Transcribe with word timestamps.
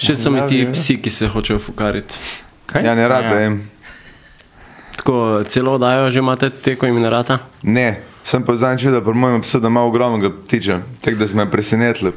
Še 0.00 0.16
so 0.16 0.30
mi 0.30 0.40
ti 0.48 0.62
psi, 0.72 0.96
ki 0.96 1.10
se 1.10 1.28
hočejo 1.28 1.58
fukariti. 1.60 2.14
Kaj? 2.66 2.84
Ja, 2.86 2.94
ne 2.94 3.08
rad 3.08 3.24
Ja. 3.24 3.34
vem. 3.34 3.60
Tako 4.96 5.42
celo 5.44 5.72
oddajo 5.72 6.10
že 6.10 6.18
imate 6.18 6.50
te, 6.50 6.76
ko 6.76 6.86
jim 6.86 7.00
ne 7.00 7.10
rata. 7.10 7.38
Ne, 7.62 8.00
sem 8.22 8.42
pa 8.44 8.56
zadnjič 8.56 8.86
videl, 8.86 9.02
pri 9.02 9.14
mojem 9.14 9.40
psu, 9.40 9.60
da 9.60 9.68
ima 9.68 9.82
ogromnega 9.82 10.30
ptiča, 10.30 10.80
tako 11.00 11.16
da 11.16 11.28
smo 11.28 11.44
me 11.44 11.50
presenetili. 11.50 12.12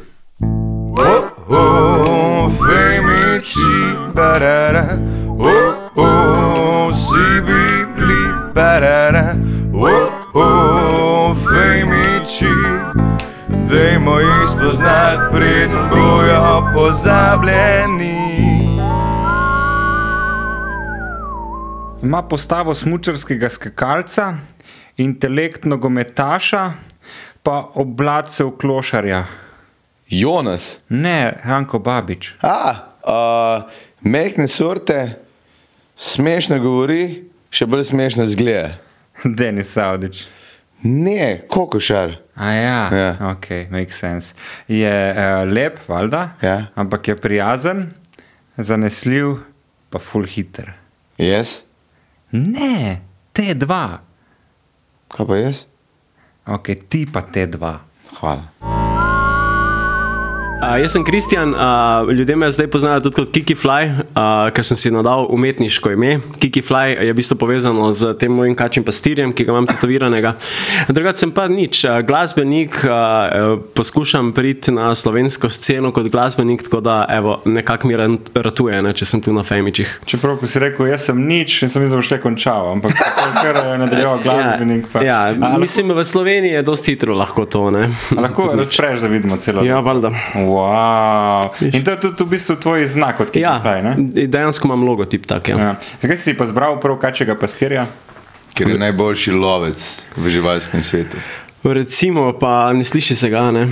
Oh, 0.99 1.23
oh, 1.49 2.51
femiči, 2.53 3.71
barara, 4.15 4.97
oh, 5.27 5.95
oh, 5.95 6.91
si 6.93 7.41
bili, 7.41 8.21
barara, 8.55 9.35
dajmo 14.13 14.19
jih 14.19 14.49
spoznati, 14.49 15.21
preden 15.31 15.89
bojo 15.89 16.71
pozabljeni. 16.73 18.13
Ima 22.03 22.21
postavo 22.21 22.75
smučarskega 22.75 23.49
skakalca, 23.49 24.33
intelekt 24.97 25.65
nogometaša, 25.65 26.71
pa 27.43 27.69
oblacev 27.73 28.51
klošarja. 28.51 29.25
Jonas. 30.09 30.79
Ne, 30.89 31.33
Ranko 31.43 31.79
Babič. 31.79 32.33
A, 32.41 32.75
uh, 33.03 33.71
mehne 34.01 34.47
sorte, 34.47 35.19
smešno 35.95 36.59
govori, 36.59 37.23
še 37.49 37.65
bolj 37.65 37.83
smešno 37.83 38.27
zgleda. 38.27 38.77
Denis 39.23 39.71
Saudič. 39.73 40.25
Ne, 40.83 41.41
kokošar. 41.47 42.22
A 42.35 42.51
ja, 42.51 42.89
Ja. 42.91 43.31
ok, 43.31 43.47
makes 43.69 43.99
sense. 43.99 44.33
Je 44.67 44.89
uh, 45.13 45.43
lep, 45.53 45.79
valjda, 45.87 46.29
Ja. 46.41 46.65
ampak 46.75 47.07
je 47.07 47.15
prijazen, 47.15 47.93
zanesljiv, 48.57 49.37
pa 49.89 49.99
full 49.99 50.25
hiter. 50.25 50.73
Jaz? 51.17 51.61
Ne, 52.31 53.01
te 53.33 53.53
dva. 53.53 53.99
Kaj 55.13 55.27
pa 55.27 55.35
jaz? 55.37 55.65
Ok, 56.45 56.73
ti 56.89 57.05
pa 57.05 57.21
te 57.21 57.45
dva. 57.47 57.79
Hvala. 58.19 58.72
Uh, 60.63 60.79
jaz 60.79 60.91
sem 60.91 61.03
Kristjan, 61.03 61.49
uh, 61.49 61.59
ljudje 62.09 62.35
me 62.35 62.51
zdaj 62.51 62.67
poznajo 62.67 62.99
tudi 62.99 63.15
kot 63.15 63.31
Kiki 63.31 63.55
Fly, 63.55 63.89
uh, 63.89 63.97
ker 64.49 64.63
sem 64.63 64.77
si 64.77 64.91
nadal 64.91 65.25
umetniško 65.29 65.91
ime. 65.91 66.19
Kiki 66.39 66.61
Fly 66.61 66.93
je 66.95 67.11
v 67.11 67.17
bistvu 67.17 67.35
povezano 67.35 67.89
z 67.91 68.13
tem 68.15 68.31
mojim 68.31 68.55
kačim 68.55 68.83
pastirjem, 68.83 69.33
ki 69.33 69.43
ga 69.43 69.51
imam 69.51 69.67
tetoviranega. 69.67 70.35
Drugače 70.87 71.19
sem 71.19 71.31
pa 71.31 71.49
nič, 71.51 71.83
uh, 71.83 71.99
glasbenik, 71.99 72.79
uh, 72.85 73.59
poskušam 73.75 74.31
priti 74.31 74.71
na 74.71 74.95
slovensko 74.95 75.49
sceno 75.49 75.91
kot 75.91 76.07
glasbenik, 76.07 76.63
tako 76.63 76.79
da 76.79 77.01
evo, 77.09 77.41
nekako 77.45 77.91
mi 77.91 77.99
ratuje, 78.33 78.79
ne, 78.81 78.93
če 78.93 79.05
sem 79.05 79.21
tu 79.21 79.35
na 79.35 79.43
Femičih. 79.43 79.91
Čeprav, 80.05 80.39
si 80.47 80.63
rekel, 80.63 80.87
jaz 80.87 81.09
sem 81.09 81.19
nič, 81.19 81.59
in 81.63 81.73
sem 81.75 81.83
boš 81.83 82.07
le 82.07 82.21
končal, 82.23 82.71
ampak 82.71 82.95
tako 82.95 83.27
je 83.27 83.35
kar 83.41 83.61
eh, 83.65 83.77
nadaljeval 83.83 84.23
glasbenik. 84.25 84.87
Pa. 84.93 85.03
Ja, 85.03 85.19
ja, 85.27 85.35
lahko- 85.35 85.59
mislim, 85.59 85.91
v 85.91 86.05
Sloveniji 86.05 86.55
je 86.55 86.63
dosti 86.63 86.95
hitro 86.95 87.19
lahko 87.19 87.43
to. 87.45 87.67
Lahko 88.15 88.47
razpreš, 88.55 89.03
da 89.03 89.11
vidimo 89.11 89.35
celo. 89.37 89.65
Ja, 89.65 89.83
valjda. 89.83 90.13
Wow. 90.35 90.52
In 91.61 91.83
to 91.83 91.91
je 91.91 91.99
tudi 91.99 92.23
v 92.23 92.29
bistvu 92.29 92.55
tvoj 92.55 92.87
znak, 92.87 93.17
kot 93.17 93.35
Ja, 93.35 93.59
kaj 93.63 93.81
ne? 93.81 93.93
dejansko 94.27 94.67
imam 94.67 94.83
logotip 94.83 95.25
tak. 95.25 95.47
Ja. 95.47 95.57
Ja. 95.57 95.71
Zakaj 95.99 96.17
si 96.17 96.33
pa 96.33 96.45
zbral 96.45 96.79
prav 96.79 96.97
kačega 96.97 97.35
pastirja? 97.35 97.87
Ker 98.53 98.69
je 98.69 98.77
najboljši 98.77 99.31
lovec 99.31 99.79
v 100.13 100.29
živalskem 100.29 100.83
svetu. 100.83 101.17
Recimo, 101.63 102.33
pa 102.33 102.73
ne 102.73 102.83
sliši 102.83 103.15
se 103.15 103.29
ga. 103.29 103.51
Ne? 103.51 103.67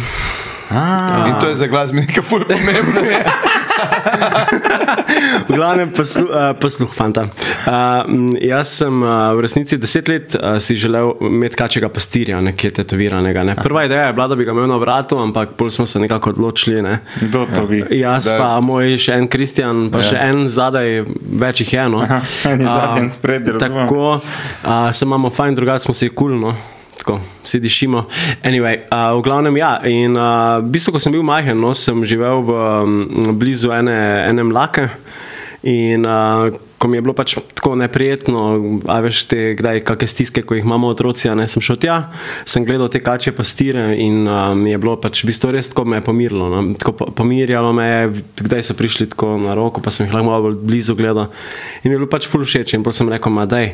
Ah, 0.72 1.28
In 1.28 1.36
to 1.38 1.48
je 1.48 1.56
za 1.56 1.68
glasbenika 1.68 2.22
ful 2.22 2.46
pomembno. 2.48 3.02
V 5.50 5.56
glavnem, 5.56 5.90
poslu, 5.92 6.24
uh, 6.24 6.52
posluh, 6.60 6.92
fanta. 6.94 7.22
Uh, 7.22 8.34
jaz 8.42 8.78
sem 8.82 9.04
uh, 9.04 9.34
v 9.36 9.44
resnici 9.46 9.78
deset 9.78 10.08
let 10.08 10.36
uh, 10.36 10.58
si 10.64 10.76
želel 10.80 11.14
imeti 11.22 11.56
kačega 11.60 11.90
pastirja, 11.90 12.42
nekje 12.42 12.72
tetoviranega. 12.82 13.44
Ne. 13.44 13.56
Prva 13.56 13.86
ideja 13.86 14.08
je 14.08 14.14
bila, 14.14 14.28
da 14.28 14.36
bi 14.36 14.46
ga 14.46 14.56
imel 14.56 14.68
na 14.70 14.78
vratu, 14.82 15.20
ampak 15.20 15.56
bolj 15.58 15.72
smo 15.78 15.86
se 15.86 16.00
nekako 16.00 16.30
odločili. 16.36 16.82
Ne. 16.82 17.00
kdo 17.22 17.46
to 17.56 17.66
vi? 17.66 17.84
Jaz 17.90 18.26
Da. 18.26 18.38
pa 18.38 18.50
moj 18.64 18.96
še 19.02 19.18
en 19.18 19.28
Kristjan, 19.32 19.88
pa 19.92 20.04
ja. 20.04 20.12
še 20.12 20.20
en 20.30 20.46
zadaj, 20.52 21.02
več 21.42 21.64
jih 21.64 21.74
je. 21.74 21.88
No. 21.92 22.04
Aha, 22.06 22.22
en 22.52 22.62
zadaj, 22.66 23.00
en 23.02 23.10
spredaj. 23.12 23.58
Tako, 23.62 24.20
a, 24.64 24.92
se 24.94 25.06
imamo 25.06 25.30
fajn, 25.34 25.58
drugače 25.58 25.90
smo 25.90 25.98
se 25.98 26.10
kulno. 26.10 26.54
Tako, 27.02 27.18
vsi 27.42 27.60
dišimo. 27.60 28.06
Anyway, 28.46 28.86
uh, 28.94 29.18
v 29.18 29.26
glavnem, 29.26 29.58
ja. 29.58 29.82
In 29.90 30.14
uh, 30.14 30.62
v 30.62 30.70
bistvu, 30.70 30.94
ko 30.94 31.00
sem 31.02 31.16
bil 31.16 31.26
majhen, 31.26 31.58
no, 31.58 31.74
sem 31.74 31.98
živel 32.06 32.46
v, 32.46 32.54
um, 32.54 33.38
blizu 33.42 33.74
ene, 33.74 33.98
ene 34.30 34.46
mlake. 34.46 34.86
In 35.66 36.06
uh, 36.06 36.54
ko 36.82 36.90
mi 36.90 36.98
je 36.98 37.02
bilo 37.02 37.14
pač 37.14 37.36
tako 37.58 37.76
neprijetno, 37.78 38.44
a 38.90 39.00
veš, 39.06 39.24
te, 39.30 39.40
kdaj 39.58 39.84
kakšne 39.86 40.10
stiske, 40.10 40.42
ko 40.46 40.58
jih 40.58 40.66
imamo 40.66 40.90
otroci, 40.90 41.30
ne 41.38 41.46
sem 41.50 41.62
šel 41.62 41.78
tja, 41.82 41.98
sem 42.50 42.66
gledal 42.66 42.90
te 42.90 43.02
kače 43.02 43.34
pastire 43.38 43.92
in 44.02 44.26
uh, 44.26 44.54
mi 44.58 44.74
je 44.74 44.82
bilo 44.82 44.96
pač 45.02 45.22
v 45.22 45.30
bistvu 45.30 45.54
res 45.58 45.70
tako 45.70 45.86
me 45.90 46.02
je 46.02 46.06
pomirilo. 46.06 46.50
No. 46.54 46.64
Tako 46.82 46.96
po- 46.98 47.12
pomirjalo 47.18 47.74
me 47.78 47.86
je, 47.86 48.02
kdaj 48.46 48.66
so 48.70 48.78
prišli 48.78 49.12
tako 49.14 49.38
na 49.42 49.58
roko, 49.58 49.82
pa 49.82 49.94
sem 49.94 50.06
jih 50.06 50.18
lahko 50.18 50.30
malo 50.30 50.54
blizu 50.58 50.98
gledal. 50.98 51.30
In 51.82 51.90
mi 51.90 51.98
je 51.98 52.02
bilo 52.02 52.10
pač 52.10 52.30
ful 52.30 52.46
všeč 52.46 52.74
in 52.78 52.86
potem 52.86 53.02
sem 53.02 53.14
rekel, 53.14 53.34
ma 53.34 53.50
daj. 53.50 53.74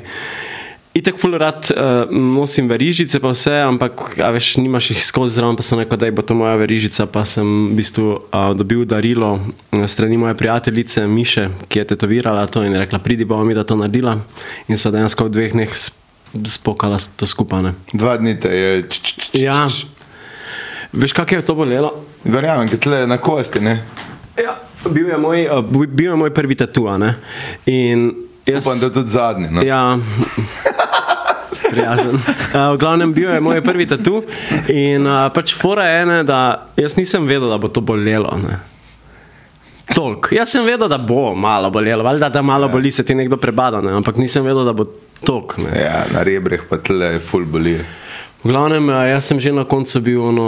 Itek 0.97 1.19
ful 1.21 1.35
rad 1.37 1.67
uh, 1.69 2.09
nosim 2.09 2.65
verižice, 2.71 3.19
pa 3.21 3.29
vse, 3.35 3.53
ampak 3.61 4.15
a 4.23 4.31
veš, 4.33 4.55
nimaš 4.57 4.87
jih 4.95 5.01
skozi 5.03 5.35
zraven, 5.37 5.57
pa 5.59 5.61
sem 5.61 5.77
rekel, 5.77 5.99
da 6.01 6.09
bo 6.11 6.23
to 6.25 6.33
moja 6.33 6.55
verižica. 6.57 7.05
Pa 7.05 7.21
sem 7.27 7.45
v 7.69 7.75
bistvu 7.77 8.05
uh, 8.17 8.47
dobil 8.57 8.81
darilo 8.89 9.35
eh, 9.75 9.83
strani 9.85 10.17
moje 10.17 10.33
prijateljice 10.39 11.03
Miše, 11.07 11.43
ki 11.69 11.79
je 11.79 11.87
tetovirala 11.93 12.47
to 12.49 12.63
in 12.65 12.73
je 12.73 12.81
rekla, 12.81 12.99
pridi 12.99 13.27
bomo 13.29 13.45
mi 13.45 13.53
da 13.53 13.61
to 13.63 13.77
naredila. 13.77 14.15
In 14.67 14.79
so 14.79 14.89
dejansko 14.89 15.27
v 15.27 15.35
dveh 15.37 15.53
dneh 15.53 15.69
sp- 15.69 16.01
spokala 16.49 16.97
to 17.15 17.29
skupaj. 17.29 17.61
ne. 17.61 17.71
Dva 17.93 18.17
dni 18.17 18.33
te 18.39 18.49
je. 18.49 18.71
č, 18.89 18.97
č, 18.97 19.13
č, 19.13 19.29
č, 19.31 19.43
Ja, 19.45 19.67
veš, 20.93 21.13
kako 21.13 21.35
je 21.35 21.45
to 21.45 21.53
bolelo? 21.55 21.93
Verjamem, 22.25 22.71
ker 22.73 22.79
tle 22.79 23.03
na 23.07 23.19
kosti, 23.21 23.61
ne? 23.61 23.83
Ja, 24.33 24.57
bil 24.89 25.13
je 25.13 25.17
moj, 25.17 25.45
uh, 25.45 25.61
bil 25.85 26.09
je 26.09 26.17
moj 26.17 26.33
prvi 26.33 26.55
tatu. 26.57 26.87
a 26.89 26.97
ne. 26.97 27.13
In 27.69 28.09
jaz. 28.47 28.65
Upam, 28.65 28.79
da 28.79 28.89
tudi 28.89 29.09
zadnji. 29.13 29.47
No? 29.51 29.61
Ja, 29.61 29.99
prijazen. 31.72 32.16
Uh, 32.16 32.73
v 32.73 32.79
glavnem 32.81 33.13
bil 33.13 33.31
je 33.33 33.44
moj 33.44 33.61
prvi 33.66 33.88
tatu 33.89 34.22
in 34.72 35.07
uh, 35.07 35.28
pač 35.33 35.53
fora 35.57 35.88
je 35.89 36.01
ena, 36.01 36.17
da 36.28 36.39
jaz 36.79 36.97
nisem 37.00 37.28
vedel, 37.28 37.50
da 37.51 37.59
bo 37.61 37.72
to 37.72 37.81
bolelo. 37.81 38.33
Ne. 38.41 38.59
Tolk. 39.95 40.31
Jaz 40.35 40.51
sem 40.51 40.66
vedel, 40.67 40.89
da 40.91 40.97
bo 41.00 41.31
malo 41.35 41.72
bolelo, 41.72 42.03
valjda 42.03 42.29
da 42.29 42.41
malo 42.41 42.67
boli, 42.69 42.91
se 42.91 43.06
ti 43.06 43.16
nekdo 43.16 43.38
prebada, 43.39 43.81
ne? 43.81 43.95
ampak 44.00 44.19
nisem 44.19 44.44
vedel, 44.45 44.66
da 44.67 44.75
bo 44.75 44.85
tok. 45.23 45.57
Ne. 45.63 45.72
Ja, 45.79 46.03
na 46.13 46.23
rebrih 46.27 46.67
pa 46.69 46.79
tle 46.83 47.16
je 47.16 47.23
full 47.23 47.47
boli. 47.47 47.77
V 48.44 48.51
glavnem, 48.51 48.91
jaz 49.09 49.31
sem 49.31 49.39
že 49.39 49.56
na 49.56 49.63
koncu 49.66 50.03
bil 50.03 50.22
ono. 50.31 50.47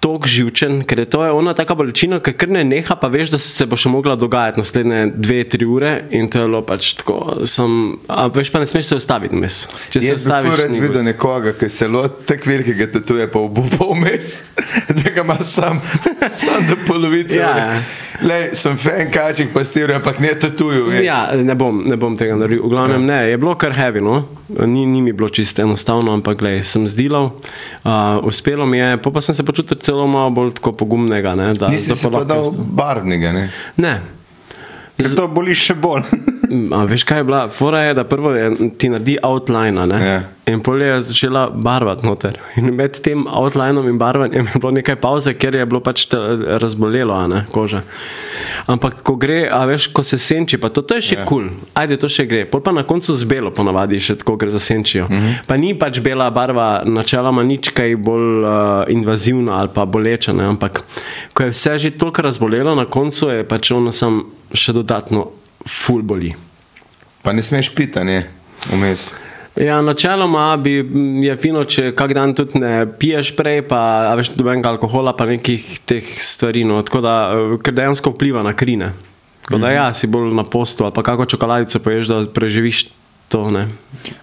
Tok 0.00 0.24
živčen, 0.24 0.80
ker 0.88 1.02
je 1.02 1.04
to 1.12 1.20
je 1.24 1.32
ona 1.36 1.52
taka 1.52 1.74
bolečina, 1.76 2.22
ki 2.24 2.32
kar 2.32 2.48
ne 2.48 2.62
neha, 2.64 2.94
pa 2.96 3.10
veš, 3.12 3.34
da 3.34 3.40
se 3.40 3.66
bo 3.68 3.76
še 3.76 3.90
mogla 3.92 4.16
dogajati 4.16 4.62
naslednje 4.62 5.02
dve, 5.12 5.42
tri 5.52 5.66
ure 5.68 5.90
in 6.16 6.30
to 6.32 6.40
je 6.40 6.48
bilo 6.48 6.62
pač 6.64 6.94
tako. 7.02 7.18
Sem, 7.44 7.74
a 8.08 8.24
veš 8.32 8.52
pa 8.54 8.62
ne 8.62 8.68
smeš 8.70 8.94
se 8.94 9.00
ustaviti 9.02 9.36
mes. 9.36 9.62
Če 9.92 10.00
se 10.00 10.14
Jaz 10.14 10.24
bi 10.24 10.30
ustaviš, 10.30 10.56
rad 10.62 10.72
ni 10.72 10.80
videl 10.80 11.02
good. 11.02 11.10
nekoga, 11.12 11.52
ki 11.52 11.68
se 11.68 11.88
loti 11.88 12.24
tako 12.32 12.52
velikega 12.52 12.88
tatuje, 12.96 13.28
pa 13.28 13.44
bo 13.44 13.66
pa 13.76 13.90
vmes, 13.92 14.36
da 15.02 15.12
ga 15.12 15.26
ima 15.26 15.36
sam, 15.44 15.82
sam 16.44 16.70
do 16.70 16.80
polovice. 16.86 17.36
Ja, 17.36 17.52
ja. 17.60 17.82
Lej, 18.20 18.50
sem 18.60 18.76
fan 18.76 19.08
kaček 19.12 19.52
pasir, 19.52 19.92
ampak 19.96 20.18
ne 20.20 20.32
tatuju. 20.36 20.90
več. 20.90 21.04
Ja, 21.06 21.22
ne 21.36 21.56
bom, 21.56 21.84
ne 21.88 21.96
bom 22.00 22.16
tega 22.20 22.36
naredil. 22.36 22.64
V 22.66 22.72
glavnem 22.72 23.04
ne, 23.08 23.22
je 23.30 23.38
bilo 23.40 23.54
kar 23.60 23.76
heavy, 23.76 24.04
no? 24.04 24.22
ni, 24.66 24.86
ni 24.86 25.00
mi 25.02 25.12
bilo 25.12 25.28
čisto 25.28 25.62
enostavno, 25.62 26.12
ampak 26.12 26.38
glej, 26.38 26.62
sem 26.66 26.84
zdilal, 26.88 27.30
uh, 27.84 28.20
uspelo 28.26 28.66
mi 28.66 28.78
je, 28.78 28.98
pa 28.98 29.20
sem 29.24 29.34
se 29.34 29.44
počutil 29.46 29.78
celo 29.90 30.06
malo 30.06 30.30
bolj 30.32 30.54
tako 30.56 30.72
pogumnega. 30.78 31.34
Ne, 31.34 31.50
da, 31.58 31.68
Nisi 31.68 31.90
da 31.90 31.98
si 31.98 32.06
pa 32.06 32.14
lahko 32.14 32.28
dal 32.28 32.46
vstal. 32.46 32.66
barvnega, 32.78 33.32
ne? 33.32 33.44
Ne, 33.76 33.94
Ker 34.96 35.14
to 35.16 35.26
boli 35.28 35.56
še 35.56 35.74
bolj. 35.74 36.06
A, 36.50 36.84
veš 36.84 37.04
kaj 37.06 37.18
je 37.18 37.24
bila? 37.24 37.48
Fora 37.48 37.82
je, 37.82 37.94
da 37.94 38.04
prvo 38.04 38.32
je, 38.34 38.50
ti 38.78 38.88
naredi 38.88 39.18
outline, 39.22 39.86
ne? 39.86 39.98
Ja. 40.06 40.20
In 40.50 40.60
pol 40.66 40.82
je 40.82 40.96
začela 41.00 41.44
barvati 41.54 42.06
noter. 42.06 42.38
In 42.58 42.72
med 42.74 42.96
tem 43.04 43.22
outlinom 43.28 43.86
in 43.88 43.98
barvanjem 43.98 44.48
je 44.50 44.58
bilo 44.58 44.72
nekaj 44.74 44.96
pauze, 44.98 45.34
ker 45.38 45.54
je 45.54 45.66
bilo 45.66 45.78
pač 45.80 46.08
te- 46.10 46.18
razbolelo, 46.58 47.20
ne, 47.30 47.44
koža. 47.52 47.82
Ampak 48.66 48.98
ko 49.06 49.14
gre, 49.14 49.44
a 49.52 49.62
veš, 49.70 49.86
ko 49.94 50.02
se 50.02 50.18
senči, 50.18 50.58
pa 50.58 50.68
to, 50.68 50.82
to 50.82 50.98
je 50.98 51.00
še 51.00 51.16
Ja. 51.20 51.24
kul, 51.24 51.46
cool. 51.46 51.70
ajde, 51.74 51.96
to 51.96 52.08
še 52.08 52.26
gre. 52.26 52.44
Pol 52.50 52.60
pa 52.60 52.72
na 52.72 52.82
koncu 52.82 53.14
z 53.14 53.24
belo 53.24 53.50
ponavadi 53.54 54.00
še 54.02 54.18
tako 54.18 54.36
gre 54.36 54.50
za 54.50 54.58
senčijo. 54.58 55.06
Mhm. 55.06 55.14
-huh. 55.16 55.46
Pa 55.46 55.56
ni 55.56 55.74
pač 55.78 56.00
bela 56.00 56.30
barva, 56.30 56.82
načeloma 56.84 57.42
nič 57.42 57.68
kaj 57.68 57.96
bolj 57.96 58.44
uh, 58.44 58.50
invazivna 58.88 59.52
ali 59.60 59.68
pa 59.74 59.84
boleča, 59.84 60.32
ne? 60.32 60.44
ampak 60.44 60.82
ko 61.34 61.42
je 61.42 61.50
vse 61.50 61.78
že 61.78 61.90
toliko 61.90 62.22
razbolelo, 62.22 62.74
na 62.74 62.84
koncu 62.84 63.28
je 63.30 63.44
pač 63.44 63.70
ono 63.70 63.92
sam 63.92 64.24
še 64.54 64.72
dodatno 64.72 65.26
full 65.66 66.02
boli. 66.02 66.34
Pa 67.22 67.32
ne 67.32 67.42
smeš 67.42 67.74
pita, 67.74 68.04
ne? 68.04 68.24
Vmes. 68.70 69.10
Ja, 69.60 69.80
načeloma 69.82 70.56
bi, 70.56 70.78
m, 70.80 71.22
je 71.24 71.34
fino, 71.36 71.64
če 71.68 71.90
kak 71.98 72.14
dan 72.16 72.32
tudi 72.38 72.60
ne 72.62 72.86
piješ 72.86 73.34
prej, 73.36 73.64
pa 73.68 73.80
a 74.08 74.14
veš 74.18 74.32
dobenega 74.36 74.70
alkohola, 74.72 75.12
pa 75.16 75.26
nekih 75.28 75.66
teh 75.84 76.06
stvari. 76.22 76.62
No. 76.64 76.80
Tako 76.86 77.02
da, 77.04 77.14
eh, 77.34 77.56
ker 77.64 77.74
dejansko 77.76 78.14
vpliva 78.14 78.44
na 78.46 78.54
krine. 78.56 78.92
Tako 79.44 79.58
da, 79.58 79.72
ja, 79.74 79.86
si 79.94 80.06
bolj 80.06 80.30
na 80.36 80.44
postu 80.46 80.84
ali 80.86 80.94
pa 80.94 81.02
kako 81.02 81.26
čokoladico 81.26 81.80
poješ, 81.82 82.06
da 82.06 82.22
preživiš 82.34 82.84
to. 83.30 83.46
Ne. 83.48 83.68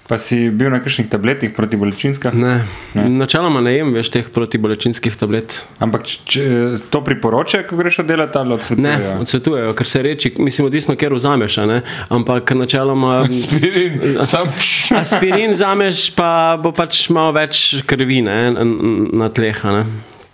Pa 0.05 0.17
si 0.17 0.49
bil 0.49 0.67
na 0.67 0.79
kakšnih 0.79 1.07
tabletih 1.07 1.51
proti 1.51 1.75
bolečinskam? 1.75 2.35
Ne. 2.35 2.53
Ne. 2.93 3.05
Načeloma 3.13 3.61
ne 3.61 3.71
jem 3.71 3.93
več 3.93 4.09
teh 4.09 4.27
protibolečinskih 4.27 5.15
tablet. 5.15 5.55
Ampak 5.79 6.03
če, 6.03 6.17
če 6.25 6.43
to 6.85 6.99
priporočajo, 7.01 7.65
ko 7.65 7.77
greš 7.77 8.01
oddelati 8.03 8.35
ali 8.35 8.49
Ne, 8.49 8.57
odsvetujejo? 8.57 9.13
odsvetujejo, 9.21 9.73
ker 9.73 9.87
se 9.87 10.01
reči, 10.01 10.33
mislim, 10.37 10.67
odvisno, 10.67 10.95
ker 10.95 11.13
vzameš, 11.13 11.57
ne? 11.65 11.79
ampak 12.09 12.51
načeloma. 12.53 13.21
Aspirin, 13.27 13.97
sam 14.23 14.51
Aspirin 15.01 15.55
zameš, 15.55 16.09
pa 16.11 16.29
bo 16.57 16.71
pač 16.71 17.07
malo 17.09 17.31
več 17.33 17.81
krvi 17.85 18.21
ne, 18.21 18.37
n- 18.53 18.77
na 19.13 19.29
tleh, 19.29 19.63
ne? 19.71 19.85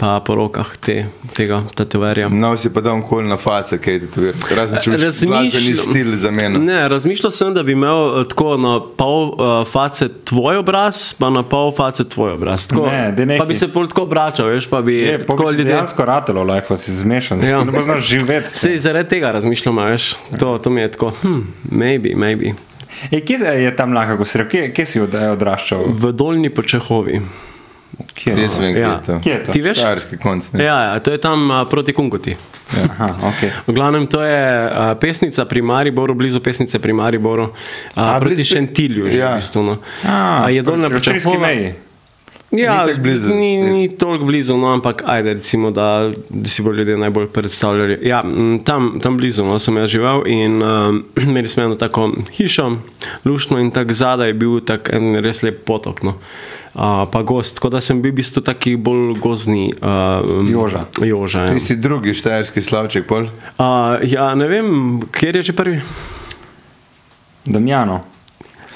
Pa 0.04 0.20
po 0.20 0.36
rokah 0.36 0.68
te, 0.84 1.06
tega 1.32 1.62
tetoverja. 1.76 2.28
No, 2.28 2.52
si 2.60 2.68
pa 2.74 2.82
dal 2.84 3.00
kol 3.08 3.24
na 3.24 3.38
face, 3.40 3.78
kaj 3.80 4.02
ti 4.04 4.08
to 4.12 4.26
je. 4.26 4.34
Razen 4.52 4.82
če 4.84 4.98
boš 4.98 5.22
glasbeni 5.24 5.76
stil 5.80 6.10
za 6.20 6.32
mene. 6.36 6.60
Ne, 6.60 6.80
razmišljal 6.92 7.32
sem, 7.32 7.54
da 7.56 7.64
bi 7.64 7.72
imel 7.72 8.20
eh, 8.20 8.26
tako 8.28 8.58
na 8.60 8.74
pol 8.98 9.30
uh, 9.32 9.54
face 9.64 10.10
tvoj 10.28 10.60
obraz, 10.60 11.14
pa 11.16 11.30
na 11.32 11.46
pol 11.48 11.72
face 11.72 12.04
tvoj 12.04 12.36
obraz. 12.36 12.68
Tako, 12.68 12.90
Ne, 12.92 13.38
pa 13.40 13.46
bi 13.48 13.56
se 13.56 13.70
pol 13.72 13.88
tako 13.88 14.04
obračal, 14.10 14.52
veš, 14.52 14.68
pa 14.68 14.82
bi 14.84 14.98
Je, 14.98 15.22
tako 15.22 15.38
tako 15.38 15.56
ljudje. 15.56 15.70
dejansko 15.72 16.06
ratelo, 16.06 16.44
life 16.44 16.78
si 16.78 16.96
zmešan. 16.96 17.40
Ja. 17.48 17.64
Ne 17.64 17.72
bo 17.72 17.86
znaš 17.88 18.04
živeti. 18.04 18.52
Sej 18.52 18.78
zaradi 18.84 19.10
tega 19.16 19.32
razmišljam, 19.32 19.80
a 19.80 19.88
veš, 19.94 20.10
to, 20.40 20.58
to 20.58 20.70
mi 20.70 20.84
je 20.84 20.92
tako, 20.98 21.14
hm, 21.22 21.40
maybe, 21.72 22.12
maybe. 22.20 22.52
E, 23.08 23.24
kje 23.24 23.40
je 23.40 23.72
tam 23.76 23.96
lahko, 23.96 24.20
ko 24.20 24.28
si 24.28 24.44
rekel, 24.44 24.52
kje, 24.68 24.76
kje 24.76 24.86
si 24.86 25.02
od, 25.08 25.16
odraščal? 25.16 25.88
V 25.96 26.12
dolni 26.12 26.52
počehovi. 26.52 27.22
Kje? 28.13 28.34
Jaz 28.36 28.57
vem, 28.57 28.74
kje 28.74 28.81
Ja. 28.81 28.92
je 28.92 29.00
to. 29.04 29.19
Kje 29.19 29.31
je 29.31 29.44
to? 29.44 29.51
Ti 29.51 29.62
veš? 29.62 29.78
Štajerski 29.78 30.18
konc. 30.18 30.51
ne. 30.51 30.63
Ja, 30.63 30.78
ja, 30.84 31.00
to 31.00 31.12
je 31.12 31.18
tam 31.19 31.45
uh, 31.45 31.62
proti 31.66 31.94
Kunkoti. 31.94 32.36
Aha, 32.74 33.13
okay. 33.22 33.50
V 33.68 33.72
glavnem, 33.72 34.07
to 34.07 34.18
je 34.19 34.40
uh, 34.63 34.69
pesnica 34.95 35.45
pri 35.45 35.62
Mariboru, 35.62 36.13
blizu 36.13 36.40
pesnice 36.40 36.80
pri 36.80 36.90
Mariboru, 36.92 37.44
uh, 37.44 37.54
A, 37.95 38.18
proti 38.18 38.36
blizu 38.36 38.44
Šentilju. 38.45 39.06
Že, 39.06 39.18
Ja. 39.19 39.30
v 39.30 39.36
bistvu, 39.36 39.62
no. 39.63 39.78
A, 40.04 40.44
A 40.44 40.50
je 40.50 40.62
dolna 40.62 40.90
počehova. 40.90 41.38
meji. 41.40 41.74
Ja, 42.54 42.86
Ni 42.86 42.92
tako 42.92 43.02
blizu, 43.02 43.36
Ni, 43.36 43.58
ni 43.58 43.98
toliko 43.98 44.26
blizu, 44.26 44.58
no, 44.58 44.68
ampak 44.68 45.04
ajde, 45.06 45.34
recimo, 45.34 45.72
da, 45.72 46.12
da 46.30 46.50
si 46.50 46.62
bodo 46.62 46.78
ljudje 46.78 46.98
najbolj 46.98 47.28
predstavljali. 47.28 47.98
Ja, 48.02 48.24
tam, 48.66 49.00
tam 49.02 49.18
blizu 49.18 49.44
no, 49.44 49.60
sem 49.60 49.78
jaz 49.78 49.90
živel 49.90 50.28
in 50.28 50.62
uh, 50.62 50.96
imeli 51.28 51.50
smo 51.50 51.64
eno 51.64 51.76
tako 51.76 52.12
hišo, 52.38 52.78
luštno 53.26 53.60
in 53.60 53.72
tako 53.72 53.94
zadaj 53.94 54.30
je 54.30 54.34
bil 54.34 54.60
tak 54.60 54.90
en 54.94 55.16
res 55.26 55.44
lep 55.44 55.66
potok. 55.66 56.04
No. 56.04 56.14
Uh, 56.74 57.10
pa 57.12 57.22
gost, 57.22 57.56
tako 57.56 57.70
da 57.70 57.82
sem 57.82 58.02
bil 58.02 58.12
v 58.12 58.22
bistvu 58.22 58.42
taki 58.42 58.76
bolj 58.76 59.18
gozni. 59.22 59.74
Uh, 59.82 60.50
Joža. 60.50 60.86
Joža 61.02 61.48
ja. 61.48 61.54
Ti 61.54 61.60
si 61.60 61.76
drugi 61.76 62.14
štajerski 62.14 62.62
slavček, 62.62 63.06
pol? 63.10 63.30
Uh, 63.58 64.02
ja, 64.06 64.34
ne 64.36 64.48
vem, 64.48 65.02
kjer 65.14 65.42
je 65.42 65.50
že 65.50 65.54
prvi. 65.58 65.82
Damjano, 67.46 68.04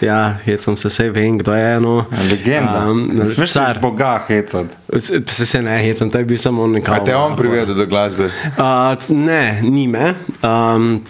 Ja, 0.01 0.37
hecam 0.45 0.77
se, 0.77 0.87
vse 0.87 1.09
vem, 1.09 1.37
kdo 1.37 1.53
je 1.53 1.75
eno. 1.75 2.05
legenda. 2.29 2.85
Um, 2.89 3.21
smeš 3.25 3.49
se 3.49 3.59
car. 3.59 3.73
z 3.77 3.81
Boga 3.81 4.23
hecati. 4.27 4.75
Se, 4.97 5.45
se, 5.45 5.61
ne 5.61 5.79
hecam, 5.83 6.09
to 6.09 6.17
je 6.17 6.25
bil 6.25 6.37
samo 6.37 6.67
nekaj. 6.67 6.99
A 6.99 7.03
te 7.03 7.15
on 7.15 7.35
privedel 7.35 7.75
do 7.75 7.85
glasbe? 7.85 8.25
Uh, 8.57 8.97
ne, 9.09 9.59
ni 9.61 9.87
me. 9.87 10.13
Um, 10.43 11.03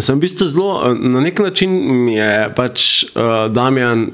sem 0.00 0.16
v 0.16 0.24
bistvu 0.24 0.46
zelo, 0.48 0.94
na 0.94 1.20
nek 1.20 1.38
način 1.38 1.72
mi 2.04 2.14
je 2.14 2.48
pač 2.56 3.04
uh, 3.04 3.52
Damjan 3.52 4.06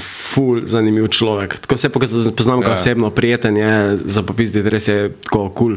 ful 0.00 0.62
zanimiv 0.64 1.10
človek. 1.12 1.58
Tako 1.60 1.76
se 1.76 1.90
poznam 2.36 2.60
ga 2.60 2.66
Ja. 2.66 2.72
osebno, 2.72 3.10
prijeten 3.10 3.56
je, 3.56 3.96
za 4.04 4.22
popizditi, 4.22 4.70
res 4.70 4.88
je 4.88 5.12
tako 5.24 5.48
kul. 5.50 5.76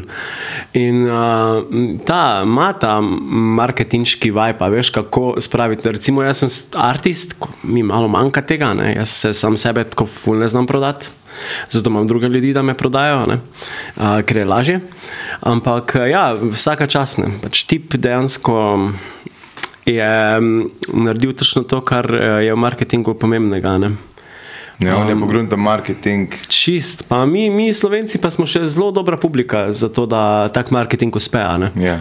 In 0.72 1.04
uh, 1.06 2.00
ta 2.04 2.40
ima 2.44 2.72
ta 2.72 3.00
marketinški 3.00 4.30
vibe, 4.30 4.70
veš 4.70 4.90
kako 4.90 5.34
spraviti. 5.40 5.92
Recimo, 5.92 6.22
jaz 6.22 6.44
sem 6.44 6.48
artist, 6.74 7.34
mi 7.62 7.82
malo 7.82 8.08
manjka 8.08 8.42
tega, 8.42 8.74
ne? 8.74 8.94
jaz 8.96 9.08
se 9.08 9.34
sam 9.34 9.56
sebe 9.56 9.84
tako 9.84 10.06
ful 10.06 10.38
ne 10.38 10.48
znam 10.48 10.66
prodati. 10.66 11.08
Zato 11.70 11.90
imam 11.90 12.06
druge 12.06 12.28
ljudi, 12.28 12.52
da 12.52 12.62
me 12.62 12.74
prodajo, 12.74 13.26
ne? 13.26 13.38
uh, 13.96 14.20
ker 14.26 14.36
je 14.36 14.44
lažje. 14.44 14.80
Ampak 15.40 15.94
ja, 16.10 16.34
vsaka 16.52 16.86
čas 16.86 17.16
ne. 17.18 17.30
Pač 17.42 17.64
tip 17.64 17.94
dejansko 17.94 18.90
je 19.86 20.40
mm, 20.40 20.70
naredil 20.94 21.32
točno 21.32 21.62
to, 21.62 21.80
kar 21.80 22.06
eh, 22.14 22.44
je 22.44 22.54
v 22.54 22.58
marketingu 22.58 23.14
pomembnega. 23.14 23.78
Ne? 23.78 23.90
Ja, 24.80 24.96
on 24.96 25.08
je 25.08 25.16
pogrunta 25.20 25.56
marketing. 25.56 26.32
Čist, 26.48 27.04
pa 27.08 27.26
mi, 27.26 27.50
mi 27.50 27.68
Slovenci 27.74 28.16
pa 28.18 28.30
smo 28.32 28.46
še 28.48 28.64
zelo 28.64 28.88
dobra 28.96 29.20
publika 29.20 29.68
za 29.76 29.92
to, 29.92 30.06
da 30.08 30.48
tak 30.48 30.70
marketing 30.72 31.12
uspe. 31.16 31.44
ne. 31.58 31.68
Ja. 31.76 32.00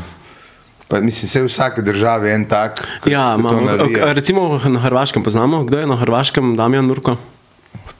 Pa, 0.88 1.02
mislim, 1.04 1.30
se 1.30 1.42
v 1.42 1.46
vsaki 1.46 1.82
državi 1.82 2.30
je 2.30 2.36
en 2.36 2.46
tak. 2.46 2.80
Ja, 3.06 3.36
imamo, 3.38 3.62
recimo 4.16 4.58
na 4.66 4.80
Hrvaškem 4.80 5.24
poznamo, 5.24 5.64
kdo 5.64 5.78
je 5.78 5.88
na 5.88 5.96
Hrvaškem, 5.96 6.56
Damjan 6.56 6.88
Nurko. 6.88 7.18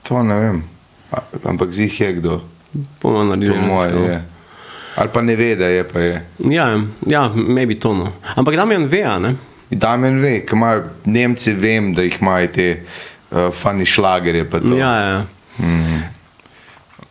To 0.08 0.22
ne 0.22 0.34
vem. 0.34 0.64
A, 1.12 1.22
ampak 1.44 1.70
zih 1.70 2.00
je 2.00 2.12
kdo. 2.12 2.40
Bomo 3.02 3.24
naredili 3.24 3.60
Po 3.60 3.66
moje 3.66 3.86
raziskavo. 3.86 4.06
je. 4.10 4.24
Ali 4.96 5.08
pa 5.12 5.22
ne 5.22 5.36
ve, 5.36 5.56
da 5.56 5.66
je 5.66 5.84
pa 5.84 6.00
je. 6.00 6.24
Ja, 6.50 6.80
ja, 7.06 7.28
maybe 7.34 7.78
to. 7.78 7.94
No. 7.94 8.12
Ampak 8.34 8.56
Damjan 8.56 8.88
ve, 8.90 9.04
ne? 9.20 9.34
Damien 9.70 10.20
ve, 10.22 10.40
ki 10.46 10.54
imajo 10.56 10.82
Nemci, 11.04 11.52
vem, 11.54 11.94
da 11.94 12.02
jih 12.02 12.16
imajo 12.20 12.46
te 12.54 12.68
uh, 13.30 13.50
fani 13.52 13.86
šlagerje. 13.86 14.50
pa 14.50 14.60
to. 14.60 14.76
Ja, 14.76 14.94
ja. 14.96 15.24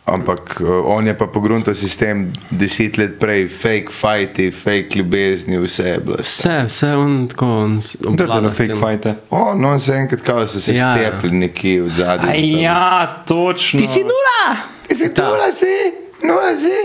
Ampak 0.06 0.58
uh, 0.62 0.70
on 0.86 1.08
je 1.08 1.14
pa 1.14 1.28
pogruntal 1.28 1.74
sistem 1.74 2.24
deset 2.50 2.98
let 2.98 3.20
prej, 3.20 3.48
fake 3.48 3.92
fighti, 3.94 4.52
fake 4.52 4.96
ljubezni, 4.96 5.60
vse 5.60 5.84
je 5.86 6.00
bilo. 6.00 6.18
Vse, 6.18 6.64
vse 6.66 6.88
on 6.96 7.28
tako. 7.28 7.46
on 7.46 7.76
Kdo 7.80 8.10
je 8.10 8.10
obvlada 8.26 8.50
to 8.50 8.56
fake 8.56 8.66
sceno. 8.66 8.88
fighte? 8.88 9.14
O, 9.30 9.54
no, 9.56 9.80
se 9.80 9.94
enkrat 9.94 10.22
kao 10.22 10.48
so 10.48 10.60
se 10.60 10.74
Ja. 10.76 10.88
ja. 10.88 10.96
stepli 10.98 11.32
nekje 11.32 11.82
v 11.82 11.90
zadnji. 11.90 12.62
Ja, 12.62 13.24
točno. 13.28 13.80
Ti 13.80 13.88
si 13.88 14.00
nula! 14.00 14.58
Ti 14.88 14.96
si 14.96 15.14
Ta. 15.14 15.24
nula 15.24 15.52
si, 15.52 15.76
nula 16.24 16.56
si. 16.58 16.76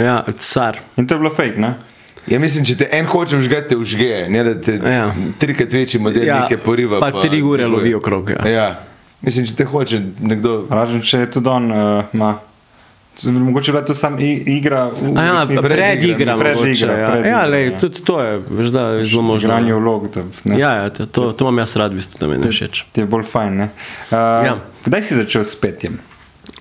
Ja, 0.00 0.24
car. 0.38 0.78
In 0.96 1.06
to 1.06 1.14
je 1.14 1.18
bilo 1.18 1.34
fake, 1.34 1.58
ne? 1.58 1.74
Ja, 2.28 2.38
mislim, 2.38 2.64
če 2.64 2.76
te 2.76 2.88
en 2.92 3.06
hoče 3.06 3.36
užgati, 3.36 3.68
te 3.68 3.76
užge, 3.76 4.26
ne 4.28 4.44
da 4.44 4.54
te 4.56 4.74
Ja. 4.84 5.06
trikrat 5.38 5.72
večji 5.72 6.00
model 6.00 6.24
Ja, 6.24 6.40
nekaj 6.40 6.58
poriva. 6.58 7.00
pa 7.00 7.20
tri 7.20 7.42
ure 7.42 7.66
lovi 7.66 7.94
okrog, 7.94 8.30
ja. 8.30 8.48
ja. 8.48 8.68
Mislim, 9.20 9.46
če 9.46 9.54
te 9.54 9.64
hoče 9.64 9.98
nekdo. 10.20 10.66
Razen 10.70 11.00
če 11.02 11.18
je 11.18 11.30
tudi 11.30 11.48
on, 11.48 11.72
uh, 11.72 12.04
ma. 12.12 12.34
Mogoče 13.18 13.70
je 13.70 13.72
bila 13.72 13.84
to 13.84 13.94
samo 13.94 14.16
igra. 14.20 14.84
v 14.86 15.10
ja, 15.10 15.32
resnici. 15.34 15.62
predigra, 15.64 16.34
Predigra, 16.34 16.34
mogoče, 16.54 16.86
ja. 16.86 17.06
predigra, 17.06 17.28
Ja, 17.28 17.46
lej, 17.46 17.64
ja. 17.64 17.78
tudi 17.78 18.02
to 18.02 18.20
je, 18.20 18.36
veš, 18.50 18.66
da 18.68 18.82
je 18.90 19.06
zelo 19.06 19.22
možno. 19.24 19.48
Igranje 19.48 19.74
vlog. 19.74 20.06
Ne. 20.44 20.58
Ja, 20.58 20.72
ja, 20.74 20.90
to, 20.90 21.06
to, 21.06 21.32
to 21.32 21.44
imam 21.44 21.58
jaz 21.58 21.76
rad, 21.76 21.92
v 21.92 21.96
bistvu, 21.96 22.20
da 22.20 22.28
mi 22.28 22.38
ne 22.38 22.46
všeč. 22.48 22.84
Ti 22.92 23.00
je 23.00 23.06
bolj 23.06 23.24
fajn. 23.24 23.56
Ne? 23.56 23.68
Uh, 24.06 24.18
Ja. 24.44 24.54
Kdaj 24.84 25.02
si 25.02 25.14
začel 25.16 25.42
s 25.42 25.56
petjem? 25.56 25.98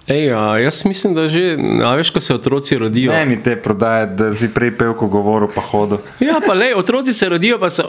Ej, 0.08 0.32
a, 0.34 0.58
jaz 0.58 0.86
mislim, 0.86 1.14
da 1.14 1.28
že, 1.28 1.58
a 1.84 1.96
veš, 1.96 2.10
ko 2.16 2.20
se 2.20 2.34
otroci 2.34 2.78
rodijo. 2.78 3.12
Ne 3.12 3.26
mi 3.26 3.44
te 3.44 3.56
prodajati, 3.62 4.16
da 4.16 4.34
si 4.34 4.48
prej 4.54 4.72
pel, 4.78 4.94
ko 4.96 5.08
govoril, 5.12 5.52
pa 5.56 5.62
hodil. 5.62 6.00
Ja, 6.24 6.40
pa 6.46 6.54
le, 6.54 6.72
otroci 6.76 7.14
se 7.14 7.30
rodijo, 7.30 7.60
pa 7.60 7.70
so. 7.70 7.84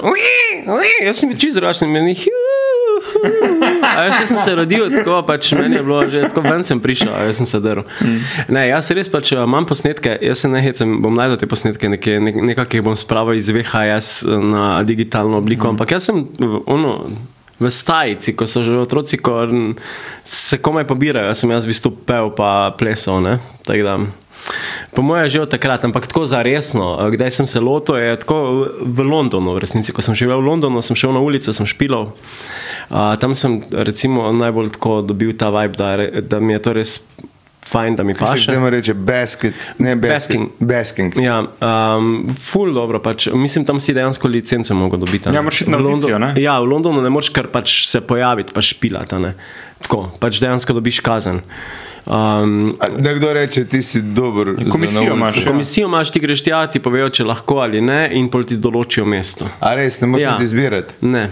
Jaz 1.04 1.22
sem 1.22 1.36
čist 1.38 1.54
zračen, 1.54 1.92
meni. 1.94 2.16
A 3.82 4.02
jaz, 4.02 4.28
sem 4.28 4.38
se 4.38 4.54
rodil 4.54 4.90
tako, 4.90 5.22
pač 5.26 5.52
meni 5.56 5.78
je 5.78 5.82
bilo 5.82 6.02
že 6.10 6.26
tako, 6.26 6.42
ven 6.46 6.66
sem 6.66 6.80
prišel, 6.82 7.14
jaz 7.28 7.38
sem 7.38 7.46
se 7.46 7.60
drl. 7.62 7.86
Ne, 8.50 8.66
jaz 8.68 8.90
res 8.94 9.10
pač 9.10 9.32
imam 9.38 9.66
posnetke, 9.66 10.18
jaz 10.22 10.42
se 10.42 10.50
ne 10.50 10.62
hecam, 10.62 10.98
bom 11.02 11.14
najdel 11.14 11.38
te 11.38 11.48
posnetke, 11.50 11.90
nekaj, 11.94 12.18
nek, 12.22 12.42
nekaj 12.52 12.78
jih 12.78 12.86
bom 12.86 12.98
spravil 12.98 13.38
iz 13.38 13.50
VHS 13.54 14.26
na 14.26 14.82
digitalno 14.86 15.38
obliko, 15.38 15.70
ampak 15.70 15.94
jaz 15.98 16.10
sem 16.10 16.26
ono. 16.66 17.00
V 17.58 17.70
stajici, 17.74 18.36
ko 18.38 18.46
so 18.46 18.62
že 18.62 18.78
otroci, 18.78 19.18
ko 19.18 19.42
se 20.22 20.58
komaj 20.62 20.86
pobirajo, 20.86 21.26
jaz 21.26 21.42
sem 21.42 21.50
jaz 21.50 21.66
v 21.66 21.74
bistvu 21.74 21.90
pel 22.06 22.30
pa 22.30 22.70
plesal. 22.78 23.18
Po 24.94 25.02
mojem 25.02 25.24
je 25.24 25.30
že 25.30 25.40
od 25.44 25.50
takrat, 25.50 25.84
ampak 25.84 26.06
tako 26.06 26.24
za 26.24 26.42
resno. 26.42 26.96
Kdaj 27.10 27.30
sem 27.30 27.46
se 27.46 27.60
lotil, 27.60 27.98
je 27.98 28.16
tako 28.16 28.38
v 28.80 28.98
Londonu, 29.04 29.54
v 29.54 29.62
resnici. 29.62 29.92
Ko 29.92 30.00
sem 30.02 30.14
živel 30.14 30.40
v 30.40 30.48
Londonu, 30.48 30.80
sem 30.82 30.96
šel 30.96 31.12
na 31.12 31.20
ulico, 31.20 31.52
sem 31.52 31.66
špilal. 31.66 32.14
Uh, 32.88 33.18
tam 33.20 33.34
sem 33.34 33.60
recimo 33.74 34.32
najbolj 34.32 34.78
tako 34.78 35.02
dobil 35.04 35.36
ta 35.36 35.52
vibe, 35.52 35.76
da, 35.76 36.08
da 36.24 36.40
mi 36.40 36.56
je 36.56 36.60
to 36.64 36.72
res 36.72 36.90
fajn, 37.68 37.96
da 37.96 38.02
mi 38.02 38.14
Kaj 38.14 38.26
paše. 38.26 38.52
temu 38.52 38.70
reče? 38.70 38.94
Basket. 38.94 39.54
Ne, 39.78 39.96
basking. 39.96 40.48
Basking. 40.60 41.16
Ja, 41.16 41.40
um, 41.96 42.08
ful 42.42 42.72
dobro, 42.72 42.98
pač, 42.98 43.28
mislim, 43.28 43.64
tam 43.64 43.80
si 43.80 43.94
dejansko 43.94 44.28
licenco 44.28 44.74
mogel 44.74 44.98
dobiti. 44.98 45.28
a 45.28 45.32
ne. 45.32 45.36
Ja, 45.36 45.42
moraš 45.42 45.60
iti 45.60 45.70
na 45.70 45.76
V 45.76 45.82
London- 45.82 46.20
ne? 46.20 46.34
Ja, 46.36 46.60
v 46.60 46.64
Londonu 46.66 47.02
ne 47.02 47.10
moreš 47.10 47.28
kar 47.30 47.46
pač 47.46 47.86
se 47.86 48.00
pojaviti, 48.00 48.52
pa 48.52 48.60
špilati. 48.62 49.14
a 49.14 49.18
ne. 49.18 49.34
Tako, 49.78 50.10
pač 50.18 50.40
dejansko 50.40 50.72
dobiš 50.72 51.00
kazen. 51.00 51.40
Um, 52.06 52.76
A 52.80 52.86
Nekdo 52.98 53.32
reče, 53.32 53.64
ti 53.64 53.82
si 53.82 54.02
dober. 54.02 54.54
komisijo 54.70 55.14
imaš, 55.14 55.36
ja. 55.36 55.46
Komisijo 55.46 55.86
imaš, 55.86 56.10
ti 56.10 56.20
greš 56.20 56.42
tja, 56.42 56.66
ti 56.66 56.80
povejo, 56.80 57.08
če 57.10 57.24
lahko 57.24 57.58
ali 57.58 57.80
ne, 57.80 58.08
in 58.12 58.28
pol 58.28 58.44
ti 58.44 58.56
določijo 58.56 59.04
mesto. 59.04 59.44
A 59.60 59.74
res, 59.74 60.00
ne 60.00 60.06
moreš 60.06 60.24
ja. 60.24 60.38
izbirati. 60.40 60.94
Ne. 61.00 61.28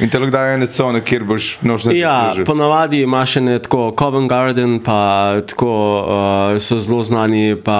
In 0.00 0.08
te 0.08 0.18
lahko 0.18 0.30
dajo 0.30 0.52
ene 0.54 0.66
cone, 0.66 1.00
kjer 1.00 1.24
boš 1.24 1.58
noč 1.60 1.84
na 1.84 1.92
Ja, 1.92 2.12
ponavadi 2.46 3.00
imaš 3.02 3.32
še 3.32 3.40
ne 3.40 3.56
tako 3.58 3.88
Covent 3.98 4.30
Garden, 4.30 4.78
pa 4.78 4.98
tako 5.42 5.72
uh, 5.98 6.58
so 6.58 6.78
zelo 6.78 7.02
znani, 7.02 7.56
pa 7.56 7.78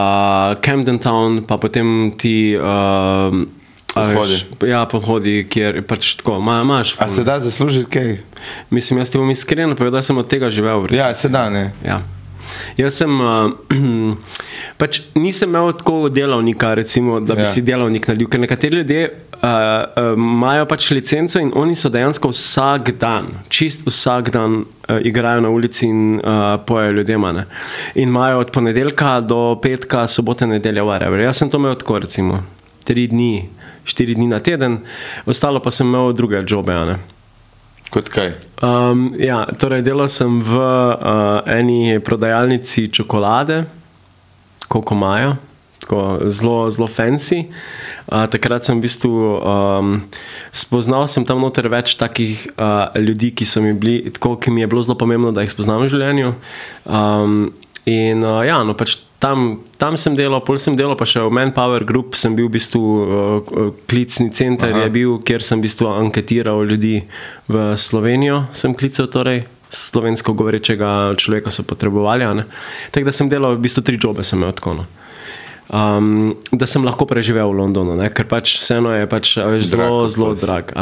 Camden 0.58 0.98
Town, 0.98 1.44
pa 1.46 1.56
potem 1.56 2.10
ti. 2.12 2.56
Uh, 2.56 3.46
Podhodi. 3.88 4.32
veš, 4.32 4.44
Ja, 4.62 4.84
podhodi, 4.86 5.46
kjer 5.48 5.80
pač 5.82 6.14
tako 6.14 6.36
ma- 6.40 6.60
imaš. 6.62 6.94
A 6.98 7.08
se 7.08 7.24
da 7.24 7.40
zaslužiti 7.40 7.90
kaj? 7.90 8.18
Mislim, 8.70 8.98
jaz 8.98 9.10
ti 9.10 9.18
bom 9.18 9.30
iskreno 9.30 9.74
povedal, 9.74 9.98
da 9.98 10.02
sem 10.02 10.18
od 10.18 10.28
tega 10.28 10.50
živel. 10.50 10.80
v 10.80 10.86
resnici. 10.86 11.00
Ja, 11.00 11.14
se 11.14 11.28
da, 11.28 11.50
ne. 11.50 11.72
Ja. 11.82 12.02
Jaz 12.76 12.94
sem, 12.94 13.20
uh, 13.20 14.16
pač 14.80 15.00
nisem 15.14 15.48
imel 15.50 15.72
tako 15.72 16.08
delavnika, 16.08 16.74
recimo, 16.74 17.20
da 17.20 17.34
bi 17.34 17.40
Ja. 17.40 17.46
ja. 17.46 17.52
si 17.52 17.62
delavnik 17.62 18.08
naredil, 18.08 18.28
ker 18.28 18.40
nekateri 18.40 18.76
ljudje 18.80 19.02
uh, 19.08 19.48
uh, 19.48 20.12
imajo 20.16 20.66
pač 20.66 20.90
licenco 20.90 21.40
in 21.40 21.52
oni 21.54 21.76
so 21.76 21.88
dejansko 21.88 22.28
vsak 22.32 22.90
dan, 22.98 23.26
čist 23.48 23.86
vsak 23.86 24.30
dan 24.34 24.62
uh, 24.62 24.98
igrajo 25.02 25.40
na 25.40 25.48
ulici 25.50 25.86
in 25.86 26.20
uh, 26.20 26.58
pojejo 26.66 26.92
ljudem. 26.92 27.20
ne. 27.34 27.44
In 27.94 28.08
imajo 28.08 28.38
od 28.38 28.50
ponedeljka 28.50 29.20
do 29.20 29.58
petka, 29.62 30.06
sobote, 30.06 30.46
nedelja, 30.46 30.82
whatever. 30.82 31.20
Jaz 31.20 31.36
sem 31.36 31.50
to 31.50 31.58
imel 31.58 31.74
tako, 31.74 31.98
recimo, 31.98 32.42
tri 32.84 33.06
dni, 33.06 33.48
štiri 33.84 34.14
dni 34.14 34.26
na 34.28 34.40
teden, 34.40 34.78
ostalo 35.26 35.60
pa 35.60 35.70
sem 35.70 35.86
imel 35.86 36.12
druge 36.12 36.42
jobe. 36.48 36.72
ne. 36.72 37.17
Kot 37.88 38.10
kaj? 38.12 38.34
Um, 38.60 39.14
ja, 39.16 39.46
torej 39.56 39.80
delal 39.86 40.10
sem 40.12 40.42
v 40.44 40.60
uh, 40.60 41.40
eni 41.48 41.96
prodajalnici 42.04 42.88
čokolade, 42.92 43.64
koliko 44.68 44.92
imajo, 44.92 45.36
tako 45.80 46.28
zelo, 46.28 46.68
zelo 46.68 46.88
fancy. 46.90 47.46
Uh, 48.04 48.28
takrat 48.28 48.68
sem 48.68 48.76
v 48.76 48.84
bistvu 48.84 49.12
um, 49.40 49.94
spoznal 50.52 51.08
sem 51.08 51.24
tam 51.24 51.40
noter 51.40 51.64
več 51.72 51.96
takih 51.96 52.44
uh, 52.60 52.92
ljudi, 53.00 53.32
ki 53.32 53.48
so 53.48 53.64
mi 53.64 53.72
bili, 53.72 54.12
tako, 54.12 54.36
ki 54.36 54.52
mi 54.52 54.60
je 54.60 54.68
bilo 54.68 54.84
zelo 54.84 54.98
pomembno, 55.00 55.32
da 55.32 55.46
jih 55.46 55.54
spoznam 55.56 55.80
v 55.80 55.88
življenju. 55.88 56.36
Um, 56.84 57.40
in 57.88 58.20
uh, 58.20 58.44
ja, 58.44 58.60
no 58.68 58.76
pač 58.76 59.00
tam, 59.18 59.60
tam 59.76 59.96
sem 59.98 60.14
delal, 60.16 60.40
pol 60.46 60.58
sem 60.62 60.76
delal 60.78 60.94
pa 60.98 61.06
še 61.08 61.24
v 61.26 61.34
Manpower 61.34 61.84
Group, 61.86 62.14
sem 62.18 62.34
bil 62.38 62.46
v 62.46 62.56
bistvu 62.58 62.82
uh, 62.82 63.70
klicni 63.90 64.30
center, 64.30 64.70
Aha. 64.70 64.86
je 64.86 64.94
bil, 64.94 65.18
kjer 65.22 65.42
sem 65.42 65.58
v 65.58 65.66
bistvu 65.66 65.90
anketiral 65.90 66.62
ljudi 66.66 67.02
v 67.50 67.70
Slovenijo, 67.74 68.46
sem 68.54 68.76
klical 68.78 69.10
torej. 69.10 69.46
Slovensko 69.68 70.32
govorečega 70.32 71.12
človeka 71.20 71.52
so 71.52 71.60
potrebovali. 71.60 72.24
Tako 72.88 73.04
da 73.04 73.12
sem 73.12 73.28
delal, 73.28 73.58
v 73.58 73.66
bistvu 73.68 73.84
tri 73.84 74.00
jobe 74.00 74.24
sem 74.24 74.40
imel 74.40 74.56
tako. 74.56 74.80
No. 74.80 74.84
Um, 75.68 76.32
da 76.48 76.64
sem 76.64 76.80
lahko 76.80 77.04
preživel 77.04 77.52
v 77.52 77.60
Londonu, 77.60 77.92
ne? 77.98 78.08
ker 78.08 78.24
pač 78.24 78.56
vseeno 78.56 78.94
je 78.96 79.04
pač, 79.04 79.36
veš, 79.36 79.68
Drag 79.68 79.84
zelo, 79.84 80.00
kot 80.00 80.14
zelo 80.16 80.32
drag. 80.40 80.72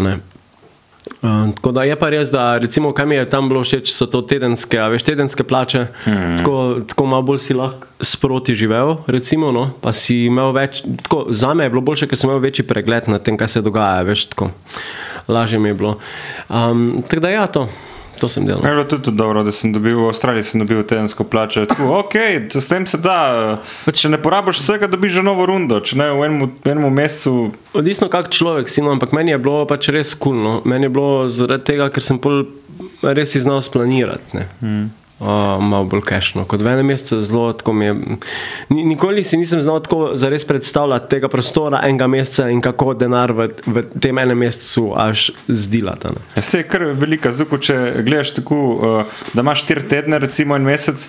Uh, 1.06 1.54
tako 1.54 1.72
da 1.72 1.84
je 1.86 1.96
pa 1.96 2.10
res, 2.10 2.30
da 2.34 2.58
recimo, 2.58 2.90
kaj 2.94 3.06
mi 3.06 3.16
je 3.16 3.28
tam 3.30 3.48
bilo 3.48 3.62
všeč, 3.64 3.92
so 3.94 4.08
to 4.10 4.22
tedenske, 4.26 4.78
veš, 4.92 5.04
tedenske 5.06 5.46
plače. 5.46 5.86
Mm. 6.06 6.36
Tako, 6.40 6.54
tako 6.86 7.06
malo 7.06 7.22
bolj 7.30 7.40
si 7.46 7.54
lahko 7.54 7.86
sproti 8.00 8.54
živel, 8.54 8.96
recimo, 9.06 9.52
no? 9.54 9.70
pa 9.80 9.94
si 9.96 10.24
imel 10.26 10.52
več. 10.56 10.82
Tako, 11.06 11.26
za 11.30 11.54
me 11.54 11.64
je 11.66 11.72
bilo 11.74 11.84
boljše, 11.86 12.10
ker 12.10 12.18
sem 12.18 12.30
imel 12.30 12.42
večji 12.42 12.66
pregled 12.66 13.08
nad 13.08 13.22
tem, 13.22 13.38
kaj 13.38 13.56
se 13.56 13.64
dogaja, 13.64 14.02
veš, 14.06 14.28
tako 14.34 14.50
lažje 15.28 15.58
mi 15.58 15.68
je 15.68 15.74
bilo. 15.74 15.98
Um, 16.48 17.02
tako 17.08 17.22
da 17.22 17.30
ja, 17.30 17.46
to, 17.46 17.68
to 18.20 18.28
sem 18.32 18.46
delal. 18.48 18.64
Je 18.64 18.72
bilo 18.72 18.84
tudi 18.84 19.12
dobro, 19.16 19.44
da 19.46 19.52
sem 19.52 19.72
dobil 19.72 19.98
v 19.98 20.08
Avstraliji 20.10 20.44
sem 20.50 20.62
dobil 20.62 20.82
tedensko 20.82 21.24
plačo. 21.24 21.66
Tako, 21.66 21.90
ok, 22.00 22.14
s 22.52 22.66
tem 22.68 22.86
se 22.86 22.98
da. 23.02 23.62
Če 23.86 24.12
ne 24.12 24.20
porabiš 24.22 24.60
vsega, 24.62 24.90
dobiš 24.90 25.18
že 25.20 25.26
novo 25.26 25.46
rundo. 25.46 25.80
Če 25.80 26.00
ne 26.00 26.10
v 26.16 26.28
enem, 26.28 26.52
enem 26.66 26.88
mesecu. 26.92 27.50
Odvisno, 27.76 28.10
kak 28.12 28.30
človek 28.34 28.70
si, 28.72 28.84
no, 28.84 28.94
ampak 28.96 29.14
meni 29.16 29.34
je 29.34 29.40
bilo 29.42 29.64
pač 29.68 29.90
res 29.94 30.14
kulno. 30.14 30.60
Cool, 30.60 30.70
meni 30.70 30.88
je 30.88 30.94
bilo 30.96 31.26
zaradi 31.32 31.68
tega, 31.72 31.90
ker 31.92 32.04
sem 32.04 32.20
pol 32.22 32.46
res 33.02 33.36
znal 33.36 33.62
splanirati. 33.64 34.46
Mm. 34.60 34.88
Uh, 35.18 35.26
malo 35.60 35.84
bolj 35.88 36.02
kešno. 36.04 36.44
Kot 36.44 36.60
v 36.60 36.68
enem 36.74 36.86
mesecu 36.92 37.16
je 37.16 37.22
zelo 37.22 37.52
tako. 37.56 37.72
mi 37.72 37.84
Je, 37.86 37.94
ni, 38.68 38.84
nikoli 38.84 39.24
si 39.24 39.36
nisem 39.36 39.62
znal 39.62 39.80
tako 39.80 40.10
zares 40.14 40.44
predstavljati 40.44 41.08
tega 41.08 41.28
prostora 41.28 41.80
enega 41.88 42.06
meseca 42.06 42.50
in 42.52 42.60
kako 42.60 42.92
denar 42.94 43.32
v, 43.32 43.48
v 43.66 43.82
tem 44.00 44.18
enem 44.18 44.38
mesecu 44.38 44.92
až 44.96 45.30
zdilata. 45.48 46.10
Ja, 46.36 46.42
se 46.42 46.58
je 46.60 46.68
kar 46.68 46.84
velika. 46.84 47.32
Ko 47.50 47.56
če 47.58 48.02
gledaš 48.04 48.34
tako, 48.36 48.58
uh, 48.74 49.16
da 49.32 49.40
imaš 49.40 49.64
4 49.64 49.88
tedne, 49.88 50.18
recimo 50.18 50.56
en 50.56 50.68
mesec, 50.68 51.06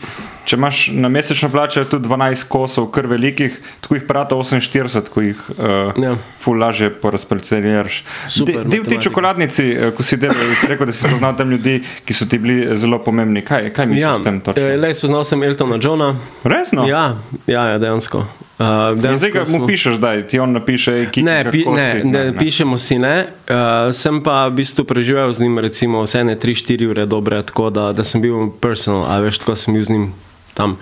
če 0.48 0.56
imaš 0.56 0.86
na 0.96 1.10
mesečno 1.12 1.50
plačo 1.52 1.84
tudi 1.84 2.08
12 2.08 2.48
kosov, 2.48 2.88
kar 2.96 3.08
velikih, 3.12 3.60
tako 3.84 4.00
jih 4.00 4.08
prata 4.08 4.36
48, 4.40 5.12
ko 5.12 5.22
jih 5.26 5.44
uh, 5.58 5.92
Ja. 6.00 6.16
ful 6.40 6.56
lažje 6.64 6.94
porazparceliraš. 7.02 8.04
Super 8.30 8.54
Del 8.56 8.64
te 8.64 8.78
matematika. 8.78 9.02
čokoladnici, 9.02 9.64
eh, 9.68 9.92
ko 9.92 10.04
si 10.04 10.16
delal, 10.18 10.56
si 10.56 10.68
rekel, 10.72 10.86
da 10.88 10.96
si 10.96 11.04
spoznal 11.04 11.36
tam 11.38 11.52
ljudi, 11.52 11.82
ki 12.06 12.14
so 12.16 12.26
ti 12.26 12.40
bili 12.40 12.78
zelo 12.78 13.02
pomembni. 13.04 13.42
Kaj, 13.44 13.74
kaj 13.74 13.86
misliš 13.86 13.97
Ja, 13.98 14.16
s 14.18 14.24
tem 14.24 14.42
točno? 14.42 14.63
eh, 14.63 14.77
le 14.77 14.94
spoznal 14.94 15.24
sem 15.25 15.44
Eltona 15.44 15.77
Johna. 15.82 16.16
Resno? 16.44 16.86
Ja, 16.88 17.18
ja, 17.48 17.63
ja, 17.74 17.77
dejansko. 17.77 18.25
Uh, 18.58 18.98
zdaj 19.18 19.32
ga 19.32 19.44
mu 19.54 19.68
pišeš, 19.68 20.00
da 20.01 20.16
ti 20.22 20.39
on 20.42 20.51
napiše, 20.51 21.12
ki 21.13 21.22
Ne, 21.24 21.51
pi, 21.51 21.62
ne, 21.70 22.01
ne, 22.04 22.24
ne, 22.32 22.38
pišemo 22.38 22.77
si 22.82 22.98
ne. 22.98 23.27
Uh, 23.46 23.94
sem 23.94 24.18
pa 24.25 24.48
v 24.50 24.56
bistvu 24.58 24.82
preživel 24.86 25.30
z 25.30 25.46
njim 25.46 25.60
recimo 25.62 26.01
vse 26.01 26.24
ne 26.25 26.34
3-4 26.36 26.89
ure 26.89 27.06
dobre, 27.06 27.44
tako 27.46 27.70
da, 27.70 27.92
da 27.94 28.01
sem 28.04 28.22
bil 28.22 28.50
personal, 28.62 29.06
a 29.06 29.20
veš, 29.22 29.38
tako 29.46 29.56
sem 29.56 29.77
bil 29.77 29.86
z 29.86 29.94
njim 29.94 30.08
tam. 30.54 30.77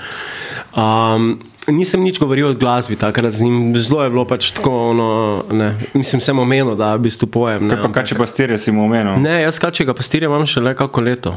Um, 0.75 1.39
Nisem 1.65 2.03
nič 2.05 2.19
govoril 2.22 2.48
o 2.50 2.53
glasbi 2.53 2.93
takrat 2.95 3.34
z 3.34 3.41
njim, 3.41 3.74
zelo 3.81 4.03
je 4.05 4.10
bilo 4.13 4.22
pač 4.29 4.51
tako, 4.53 4.93
no, 4.93 5.07
ne, 5.50 5.74
mislim, 5.98 6.22
sem 6.22 6.38
omenil, 6.39 6.75
da 6.77 6.93
v 6.93 7.10
bistvu 7.10 7.25
pojem. 7.27 7.65
Ne, 7.65 7.74
Kaj 7.74 7.84
pa 7.84 7.89
kače 7.91 8.15
pastirje 8.15 8.57
si 8.62 8.72
mu 8.72 8.86
omenil? 8.86 9.17
ne 9.17 9.41
jaz 9.41 9.57
kačega 9.60 9.93
pastirja 9.98 10.29
imam 10.29 10.45
šele 10.45 10.75
kako 10.77 11.01
leto. 11.01 11.34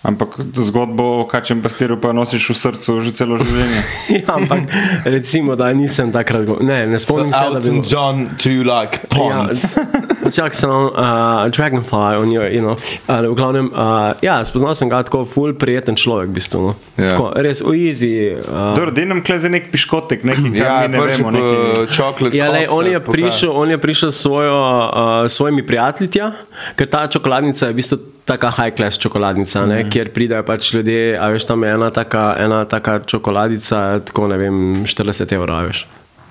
Ampak 0.00 0.40
zgodbo 0.56 1.20
o 1.20 1.24
kačem 1.28 1.60
pastirju 1.60 1.98
pa 2.00 2.14
nosiš 2.16 2.46
v 2.50 2.54
srcu 2.56 2.92
že 3.04 3.10
celo 3.12 3.36
življenje. 3.36 3.80
ja, 4.16 4.32
ampak 4.32 4.72
recimo, 5.04 5.56
da 5.60 5.68
nisem 5.76 6.08
takrat, 6.08 6.46
go- 6.48 6.56
ne, 6.64 6.86
ne 6.88 6.96
spomnim 6.96 7.28
se, 7.28 7.36
da 7.36 7.60
bi 7.60 7.68
Elton 7.68 7.82
John, 7.84 8.22
do 8.40 8.48
you 8.48 8.64
like 8.64 9.04
ponds? 9.12 9.76
Ja, 9.76 10.30
čak 10.32 10.56
sem 10.56 10.72
uh, 10.72 11.44
Dragonfly, 11.52 12.16
on 12.16 12.32
your, 12.32 12.48
you 12.48 12.64
know, 12.64 12.80
uh, 12.80 13.20
v 13.28 13.36
glavnem, 13.36 13.68
uh, 13.76 14.16
ja, 14.24 14.38
spoznal 14.48 14.72
sem 14.72 14.88
ga 14.88 15.02
tako 15.04 15.26
full 15.28 15.52
prijeten 15.52 16.00
človek, 16.00 16.32
v 16.32 16.36
bistvu. 16.38 16.62
No. 16.64 16.72
Ja. 16.96 17.12
Tako, 17.12 17.26
res 17.36 17.60
v 17.60 17.76
easy. 17.76 18.12
Uh, 18.40 18.72
Dobro, 18.78 18.94
da 18.96 19.04
nam 19.04 19.20
kleze 19.20 19.52
nek 19.52 19.68
piškotek, 19.68 20.24
neki 20.24 20.54
Ja, 20.56 20.88
ne 20.88 20.96
vemo. 20.96 21.34
Neki... 21.36 21.92
čokolad. 21.92 22.32
Ja, 22.32 22.48
lej, 22.48 22.72
on, 22.72 22.88
je 22.88 23.02
prišel, 23.04 23.52
on 23.52 23.76
je 23.76 23.76
prišel 23.76 24.16
s 24.16 24.24
svojo, 24.24 24.56
uh, 24.56 25.28
svojimi 25.28 25.60
prijatelji 25.60 26.16
tja, 26.16 26.32
ker 26.80 26.88
ta 26.88 27.04
čokoladnica 27.04 27.68
je 27.68 27.76
v 27.76 27.80
bistvu 27.84 28.00
taka 28.30 28.50
high 28.54 28.70
class 28.76 28.98
čokoladnica, 29.02 29.66
ne, 29.66 29.80
Mhm. 29.82 29.90
kjer 29.90 30.12
pridejo 30.14 30.42
pač 30.46 30.70
ljudje, 30.74 31.18
a 31.18 31.26
veš, 31.34 31.46
tam 31.50 31.62
je 31.66 31.72
ena 31.74 31.90
taka, 31.90 32.36
ena 32.38 32.64
taka 32.64 33.00
čokoladica, 33.02 34.00
tako 34.06 34.28
ne 34.30 34.38
vem, 34.38 34.56
40 34.86 35.32
evrov, 35.34 35.56
a 35.56 35.66
veš, 35.66 35.86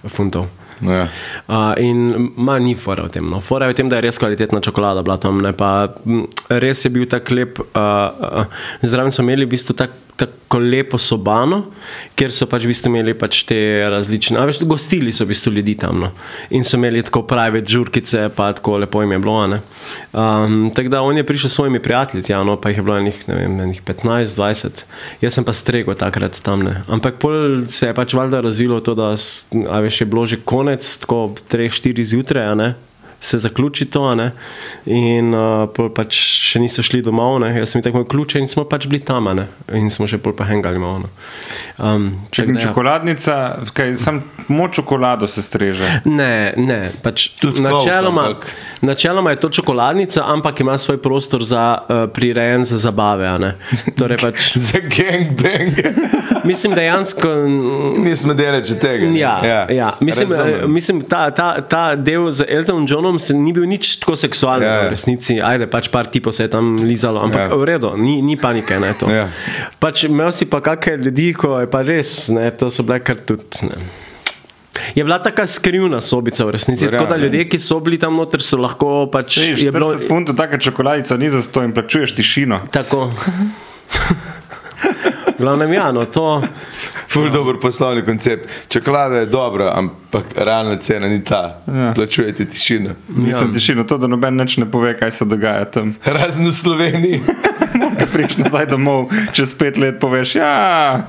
funtov. 0.08 0.48
Ja. 0.81 1.07
Uh, 1.48 1.74
in 1.83 2.31
ma 2.38 2.59
ni 2.59 2.75
fora 2.75 3.03
v 3.07 3.13
tem. 3.13 3.29
No. 3.29 3.41
Fora 3.43 3.67
je 3.67 3.74
v 3.74 3.79
tem, 3.79 3.89
da 3.91 4.00
je 4.00 4.07
res 4.07 4.19
kvalitetna 4.21 4.62
čokolada 4.63 5.03
bila 5.03 5.17
tam. 5.21 5.41
Ne, 5.43 5.53
pa, 5.53 5.91
m, 6.05 6.25
res 6.50 6.86
je 6.86 6.93
bil 6.93 7.07
tako 7.09 7.36
lep. 7.36 7.59
Uh, 7.59 8.45
uh, 8.45 8.62
zraven 8.81 9.12
so 9.12 9.25
imeli 9.25 9.48
v 9.48 9.53
bistvu 9.55 9.75
tak, 9.75 9.95
tako 10.19 10.59
lepo 10.59 10.98
sobano, 10.98 11.62
kjer 12.19 12.33
so 12.36 12.48
pač 12.50 12.65
v 12.65 12.74
bistvu 12.74 12.91
imeli 12.91 13.13
pač 13.15 13.43
te 13.48 13.59
različne. 13.88 14.39
a 14.39 14.45
Veš, 14.50 14.62
gostili 14.67 15.13
so 15.15 15.24
v 15.24 15.31
bistvu 15.31 15.53
ljudi 15.55 15.77
tam. 15.79 16.03
No. 16.03 16.12
In 16.55 16.67
so 16.67 16.75
imeli 16.79 17.03
tako 17.05 17.24
prave 17.29 17.62
žurkice, 17.65 18.27
pa 18.36 18.51
tako 18.57 18.79
lepo 18.83 19.03
jim 19.03 19.15
je 19.15 19.19
bilo. 19.24 19.38
ne. 19.48 19.62
Um, 20.12 20.71
tako 20.75 20.89
da 20.89 21.01
on 21.01 21.17
je 21.17 21.24
prišel 21.24 21.50
s 21.50 21.53
svojimi 21.53 21.79
prijatelji, 21.79 22.24
tja, 22.24 22.43
no, 22.43 22.57
pa 22.59 22.69
jih 22.69 22.81
je 22.81 22.83
bilo 22.83 22.98
enih, 22.98 23.24
vem, 23.27 23.59
enih 23.59 23.81
15, 23.83 24.36
20. 24.36 24.83
Jaz 25.21 25.33
sem 25.33 25.48
pa 25.48 25.53
strego 25.53 25.95
takrat 25.95 26.41
tam. 26.43 26.63
Ne. 26.67 26.83
Ampak 26.88 27.19
pol 27.21 27.63
se 27.67 27.88
je 27.88 27.95
pač 27.95 28.13
valjda 28.13 28.41
razvilo 28.41 28.81
to, 28.83 28.95
da 28.95 29.13
a 29.69 29.79
veš, 29.79 30.01
je 30.01 30.09
bilo 30.09 30.25
že 30.25 30.41
konec, 30.43 30.68
tako 30.77 31.23
ob 31.23 31.39
3-4 31.51 32.03
zjutraj, 32.03 32.45
a 32.45 32.55
ne. 32.55 32.69
Se 33.21 33.38
zaključi 33.38 33.85
to, 33.85 34.03
a 34.03 34.15
ne? 34.15 34.31
in 34.85 35.33
uh, 35.35 35.67
pač 35.91 36.15
še 36.15 36.59
niso 36.63 36.79
šli 36.79 37.01
domov. 37.03 37.41
Ne? 37.43 37.49
Jaz 37.51 37.73
sem 37.73 37.81
jim 37.81 37.89
tako 37.89 38.05
ključe 38.07 38.39
in 38.39 38.47
smo 38.47 38.63
pač 38.63 38.88
bili 38.88 39.01
tam, 39.03 39.27
a 39.27 39.33
ne? 39.33 39.43
in 39.75 39.89
smo 39.91 40.07
še 40.07 40.15
pol 40.17 40.31
pa 40.31 40.45
hengali 40.47 40.79
malo. 40.79 41.01
no. 41.03 41.09
Um, 41.75 42.05
Če 42.31 42.45
tako 42.45 42.55
je 42.55 42.63
čokoladnica, 42.63 43.35
kaj, 43.75 43.91
sam 43.99 44.21
moč 44.47 44.79
čokolado 44.79 45.27
se 45.27 45.43
streže. 45.43 45.83
Ne, 46.05 46.53
ne, 46.55 46.91
pač 47.03 47.27
Tudi 47.41 47.59
načeloma, 47.59 48.23
ampak- 48.29 48.55
načeloma 48.88 49.35
je 49.35 49.41
to 49.43 49.49
čokoladnica, 49.51 50.23
ampak 50.23 50.63
ima 50.63 50.77
svoj 50.79 51.01
prostor 51.03 51.43
za 51.43 51.65
uh, 51.75 52.07
prirejen 52.07 52.63
za 52.63 52.79
zabave. 52.79 53.27
a 53.27 53.35
ne. 53.38 53.51
Torej 53.99 54.15
pač, 54.23 54.55
Za 54.55 54.79
gangbang. 54.79 55.75
Mislim, 56.43 56.74
dejansko. 56.74 57.27
Nismo 57.98 58.34
deleči 58.34 58.75
tega. 58.75 59.05
Ja, 59.08 59.41
ja. 59.43 59.62
Ja. 59.69 59.89
Mislim, 60.00 60.29
Razumem. 60.29 60.53
eh, 60.55 60.67
mislim 60.67 61.01
ta, 61.01 61.31
ta, 61.31 61.62
ta 61.62 61.96
del 61.96 62.31
z 62.31 62.46
Eltonom 62.50 62.86
Johnom 62.86 63.19
se 63.19 63.34
ni 63.34 63.53
bil 63.53 63.63
nič 63.63 63.96
tako 63.96 64.15
seksualen 64.15 64.63
Ja, 64.63 64.74
ja, 64.74 64.81
v 64.81 64.89
resnici. 64.89 65.39
Ajde, 65.41 65.67
pač 65.67 65.88
par 65.88 66.08
tipov 66.08 66.31
se 66.31 66.43
je 66.43 66.50
tam 66.50 66.75
lizalo, 66.77 67.22
ampak 67.22 67.50
Ja. 67.50 67.55
v 67.55 67.63
redu, 67.65 67.93
ni, 67.96 68.22
ni 68.22 68.38
panike. 68.38 68.75
Ne, 68.75 68.93
to. 68.93 69.10
Ja. 69.10 69.27
pač 69.79 70.03
imel 70.03 70.31
si 70.31 70.46
pa 70.46 70.60
kakšne 70.60 70.98
ljudi, 71.00 71.34
ko 71.34 71.60
je 71.60 71.67
pa 71.67 71.81
res, 71.81 72.29
ne, 72.29 72.51
to 72.51 72.69
so 72.69 72.84
bile 72.84 73.00
kar 73.00 73.15
tudi. 73.17 73.43
Ne. 73.63 73.77
Je 74.96 75.03
bila 75.03 75.19
taka 75.19 75.43
skrivna 75.43 76.00
sobica 76.00 76.46
v 76.46 76.51
resnici. 76.51 76.86
Verjamem. 76.86 77.03
Tako 77.03 77.12
da 77.12 77.19
ljudje, 77.19 77.43
ki 77.46 77.60
so 77.60 77.79
bili 77.79 77.98
tam 77.98 78.15
noter, 78.15 78.39
so 78.39 78.58
lahko 78.58 79.08
pač. 79.08 79.36
Sej, 79.36 79.50
je 79.50 79.55
40 79.65 79.72
bilo- 79.72 80.00
funtov 80.01 80.36
taka 80.36 80.58
čokoladica 80.58 81.17
ni 81.17 81.29
za 81.29 81.41
to 81.43 81.62
in 81.62 81.72
plačuješ 81.72 82.15
tišino. 82.15 82.62
Tako. 82.72 83.10
Glavnem, 85.39 85.74
ja, 85.74 85.91
no, 85.91 86.05
to. 86.05 86.41
Ful 87.08 87.29
dober 87.29 87.55
poslovni 87.62 88.05
koncept. 88.05 88.50
Čokolada 88.67 89.24
je 89.24 89.25
dobra, 89.25 89.72
ampak 89.75 90.25
realna 90.36 90.75
cena 90.75 91.08
ni 91.08 91.24
ta. 91.24 91.62
Ja. 91.67 91.93
Plačujete 91.96 92.46
tišino. 92.46 92.89
Nisem 93.17 93.48
ja. 93.48 93.53
tišino, 93.53 93.84
to, 93.84 93.98
da 93.98 94.08
noben 94.08 94.36
nič 94.36 94.58
ne 94.58 94.67
pove, 94.72 94.98
kaj 95.00 95.12
se 95.12 95.25
dogaja 95.25 95.65
tam. 95.65 95.96
Razen 96.05 96.48
v 96.48 96.53
Sloveniji. 96.53 97.22
Ko 98.00 98.08
prideš 98.13 98.38
nazaj 98.38 98.65
domov, 98.72 99.10
čez 99.36 99.53
pet 99.60 99.77
let 99.77 100.00
poveš, 100.00 100.36
ja. 100.39 100.56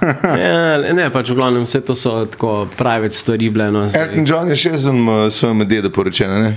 Ja, 0.41 0.79
ne, 0.95 1.09
pač 1.13 1.31
v 1.31 1.39
glavnem 1.39 1.65
vse 1.65 1.81
to 1.85 1.95
so 1.95 2.25
tako 2.31 2.67
private 2.77 3.15
stvari 3.15 3.51
bile. 3.51 3.71
No. 3.71 3.87
Elton 3.87 4.27
John 4.27 4.51
je 4.51 4.59
še 4.59 4.77
z 4.79 4.95
svojim 5.31 5.65
dedom 5.69 5.93
poročen, 5.93 6.31
ne? 6.31 6.53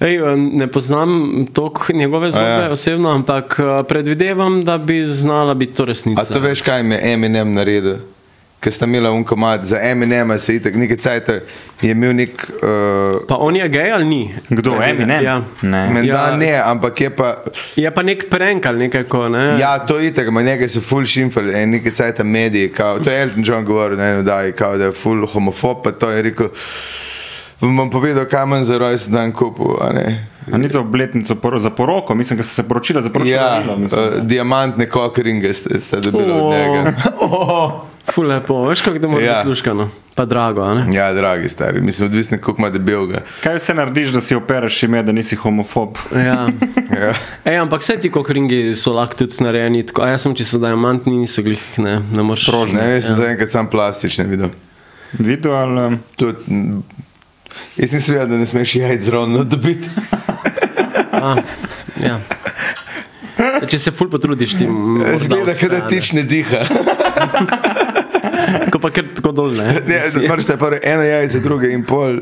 Ej, 0.00 0.20
ne 0.36 0.66
poznam 0.70 1.46
toliko 1.52 1.92
njegove 1.92 2.30
zgodbe 2.30 2.68
ja. 2.68 2.70
osebno, 2.72 3.10
ampak 3.10 3.58
eh, 3.58 3.82
predvidevam, 3.88 4.62
da 4.64 4.78
bi 4.78 5.02
znala 5.06 5.54
biti 5.54 5.74
to 5.74 5.84
resnica. 5.84 6.22
A 6.22 6.24
to 6.24 6.40
veš, 6.40 6.62
kaj 6.62 6.80
jim 6.80 6.92
je 6.92 7.00
Eminem 7.12 7.52
naredil? 7.52 7.98
Ker 8.60 8.72
sta 8.72 8.86
imela 8.86 9.10
unkomat, 9.10 9.64
za 9.64 9.78
Eminema 9.82 10.38
se 10.38 10.62
tako 10.62 10.78
nekaj 10.78 10.96
cajt, 10.96 11.28
je 11.82 11.90
imel 11.90 12.14
nek. 12.16 12.50
Uh, 12.62 13.20
Pa 13.28 13.36
on 13.38 13.56
je 13.56 13.68
gej 13.68 13.92
ali 13.92 14.04
ni? 14.04 14.34
Kdo, 14.48 14.82
Eminem? 14.82 15.24
Ja. 15.24 15.42
Ne. 15.62 15.90
Menda 15.90 16.26
Ja. 16.30 16.36
ne, 16.36 16.62
ampak 16.64 17.00
je 17.00 17.10
pa. 17.10 17.44
Je 17.76 17.90
pa 17.94 18.02
nek 18.02 18.26
prank 18.30 18.66
ali 18.66 18.78
nekako, 18.78 19.28
ne? 19.28 19.56
Ja, 19.60 19.78
to 19.78 19.98
je 19.98 20.10
tako, 20.14 20.40
njega 20.42 20.68
so 20.68 20.80
full 20.80 21.04
šimfali, 21.04 21.54
en 21.54 21.70
nekaj 21.70 21.92
cajt 21.92 22.18
mediji, 22.24 22.68
kao, 22.68 22.98
to 22.98 23.10
je 23.10 23.22
Elton 23.22 23.42
John 23.46 23.64
govoril, 23.64 23.98
ne, 23.98 24.22
da 24.22 24.40
je, 24.40 24.52
kao, 24.52 24.78
da 24.78 24.84
je 24.84 24.92
full 24.92 25.26
homofob, 25.26 25.76
pa 25.84 25.92
to 25.92 26.10
je 26.10 26.22
rekel. 26.22 26.48
Vam 27.60 27.76
bom 27.76 27.90
povedal, 27.90 28.24
kaj 28.24 28.46
manj 28.46 28.64
za 28.64 28.78
rojsten 28.78 29.14
dan 29.14 29.32
kupil. 29.32 29.74
a 29.80 29.92
ne. 29.92 30.26
A 30.48 30.56
ni 30.56 30.68
za 30.68 30.80
obletnico 30.80 31.34
poro, 31.34 31.58
za 31.58 31.70
poroko, 31.70 32.14
mislim, 32.14 32.36
da 32.36 32.42
so 32.42 32.54
se 32.54 32.62
poročila 32.62 33.02
za 33.02 33.10
poročilo. 33.10 33.36
Ja, 33.36 33.50
darilo, 33.50 33.76
mislim, 33.76 34.00
uh, 34.00 34.14
ne. 34.14 34.20
diamantne 34.22 34.88
kokringe 34.88 35.54
ste, 35.54 35.78
ste 35.78 36.00
dobili 36.00 36.32
O. 36.32 36.36
od 36.38 36.54
njega. 36.54 36.92
Oh. 37.20 37.72
Ful 38.14 38.26
lepo, 38.26 38.62
veš 38.64 38.80
kako 38.80 38.98
da 38.98 39.08
mora 39.08 39.24
Ja. 39.24 39.34
biti 39.34 39.48
luškano. 39.48 39.88
Pa 40.14 40.24
drago, 40.24 40.62
a 40.62 40.74
ne? 40.74 40.86
Ja, 40.90 41.12
dragi 41.12 41.48
stari, 41.48 41.80
mislim, 41.80 42.06
odvisno, 42.06 42.38
koliko 42.38 42.60
ima 42.60 42.70
debelga. 42.70 43.20
Kaj 43.42 43.56
vse 43.56 43.74
narediš, 43.74 44.08
da 44.08 44.20
si 44.20 44.34
opereš 44.34 44.82
ime, 44.82 45.02
da 45.02 45.12
nisi 45.12 45.36
homofob? 45.36 45.96
Ja. 46.16 46.46
Ja. 46.90 47.12
Ej, 47.44 47.58
ampak 47.58 47.80
vse 47.80 47.96
ti 47.96 48.10
kokringi 48.10 48.74
so 48.74 48.92
lahko 48.92 49.14
tudi 49.16 49.34
narejeni, 49.40 49.82
tako, 49.82 50.02
a 50.02 50.08
jaz 50.08 50.22
sem 50.22 50.34
čisto 50.34 50.58
diamantni, 50.58 51.12
niso 51.16 51.42
glih, 51.42 51.60
ne, 51.78 52.00
ne 52.08 52.22
moreš. 52.22 52.46
Prožni. 52.48 52.74
Ne, 52.74 52.86
jaz 52.90 53.04
sem 53.04 53.16
zaenkrat 53.16 53.50
sam 53.50 53.68
plastične 53.68 54.24
videl. 54.24 54.48
Videl 55.14 55.52
ali. 55.54 55.98
Tudi, 56.16 56.38
jaz 57.76 57.92
nisem 57.92 58.14
vedel, 58.14 58.28
da 58.28 58.36
ne 58.36 58.46
smeš 58.46 58.74
jajc 58.76 59.00
zravno 59.02 59.44
dobiti. 59.44 59.88
A, 61.12 61.36
ja. 61.98 62.20
Če 63.64 63.78
se 63.78 63.90
ful 63.90 64.08
potrudiš, 64.08 64.52
ti 64.52 64.66
Zgleda, 65.16 65.54
da 65.54 65.78
ne. 65.78 65.88
tič 65.88 66.12
ne 66.12 66.22
diha. 66.22 66.60
Ko 68.70 68.78
pa 68.78 68.90
kar 68.90 69.04
tako 69.10 69.32
dol, 69.32 69.50
ne? 69.52 69.80
Ne, 69.82 69.98
Moraš 70.24 70.46
te 70.46 70.56
prvo 70.56 70.78
eno 70.80 71.02
jajce, 71.02 71.40
druge 71.40 71.70
in 71.70 71.82
pol 71.82 72.20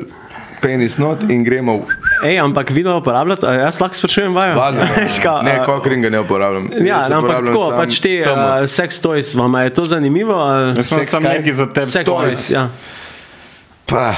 penis 0.59 0.97
not 0.97 1.23
in 1.25 1.45
gremo. 1.45 1.76
v- 1.78 1.97
Ej, 2.25 2.38
ampak 2.40 2.71
video 2.71 2.97
uporabljati, 2.97 3.45
a 3.45 3.52
jaz 3.61 3.80
lahko 3.80 3.95
sprašujem 3.97 4.33
vaju. 4.33 4.54
Vadno, 4.56 4.87
Veš 4.97 5.18
kaj, 5.18 5.42
ne, 5.42 5.56
kokringa 5.64 6.11
ne 6.11 6.21
uporabljam. 6.21 6.68
Ja, 6.78 7.02
Jaz 7.02 7.11
ampak 7.12 7.45
tako, 7.45 7.66
samo 7.66 7.76
pač 7.76 8.00
te 8.00 8.14
uh, 8.23 8.30
sex 8.66 8.90
toys, 8.99 9.35
vam 9.35 9.54
je 9.59 9.71
to 9.73 9.85
zanimivo? 9.87 10.35
ali- 10.35 10.73
Jaz 10.75 10.88
sem 10.88 10.99
Seks 10.99 11.11
sam 11.11 11.23
kaj? 11.23 11.38
neki 11.38 11.52
za 11.54 11.66
tebe 11.68 11.87
Sex 11.88 12.06
toys, 12.06 12.47
ja. 12.50 12.68
Pa, 13.87 14.14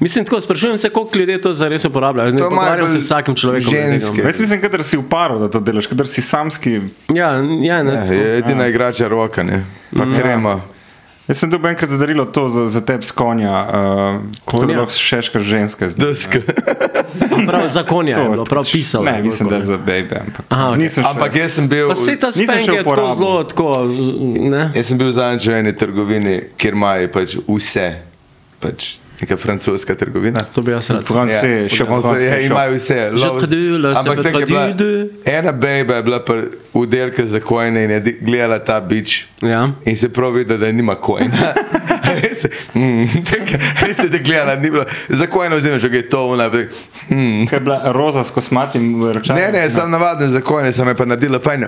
Mislim, 0.00 0.24
tako, 0.24 0.40
sprašujem 0.40 0.78
se, 0.78 0.88
koliko 0.90 1.18
ljudi 1.18 1.40
to 1.40 1.54
zares 1.54 1.84
uporabljajo. 1.84 2.30
Ne 2.32 2.38
pogovarjam 2.40 2.88
se 2.88 2.94
bolj 2.94 3.00
vsakim 3.00 3.34
človekom. 3.34 3.70
ženske. 3.70 4.22
Jaz 4.22 4.40
mislim, 4.40 4.60
da 4.62 4.82
si 4.82 4.96
v 4.96 5.02
paru, 5.04 5.38
da 5.38 5.48
to 5.48 5.60
delaš, 5.60 5.88
da 5.88 6.06
si 6.06 6.22
samski. 6.22 6.80
Ja, 7.08 7.30
ja, 7.60 7.82
ne. 7.82 7.92
ja, 7.94 8.04
je 8.06 8.38
edina 8.38 8.66
igrača 8.66 9.08
roka, 9.08 9.42
ne. 9.42 9.64
Pa 9.92 10.04
Mm. 10.04 10.14
krema. 10.14 10.60
Jaz 11.26 11.38
sem 11.38 11.50
dobil 11.50 11.70
enkrat 11.70 11.90
zadarilo 11.90 12.24
to 12.24 12.48
za, 12.48 12.66
za 12.68 12.80
tebe 12.80 13.02
s 13.02 13.10
konja, 13.10 13.50
uh, 13.52 13.68
Konja? 14.44 14.64
konja? 14.64 14.78
lahko 14.78 14.92
šeška 14.94 15.38
ženska. 15.40 15.90
zdaj. 15.90 16.06
Deska. 16.08 16.38
Prav 17.46 17.68
zakon 17.68 18.08
je 18.08 18.14
To, 18.14 18.24
bilo, 18.24 18.44
prav 18.44 18.64
pisalo. 18.64 19.04
Ne, 19.04 19.12
je 19.12 19.22
mislim, 19.22 19.48
da 19.48 19.56
bilo, 19.56 19.60
je 19.62 19.66
za 19.68 19.78
baby. 19.78 20.16
Ampak, 20.16 20.44
Aha, 20.48 20.68
okej. 20.68 20.78
nisem 20.78 21.04
še- 21.04 21.10
Ampak 21.10 21.36
jaz 21.36 21.52
sem 21.52 21.68
bil. 21.68 21.88
Pa 21.88 21.94
se 21.96 22.16
ta 22.16 22.32
spank 22.32 22.60
še 22.62 22.72
je 22.72 22.84
tako 22.84 23.14
zelo, 23.14 23.44
tako, 23.44 23.68
ne? 24.40 24.70
Jaz 24.74 24.86
sem 24.86 24.98
bil 24.98 25.12
zadnjič 25.12 25.46
v 25.46 25.52
eni 25.52 25.72
trgovini, 25.74 26.40
kjer 26.56 26.72
imajo 26.72 27.08
pač 27.10 27.36
vse. 27.46 27.88
Pač 28.60 28.96
neka 29.20 29.36
francoska 29.36 29.94
trgovina. 29.94 30.40
To 30.54 30.62
bi 30.62 30.72
jaz 30.72 30.90
rad. 30.90 31.04
Francais, 31.04 31.72
Ja, 31.72 31.76
še 31.76 31.84
francais 31.84 32.22
ja, 32.22 32.38
imajo 32.40 32.74
vse. 32.74 32.94
Je 32.94 33.12
ça 33.12 33.98
Ampak 33.98 34.22
tako 34.22 34.38
je 34.38 34.46
bila, 34.46 34.72
ena 35.24 35.52
bejba 35.52 35.94
je 35.94 36.02
bila 36.02 36.20
pri 36.24 36.42
udelka 36.72 37.26
za 37.26 37.40
kojne 37.40 37.84
in 37.84 37.90
je 37.90 38.18
gledala 38.20 38.58
ta 38.58 38.80
bič. 38.80 39.26
Ja. 39.42 39.68
In 39.84 39.96
se 39.96 40.08
prav 40.08 40.32
vidi, 40.32 40.58
da 40.58 40.72
nima 40.72 40.94
kojna. 40.94 41.52
res, 42.22 42.44
je, 42.44 42.50
mm, 42.74 43.24
tako- 43.24 43.86
res 43.86 43.98
je 43.98 44.10
te 44.10 44.18
gledala, 44.18 44.54
ni 44.54 44.70
bilo. 44.70 44.84
Za 45.08 45.26
kojno 45.26 45.56
vzemeš, 45.56 45.82
že 45.82 45.88
je 45.96 46.08
to 46.08 46.26
una. 46.26 46.48
Mm. 47.08 47.46
Kaj 47.46 47.56
je 47.56 47.60
bila 47.60 47.92
roza 47.92 48.24
s 48.24 48.30
kosmatim 48.30 49.12
računom? 49.12 49.42
Ne, 49.42 49.52
ne, 49.52 49.70
sem 49.70 49.90
navaden 49.90 50.30
za 50.30 50.40
kojne, 50.40 50.72
sem 50.72 50.88
je 50.88 50.94
pa 50.94 51.04
naredila 51.04 51.38
fajn. 51.38 51.66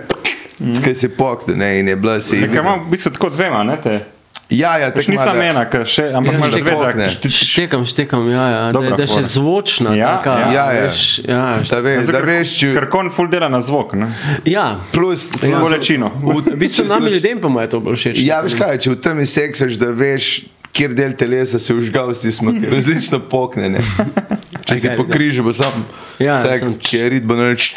Mhm. 0.60 0.82
Kaj 0.84 0.94
si 0.94 1.08
pokne, 1.08 1.56
ne, 1.56 1.80
in 1.80 1.88
je 1.88 1.96
bila 1.96 2.20
si. 2.20 2.36
Nekaj 2.36 2.60
imam 2.60 2.86
v 2.86 2.90
bistvu 2.90 3.10
tako 3.10 3.30
dvema, 3.30 3.64
ne 3.64 3.76
te. 3.82 4.19
Ja, 4.50 4.78
ja, 4.78 4.90
tako 4.90 5.10
ni 5.10 5.14
ima, 5.14 5.22
samo 5.22 5.36
da- 5.36 5.44
ena, 5.44 5.62
ker 5.64 5.84
še, 5.86 6.04
ampak 6.10 6.32
Ja, 6.32 6.38
imaš 6.38 6.50
že 6.50 6.60
dve, 6.60 6.72
da. 6.96 7.30
Štekam, 7.30 7.84
štekam, 7.86 8.24
ja, 8.26 8.44
ja. 8.48 8.60
Da, 8.64 8.72
Dobra 8.72 8.96
da 8.96 9.02
je 9.02 9.08
še 9.08 9.22
zvočna. 9.30 9.94
Ja, 9.94 10.16
taka, 10.16 10.30
ja. 10.32 10.48
Ja, 10.52 10.64
ja. 10.72 10.82
Veš, 10.82 11.02
ja, 11.20 11.42
Da 11.62 11.78
veš, 11.78 12.06
da 12.08 12.20
veš, 12.20 12.54
če 12.58 12.72
Ker 12.74 12.88
kon 12.88 13.10
full 13.10 13.28
dela 13.28 13.48
na 13.48 13.60
zvok, 13.60 13.94
ne? 13.94 14.10
ja. 14.44 14.80
plus, 14.90 15.30
Ja. 15.32 15.38
plus 15.38 15.62
Bolečino. 15.62 16.10
V 16.16 16.42
bistvu 16.62 16.84
nam 16.84 17.06
ljudem 17.06 17.38
pa 17.38 17.48
mu 17.48 17.60
je 17.60 17.68
to 17.68 17.80
bolj 17.80 17.94
všeč. 17.96 18.18
Ja, 18.20 18.40
veš 18.40 18.54
kaj, 18.54 18.78
če 18.78 18.90
v 18.90 18.98
tem 18.98 19.22
seksaš, 19.24 19.78
da 19.78 19.94
veš, 19.94 20.42
kjer 20.72 20.94
del 20.94 21.12
telesa 21.14 21.58
se 21.58 21.70
užgal, 21.70 22.10
si 22.14 22.32
smo 22.32 22.50
različno 22.50 23.18
poknjene. 23.20 23.78
Če 24.66 24.76
si 24.76 24.90
po 24.94 25.02
križu, 25.04 25.42
bo 25.42 25.50
sam. 25.50 25.72
Ja, 26.18 26.42
tak, 26.42 26.60
sem- 26.60 26.74
če 26.78 26.98
je 26.98 27.06
rit, 27.10 27.24
bo 27.26 27.34
nareč. 27.34 27.70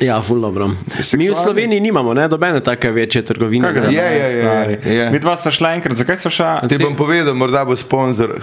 Ja, 0.00 0.22
ful 0.22 0.40
dobro. 0.40 0.68
Mi 1.14 1.28
v? 1.30 1.34
Sloveniji 1.34 1.80
nimamo, 1.80 2.14
ne, 2.14 2.28
dobene 2.28 2.60
take 2.60 2.90
večje 2.90 3.22
trgovine. 3.22 3.62
Kaj 3.64 3.74
ne. 3.74 3.80
gre? 3.80 3.92
Je, 3.92 4.02
je, 4.10 4.38
je, 4.84 4.94
je. 4.94 5.10
Mi 5.10 5.18
dva 5.18 5.36
sva 5.36 5.50
šla 5.50 5.70
enkrat, 5.72 5.96
zakaj 5.96 6.16
sva 6.16 6.30
šla? 6.30 6.50
Ti 6.68 6.78
bom 6.78 6.96
povedal, 6.96 7.34
morda 7.34 7.64
bo 7.64 7.76
sponzor. 7.76 8.34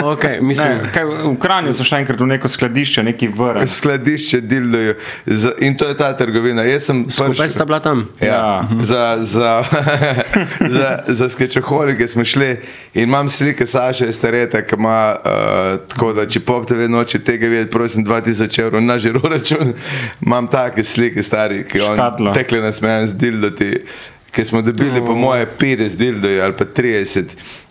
Okay, 0.00 0.40
mislim, 0.40 0.78
Ne, 0.78 0.90
kaj, 0.94 1.04
v 1.04 1.36
Kranju 1.36 1.72
so 1.72 1.84
šla 1.84 1.98
enkrat 1.98 2.20
v 2.20 2.26
neko 2.26 2.48
skladišče, 2.48 3.02
neki 3.02 3.28
vrh. 3.28 3.66
Skladišče 3.68 4.40
dildojo. 4.40 4.94
In 5.58 5.76
to 5.76 5.88
je 5.88 5.96
ta 5.96 6.12
trgovina. 6.12 6.62
Jaz 6.62 6.82
sem 6.84 7.04
skupaj 7.04 7.28
prišel- 7.30 7.50
sta 7.50 7.64
bila 7.64 7.80
tam. 7.80 8.06
Ja, 8.20 8.26
Ja. 8.28 8.68
za, 8.80 9.02
za, 9.20 9.50
za, 10.76 10.88
za 11.06 11.28
skečoholike 11.28 12.08
smo 12.08 12.24
šli 12.24 12.48
in 12.94 13.02
imam 13.02 13.28
slike 13.28 13.66
Saša 13.66 14.12
Stareta, 14.12 14.62
ki 14.62 14.76
ima 14.76 15.16
uh, 15.16 15.30
tako, 15.88 16.12
da 16.12 16.26
če 16.26 16.40
pop 16.40 16.66
TV 16.66 16.88
noče 16.88 17.18
tega 17.18 17.46
videti, 17.46 17.70
prosim, 17.70 18.06
2000 18.06 18.60
evrov 18.60 18.82
na 18.82 18.98
žiro 18.98 19.20
račun. 19.24 19.72
Imam 20.20 20.46
take 20.78 20.88
slike 20.88 21.22
stari, 21.22 21.64
ki 21.68 21.80
on 21.80 21.96
Škatlo. 21.96 22.32
tekle 22.34 22.60
nas 22.60 22.80
mejem 22.82 23.06
z 23.06 23.14
dildoti, 23.14 23.72
ki 24.30 24.44
smo 24.44 24.62
dobili 24.62 25.00
po 25.06 25.14
moje 25.14 25.46
50 25.58 25.96
dildoji 25.96 26.40
ali 26.40 26.54
pa 26.56 26.64
30 26.64 27.24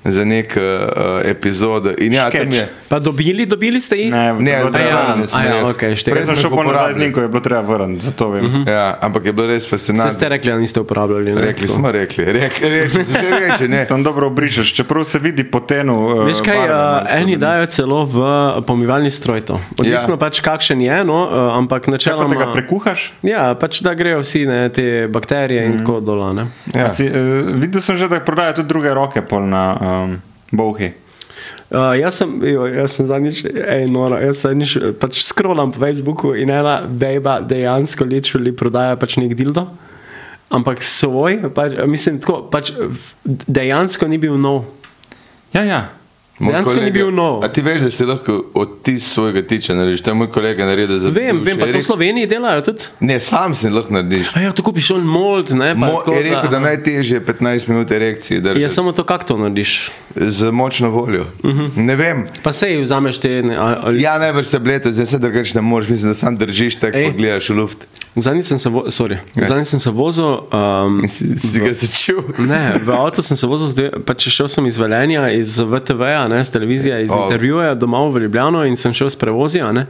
za 0.03 0.25
neko 0.25 0.59
uh, 0.59 0.91
epizodo. 1.25 1.91
In 1.97 2.13
ja, 2.13 2.29
je. 2.31 2.69
Pa 2.87 2.99
dobili, 2.99 3.45
dobili 3.45 3.81
ste 3.81 3.95
jih? 3.97 4.11
Ne, 4.11 4.33
Ne, 4.33 4.51
treba 4.71 4.79
ja, 4.79 5.15
ja, 5.43 5.95
štekam. 5.95 6.13
Prej 6.13 6.25
sem 6.25 6.35
šel 6.37 6.49
po 6.49 6.55
nazaj 6.57 6.63
z 6.63 6.69
uporabili. 6.69 7.03
linko, 7.03 7.21
je 7.21 7.27
bilo 7.27 7.41
treba 7.41 7.61
vrniti, 7.63 8.05
zato 8.05 8.29
vem. 8.29 8.63
Ja, 8.67 8.97
ampak 9.01 9.25
je 9.25 9.33
bilo 9.33 9.47
res 9.47 9.69
fascinantno. 9.69 10.11
ste 10.11 10.29
rekli, 10.29 10.51
da 10.51 10.57
niste 10.57 10.79
uporabljali. 10.79 11.33
ne? 11.33 11.41
Rekli 11.41 11.67
Tako. 11.67 11.73
smo, 11.73 11.91
rekli, 11.91 12.25
rekli, 12.25 12.69
reči, 12.69 13.03
se 13.03 13.13
že 13.21 13.39
reče, 13.41 13.67
ne. 13.67 13.85
Sam 13.85 14.03
dobro 14.03 14.27
obrišeš, 14.27 14.73
čeprav 14.73 15.03
se 15.03 15.19
vidi 15.19 15.43
po 15.43 15.59
tenu. 15.59 15.95
Uh, 15.97 16.25
Veš 16.25 16.41
kaj, 16.41 16.57
barve 16.57 16.75
malo 16.75 17.01
uh, 17.03 17.13
eni 17.13 17.37
dajo 17.37 17.65
celo 17.65 18.05
v 18.05 18.15
pomivalni 18.63 19.11
stroj 19.11 19.41
to. 19.41 19.59
Odvisno 19.73 20.13
Ja. 20.13 20.17
pač 20.17 20.39
kakšen 20.39 20.81
je, 20.81 21.03
no, 21.03 21.19
uh, 21.25 21.57
ampak 21.57 21.81
Če 21.81 21.85
pa 21.85 21.91
načeloma. 21.91 22.29
tega 22.29 22.51
prekuhaš, 22.53 23.11
Ja, 23.23 23.55
pač 23.55 23.81
da 23.81 23.93
grejo 23.93 24.19
vsi 24.19 24.45
ne, 24.45 24.69
te 24.69 25.07
bakterije 25.07 25.65
in 25.65 25.77
tako 25.77 25.99
dol. 25.99 26.33
ne. 26.33 26.47
Ja. 26.73 26.81
ja. 26.81 26.89
si, 26.89 27.03
uh, 27.03 27.13
videl 27.53 27.81
sem 27.81 27.97
že, 27.97 28.07
da 28.07 28.19
prodajajo 28.19 28.53
tudi 28.55 28.67
druge 28.67 28.93
roke 28.93 29.21
pol 29.21 29.43
na 29.43 29.63
um, 29.87 30.15
Bovhi. 30.51 30.93
Uh, 31.67 31.91
jaz 31.99 32.21
sem, 32.21 32.31
jo, 32.47 32.63
jaz 32.71 32.93
sem 32.95 33.07
zadnjič, 33.09 33.41
ej, 33.51 33.89
noro, 33.91 34.15
jaz 34.23 34.39
sem 34.39 34.53
zadnjič 34.53 34.95
pač 35.01 35.19
scrollam 35.27 35.73
po 35.75 35.81
Facebooku 35.83 36.31
in 36.39 36.51
ena 36.53 36.79
bejba 36.87 37.41
dejansko 37.43 38.07
literally 38.07 38.53
prodaja 38.55 38.95
pač 38.99 39.17
nek 39.19 39.35
dildo. 39.35 39.67
Ampak 40.47 40.79
svoj, 40.79 41.49
pač, 41.51 41.75
mislim, 41.91 42.21
tako, 42.23 42.45
pač 42.47 42.71
dejansko 43.27 44.07
ni 44.07 44.19
bil 44.21 44.39
nov. 44.39 44.63
Ja, 45.51 45.65
ja. 45.67 45.81
Dejansko 46.39 46.75
ni 46.75 46.91
bil 46.91 47.11
nov. 47.11 47.43
A 47.43 47.47
ti 47.49 47.61
veš, 47.65 47.81
da 47.81 47.89
si 47.91 48.05
lahko 48.05 48.35
odtis 48.53 49.07
svojega 49.13 49.41
tiča 49.47 49.75
narediš? 49.75 50.01
To 50.05 50.09
je 50.09 50.13
moj 50.13 50.29
kolega 50.31 50.65
naredil 50.65 50.97
za 50.97 51.09
Vem, 51.09 51.41
vem, 51.43 51.57
pa 51.57 51.65
to 51.65 51.79
v 51.79 51.83
Sloveniji 51.83 52.29
delajo 52.29 52.61
tudi. 52.61 52.89
Ne, 52.99 53.19
sam 53.19 53.55
si 53.57 53.69
lahko 53.69 53.93
narediš. 53.93 54.29
A 54.37 54.45
ja, 54.45 54.51
to 54.53 54.63
kupiš 54.63 54.91
on 54.91 55.01
mold, 55.01 55.49
ne? 55.57 55.73
pa 55.73 55.79
Mo, 55.79 55.97
tako, 55.99 56.13
je 56.13 56.23
rekel, 56.29 56.49
da 56.51 56.59
najtežje 56.59 57.17
je 57.17 57.25
15 57.25 57.69
minut 57.69 57.91
erekcije. 57.91 58.37
Ja, 58.37 58.41
držati. 58.41 58.73
samo 58.73 58.91
to, 58.91 59.03
kako 59.03 59.23
to 59.23 59.37
narediš. 59.37 59.89
Z 60.21 60.51
močno 60.51 60.89
voljo. 60.89 61.25
Uh 61.43 61.51
-huh. 61.51 61.69
Ne 61.75 61.95
vem. 61.95 62.27
Pa 62.43 62.51
sej 62.51 62.81
vzameš 62.81 63.17
te. 63.17 63.43
Ne, 63.43 63.55
ali, 63.57 64.01
Ja, 64.01 64.17
ne 64.19 64.31
več 64.31 64.49
tablete, 64.49 64.93
zdaj 64.93 65.05
se 65.05 65.19
drugače 65.19 65.55
ne 65.55 65.61
moreš, 65.61 65.89
mislim, 65.89 66.09
da 66.09 66.13
sam 66.13 66.37
držiš 66.37 66.75
tako, 66.75 66.97
pa 67.05 67.17
gledaš 67.17 67.49
v 67.49 67.53
luft. 67.53 67.87
Zadnji 68.15 68.43
sem 68.43 68.59
se, 68.59 68.69
vo, 68.69 68.83
sorry, 68.89 69.17
Yes. 69.35 69.63
sem 69.63 69.79
se 69.79 69.89
vozil. 69.89 70.25
Um, 70.25 71.07
si, 71.07 71.37
si 71.37 71.59
ga 71.59 71.73
začel. 71.73 72.23
Ne, 72.37 72.73
v 72.85 72.89
avtu 72.91 73.21
sem 73.21 73.37
se 73.37 73.47
vozil, 73.47 73.91
pač 74.05 74.27
šel 74.33 74.47
sem 74.49 74.65
iz 74.65 74.77
Velenja, 74.77 75.29
iz 75.29 75.59
VTV-ja, 75.61 76.25
ne, 76.27 76.41
z 76.45 76.49
televizije, 76.49 77.03
iz 77.03 77.11
oh. 77.13 77.25
intervjuja 77.25 77.75
domov 77.75 78.15
v 78.15 78.25
Ljubljano 78.25 78.63
in 78.65 78.75
sem 78.75 78.93
šel 78.93 79.11
s 79.13 79.19
prevozija. 79.21 79.69
Ne, 79.71 79.85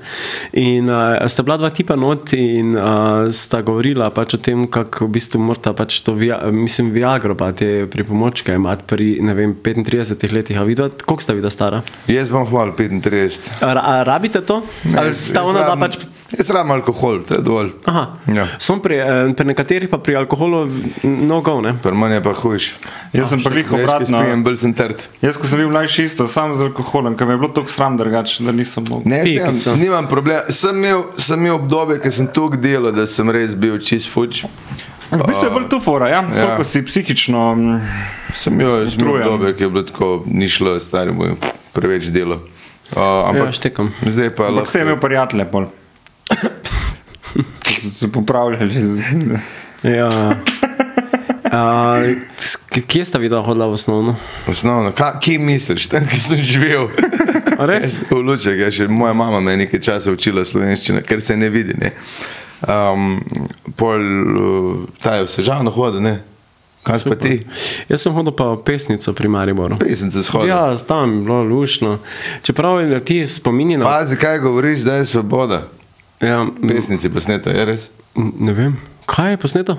in 0.51 0.89
uh, 0.89 1.23
sta 1.27 1.43
bila 1.43 1.57
dva 1.57 1.69
tipa 1.69 1.95
not 1.95 2.33
in 2.33 2.75
uh, 2.75 3.31
sta 3.31 3.61
govorila 3.61 4.09
pač 4.11 4.35
o 4.35 4.41
tem, 4.43 4.67
kako 4.67 5.07
v 5.07 5.15
bistvu 5.15 5.39
morata 5.39 5.71
pač 5.77 6.01
to, 6.03 6.17
via, 6.17 6.41
mislim, 6.51 6.91
Viagro 6.91 7.35
pa 7.39 7.53
te 7.55 7.87
pripomočke 7.91 8.57
imati 8.59 8.83
pri, 8.87 9.09
ne 9.23 9.37
vem, 9.37 9.55
35 9.63 10.16
letih. 10.25 10.57
A 10.57 10.63
vidva, 10.63 10.89
koliko 11.05 11.23
sta 11.23 11.33
videla 11.37 11.53
stara? 11.53 11.81
Jaz 12.09 12.31
bom 12.33 12.45
hval 12.49 12.73
35. 12.77 13.61
A, 13.61 13.73
a 13.77 14.03
rabite 14.03 14.41
to? 14.41 14.63
Ali 14.97 15.13
sta 15.13 15.43
ona 15.45 15.67
da 15.67 15.77
pač 15.77 16.01
Jaz 16.27 16.49
rabim 16.51 16.71
alkohol, 16.71 17.21
to 17.23 17.37
je 17.37 17.41
dovolj. 17.41 17.69
Aha. 17.85 18.07
Ja. 18.35 18.47
Sem 18.59 18.81
pri, 18.83 18.97
eh, 18.99 19.33
pri 19.35 19.47
nekaterih 19.47 19.89
pa 19.89 19.97
pri 19.97 20.15
alkoholu 20.19 20.67
no 21.03 21.39
go, 21.41 21.61
ne? 21.61 21.71
Pri 21.83 21.95
meni 21.95 22.19
je 22.19 22.23
pa 22.23 22.33
hujš. 22.35 22.73
Jaz 23.13 23.29
sem 23.29 23.43
pa 23.43 23.49
glih 23.49 23.71
obratno. 23.71 24.19
spijem, 24.19 24.43
bolj 24.43 24.57
sem 24.57 24.73
trd. 24.73 25.07
Jaz, 25.21 25.37
ko 25.37 25.47
sem 25.47 25.59
bil 25.63 25.71
mlajši, 25.71 26.03
isto, 26.03 26.27
sam 26.27 26.55
z 26.55 26.67
alkoholom, 26.67 27.15
ker 27.15 27.27
mi 27.27 27.33
je 27.33 27.37
bilo 27.37 27.51
tako 27.55 27.71
sram 27.71 27.97
drugače, 27.97 28.43
da 28.43 28.51
nisem 28.51 28.83
mogel. 28.89 29.07
Ne, 29.11 29.23
Pikico. 29.23 29.59
sem, 29.59 29.79
nimam 29.79 30.07
problema. 30.07 30.43
Sem 30.49 30.75
imel, 30.75 31.05
sem 31.17 31.39
imel 31.39 31.55
obdobje, 31.55 32.01
ko 32.03 32.11
sem 32.11 32.27
tukaj 32.27 32.59
delal, 32.59 32.91
da 32.91 33.07
sem 33.07 33.29
res 33.31 33.55
bil 33.55 33.79
čist 33.79 34.11
fuč. 34.11 34.43
V 35.09 35.23
bistvu 35.23 35.45
je 35.45 35.51
bolj 35.51 35.67
tu 35.67 35.79
fora, 35.79 36.09
ja? 36.09 36.21
Ja. 36.25 36.45
koliko 36.45 36.63
si 36.63 36.81
psihično. 36.81 37.55
mm, 37.55 37.81
Sem 38.33 38.53
imel 38.53 38.83
Utrujen. 38.83 39.23
obdobje, 39.25 39.53
ki 39.53 39.63
je 39.63 39.69
bilo 39.69 39.83
tako, 39.83 40.07
ni 40.27 40.47
šlo, 40.47 40.79
stari 40.79 41.11
moj, 41.11 41.35
preveč 41.71 42.05
delo. 42.05 42.35
Uh, 42.35 42.43
Ja, 42.93 43.23
ampak 43.25 43.51
štekam. 43.51 43.91
zdaj 44.01 44.29
pa 44.31 44.47
Ampak 44.47 44.67
se 44.67 44.79
je 44.79 44.83
imel 44.83 44.97
prijatelje 44.97 45.45
pol. 45.45 45.65
So 47.73 47.89
se 47.89 48.07
popravljali. 48.09 48.73
Ja. 49.83 50.09
A, 51.45 51.95
s- 52.35 52.57
kje 52.81 53.05
sta 53.05 53.17
videla 53.17 53.41
hodila 53.41 53.67
v 53.67 53.71
osnovno? 53.71 54.15
Osnovno, 54.47 54.91
ka, 54.91 55.19
kje 55.19 55.39
misliš, 55.39 55.85
tam, 55.87 56.07
kjer 56.07 56.21
sem 56.21 56.37
živel? 56.37 56.89
A 57.53 57.65
res? 57.65 57.99
v 58.09 58.17
Luček, 58.17 58.57
ja, 58.57 58.71
še 58.71 58.87
moja 58.87 59.13
mama 59.13 59.39
me 59.39 59.51
je 59.51 59.57
nekaj 59.59 59.79
časa 59.81 60.11
učila 60.11 60.41
slovenščino, 60.43 61.01
ker 61.01 61.21
se 61.21 61.37
ne 61.37 61.49
vidi. 61.49 61.77
Ne. 61.77 61.93
Um, 62.65 63.19
pol, 63.75 64.01
uh, 64.01 64.87
ta 65.01 65.19
je 65.19 65.27
vse 65.27 65.45
žalno 65.45 65.71
hodil, 65.71 66.01
ne. 66.01 66.15
Kaj 66.87 67.03
pa 67.03 67.15
ti? 67.19 67.41
Jaz 67.91 68.01
sem 68.01 68.13
hodil 68.15 68.31
pa 68.31 68.55
pesnico 68.65 69.13
pri 69.13 69.27
Mariboru. 69.27 69.77
Pesnice 69.77 70.23
shodil. 70.23 70.49
Ja, 70.49 70.77
tam 70.77 71.13
je 71.13 71.21
bilo 71.27 71.43
lušno. 71.43 71.97
Čeprav 72.41 72.79
je 72.81 73.03
ti 73.05 73.27
spomini 73.27 73.77
na. 73.77 73.85
Pazi, 73.85 74.17
kaj 74.17 74.39
govoriš, 74.39 74.87
da 74.87 74.95
je 74.95 75.05
svoboda. 75.05 75.67
Ja, 76.21 76.45
Pesnici 76.67 77.09
posneto, 77.13 77.49
je 77.49 77.65
res? 77.65 77.89
ne 78.17 78.53
vem, 78.53 78.77
kaj 79.05 79.31
je 79.31 79.37
posneto? 79.37 79.77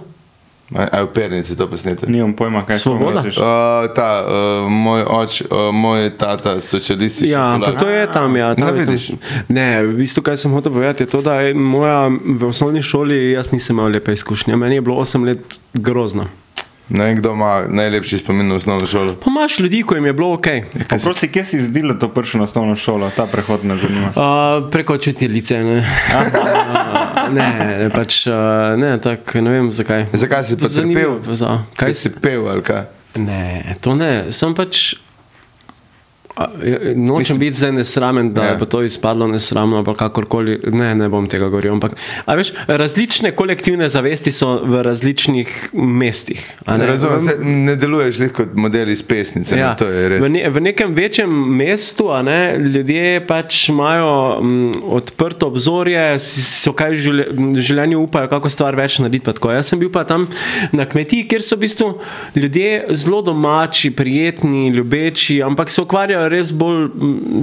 A 0.71 1.01
v 1.01 1.09
pernici 1.09 1.57
to 1.57 1.65
posneto? 1.65 2.05
Nimam 2.05 2.33
pojma, 2.33 2.61
kaj 2.63 2.77
Svoboda? 2.77 3.15
misliš. 3.17 3.39
Uh, 3.39 3.45
ta, 3.89 4.21
uh, 4.21 4.29
moj 4.67 5.01
oč, 5.03 5.41
uh, 5.43 5.49
moj 5.73 6.11
tata, 6.11 6.61
socialistični. 6.61 7.31
Ja, 7.31 7.57
pa 7.57 7.73
to 7.73 7.89
je 7.89 8.05
tam, 8.07 8.37
ja. 8.37 8.53
Tam 8.53 8.67
Ne 8.67 8.73
je 8.73 8.77
tam- 8.77 8.87
vidiš. 8.87 9.05
Ne, 9.49 9.83
v 9.83 9.95
bistvu, 9.95 10.21
kaj 10.23 10.37
sem 10.37 10.53
hotel 10.53 10.69
povedati, 10.71 11.03
je 11.03 11.09
to, 11.09 11.21
da 11.21 11.41
je 11.41 11.55
moja 11.55 12.09
v 12.11 12.45
osnovni 12.45 12.83
šoli, 12.83 13.31
jaz 13.31 13.49
nisem 13.49 13.73
imel 13.75 13.89
lepe 13.91 14.13
izkušnje. 14.13 14.57
Meni 14.57 14.75
je 14.75 14.81
bilo 14.83 14.97
8 14.99 15.25
let 15.25 15.41
grozno. 15.73 16.29
Ne 16.91 17.15
kdo 17.15 17.33
ima 17.33 17.65
najlepši 17.65 18.19
spomin 18.19 18.49
na 18.49 18.55
osnovno 18.55 18.87
šolo. 18.87 19.15
Pa 19.15 19.29
imaš 19.29 19.59
ljudi, 19.59 19.83
ko 19.83 19.95
jim 19.95 20.05
je 20.05 20.13
bilo 20.13 20.33
ok. 20.33 20.47
Prosti, 21.05 21.29
kje 21.29 21.45
si 21.45 21.63
zdela 21.63 21.95
to 21.95 22.09
prvo 22.09 22.43
osnovno 22.43 22.77
šolo, 22.77 23.11
ta 23.11 23.27
prehod 23.27 23.65
me 23.65 23.77
zanima. 23.77 24.09
Uh, 24.09 24.71
preko 24.71 24.95
učiteljice. 24.95 25.59
Ne, 25.59 25.79
uh, 25.79 25.85
ne, 27.31 27.49
ne, 27.79 27.91
pač, 27.91 28.27
uh, 28.27 28.35
ne, 28.77 28.99
tak, 28.99 29.35
ne 29.35 29.51
vem 29.51 29.73
zakaj. 29.73 30.07
Zakaj 30.15 30.45
si 30.45 30.57
pa 30.57 30.69
trpel? 30.69 31.19
za- 31.29 31.59
Kaj 31.77 31.95
si 31.95 32.11
pel 32.13 32.49
ali 32.49 32.63
kaj? 32.63 32.83
Ne, 33.17 33.45
to 33.81 33.95
ne, 33.95 34.33
sem 34.33 34.55
pač. 34.55 34.95
Ja, 36.63 36.79
Nočem 36.95 37.19
Mislim- 37.19 37.39
biti 37.39 37.57
zdaj 37.57 37.73
nesramen, 37.73 38.33
da 38.33 38.43
Ja. 38.43 38.49
ja. 38.49 38.57
bo 38.57 38.65
to 38.65 38.83
izpadlo 38.83 39.27
nesramno 39.27 39.77
ali 39.77 39.97
kakorkoli. 39.97 40.59
Ne, 40.73 40.95
ne 40.95 41.09
bom 41.09 41.27
tega 41.27 41.45
govoril. 41.45 41.73
Ampak, 41.73 41.93
a 42.25 42.35
veš, 42.35 42.53
različne 42.67 43.31
kolektivne 43.31 43.89
zavesti 43.89 44.33
so 44.33 44.61
v 44.65 44.83
različnih 44.83 45.69
mestih. 45.73 46.57
Ne 46.67 46.79
Ne, 46.79 46.87
razumem, 46.87 47.21
se, 47.21 47.37
ne 47.41 47.77
deluješ 47.77 48.19
kot 48.33 48.55
model 48.55 48.89
iz 48.89 49.03
pesnice. 49.03 49.59
Ja, 49.59 49.75
to 49.75 49.87
je 49.87 50.09
res. 50.09 50.25
v, 50.25 50.29
ne, 50.29 50.51
v 50.51 50.61
nekem 50.61 50.95
večjem 50.95 51.31
mestu 51.57 52.09
ne, 52.23 52.59
ljudje 52.59 53.27
pač 53.27 53.69
imajo 53.69 54.39
m, 54.41 54.73
odprto 54.85 55.47
obzorje, 55.47 56.19
so 56.19 56.73
kaj 56.73 56.91
v 56.91 56.97
v 57.29 57.61
življenju 57.61 57.99
upajo, 57.99 58.29
kako 58.29 58.49
stvar 58.49 58.77
več 58.77 58.99
narediti. 58.99 59.31
Jaz 59.49 59.67
sem 59.67 59.79
bil 59.79 59.91
pa 59.91 60.05
tam 60.05 60.29
na 60.73 60.85
kmetiji, 60.85 61.29
kjer 61.29 61.43
so 61.43 61.57
v 61.57 61.61
bistvu 61.61 61.89
ljudje 62.37 62.85
zelo 62.91 63.23
domači, 63.23 63.91
prijetni, 63.91 64.69
ljubeči, 64.71 65.43
ampak 65.43 65.71
se 65.71 65.83
ukvarjajo 65.83 66.28
res 66.29 66.53
bolj 66.53 66.89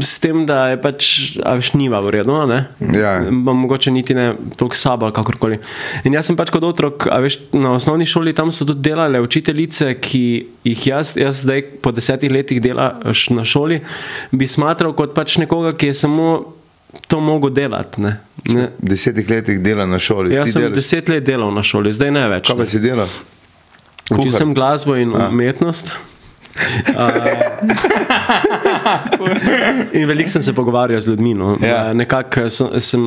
s 0.01 0.19
tem, 0.19 0.45
da 0.45 0.69
je 0.71 0.77
pač 0.81 1.09
a 1.43 1.55
veš, 1.59 1.73
niva 1.73 1.99
v 2.01 2.09
redu. 2.19 2.35
a 2.35 2.45
ne. 2.45 2.59
Ja. 2.93 3.19
Mogoče 3.29 3.91
niti 3.91 4.13
ne 4.13 4.33
toliko 4.55 4.75
sabo 4.75 5.11
kakorkoli. 5.11 5.59
In 6.03 6.13
jaz 6.13 6.25
sem 6.27 6.35
pač 6.35 6.49
kot 6.49 6.63
otrok, 6.63 7.07
a 7.11 7.19
veš, 7.19 7.39
na 7.53 7.73
osnovni 7.75 8.05
šoli 8.05 8.33
tam 8.33 8.51
so 8.51 8.65
tudi 8.65 8.81
delale 8.89 9.21
učiteljice, 9.21 9.93
ki 9.99 10.23
jih 10.63 10.87
jaz, 10.87 11.15
jaz 11.17 11.43
zdaj 11.43 11.61
po 11.81 11.91
desetih 11.91 12.31
letih 12.31 12.61
dela 12.61 12.93
na 13.29 13.43
šoli, 13.43 13.81
bi 14.31 14.47
smatral 14.47 14.93
kot 14.93 15.13
pač 15.13 15.37
nekoga, 15.37 15.73
ki 15.73 15.87
je 15.87 15.93
samo 15.93 16.53
to 17.07 17.19
mogel 17.19 17.49
delati. 17.49 18.01
Ne. 18.01 18.17
Ne. 18.45 18.69
Desetih 18.79 19.29
letih 19.29 19.59
dela 19.59 19.85
na 19.85 19.99
šoli. 19.99 20.33
Jaz 20.33 20.45
Ti 20.45 20.51
sem 20.51 20.61
delaš- 20.61 20.75
deset 20.75 21.09
let 21.09 21.23
delal 21.23 21.51
na 21.51 21.63
šoli, 21.63 21.91
zdaj 21.91 22.11
ne 22.11 22.27
več. 22.29 22.47
Kaj 22.47 22.57
pa 22.57 22.65
si 22.65 22.79
delal? 22.79 23.09
Učil 24.11 24.31
sem 24.31 24.53
glasbo 24.53 24.95
in 24.95 25.09
umetnost. 25.11 25.95
In 29.93 30.07
veliko 30.07 30.29
sem 30.29 30.43
se 30.43 30.53
pogovarjal 30.53 31.01
z 31.01 31.07
ljudmi. 31.07 31.33
No. 31.33 31.57
Ja. 31.61 31.67
Ja. 31.67 31.93
Nekako 31.93 32.49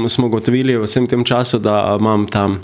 smo 0.09 0.27
ugotovili 0.27 0.77
v 0.77 0.83
vsem 0.85 1.07
tem 1.07 1.25
času, 1.25 1.59
da 1.59 1.97
imam 2.01 2.27
tam 2.27 2.61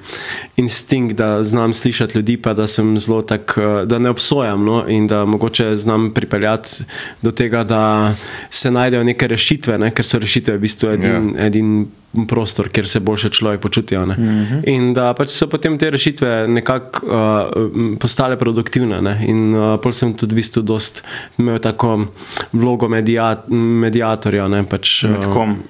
instinkt, 0.56 1.16
da 1.16 1.44
znam 1.44 1.74
slišati 1.74 2.18
ljudi, 2.18 2.36
pa 2.36 2.54
da 2.54 2.66
sem 2.66 2.98
zelo 2.98 3.22
tak, 3.22 3.58
eh, 3.58 3.86
da 3.86 3.98
ne 3.98 4.10
obsojam 4.10 4.64
no, 4.64 4.84
in 4.88 5.06
da 5.06 5.24
mogoče 5.24 5.76
znam 5.76 6.10
pripeljati 6.14 6.84
do 7.22 7.30
tega, 7.30 7.64
da 7.64 8.14
se 8.50 8.70
najdejo 8.70 9.04
neke 9.04 9.28
rešitve, 9.28 9.78
ne, 9.78 9.90
ker 9.90 10.06
so 10.06 10.18
rešitve 10.18 10.56
v 10.56 10.60
bistvu 10.60 10.90
edin, 10.90 11.34
ja. 11.36 11.46
edin 11.46 11.86
prostor, 12.29 12.68
kjer 12.68 12.88
se 12.88 13.00
boljše 13.00 13.29
človek 13.31 13.61
počuti. 13.61 13.96
Mm 13.96 14.11
-hmm. 14.11 14.62
In 14.66 14.92
da 14.92 15.14
pač 15.14 15.31
so 15.31 15.46
potem 15.46 15.79
te 15.79 15.90
rešitve 15.90 16.48
nekako 16.48 17.07
uh, 17.07 17.98
postale 17.98 18.38
produktivne. 18.38 19.03
Ne? 19.03 19.24
In 19.27 19.55
uh, 19.55 19.81
pol 19.81 19.92
sem 19.92 20.14
tudi 20.14 20.35
v 20.35 20.37
bistvu 20.37 20.62
dost 20.62 21.05
imel 21.38 21.59
tako 21.59 22.07
vlogo 22.53 22.88
mediat, 22.88 23.48
mediatorja. 23.48 24.48
Ne? 24.48 24.64
Pač, 24.64 25.03
Med 25.03 25.24
kom? 25.33 25.62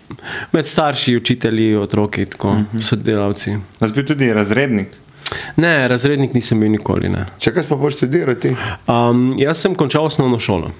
Med 0.53 0.67
starši, 0.67 1.17
učitelji, 1.17 1.77
otroki, 1.77 2.27
tako, 2.27 2.55
mm 2.55 2.67
-hmm. 2.73 2.81
sodelavci. 2.81 3.57
Jaz 3.81 3.93
bil 3.93 4.05
tudi 4.05 4.33
razrednik. 4.33 4.89
Ne, 5.57 5.89
razrednik 5.89 6.35
nisem 6.35 6.61
bil 6.61 6.71
nikoli. 6.71 7.09
Ne. 7.09 7.27
Če 7.39 7.53
kaj 7.55 7.69
pa 7.69 7.77
boš 7.77 7.97
študiral 7.97 8.35
ti? 8.35 8.57
Um, 8.87 9.33
jaz 9.39 9.59
sem 9.59 9.75
končal 9.75 10.05
osnovno 10.05 10.39
šolo. 10.39 10.71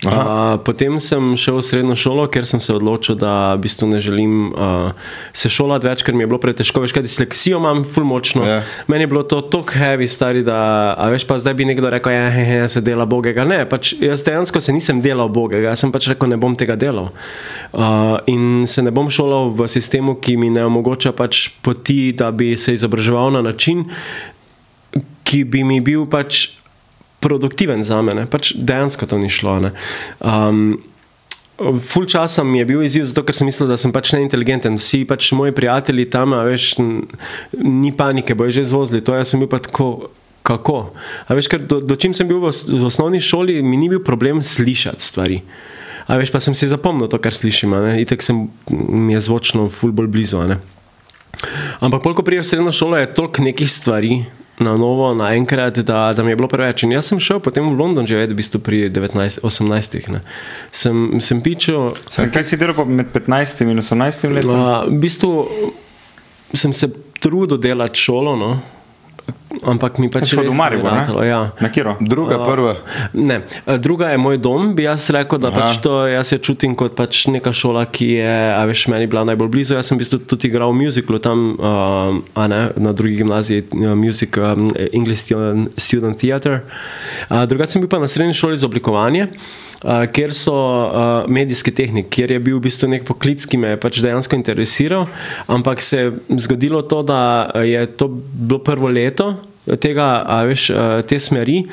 Uh, 0.00 0.56
potem 0.64 0.96
sem 0.96 1.36
šel 1.36 1.58
v 1.60 1.62
srednjo 1.66 1.92
šolo, 1.92 2.24
ker 2.32 2.48
sem 2.48 2.56
se 2.56 2.72
odločil, 2.72 3.18
da 3.20 3.52
v 3.52 3.68
bistvu 3.68 3.84
ne 3.84 3.98
želim 4.00 4.48
uh, 4.48 4.96
se 5.36 5.50
šolati 5.52 5.84
več, 5.90 6.04
ker 6.06 6.16
mi 6.16 6.24
je 6.24 6.30
bilo 6.30 6.38
pretežko. 6.40 6.80
Veš, 6.80 6.94
kaj 6.96 7.04
disleksijo 7.04 7.58
imam, 7.60 7.82
ful 7.84 8.06
močno. 8.08 8.40
Ja. 8.48 8.62
Meni 8.88 9.04
je 9.04 9.10
bilo 9.12 9.22
to 9.28 9.42
tako 9.44 9.76
heavy, 9.76 10.08
stari, 10.08 10.40
da 10.40 10.96
veš 11.12 11.26
pa 11.28 11.36
zdaj 11.36 11.52
bi 11.58 11.66
nekdo 11.68 11.92
rekel, 11.92 12.16
da 12.16 12.32
ja, 12.32 12.68
se 12.72 12.80
dela 12.80 13.04
bogega. 13.04 13.44
Ne, 13.44 13.66
pač 13.68 13.92
jaz 14.00 14.24
dejansko 14.24 14.62
se 14.64 14.72
nisem 14.72 15.02
delal 15.04 15.28
bogega, 15.28 15.68
jaz 15.68 15.84
sem 15.84 15.92
pač 15.92 16.08
rekel, 16.14 16.32
ne 16.32 16.40
bom 16.40 16.56
tega 16.56 16.78
delal. 16.80 17.10
Uh, 17.76 18.16
in 18.32 18.64
se 18.64 18.80
ne 18.80 18.94
bom 18.94 19.10
šolal 19.12 19.52
v 19.52 19.68
sistemu, 19.68 20.16
ki 20.16 20.38
mi 20.40 20.48
ne 20.54 20.64
omogoča 20.64 21.12
pač 21.12 21.50
poti, 21.60 22.14
da 22.16 22.32
bi 22.32 22.54
se 22.56 22.72
izobraževal 22.72 23.36
na 23.36 23.44
način, 23.44 23.84
ki 25.28 25.44
bi 25.44 25.60
mi 25.60 25.82
bil 25.84 26.08
pač 26.08 26.59
produktiven 27.20 27.84
za 27.84 28.02
mene. 28.02 28.26
Pač 28.30 28.54
dejansko 28.56 29.06
to 29.06 29.18
ni 29.18 29.28
šlo. 29.28 29.58
ne. 29.60 29.72
Um, 30.20 30.80
Ful 31.60 32.06
časa 32.08 32.40
mi 32.40 32.58
je 32.58 32.64
bil 32.64 32.82
izziv, 32.82 33.04
zato 33.04 33.20
ker 33.20 33.36
sem 33.36 33.44
mislil, 33.44 33.68
da 33.68 33.76
sem 33.76 33.92
pač 33.92 34.14
neinteligenten. 34.16 34.78
Vsi 34.80 35.02
pač 35.04 35.28
moji 35.36 35.52
prijatelji 35.52 36.06
tam, 36.08 36.32
veš, 36.48 36.78
ni 37.60 37.92
panike, 37.92 38.32
bojo 38.32 38.54
že 38.56 38.64
zvozili. 38.64 39.04
To 39.04 39.12
jaz 39.12 39.34
sem 39.34 39.42
bil 39.42 39.50
pa 39.50 39.60
tako. 39.60 40.08
Kako? 40.40 40.96
A 41.28 41.36
veš, 41.36 41.50
ker 41.52 41.60
do, 41.68 41.82
do 41.84 41.94
čim 42.00 42.14
sem 42.16 42.24
bil 42.24 42.40
v, 42.40 42.48
v 42.48 42.86
osnovni 42.88 43.20
šoli, 43.20 43.58
mi 43.60 43.76
ni 43.76 43.90
bil 43.92 44.00
problem 44.00 44.40
slišati 44.40 45.04
stvari. 45.04 45.36
A 46.08 46.16
veš, 46.16 46.32
pa 46.32 46.40
sem 46.40 46.56
si 46.56 46.64
zapomnil 46.66 47.12
to, 47.12 47.20
kar 47.20 47.36
slišim. 47.36 47.76
ne. 47.76 48.00
Itek 48.00 48.24
sem, 48.24 48.48
mi 48.72 49.12
je 49.12 49.20
zvočno 49.28 49.68
ful 49.68 49.92
bolj 49.92 50.08
blizu. 50.08 50.40
ne. 50.48 50.56
Ampak, 51.84 52.00
polk 52.02 52.16
ko 52.16 52.24
priješ 52.24 52.56
srednjo 52.56 52.72
šolo, 52.72 52.96
je 52.98 53.12
toliko 53.14 53.44
nekih 53.44 53.70
stvari, 53.70 54.24
na 54.60 54.76
novo, 54.76 55.14
naenkrat, 55.14 55.78
da, 55.88 56.12
da 56.16 56.22
mi 56.22 56.32
je 56.32 56.36
bilo 56.36 56.48
preveč. 56.48 56.84
In 56.84 56.92
jaz 56.92 57.10
sem 57.10 57.20
šel 57.20 57.40
potem 57.40 57.64
v 57.64 57.76
London 57.78 58.06
živeti, 58.06 58.34
v 58.34 58.40
bistvu 58.42 58.60
pri 58.64 58.80
19, 58.92 59.40
18. 59.46 60.00
Ne. 60.12 60.20
Sem, 60.72 61.20
sem 61.24 61.40
pičil. 61.44 61.94
Sem, 62.08 62.30
kaj 62.32 62.44
si 62.46 62.60
delal 62.60 62.84
med 62.86 63.12
15 63.14 63.64
in 63.64 63.80
18 63.80 64.36
letom? 64.36 64.52
Uh, 64.52 64.74
v 64.90 65.00
bistvu 65.00 65.32
sem 66.52 66.74
se 66.76 66.90
trudil 67.20 67.60
delati 67.60 68.00
šolo, 68.00 68.36
no. 68.36 68.52
Ampak 69.62 69.98
mi 69.98 70.08
pač 70.10 70.32
v 70.34 70.48
ni 70.48 70.54
Maribor, 70.56 70.92
ja. 71.24 71.52
Na 71.60 71.68
kiro? 71.68 71.96
Druga, 72.00 72.40
prva. 72.44 72.74
Ne, 73.12 73.42
eh, 73.46 73.78
druga 73.78 74.10
je 74.10 74.18
moj 74.18 74.38
dom, 74.38 74.74
bi 74.74 74.86
jaz 74.86 75.10
rekel, 75.10 75.40
da 75.42 75.50
Aha. 75.50 75.60
pač 75.60 75.80
to 75.84 76.06
jaz 76.08 76.32
jo 76.32 76.38
čutim 76.38 76.76
kot 76.78 76.96
pač 76.98 77.26
neka 77.32 77.52
šola, 77.52 77.86
ki 77.86 78.08
je, 78.18 78.36
a 78.56 78.60
veš, 78.68 78.86
meni 78.92 79.10
bila 79.10 79.24
najbolj 79.28 79.50
blizu. 79.52 79.76
Jaz 79.78 79.90
sem 79.90 79.98
v 79.98 80.04
bistvu 80.04 80.22
tudi 80.24 80.50
igral 80.50 80.72
v 80.72 80.84
muziklu 80.84 81.20
tam, 81.22 81.56
uh, 81.56 82.46
ne, 82.48 82.60
na 82.76 82.92
drugi 82.96 83.20
gimnaziji, 83.22 83.68
uh, 83.74 83.94
Music 83.98 84.36
um, 84.40 84.70
English 84.92 85.26
Student, 85.26 85.74
Student 85.76 86.16
Theatre. 86.20 86.62
Uh, 87.28 87.44
drugače 87.46 87.76
sem 87.76 87.84
bil 87.84 87.90
pa 87.90 88.00
na 88.00 88.08
srednji 88.08 88.38
šoli 88.38 88.60
za 88.60 88.70
oblikovanje. 88.70 89.30
Uh, 89.30 89.69
kjer 90.12 90.34
so 90.36 90.54
uh, 90.54 91.28
medijske 91.30 91.72
tehnike, 91.72 92.10
kjer 92.12 92.34
je 92.36 92.40
bil 92.44 92.58
v 92.58 92.64
bistvu 92.68 92.90
nek 92.92 93.06
poklic, 93.08 93.46
ki 93.48 93.60
me 93.60 93.74
je 93.74 93.80
pač 93.80 94.00
dejansko 94.04 94.36
interesiral, 94.36 95.06
ampak 95.48 95.82
se 95.82 96.02
je 96.02 96.10
zgodilo 96.44 96.82
to, 96.82 97.02
da 97.02 97.50
je 97.64 97.86
to 97.96 98.10
bilo 98.10 98.60
prvo 98.64 98.92
leto 98.92 99.34
tega, 99.66 100.24
a 100.26 100.42
veš, 100.48 100.70
eh, 100.70 101.02
te 101.06 101.18
smeri 101.18 101.64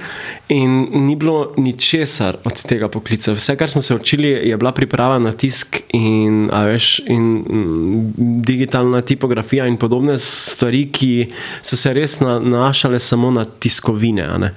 in 0.50 0.88
ni 1.08 1.16
bilo 1.16 1.54
ničesar 1.58 2.38
od 2.44 2.62
tega 2.68 2.88
poklica. 2.88 3.32
Vse, 3.32 3.56
kar 3.56 3.70
smo 3.70 3.82
se 3.82 3.96
učili, 3.96 4.28
je 4.28 4.58
bila 4.58 4.72
priprava 4.72 5.20
na 5.20 5.32
tisk 5.32 5.80
in, 5.94 6.50
a 6.52 6.66
veš, 6.66 7.00
in 7.08 7.24
mm, 7.24 8.14
digitalna 8.44 9.02
tipografija 9.02 9.68
in 9.68 9.78
podobne 9.78 10.20
stvari, 10.20 10.86
ki 10.92 11.32
so 11.62 11.78
se 11.78 11.94
res 11.94 12.20
na- 12.20 12.40
nanašale 12.40 13.00
samo 13.00 13.32
na 13.32 13.46
tiskovine. 13.46 14.28
ne. 14.38 14.52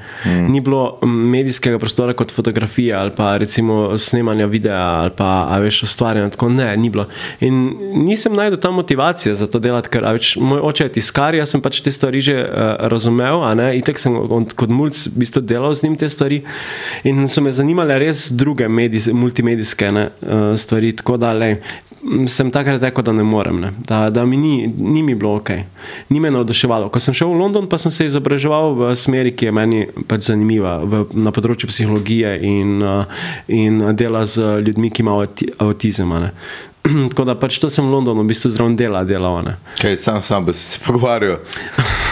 Ni 0.49 0.61
bilo 0.61 0.99
mm, 1.03 1.09
medijskega 1.09 1.79
prostora 1.79 2.13
kot 2.13 2.33
fotografija 2.33 3.01
ali 3.01 3.11
pa 3.17 3.37
recimo 3.37 3.99
snemanja 3.99 4.47
videa 4.47 5.01
ali 5.03 5.11
pa 5.17 5.47
a 5.51 5.59
veš, 5.59 5.83
ustvarjanja. 5.83 6.31
Tako 6.31 6.49
ne, 6.49 6.77
ni 6.77 6.91
bilo. 6.91 7.07
In 7.41 7.77
nisem 7.95 8.35
najdel 8.35 8.59
tam 8.59 8.75
motivacije 8.75 9.35
za 9.35 9.47
to 9.47 9.59
delati, 9.59 9.89
ker 9.89 10.05
a 10.05 10.13
veš, 10.13 10.37
moj 10.37 10.61
oče 10.61 10.85
je 10.85 10.93
tiskar, 10.93 11.35
jaz 11.35 11.51
sem 11.51 11.61
pač 11.63 11.81
te 11.81 11.93
stvari 11.93 12.21
že 12.21 12.35
uh, 12.35 12.89
razumel, 12.89 13.20
ne, 13.55 13.71
itek 13.79 13.99
sem 13.99 14.17
od- 14.17 14.55
kot 14.55 14.69
mulj 14.69 14.91
v 15.07 15.19
bistvu 15.21 15.43
delal 15.43 15.75
z 15.75 15.83
njim 15.83 15.97
te 15.97 16.09
stvari 16.09 16.43
in 17.05 17.29
so 17.29 17.41
me 17.41 17.53
zanimale 17.53 17.99
res 17.99 18.29
druge 18.31 18.69
medijs, 18.69 19.07
multimedijske 19.13 19.93
ne, 19.93 20.09
uh, 20.23 20.57
stvari, 20.57 20.93
tako 20.93 21.17
da 21.17 21.33
lej, 21.33 21.57
m, 22.03 22.27
sem 22.29 22.51
takrat 22.51 22.83
rekel, 22.83 23.05
da 23.05 23.13
ne 23.13 23.23
morem, 23.23 23.61
ne, 23.61 23.73
da, 23.89 24.11
da 24.11 24.25
mi 24.25 24.37
ni, 24.37 24.55
ni 24.79 25.03
mi 25.03 25.15
bilo 25.15 25.35
ok, 25.37 25.51
ni 26.09 26.21
me 26.21 26.31
navduševalo. 26.31 26.89
Ko 26.89 27.01
sem 27.01 27.15
šel 27.15 27.29
v 27.29 27.39
London, 27.41 27.69
pa 27.69 27.79
sem 27.79 27.93
se 27.93 28.07
izobraževal 28.07 28.75
v 28.75 28.95
smeri, 28.97 29.35
ki 29.37 29.47
je 29.47 29.53
meni 29.53 29.81
pač 30.09 30.31
zanimiva, 30.31 30.79
v, 30.85 31.05
na 31.15 31.33
področju 31.33 31.69
psihologije 31.69 32.37
in, 32.43 32.81
uh, 32.83 33.05
in 33.49 33.79
dela 33.95 34.25
z 34.27 34.61
ljudmi, 34.67 34.91
ki 34.91 35.05
imajo 35.05 35.27
avti, 35.27 35.51
avtizem. 35.59 36.17
Tako 37.13 37.25
da 37.29 37.35
pač 37.37 37.59
to 37.61 37.69
sem 37.69 37.85
v 37.85 37.93
Londonu, 37.93 38.25
v 38.25 38.33
bistvu 38.33 38.51
zraven 38.51 38.77
dela 38.77 39.05
delal. 39.05 39.43
ne. 39.45 39.59
Kaj, 39.81 39.97
sam 40.01 40.21
sam 40.25 40.47
bi 40.49 40.53
se 40.57 40.79
pogovarjal. 40.81 41.37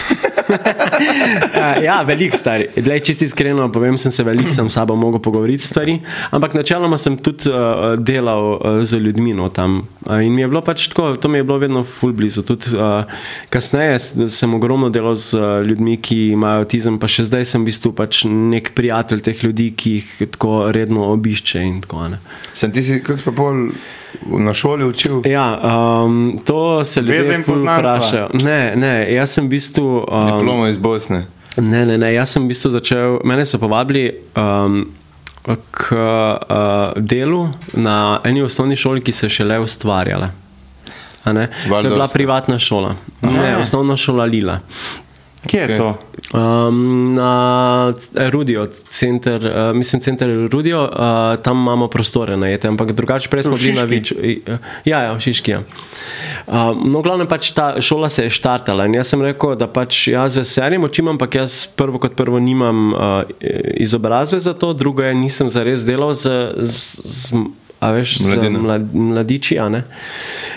Uh, 0.48 1.82
ja, 1.88 2.02
veliko 2.02 2.36
stvari. 2.36 2.68
Dlej, 2.76 3.00
čisto 3.00 3.24
iskreno 3.24 3.68
povem, 3.72 3.98
sem 3.98 4.12
se 4.12 4.24
veliko 4.24 4.50
sam 4.50 4.70
sabo 4.70 4.96
mogel 4.96 5.20
pogovoriti 5.20 5.64
stvari, 5.64 5.98
ampak 6.30 6.54
načeloma 6.54 6.98
sem 6.98 7.16
tudi 7.16 7.50
uh, 7.50 7.94
delal 7.98 8.52
uh, 8.56 8.80
z 8.82 9.00
ljudmi 9.02 9.34
no, 9.34 9.48
tam. 9.48 9.82
Uh, 10.06 10.24
in 10.24 10.34
mi 10.34 10.42
je 10.42 10.48
bilo 10.48 10.62
pač 10.64 10.88
tako, 10.88 11.16
to 11.16 11.28
mi 11.28 11.38
je 11.38 11.44
bilo 11.44 11.58
vedno 11.58 11.84
full 11.84 12.12
blizu. 12.12 12.42
Tudi 12.42 12.72
uh, 12.76 13.04
kasneje 13.52 13.98
sem 14.28 14.54
ogromno 14.54 14.90
delal 14.90 15.16
z 15.16 15.34
uh, 15.34 15.66
ljudmi, 15.66 15.98
ki 16.00 16.18
imajo 16.32 16.64
avtizem, 16.64 16.98
pa 16.98 17.10
še 17.10 17.28
zdaj 17.28 17.48
sem 17.48 17.62
v 17.62 17.72
bistvu 17.72 17.92
pač 17.96 18.24
nek 18.28 18.72
prijatelj 18.78 19.24
teh 19.28 19.44
ljudi, 19.44 19.70
ki 19.76 19.94
jih 19.98 20.34
tako 20.36 20.68
redno 20.74 21.10
obišče 21.12 21.64
in 21.64 21.80
tako 21.84 22.08
naprej. 22.08 22.36
Sem 22.56 22.72
ti 22.72 22.82
si, 22.82 23.00
kako 23.04 23.28
pa 23.28 23.36
pol 23.36 23.66
na 24.26 24.54
šoli 24.54 24.84
učil? 24.84 25.22
Ja, 25.24 25.60
um, 26.04 26.36
to 26.44 26.84
se 26.84 27.00
ljudje 27.00 27.38
vprašajo. 27.46 28.28
Ne, 28.32 28.76
ne, 28.76 29.14
jaz 29.14 29.30
sem 29.30 29.46
v 29.46 29.48
bistvu. 29.48 30.04
Um, 30.10 30.26
Diplomo 30.38 30.66
iz 30.66 30.78
Bosne. 30.78 31.26
Ne, 31.56 31.86
ne, 31.86 31.98
ne, 31.98 32.12
jaz 32.14 32.30
sem 32.30 32.44
v 32.44 32.52
bistvu 32.52 32.70
začel, 32.70 33.18
mene 33.24 33.46
so 33.46 33.58
povabili 33.58 34.12
um, 34.36 34.84
k 35.70 35.96
uh, 35.96 36.92
delu 36.96 37.48
na 37.72 38.20
eni 38.24 38.42
osnovni 38.42 38.76
šoli, 38.76 39.00
ki 39.00 39.12
se 39.12 39.26
je 39.26 39.30
šele 39.40 39.58
ustvarjala. 39.60 40.30
To 41.24 41.80
je 41.80 41.90
bila 41.90 42.08
privatna 42.08 42.58
šola, 42.58 42.94
ne, 43.22 43.56
osnovna 43.56 43.96
šola 43.96 44.24
Lila. 44.24 44.60
Kje 45.48 45.60
je 45.60 45.76
to? 45.76 45.98
Um, 46.32 47.14
na 47.14 47.92
Rudijo, 48.30 48.66
center, 48.88 49.46
uh, 49.46 49.76
mislim, 49.76 50.00
center 50.00 50.48
Rudijo, 50.52 50.82
uh, 50.84 51.42
tam 51.42 51.56
imamo 51.56 51.88
prostore 51.88 52.36
najete, 52.36 52.68
ampak 52.68 52.92
drugače 52.92 53.28
prej 53.28 53.42
smo 53.42 53.56
bili 53.56 53.72
na? 53.72 53.82
Viču. 53.82 54.14
Ja, 54.84 55.00
ja, 55.00 55.12
v 55.12 55.20
Šiški. 55.20 55.50
Ja. 55.50 55.62
Um, 56.46 56.84
no, 56.92 57.00
glavno 57.02 57.24
pač 57.28 57.50
ta 57.56 57.80
šola 57.80 58.10
se 58.12 58.26
je 58.26 58.30
štartala 58.30 58.86
in 58.86 58.98
jaz 58.98 59.08
sem 59.08 59.24
rekel, 59.24 59.56
da 59.56 59.70
pač 59.72 60.08
jaz 60.12 60.36
z 60.36 60.44
veseljem 60.44 60.84
učim, 60.84 61.08
ampak 61.14 61.40
jaz 61.40 61.64
prvo 61.76 61.98
kot 61.98 62.16
prvo 62.16 62.40
nimam 62.40 62.92
uh, 62.92 63.00
izobrazbe 63.80 64.40
za 64.40 64.52
to, 64.52 64.74
drugo 64.76 65.02
je 65.02 65.14
nisem 65.14 65.48
zares 65.48 65.86
delal 65.88 66.12
z, 66.14 66.52
z, 66.60 67.08
z, 67.08 67.44
a 67.80 67.92
veš, 67.96 68.18
z 68.20 68.52
mlad, 68.52 68.92
mladiči. 68.92 69.58
a 69.58 69.68
ne. 69.68 69.84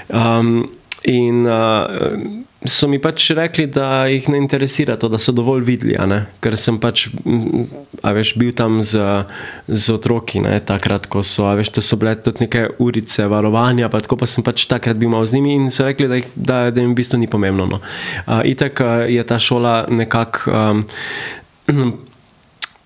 Um, 0.10 0.68
in 1.08 1.48
uh, 1.48 2.51
so 2.66 2.88
mi 2.88 3.00
pač 3.02 3.32
rekli, 3.34 3.66
da 3.68 4.06
jih 4.06 4.28
ne 4.30 4.38
interesira 4.38 4.98
to, 5.00 5.10
da 5.10 5.18
so 5.22 5.34
dovolj 5.34 5.64
videli, 5.66 5.96
ker 6.44 6.58
sem 6.60 6.78
pač 6.82 7.08
a 8.02 8.14
veš, 8.14 8.34
bil 8.38 8.54
tam 8.58 8.82
z, 8.86 9.02
z 9.68 9.94
otroki, 9.94 10.42
ne? 10.44 10.60
takrat, 10.66 11.08
ko 11.10 11.24
so, 11.26 11.48
a 11.50 11.56
veš, 11.58 11.74
to 11.78 11.84
so 11.86 11.98
bile 12.02 12.14
tudi 12.22 12.46
neke 12.46 12.68
urice 12.82 13.26
varovanja, 13.30 13.90
pa 13.90 14.02
tako 14.04 14.20
pa 14.22 14.30
sem 14.30 14.46
pač 14.46 14.68
takrat 14.70 15.00
bil 15.02 15.10
malo 15.14 15.26
z 15.26 15.40
njimi 15.40 15.58
in 15.58 15.74
so 15.74 15.88
rekli, 15.88 16.10
da, 16.10 16.22
jih, 16.22 16.30
da, 16.36 16.62
da 16.70 16.86
jim 16.86 16.94
v 16.94 17.00
bistvu 17.02 17.22
ni 17.22 17.30
pomembno. 17.32 17.66
No. 17.72 17.82
Uh, 18.26 18.42
itak 18.46 18.82
uh, 18.82 19.10
je 19.10 19.26
ta 19.26 19.42
šola 19.42 19.86
nekako. 19.90 20.54
Um, 20.54 22.00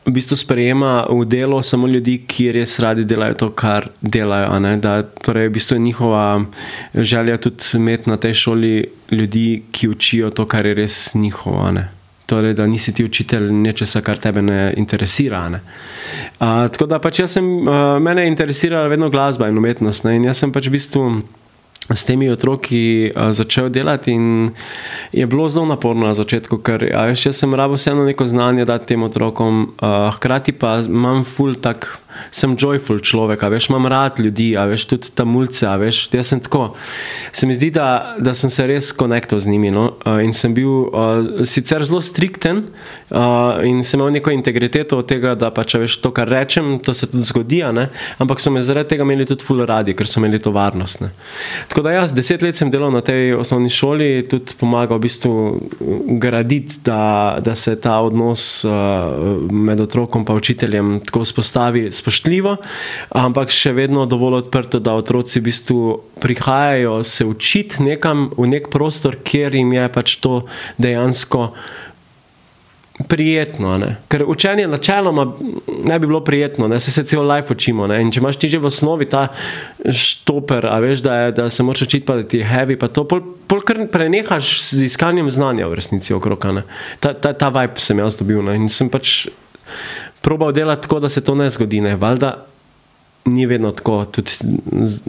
v 0.06 0.12
bistvu 0.14 0.38
sprejema 0.38 1.08
v 1.10 1.26
delo 1.26 1.62
samo 1.66 1.88
ljudi, 1.88 2.20
ki 2.28 2.52
res 2.52 2.78
radi 2.80 3.06
delajo 3.06 3.34
to, 3.34 3.50
kar 3.58 3.90
delajo. 4.02 4.54
Da, 4.78 5.02
torej, 5.04 5.50
v 5.50 5.54
bistvu 5.58 5.76
je 5.76 5.80
njihova 5.80 6.46
želja 6.94 7.38
tudi 7.38 7.66
imeti 7.74 8.10
na 8.10 8.18
tej 8.18 8.34
šoli 8.34 8.86
ljudi, 9.12 9.64
ki 9.72 9.90
učijo 9.90 10.30
to, 10.30 10.46
kar 10.46 10.66
je 10.66 10.74
res 10.74 11.16
njihovo. 11.16 11.72
Torej, 12.26 12.54
da 12.54 12.68
nisi 12.68 12.94
ti 12.94 13.06
učitelj 13.06 13.52
nečesa, 13.54 14.02
kar 14.02 14.18
tebe 14.18 14.42
ne 14.42 14.74
interesira. 14.78 15.50
Ne. 15.50 15.60
A, 16.40 16.68
tako 16.68 16.86
da 16.86 17.00
pač 17.00 17.20
jaz 17.20 17.38
sem, 17.38 17.68
a, 17.68 18.00
mene 18.00 18.26
je 18.26 18.34
interesirala 18.34 18.88
vedno 18.88 19.10
glasba 19.10 19.50
in 19.50 19.58
umetnost. 19.58 20.06
Ne. 20.06 20.16
In 20.16 20.30
jaz 20.30 20.42
sem 20.42 20.54
pač 20.54 20.70
v 20.70 20.78
bistvu 20.78 21.10
s 21.90 22.06
temi 22.06 22.30
otroki 22.30 23.12
uh, 23.12 23.32
začel 23.32 23.70
delati 23.70 24.12
in 24.12 24.50
je 25.12 25.26
bilo 25.26 25.50
zelo 25.50 25.66
naporno 25.66 26.08
na 26.08 26.14
začetku, 26.14 26.58
ker 26.58 26.88
a 26.94 27.06
veš, 27.12 27.26
jaz 27.30 27.44
sem 27.44 27.54
rabo 27.54 27.78
vseeno 27.78 28.06
neko 28.06 28.26
znanje 28.26 28.66
dati 28.66 28.94
tem 28.94 29.04
otrokom, 29.04 29.76
uh, 29.82 30.10
hkrati 30.16 30.52
pa 30.52 30.80
imam 30.82 31.24
full 31.24 31.56
tak. 31.56 32.05
Sem 32.32 32.56
joyful 32.60 33.00
človek, 33.00 33.44
veš, 33.52 33.70
imam 33.70 33.88
rad 33.92 34.20
ljudi, 34.20 34.54
veš, 34.70 34.86
tudi 34.92 35.12
tam 35.16 35.32
mulce, 35.36 35.68
a 35.68 35.76
veš, 35.80 36.06
jaz 36.14 36.32
sem 36.34 36.42
tako. 36.44 36.74
Se 37.32 37.48
mi 37.48 37.56
zdi, 37.56 37.72
da, 37.76 38.16
da 38.20 38.34
sem 38.38 38.50
se 38.50 38.68
res 38.68 38.92
konektal 38.96 39.40
z 39.40 39.52
njimi. 39.52 39.72
No? 39.72 39.86
Uh, 40.06 40.20
in 40.24 40.34
sem 40.34 40.54
bil 40.56 40.88
uh, 40.88 41.46
sicer 41.48 41.84
zelo 41.86 42.02
strikten 42.02 42.64
uh, 43.10 43.62
in 43.66 43.84
sem 43.84 44.00
imel 44.00 44.14
neko 44.18 44.34
integriteto 44.34 45.00
od 45.02 45.10
tega, 45.10 45.36
da 45.40 45.52
pač, 45.56 45.78
a 45.78 45.84
veš, 45.84 45.98
to, 46.04 46.12
kar 46.16 46.30
rečem, 46.32 46.78
to 46.84 46.94
se 46.94 47.10
tudi 47.12 47.26
zgodi, 47.28 47.62
ampak 48.20 48.42
so 48.44 48.52
me 48.52 48.64
zaradi 48.66 48.94
tega 48.94 49.06
imeli 49.08 49.28
tudi 49.28 49.46
ful 49.46 49.64
radi, 49.66 49.96
ker 49.98 50.10
so 50.10 50.20
imeli 50.22 50.40
to 50.42 50.54
varnost. 50.56 51.02
Ne? 51.04 51.12
Tako 51.72 51.86
da 51.86 51.96
jaz 51.96 52.14
deset 52.16 52.44
let 52.46 52.58
sem 52.58 52.72
delal 52.72 52.94
na 52.94 53.02
tej 53.06 53.36
osnovni 53.40 53.72
šoli, 53.74 54.26
tudi 54.30 54.58
pomagal 54.60 55.00
v 55.00 55.06
bistvu 55.08 55.34
graditi, 56.22 56.80
da, 56.86 57.38
da 57.44 57.56
se 57.56 57.76
ta 57.82 58.00
odnos 58.06 58.66
uh, 58.68 58.72
med 59.52 59.82
otrokom 59.82 60.26
in 60.28 60.36
učiteljem 60.36 61.00
tako 61.06 61.20
vzpostavi 61.20 61.92
spoštljivo, 62.06 62.58
ampak 63.18 63.50
še 63.50 63.74
vedno 63.74 64.06
dovolj 64.06 64.46
odprto, 64.46 64.80
da 64.80 64.94
otroci 64.94 65.42
v 65.42 65.48
bistvu 65.50 65.82
prihajajo 66.22 67.02
se 67.04 67.26
učiti 67.26 67.82
nekam 67.84 68.30
v 68.38 68.52
nek 68.54 68.70
prostor, 68.70 69.18
kjer 69.18 69.58
jim 69.58 69.74
je 69.74 69.90
pač 69.90 70.20
to 70.22 70.46
dejansko. 70.78 71.50
Prijetno, 72.96 73.74
ne? 73.76 73.90
ker 74.08 74.24
učenje 74.24 74.70
načeloma 74.72 75.26
ne 75.84 75.98
bi 76.00 76.08
bilo 76.08 76.22
prijetno, 76.24 76.70
ne? 76.72 76.80
se 76.80 76.94
se 76.96 77.04
cel 77.04 77.26
life 77.28 77.52
učimo. 77.52 77.90
Ne? 77.92 77.98
In 78.00 78.08
če 78.08 78.22
imaš 78.22 78.40
ti 78.40 78.48
že 78.48 78.62
v 78.62 78.70
osnovi 78.70 79.10
ta 79.12 79.26
štoper, 79.84 80.70
a 80.72 80.78
veš, 80.80 81.04
da, 81.04 81.16
je, 81.26 81.34
da 81.36 81.50
se 81.52 81.66
moraš 81.68 81.90
učiti, 81.90 82.06
pa 82.08 82.16
da 82.22 82.24
ti 82.24 82.40
je 82.40 82.48
heavy, 82.48 82.80
pa 82.80 82.88
to 82.88 83.04
pol, 83.04 83.20
pol 83.52 83.60
kar 83.68 83.82
prenehaš 83.92 84.62
z 84.70 84.88
iskanjem 84.88 85.28
znanja 85.28 85.68
v 85.68 85.76
resnici 85.76 86.16
okrog. 86.16 86.48
ne. 86.56 86.64
Ta, 87.04 87.12
ta, 87.12 87.34
ta 87.36 87.52
vibe 87.52 87.84
sem 87.84 88.00
jaz 88.00 88.16
dobil 88.16 88.40
ne? 88.48 88.56
in 88.56 88.72
sem 88.72 88.88
pač 88.88 89.26
probal 90.26 90.54
delati 90.56 90.88
tako, 90.88 91.00
da 91.04 91.10
se 91.10 91.22
to 91.24 91.36
ne 91.38 91.50
zgodi. 91.54 91.84
Ne? 91.86 91.96
Valjda 92.02 92.36
ni 93.30 93.46
vedno 93.46 93.72
tako, 93.72 94.04
tudi 94.06 94.32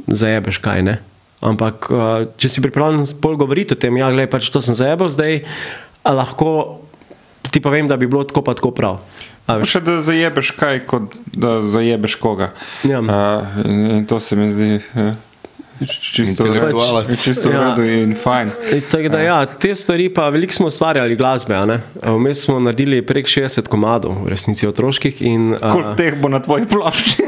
zajebeš 0.07 0.61
kaj. 0.65 0.85
Ne? 0.85 0.99
Ampak, 1.41 1.89
uh, 1.93 2.27
če 2.41 2.51
si 2.53 2.65
pripravljen 2.65 3.19
pol 3.21 3.37
govoriti 3.41 3.77
o 3.77 3.81
tem, 3.81 3.97
ja, 3.97 4.11
gledaj, 4.13 4.31
pač 4.33 4.51
to 4.53 4.61
sem 4.65 4.77
zajebal, 4.77 5.13
zdaj 5.13 5.43
lahko 6.07 6.51
ti 7.51 7.61
pa 7.63 7.71
vem, 7.71 7.89
da 7.89 7.97
bi 7.97 8.07
bilo 8.07 8.25
tako 8.25 8.43
pa 8.45 8.55
tako 8.55 8.73
prav. 8.77 9.01
Še 9.47 9.81
da 9.87 10.01
zajebeš 10.05 10.51
kaj, 10.59 10.83
kot 10.91 11.15
da 11.33 11.61
zajebeš 11.63 12.19
koga. 12.21 12.51
Ja. 12.85 13.01
Uh, 13.01 13.61
in, 13.65 13.85
in 13.97 14.07
to 14.09 14.19
se 14.21 14.37
mi 14.37 14.51
zdi 14.53 14.71
uh, 14.77 15.15
čisto. 15.81 16.47
Intelektualec. 16.47 17.09
Čisto 17.19 17.49
v 17.49 17.53
Ja. 17.53 17.61
redu 17.69 17.85
in 17.85 18.15
fajn. 18.15 18.51
In 18.73 18.83
Tako 18.83 19.09
da, 19.09 19.21
ja, 19.21 19.47
te 19.47 19.75
stvari, 19.75 20.09
pa 20.09 20.29
veliko 20.29 20.53
smo 20.53 20.67
ustvarjali 20.67 21.17
glasbe. 21.17 21.55
a 21.55 21.67
ne. 21.67 21.81
Vmes 22.03 22.41
smo 22.41 22.61
naredili 22.61 23.03
prek 23.03 23.27
60 23.27 23.67
komadov, 23.67 24.25
v 24.25 24.29
resnici 24.29 24.67
otroških. 24.67 25.23
In, 25.23 25.57
Koliko 25.63 25.95
teh 25.95 26.15
bo 26.15 26.29
na 26.29 26.39
tvoji 26.39 26.65
plošči? 26.67 27.23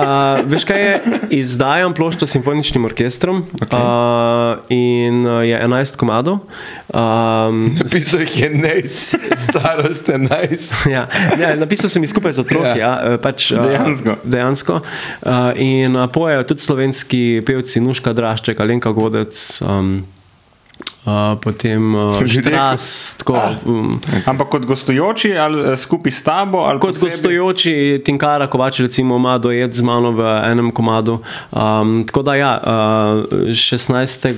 A, 0.00 0.42
veš 0.48 0.64
kaj 0.68 0.80
je? 0.82 1.20
Izdajam 1.40 1.94
ploščo 1.96 2.26
s 2.26 2.34
simfoničnim 2.36 2.84
orkestrom 2.88 3.42
okay. 3.60 3.76
a, 3.76 4.56
in 4.72 5.24
je 5.46 5.56
11 5.56 5.98
komadov. 6.00 6.40
Um, 6.88 7.76
Pisal 7.92 8.24
jih 8.24 8.36
je 8.42 8.50
Nejs, 8.54 9.00
starost 9.36 10.08
je 10.08 10.18
Nejs. 10.18 10.70
Ja, 10.90 11.04
ne, 11.38 11.52
napisal 11.60 11.90
sem 11.92 12.02
jih 12.02 12.10
skupaj 12.10 12.34
z 12.38 12.44
otroki. 12.44 12.80
Ja. 12.80 12.94
Ja, 12.98 13.18
pač, 13.22 13.52
a, 13.54 13.62
Dejansko. 13.62 14.16
dejansko. 14.24 14.80
A, 15.22 15.52
in 15.54 15.96
a, 15.96 16.08
pojejo 16.10 16.48
tudi 16.50 16.64
slovenski 16.64 17.22
pevci, 17.46 17.82
Nuška 17.84 18.14
Drašček, 18.16 18.60
Alenka 18.60 18.94
Godec. 18.96 19.36
Um, 19.62 20.00
Uh, 21.00 21.32
potem 21.40 21.94
uh, 21.94 22.12
Štras, 22.28 23.16
tako. 23.16 23.40
Um, 23.64 23.96
Ampak 24.28 24.52
kot 24.52 24.64
gostujoči 24.68 25.32
ali 25.32 25.72
eh, 25.72 25.76
skupaj 25.76 26.12
s 26.12 26.20
tabo? 26.20 26.60
Kot 26.76 26.92
posebej? 26.92 27.08
gostujoči 27.08 27.74
Tinkara 28.04 28.44
Kovač, 28.52 28.84
recimo, 28.84 29.16
ima 29.16 29.38
dojed 29.40 29.72
z 29.72 29.80
mano 29.80 30.12
v 30.12 30.20
enem 30.44 30.68
komadu. 30.68 31.24
Um, 31.56 32.04
tako 32.04 32.20
da, 32.20 32.34
ja, 32.36 32.52
uh, 32.60 33.48
16. 33.48 34.28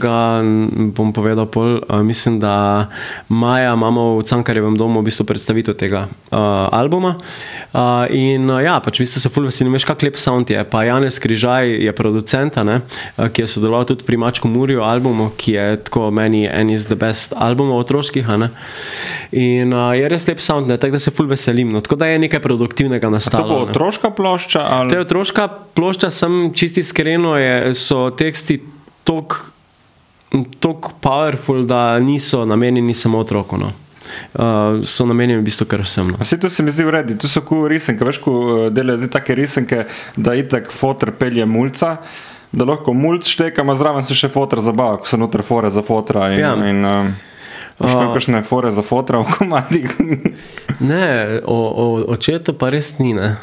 bom 0.94 1.10
povedal, 1.10 1.50
pol, 1.50 1.82
uh, 1.82 1.98
mislim, 2.06 2.38
da 2.38 2.86
maja 3.26 3.74
imamo 3.74 4.22
v 4.22 4.22
Cankarjevem 4.22 4.78
domu 4.78 5.02
v 5.02 5.10
bistvu 5.10 5.26
predstavitev 5.26 5.74
tega 5.74 6.06
uh, 6.06 6.70
albuma. 6.70 7.18
Uh, 7.74 8.06
in 8.14 8.46
uh, 8.46 8.62
ja, 8.62 8.78
pač 8.78 9.02
v 9.02 9.08
bistvu 9.08 9.18
se 9.18 9.34
ful 9.34 9.50
veselim, 9.50 9.74
veš, 9.74 9.88
kak 9.90 10.06
lep 10.06 10.14
sound 10.14 10.46
je. 10.46 10.62
Pa 10.62 10.86
Janez 10.86 11.18
Križaj 11.18 11.74
je 11.90 11.90
producent, 11.90 12.54
a 12.54 12.62
ne, 12.62 12.78
uh, 12.86 13.26
ki 13.26 13.42
je 13.42 13.50
sodeloval 13.50 13.82
tudi 13.90 14.06
pri 14.06 14.14
Mačku 14.14 14.46
Murju 14.46 14.86
albumu, 14.86 15.32
ki 15.34 15.58
je 15.58 15.68
tako 15.90 16.14
meni 16.14 16.51
en 16.52 16.70
iz 16.70 16.86
the 16.86 16.96
best 16.98 17.32
albumov 17.36 17.82
otroških. 17.82 18.28
a. 18.28 18.48
In 19.32 19.72
uh, 19.72 19.92
je 19.96 20.08
res 20.08 20.26
lep 20.28 20.40
sound, 20.40 20.68
ne, 20.68 20.76
tako 20.76 20.98
da 20.98 21.02
se 21.02 21.10
ful 21.10 21.26
veselim. 21.26 21.72
No, 21.72 21.80
tako 21.80 21.96
da 21.96 22.06
je 22.06 22.18
nekaj 22.18 22.42
produktivnega 22.44 23.06
To 23.06 23.10
bo 23.10 23.16
nastalo. 23.16 23.64
ne. 23.64 23.70
otroška 23.70 24.10
plošča? 24.10 24.60
Ali... 24.62 24.90
To 24.90 24.96
je 24.96 25.06
otroška 25.06 25.48
plošča, 25.74 26.10
sem 26.10 26.52
čisti 26.54 26.80
iskreno, 26.80 27.36
je, 27.38 27.74
so 27.74 28.10
teksti 28.10 28.60
tako 30.60 30.92
powerful, 31.00 31.64
da 31.64 31.98
niso 31.98 32.44
namenjeni 32.44 32.94
samo 32.94 33.18
otroku. 33.18 33.58
No. 33.58 33.72
Uh, 34.34 34.84
so 34.84 35.06
namenjeni 35.06 35.40
v 35.40 35.44
bistvu 35.44 35.66
kar 35.66 35.80
vsem. 35.84 36.10
No. 36.12 36.18
Vse 36.20 36.40
to 36.40 36.50
se 36.50 36.62
mi 36.62 36.72
zdi 36.72 36.84
v 36.84 36.90
redu, 36.90 37.16
tu 37.16 37.28
so 37.28 37.40
ku 37.44 37.62
risanke, 37.68 38.04
veš, 38.04 38.18
ko 38.20 38.32
eh, 38.42 38.70
delajo 38.74 39.00
zdaj 39.00 39.10
take 39.14 39.36
risanke, 39.38 39.84
da 40.16 40.34
itek 40.36 40.72
fotor 40.72 41.14
pelje 41.16 41.46
mulca, 41.48 41.96
da 42.52 42.64
lahko 42.64 42.92
mulc 42.92 43.24
šteka, 43.24 43.62
ima 43.62 43.74
zraven 43.74 44.04
se 44.04 44.14
še 44.14 44.28
fotor 44.28 44.60
zabava, 44.60 44.96
ko 44.96 45.06
so 45.06 45.16
noter 45.16 45.42
fore 45.42 45.70
za 45.70 45.82
fotra 45.82 46.32
in, 46.32 46.40
Ja. 46.40 46.54
in 46.62 46.84
um, 46.84 47.12
Še 47.78 47.88
A. 47.88 48.12
kakšne 48.12 48.42
fore 48.42 48.70
za 48.70 48.82
fotra 48.82 49.18
v 49.18 49.32
komadih. 49.32 49.90
Ne, 50.82 51.06
o, 51.44 51.54
o 51.54 51.84
očetu 52.08 52.52
pa 52.52 52.68
res 52.68 52.98
ni. 52.98 53.12
Ne, 53.12 53.36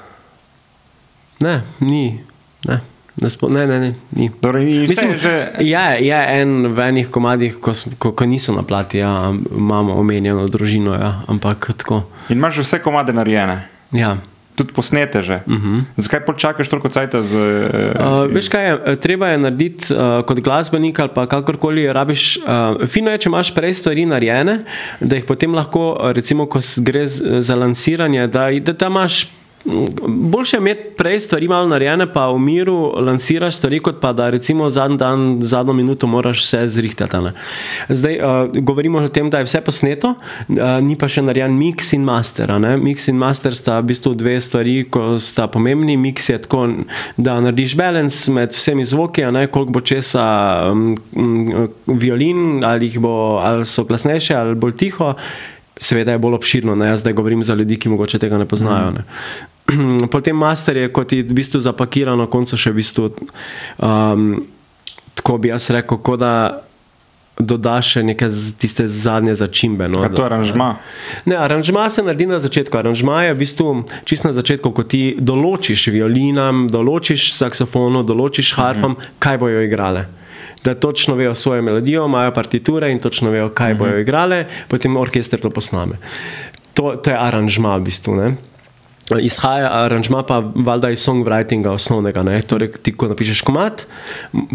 ne 1.41 1.61
ni. 1.79 2.19
Ne. 2.63 2.79
Ne, 3.15 3.27
spo, 3.27 3.49
ne, 3.49 3.67
ne, 3.67 3.79
ne, 3.79 3.89
ni. 4.11 4.29
Torej, 4.31 4.87
Mislim, 4.87 5.11
je 5.11 5.17
že, 5.17 5.33
je, 5.59 5.85
je 5.99 6.19
en 6.37 6.71
v 6.71 6.79
enih 6.81 7.07
komadih, 7.09 7.57
ko, 7.59 7.71
ko, 7.97 8.11
ko 8.11 8.23
niso 8.25 8.53
na 8.53 8.63
plati, 8.63 8.97
ja, 8.97 9.11
imamo 9.51 9.95
omenjeno 9.95 10.47
družino, 10.47 10.93
ja, 10.93 11.23
ampak 11.27 11.71
tako. 11.75 12.03
in 12.29 12.37
imaš 12.37 12.57
vse 12.57 12.79
komade 12.79 13.11
narejene, 13.11 13.67
Ja. 13.91 14.15
Tudi 14.59 14.75
posnete 14.75 15.23
že. 15.23 15.39
Uh 15.47 15.53
-huh. 15.53 15.81
Zakaj 15.95 16.25
počakaš 16.25 16.67
toliko 16.67 16.91
cajta 16.91 17.23
z. 17.23 17.33
Uh, 17.35 18.27
veš 18.27 18.51
kaj, 18.51 18.65
je, 18.67 18.95
treba 18.99 19.31
je 19.31 19.37
narediti 19.37 19.93
uh, 19.93 20.21
kot 20.27 20.39
glasbenik 20.39 20.99
ali 20.99 21.09
pa 21.15 21.25
kakorkoli 21.25 21.87
rabiš. 21.93 22.37
Uh, 22.37 22.87
fino 22.87 23.11
je, 23.11 23.17
če 23.17 23.29
imaš 23.29 23.53
prej 23.55 23.73
stvari 23.73 24.05
narejene, 24.05 24.59
da 24.99 25.15
jih 25.15 25.25
potem 25.25 25.55
lahko, 25.55 26.11
recimo, 26.13 26.45
ko 26.45 26.59
gre 26.77 27.07
z, 27.07 27.41
za 27.41 27.55
lansiranje, 27.55 28.27
da, 28.27 28.51
da, 28.59 28.73
da 28.73 28.87
imaš. 28.87 29.38
Boljše 30.07 30.57
je 30.57 30.59
imeti 30.59 30.81
prej 30.97 31.19
stvari 31.19 31.47
malo 31.47 31.67
narejene, 31.67 32.07
pa 32.13 32.29
v 32.31 32.39
miru 32.39 32.93
lansiraš 33.01 33.55
stvari, 33.55 33.79
kot 33.79 33.99
pa 34.01 34.13
da 34.13 34.29
recimo 34.29 34.69
zadnji 34.69 34.97
dan, 34.97 35.37
zadnjo 35.41 35.73
minuto 35.73 36.07
moraš 36.07 36.43
vse 36.43 36.67
zrihtati. 36.67 37.17
ne. 37.17 37.31
Zdaj 37.89 38.17
uh, 38.17 38.61
govorimo 38.63 38.99
o 38.99 39.07
tem, 39.07 39.29
da 39.29 39.37
je 39.37 39.43
vse 39.43 39.61
posneto, 39.61 40.13
uh, 40.47 40.55
ni 40.81 40.95
pa 40.95 41.07
še 41.07 41.21
narejen 41.21 41.57
mix 41.59 41.93
in 41.93 42.07
master. 42.07 42.51
Mix 42.79 43.09
in 43.09 43.19
master 43.19 43.55
sta 43.55 43.79
v 43.79 43.91
bistvu 43.91 44.15
dve 44.15 44.39
stvari, 44.41 44.83
ko 44.89 45.19
sta 45.19 45.47
pomembni. 45.47 45.97
Mix 45.97 46.31
je 46.31 46.39
tako, 46.41 46.65
da 47.17 47.39
narediš 47.43 47.75
balans 47.75 48.27
med 48.27 48.55
vsemi 48.55 48.85
zvoki, 48.85 49.27
ne 49.31 49.47
koliko 49.47 49.75
bo 49.75 49.83
česa 49.83 50.25
um, 50.71 50.95
um, 51.15 51.69
violin, 51.85 52.63
ali, 52.63 52.91
bo, 52.97 53.39
ali 53.43 53.65
so 53.65 53.83
glasnejše 53.83 54.35
ali 54.35 54.55
bolj 54.55 54.77
tiho. 54.79 55.13
Seveda 55.79 56.11
je 56.11 56.19
bolj 56.19 56.35
obširno, 56.35 56.75
ne? 56.75 56.89
jaz 56.91 56.99
zdaj 56.99 57.13
govorim 57.13 57.43
za 57.43 57.55
ljudi, 57.55 57.77
ki 57.79 57.89
mogoče 57.89 58.19
tega 58.19 58.37
ne 58.37 58.45
poznajo. 58.45 58.91
Ne? 58.91 59.03
Potem 60.13 60.35
master 60.35 60.77
je 60.77 60.93
kot 60.93 61.11
je 61.11 61.23
v 61.23 61.35
bistvu 61.35 61.59
zapakiran, 61.59 62.17
na 62.17 62.27
koncu 62.27 62.57
še 62.57 62.73
v 62.73 62.81
bistvu, 62.81 63.11
um, 63.77 64.41
tako 65.19 65.37
bi 65.37 65.53
jaz 65.53 65.69
rekel, 65.73 66.01
kot 66.01 66.23
da 66.23 66.33
dodaš 67.39 67.93
še 67.95 68.01
neke 68.03 68.27
tiste 68.59 68.85
zadnje 68.91 69.37
začimbe. 69.39 69.87
No, 69.87 70.03
A 70.03 70.11
to 70.11 70.21
je 70.21 70.27
aranžma. 70.27 70.69
Ne, 71.23 71.37
aranžma 71.39 71.87
se 71.89 72.03
naredi 72.03 72.27
na 72.27 72.39
začetku. 72.43 72.75
Aranžma 72.75 73.23
je 73.23 73.33
v 73.33 73.39
bistvu 73.39 73.67
čist 74.03 74.27
na 74.27 74.33
začetku, 74.35 74.73
ko 74.75 74.83
ti 74.83 75.15
določiš 75.15 75.87
violinam, 75.95 76.67
določiš 76.67 77.31
saksofonu, 77.37 78.03
določiš 78.03 78.51
harfam, 78.59 78.99
kaj 79.23 79.39
bojo 79.39 79.63
igrale. 79.63 80.09
Da 80.67 80.75
točno 80.75 81.15
vejo 81.15 81.31
svojo 81.39 81.63
melodijo, 81.63 82.03
imajo 82.11 82.35
partiture 82.35 82.91
in 82.91 82.99
točno 82.99 83.31
vejo, 83.31 83.47
kaj 83.55 83.79
bojo 83.79 84.03
igrale, 84.03 84.43
potem 84.67 84.99
orkester 84.99 85.39
to 85.39 85.47
posname. 85.49 85.95
To, 86.75 86.97
to 86.99 87.15
je 87.15 87.15
aranžma 87.15 87.77
v 87.79 87.87
bistvu. 87.87 88.19
Ne? 88.19 88.35
Izhaja 89.17 89.69
aranžma 89.73 90.23
pa 90.23 90.39
valjda 90.55 90.89
iz 90.93 91.01
songwritinga 91.01 91.71
osnovnega. 91.71 92.23
Ne? 92.23 92.41
Torej, 92.41 92.71
ti 92.83 92.93
ko 92.93 93.09
napišeš 93.09 93.41
komat, 93.41 93.85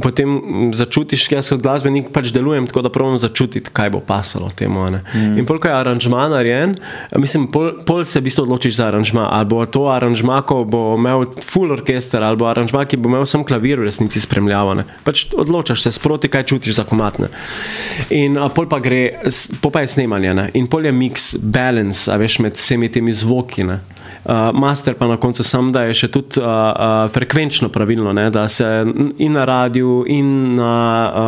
potem 0.03 0.71
začutiš, 0.75 1.27
jaz 1.33 1.51
kot 1.51 1.63
glasbenik 1.65 2.13
pač 2.15 2.31
delujem 2.35 2.69
tako, 2.71 2.85
da 2.87 2.93
pravim 2.95 3.19
začutiti, 3.19 3.73
kaj 3.75 3.91
bo 3.97 4.01
pasalo 4.01 4.51
temu. 4.55 4.85
a 4.87 4.91
ne. 4.91 5.01
Mm. 5.15 5.39
In 5.43 5.49
pol, 5.49 5.59
ko 5.59 5.69
je 5.69 5.75
aranžma 5.75 6.29
narejen, 6.31 6.77
mislim, 7.19 7.49
pol, 7.51 7.73
pol 7.87 8.05
se 8.05 8.21
v 8.21 8.29
bistvu 8.29 8.47
odločiš 8.47 8.77
za 8.79 8.89
aranžma. 8.93 9.27
Ali 9.33 9.51
bo 9.51 9.65
to 9.67 9.89
aranžma, 9.91 10.43
ko 10.47 10.63
bo 10.65 10.95
imel 10.99 11.27
full 11.43 11.73
orkester, 11.75 12.23
ali 12.23 12.39
bo 12.39 12.47
aranžma, 12.51 12.85
ki 12.87 13.01
bo 13.01 13.11
imel 13.11 13.27
sam 13.27 13.45
klavir 13.45 13.83
v 13.83 13.89
resnici 13.91 14.23
spremljavane. 14.23 14.87
Pač 15.05 15.27
odločaš 15.35 15.83
se 15.83 15.93
sproti, 15.99 16.31
kaj 16.31 16.47
čutiš 16.53 16.79
za 16.79 16.87
komatne. 16.87 17.31
In 18.15 18.39
a, 18.39 18.49
pol 18.55 18.69
pa 18.71 18.79
gre, 18.79 19.19
pol 19.61 19.75
pa 19.75 19.83
je 19.83 19.95
snemanje 19.97 20.35
ne? 20.35 20.47
in 20.55 20.69
pol 20.71 20.87
je 20.87 20.93
mix, 20.95 21.35
balance, 21.41 22.11
veš, 22.19 22.39
med 22.45 22.59
vsemi 22.59 22.91
temi 22.93 23.13
zvoki. 23.13 23.65
Ne? 23.67 23.81
Uh, 24.25 24.33
master 24.55 24.95
pa 24.95 25.07
na 25.07 25.17
koncu 25.17 25.45
sam, 25.45 25.69
da 25.69 25.83
je 25.83 25.95
še 25.95 26.09
tudi 26.09 26.41
uh, 26.41 26.47
uh, 26.47 27.11
frekvenčno 27.13 27.69
pravilno, 27.69 28.13
ne? 28.13 28.31
da 28.31 28.49
se 28.49 28.65
in 29.19 29.33
na 29.33 29.45
radiju, 29.45 30.05
in 30.09 30.29
na 30.55 30.75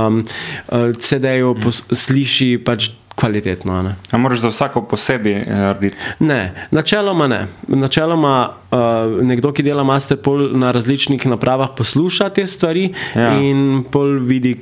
um, 0.06 0.22
uh, 0.68 0.92
CD-ju 0.92 1.54
pos- 1.54 1.82
sliši 1.92 2.58
pač 2.58 2.88
kvalitetno. 3.14 3.72
a 3.72 3.82
Ne? 3.82 3.92
A 4.10 4.18
moraš 4.18 4.38
za 4.38 4.48
vsako 4.48 4.82
posebej 4.82 5.44
narediti. 5.46 5.96
Ne, 6.20 6.40
načeloma 6.70 7.26
ne. 7.26 7.46
Načeloma 7.68 8.34
uh, 8.70 8.78
nekdo, 9.22 9.52
ki 9.52 9.62
dela 9.62 9.84
master 9.84 10.16
pol 10.16 10.50
na 10.52 10.70
različnih 10.70 11.26
napravah, 11.26 11.70
posluša 11.76 12.28
te 12.28 12.46
stvari 12.46 12.90
Ja. 13.14 13.32
in 13.34 13.84
pol 13.90 14.18
vidi, 14.20 14.56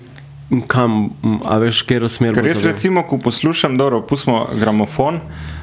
kam, 0.66 1.09
a 1.44 1.59
veš, 1.59 1.83
kjer 1.83 2.07
smer. 2.09 2.35
Ker 2.35 2.42
bo 2.42 2.49
jaz 2.49 2.64
recimo, 2.64 3.03
ko 3.03 3.18
poslušam, 3.18 3.75
dobro, 3.77 4.03
pustimo 4.03 4.47
gramofon, 4.55 5.18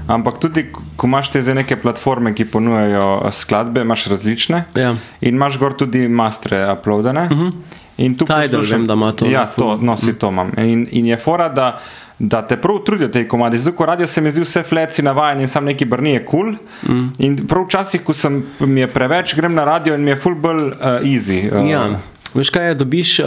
ampak 0.08 0.38
tudi 0.40 0.66
ko 0.96 1.08
imaš 1.08 1.30
te 1.30 1.42
zdaj 1.42 1.56
neke 1.56 1.76
platforme, 1.76 2.34
ki 2.34 2.46
ponujajo 2.46 3.22
eh, 3.26 3.32
skladbe, 3.32 3.82
imaš 3.82 4.06
različne 4.08 4.64
Ja. 4.76 4.96
in 5.22 5.36
imaš 5.36 5.58
gor 5.58 5.74
tudi 5.74 6.08
mastre 6.08 6.72
uploadene. 6.72 7.22
Uh 7.24 7.32
-huh. 7.32 7.52
In 7.98 8.16
tu 8.16 8.26
Tidal 8.26 8.42
poslušam- 8.42 8.72
vem, 8.72 8.88
da 8.88 8.94
ima 8.94 9.12
to 9.12 9.26
Ja, 9.26 9.46
to, 9.48 9.78
no, 9.78 9.98
si 9.98 10.14
to 10.14 10.30
imam. 10.30 10.52
In, 10.58 10.88
in 10.92 11.06
je 11.06 11.18
fora, 11.18 11.50
da, 11.50 11.80
da 12.20 12.42
te 12.42 12.58
prav 12.58 12.78
trudijo 12.80 13.10
te 13.10 13.28
komadi. 13.28 13.58
Zdaj, 13.58 13.74
ko 13.74 13.86
radio 13.86 14.08
se 14.08 14.22
mi 14.22 14.32
zdi 14.32 14.42
vse 14.42 14.64
fleci 14.64 15.02
navajen 15.02 15.42
in 15.42 15.48
sam 15.48 15.66
neki 15.66 15.86
brni 15.86 16.12
je 16.12 16.26
kul. 16.26 16.56
Cool. 16.82 16.98
Mm. 16.98 17.12
In 17.20 17.48
prav 17.48 17.66
včasih, 17.66 18.02
ko 18.02 18.14
sem, 18.14 18.46
mi 18.60 18.80
je 18.80 18.88
preveč, 18.88 19.36
grem 19.36 19.54
na 19.54 19.66
radio 19.66 19.94
in 19.96 20.02
mi 20.02 20.12
je 20.12 20.16
full 20.16 20.36
bolj 20.36 20.64
uh, 20.64 20.74
easy. 21.04 21.52
Uh, 21.54 21.70
Ja. 21.70 21.90
Veš 22.34 22.50
kaj 22.50 22.68
je, 22.68 22.76
dobiš 22.76 23.20
uh, 23.20 23.26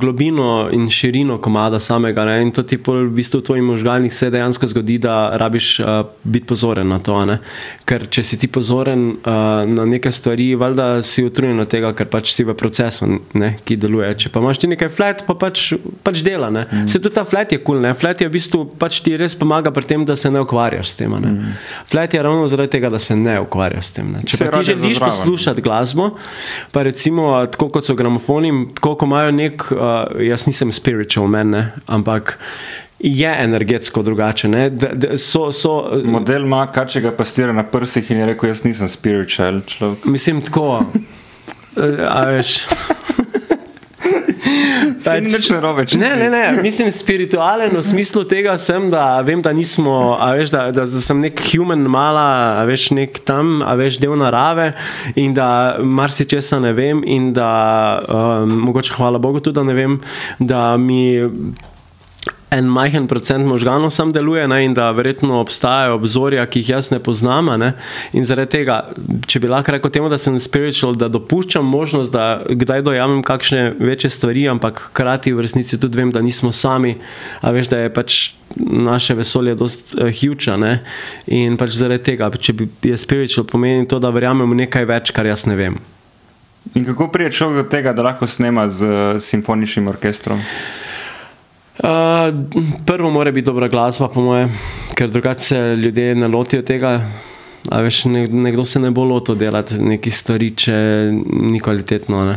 globino 0.00 0.68
in 0.72 0.88
širino 0.90 1.38
komada 1.38 1.80
samega 1.80 2.24
ne? 2.24 2.42
in 2.42 2.50
to 2.50 2.62
ti 2.62 2.78
pol 2.78 3.04
v 3.04 3.10
bistvu 3.18 3.40
v 3.40 3.44
tvojih 3.44 3.62
možganih 3.62 4.14
se 4.14 4.30
dejansko 4.30 4.66
zgodi, 4.66 4.96
da 4.98 5.32
rabiš 5.36 5.80
uh, 5.80 5.86
biti 6.24 6.46
pozoren 6.46 6.88
na 6.88 6.98
to. 6.98 7.18
Ne? 7.28 7.36
Ker 7.84 8.06
če 8.08 8.24
si 8.24 8.38
ti 8.40 8.48
pozoren 8.48 9.10
uh, 9.10 9.68
na 9.68 9.84
neke 9.84 10.12
stvari, 10.12 10.54
valjda 10.56 11.02
si 11.04 11.24
utrujen 11.26 11.60
od 11.60 11.68
tega, 11.68 11.92
ker 11.96 12.08
pač 12.08 12.32
si 12.32 12.46
v 12.48 12.54
procesu, 12.56 13.10
ne? 13.36 13.50
ki 13.64 13.76
deluje. 13.76 14.08
Če 14.24 14.32
pa 14.32 14.40
imaš 14.40 14.62
ti 14.62 14.70
nekaj 14.72 14.88
flat, 14.94 15.24
pa 15.28 15.36
pač, 15.36 15.74
pač 16.06 16.24
dela. 16.24 16.48
Mm. 16.48 16.88
Se 16.88 16.96
tudi 16.96 17.18
ta 17.18 17.26
flat 17.28 17.52
je 17.52 17.60
kul, 17.60 17.82
cool, 17.82 17.90
flat 18.00 18.24
je 18.24 18.30
v 18.30 18.34
bistvu 18.38 18.62
pač 18.80 19.02
ti 19.04 19.18
res 19.20 19.36
pomaga 19.36 19.68
pri 19.68 19.84
tem, 19.84 20.08
da 20.08 20.16
se 20.16 20.32
ne 20.32 20.40
ukvarjaš 20.40 20.94
s 20.94 21.00
tem. 21.02 21.12
Mm. 21.12 21.52
Flat 21.92 22.16
je 22.16 22.24
ravno 22.24 22.48
zaradi 22.48 22.72
tega, 22.78 22.88
da 22.88 23.02
se 23.02 23.18
ne 23.20 23.36
ukvarjaš 23.44 23.92
s 23.92 23.98
tem. 24.00 24.10
Ne? 24.16 24.24
Če 24.24 24.40
Se 24.40 24.48
pa 24.48 24.56
ti 24.64 24.72
želiš 24.72 25.04
poslušati 25.04 25.60
glasbo, 25.60 26.14
pa 26.72 26.88
recimo 26.88 27.34
tako 27.52 27.68
kot 27.76 27.84
so 27.84 27.98
gramofoni, 27.98 28.29
tako 28.74 28.94
kot 28.94 29.02
imajo 29.02 29.30
nek, 29.32 29.62
uh, 29.72 29.78
jaz 30.20 30.46
nisem 30.46 30.72
spiritual 30.72 31.26
men, 31.28 31.50
ne, 31.50 31.62
ampak 31.86 32.38
je 32.98 33.36
energetsko 33.38 34.02
drugače. 34.02 34.48
ne. 34.48 34.70
Da- 34.70 34.94
da 34.94 35.16
So, 35.16 35.52
so, 35.52 35.72
Model 36.04 36.42
ima 36.42 36.66
kačega 36.66 37.10
pastira 37.12 37.52
na 37.52 37.62
prsih 37.64 38.10
in 38.10 38.16
je 38.18 38.26
rekel: 38.26 38.48
Jaz 38.48 38.64
nisem 38.64 38.88
spiritual 38.88 39.60
človek. 39.62 40.04
mislim 40.04 40.42
tako. 40.42 40.84
eh, 41.76 42.06
A 42.10 42.24
veš. 42.26 42.66
Saj 45.00 45.20
ni 45.24 45.32
nič 45.32 45.48
narobe, 45.50 45.86
Ne, 45.96 46.10
ne, 46.16 46.28
ne, 46.30 46.62
mislim 46.62 46.90
spiritualen 46.92 47.72
v 47.76 47.82
smislu 47.82 48.24
tega 48.28 48.56
sem, 48.58 48.90
da 48.92 49.20
vem, 49.26 49.42
da 49.42 49.52
nismo, 49.56 50.16
veš, 50.36 50.52
da, 50.52 50.66
da, 50.74 50.84
da 50.84 51.00
sem 51.00 51.20
nek 51.20 51.40
human 51.50 51.86
mala, 51.90 52.62
veš, 52.68 52.90
nek 52.96 53.22
tam, 53.24 53.60
a 53.64 53.74
veš, 53.80 54.00
del 54.02 54.16
narave 54.20 54.72
in 55.16 55.34
da 55.36 55.80
marsičesa 55.80 56.60
ne 56.60 56.74
vem 56.76 57.02
in 57.06 57.32
da 57.36 57.50
um, 58.04 58.56
mogoče 58.68 58.94
hvala 58.98 59.18
Bogu 59.18 59.40
tudi, 59.40 59.56
da 59.56 59.64
ne 59.64 59.74
vem, 59.74 60.00
da 60.38 60.76
mi 60.76 61.02
en 62.50 62.66
majhen 62.66 63.06
procent 63.06 63.46
možganov 63.46 63.90
sam 63.90 64.12
deluje 64.12 64.48
ne, 64.48 64.64
in 64.64 64.74
da 64.74 64.90
verjetno 64.90 65.38
obstajajo 65.40 65.94
obzorja, 65.94 66.46
ki 66.46 66.60
jih 66.60 66.68
jaz 66.74 66.90
ne 66.90 66.98
poznam. 66.98 67.46
Ne, 67.60 67.72
in 68.12 68.26
zaradi 68.26 68.58
tega, 68.58 68.80
če 69.26 69.40
bi 69.40 69.50
lahko 69.50 69.76
rekel 69.76 69.92
temu, 69.94 70.10
da 70.10 70.18
sem 70.18 70.38
spiritual, 70.42 70.96
da 70.98 71.08
dopuščam 71.08 71.66
možnost, 71.66 72.12
da 72.12 72.42
kdaj 72.50 72.82
dojamem 72.86 73.22
kakšne 73.26 73.76
večje 73.78 74.10
stvari, 74.10 74.48
ampak 74.50 74.82
hkrati 74.90 75.32
v 75.34 75.46
resnici 75.46 75.78
tudi 75.78 76.00
vem, 76.00 76.10
da 76.10 76.22
nismo 76.24 76.52
sami, 76.52 76.96
a 77.40 77.54
veš, 77.54 77.70
da 77.70 77.84
je 77.84 77.94
pač 77.94 78.18
naše 78.58 79.14
vesolje 79.14 79.54
dost 79.54 79.94
uh, 79.94 80.10
huge. 80.10 80.50
a 80.50 80.58
ne. 80.58 80.74
In 81.30 81.56
pač 81.56 81.78
zaradi 81.78 82.10
tega, 82.10 82.30
če 82.34 82.56
bi 82.58 82.68
je 82.82 82.98
spiritual, 82.98 83.46
pomeni 83.46 83.86
to, 83.86 84.02
da 84.02 84.10
verjamem 84.10 84.50
v 84.50 84.64
nekaj 84.64 84.90
več, 84.90 85.14
kar 85.14 85.30
jaz 85.30 85.46
ne 85.46 85.54
vem. 85.56 85.78
In 86.74 86.84
kako 86.84 87.08
prije 87.14 87.30
človek 87.38 87.62
do 87.62 87.70
tega, 87.70 87.94
da 87.94 88.02
lahko 88.10 88.26
snema 88.26 88.66
z 88.68 88.86
uh, 88.86 89.22
simfoničnim 89.22 89.86
orkestrom? 89.88 90.42
Uh, 90.42 90.90
prvo 92.86 93.10
mora 93.10 93.30
biti 93.30 93.46
dobra 93.46 93.68
glasba, 93.68 94.08
po 94.08 94.20
mojem, 94.20 94.50
ker 94.94 95.10
drugače 95.10 95.40
se 95.40 95.76
ljudje 95.76 96.14
ne 96.14 96.28
lotijo 96.28 96.62
tega. 96.62 97.00
A 97.68 97.80
veš, 97.80 98.04
nek- 98.04 98.32
nekdo 98.32 98.64
se 98.64 98.80
ne 98.80 98.90
bo 98.90 99.04
lotil 99.04 99.34
delati 99.34 99.76
nekih 99.78 100.16
stvari, 100.16 100.50
če 100.56 100.72
ni 101.32 101.60
kvalitetno. 101.60 102.24
ne. 102.24 102.36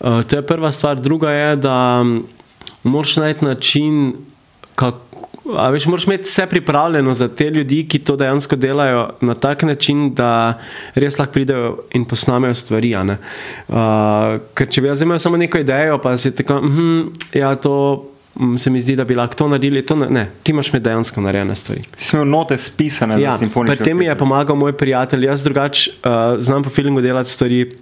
Uh, 0.00 0.22
to 0.22 0.36
je 0.36 0.42
prva 0.42 0.72
stvar. 0.72 1.00
Druga 1.00 1.30
je, 1.30 1.56
da 1.56 2.02
mm, 2.02 2.22
moraš 2.82 3.16
najti 3.16 3.44
način, 3.44 4.12
kako. 4.74 5.00
A 5.56 5.68
veš, 5.68 5.86
moraš 5.86 6.06
imeti 6.06 6.22
vse 6.22 6.46
pripravljeno 6.46 7.14
za 7.14 7.28
te 7.28 7.50
ljudi, 7.50 7.86
ki 7.88 7.98
to 7.98 8.16
dejansko 8.16 8.56
delajo 8.56 9.10
na 9.20 9.34
tak 9.34 9.62
način, 9.62 10.14
da 10.14 10.58
res 10.94 11.18
lahko 11.18 11.32
pridejo 11.32 11.78
in 11.92 12.04
posnamejo 12.04 12.54
stvari. 12.54 12.94
Uh, 12.96 13.06
ker 14.54 14.68
če 14.70 14.80
bi 14.80 14.88
jaz 14.88 15.02
imel 15.02 15.18
samo 15.18 15.36
neko 15.36 15.58
idejo, 15.58 15.98
pa 15.98 16.16
si 16.16 16.34
tako, 16.34 16.58
hm, 16.58 17.00
ja, 17.34 17.54
to 17.54 17.74
mm, 18.02 18.13
se 18.58 18.70
mi 18.70 18.80
zdi, 18.80 18.96
da 18.96 19.04
bi 19.04 19.14
lahko 19.14 19.34
to 19.34 19.48
naredili, 19.48 19.82
to 19.86 19.96
ne, 19.96 20.10
ne, 20.10 20.30
ti 20.42 20.52
imaš 20.52 20.68
imeti 20.68 20.84
dejansko 20.84 21.20
narejene 21.20 21.56
stvari. 21.56 21.82
Ti 21.82 22.04
si 22.04 22.16
imel 22.16 22.28
note 22.28 22.58
spisane 22.58 23.20
Ja, 23.22 23.32
za 23.32 23.38
simfonični 23.38 23.76
pri 23.76 23.84
tem 23.84 23.98
mi 23.98 24.04
je 24.04 24.18
pomagal 24.18 24.56
moj 24.56 24.72
prijatelj. 24.72 25.24
Jaz 25.24 25.42
drugače 25.44 25.90
uh, 25.90 26.40
znam 26.42 26.62
po 26.62 26.70
filmu 26.70 27.00
delati 27.00 27.30
stvari, 27.30 27.76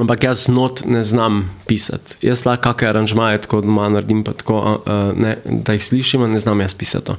ampak 0.00 0.24
jaz 0.24 0.48
not 0.48 0.84
ne 0.84 1.04
znam 1.04 1.50
pisati. 1.66 2.16
Jaz 2.22 2.46
lahko 2.46 2.72
kakšne 2.72 2.88
aranžmaje 2.88 3.40
tako 3.44 3.60
doma 3.60 3.88
naredim, 3.88 4.24
tako, 4.24 4.60
uh, 4.86 5.18
ne, 5.18 5.36
da 5.44 5.76
jih 5.76 5.84
slišim, 5.84 6.24
ne 6.30 6.38
znam 6.38 6.60
jaz 6.60 6.74
pisati. 6.74 7.06
To. 7.06 7.16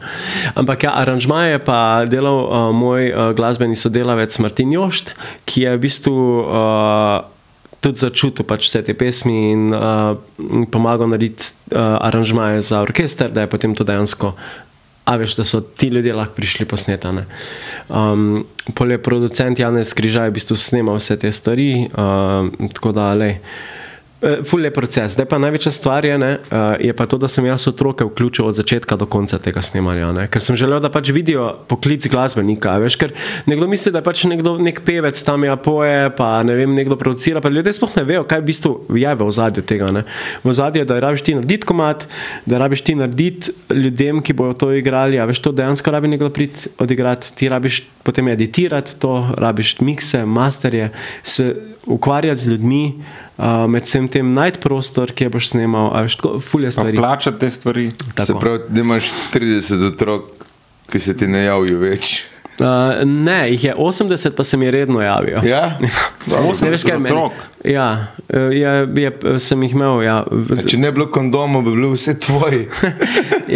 Ampak 0.56 0.84
ja, 0.84 0.96
aranžmaje 0.96 1.52
je 1.52 1.60
pa 1.60 2.06
delal 2.10 2.40
uh, 2.46 2.76
moj 2.76 3.12
uh, 3.12 3.30
glasbeni 3.38 3.76
sodelavec 3.76 4.40
Martin 4.40 4.74
Jošt, 4.74 5.14
ki 5.46 5.62
je 5.62 5.78
v 5.78 5.86
bistvu. 5.86 6.18
Uh, 6.42 7.34
Tudi 7.84 8.00
začutil 8.00 8.48
pač 8.48 8.70
vse 8.70 8.80
te 8.88 8.96
pesmi 8.96 9.52
in 9.52 9.74
uh, 9.76 10.16
pomagal 10.72 11.12
narediti 11.12 11.52
uh, 11.76 12.00
aranžmaje 12.00 12.64
za 12.64 12.80
orkester, 12.80 13.28
da 13.28 13.44
je 13.44 13.52
potem 13.52 13.76
to 13.76 13.84
dejansko 13.84 14.32
A 15.04 15.18
veš, 15.20 15.36
da 15.36 15.44
so 15.44 15.60
ti 15.62 15.88
ljudje 15.88 16.14
lahko 16.16 16.34
prišli 16.36 16.66
posnetane. 16.66 17.26
Um, 17.90 18.46
Polje 18.76 19.02
producent 19.04 19.60
Janez 19.60 19.94
Križaj 19.94 20.30
v 20.30 20.38
bistvu 20.40 20.56
snema 20.56 20.96
vse 20.96 21.18
te 21.20 21.32
stvari, 21.32 21.90
um, 21.92 22.52
tako 22.72 22.92
da 22.96 23.12
le. 23.14 23.36
Ful 24.44 24.64
je 24.64 24.72
proces. 24.72 25.14
Zdaj 25.18 25.26
pa 25.28 25.38
največja 25.42 25.72
stvar 25.76 26.06
je, 26.06 26.16
ne, 26.18 26.38
uh, 26.48 26.80
je 26.80 26.94
pa 26.96 27.06
to, 27.06 27.18
da 27.20 27.28
sem 27.28 27.46
jaz 27.46 27.68
otroke 27.68 28.06
vključil 28.08 28.48
od 28.48 28.56
začetka 28.56 28.96
do 28.96 29.06
konca 29.06 29.40
tega 29.40 29.62
snemanja. 29.62 30.14
Ne, 30.16 30.28
ker 30.32 30.44
sem 30.44 30.56
želel, 30.56 30.80
da 30.84 30.88
pač 30.94 31.12
vidijo 31.12 31.50
poklic 31.68 32.08
glasbenika. 32.08 32.78
Veš, 32.80 32.96
ker 33.02 33.12
nekdo 33.50 33.68
misli, 33.68 33.92
da 33.92 34.00
je 34.00 34.08
pač 34.08 34.24
nekdo, 34.32 34.56
nek 34.64 34.80
pevec 34.88 35.20
tam 35.28 35.44
ja 35.44 35.58
poje, 35.60 36.08
pa 36.16 36.40
ne 36.48 36.56
vem, 36.56 36.72
nekdo 36.72 36.96
producira. 37.00 37.42
Pa 37.44 37.52
ljudje 37.52 37.76
sploh 37.76 37.98
ne 38.00 38.06
vejo, 38.08 38.24
kaj 38.30 38.40
v 38.40 38.48
bistvu 38.48 38.74
je 38.96 39.16
v 39.20 39.28
ozadju 39.28 39.66
tega. 39.68 39.92
Ne. 39.92 40.06
V 40.46 40.54
ozadju 40.54 40.84
je, 40.84 40.88
da 40.88 41.02
rabiš 41.04 41.26
ti 41.28 41.36
narediti 41.36 41.68
komat, 41.68 42.08
da 42.48 42.62
rabiš 42.64 42.86
ti 42.88 42.96
narediti 42.96 43.52
ljudem, 43.76 44.24
ki 44.24 44.38
bodo 44.40 44.56
to 44.56 44.72
igrali. 44.72 45.20
A 45.20 45.28
veš, 45.28 45.44
to 45.44 45.52
dejansko 45.52 45.92
rabi 45.92 46.14
nekdo 46.16 46.32
priti 46.32 46.72
odigrati. 46.80 47.36
Ti 47.36 47.52
rabiš 47.52 47.84
potem 48.04 48.28
editirati 48.28 48.95
to, 48.99 49.30
rabiš 49.38 49.80
mikse, 49.80 50.26
masterje, 50.26 50.89
se 51.24 51.56
ukvarjati 51.86 52.41
z 52.41 52.47
ljudmi. 52.47 52.93
Uh, 53.38 53.45
med 53.70 53.84
vsem 53.84 54.08
tem 54.08 54.34
najti 54.34 54.60
prostor, 54.62 55.12
kjer 55.12 55.32
boš 55.34 55.47
snimal, 55.56 55.89
a 55.97 56.04
veš, 56.06 56.20
tako 56.20 56.39
fulje 56.39 56.72
stvari. 56.72 56.97
plačati 56.97 57.39
te 57.39 57.49
stvari. 57.51 57.91
Se 57.91 58.14
Tako. 58.16 58.39
pravi, 58.39 58.60
da 58.70 58.82
imaš 58.82 59.10
30 59.34 59.88
otrok, 59.88 60.24
ki 60.91 60.99
se 60.99 61.18
ti 61.18 61.28
ne 61.28 61.43
javijo 61.43 61.80
več. 61.80 62.24
Uh, 62.62 63.01
ne, 63.06 63.49
jih 63.51 63.64
je 63.64 63.74
80, 63.76 64.36
pa 64.38 64.43
se 64.43 64.58
mi 64.58 64.72
redno 64.72 65.01
javijo. 65.01 65.41
Ja? 65.45 65.80
Ne 65.82 65.89
veš, 65.89 66.60
kaj 66.60 66.70
80 66.70 66.99
meni. 66.99 67.10
otrok? 67.10 67.32
Ja, 67.66 68.08
eh, 68.30 68.39
je, 68.39 68.88
je, 69.01 69.39
sem 69.39 69.64
jih 69.64 69.74
imel. 69.74 70.04
Ja, 70.06 70.20
Če 70.68 70.78
ne 70.78 70.91
bi 70.91 70.99
bilo 70.99 71.10
kondomov, 71.12 71.66
bi 71.66 71.74
bili 71.74 71.89
vsi 71.95 72.14
tvoji. 72.20 72.68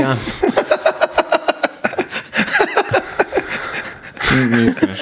ja. 0.01 0.15
Ni 4.37 4.71
smeš. 4.71 5.01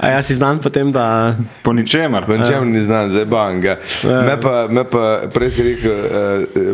A 0.00 0.08
jaz 0.08 0.26
si 0.26 0.34
znam 0.34 0.58
potem, 0.58 0.92
da. 0.92 1.34
Po 1.62 1.72
ničemer. 1.72 2.24
Pa 2.26 2.36
ničem 2.36 2.72
ni 2.72 2.80
znan, 2.80 3.10
zdaj 3.10 3.24
banga. 3.24 3.76
Ja. 4.02 4.22
Me 4.22 4.40
pa, 4.40 4.66
me 4.66 4.84
pa 4.84 5.20
prej 5.28 5.50
si 5.50 5.62
rekel, 5.62 5.92
uh, 5.92 6.06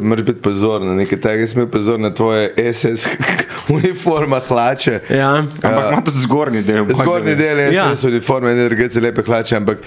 moraš 0.01 0.23
biti 0.25 0.41
pozorn 0.41 0.87
na 0.87 0.95
nekaj 0.95 1.19
takega. 1.21 1.41
Jaz 1.41 1.51
sem 1.51 1.61
bil 1.61 1.71
pozorn 1.71 2.03
na 2.03 2.11
tvoje 2.11 2.45
SS 2.55 3.07
uniforma, 3.69 4.39
hlače. 4.41 5.01
Ja. 5.11 5.33
Ampak 5.43 5.93
ima 5.93 6.03
tudi 6.05 6.19
zgornji 6.19 6.63
del. 6.63 6.87
Zgornji 6.93 7.35
del 7.35 7.59
je 7.59 7.73
Ja. 7.75 7.91
SS 7.91 8.05
uniforma, 8.05 8.51
energetske 8.51 9.01
lepe 9.01 9.23
hlače, 9.23 9.57
ampak 9.57 9.83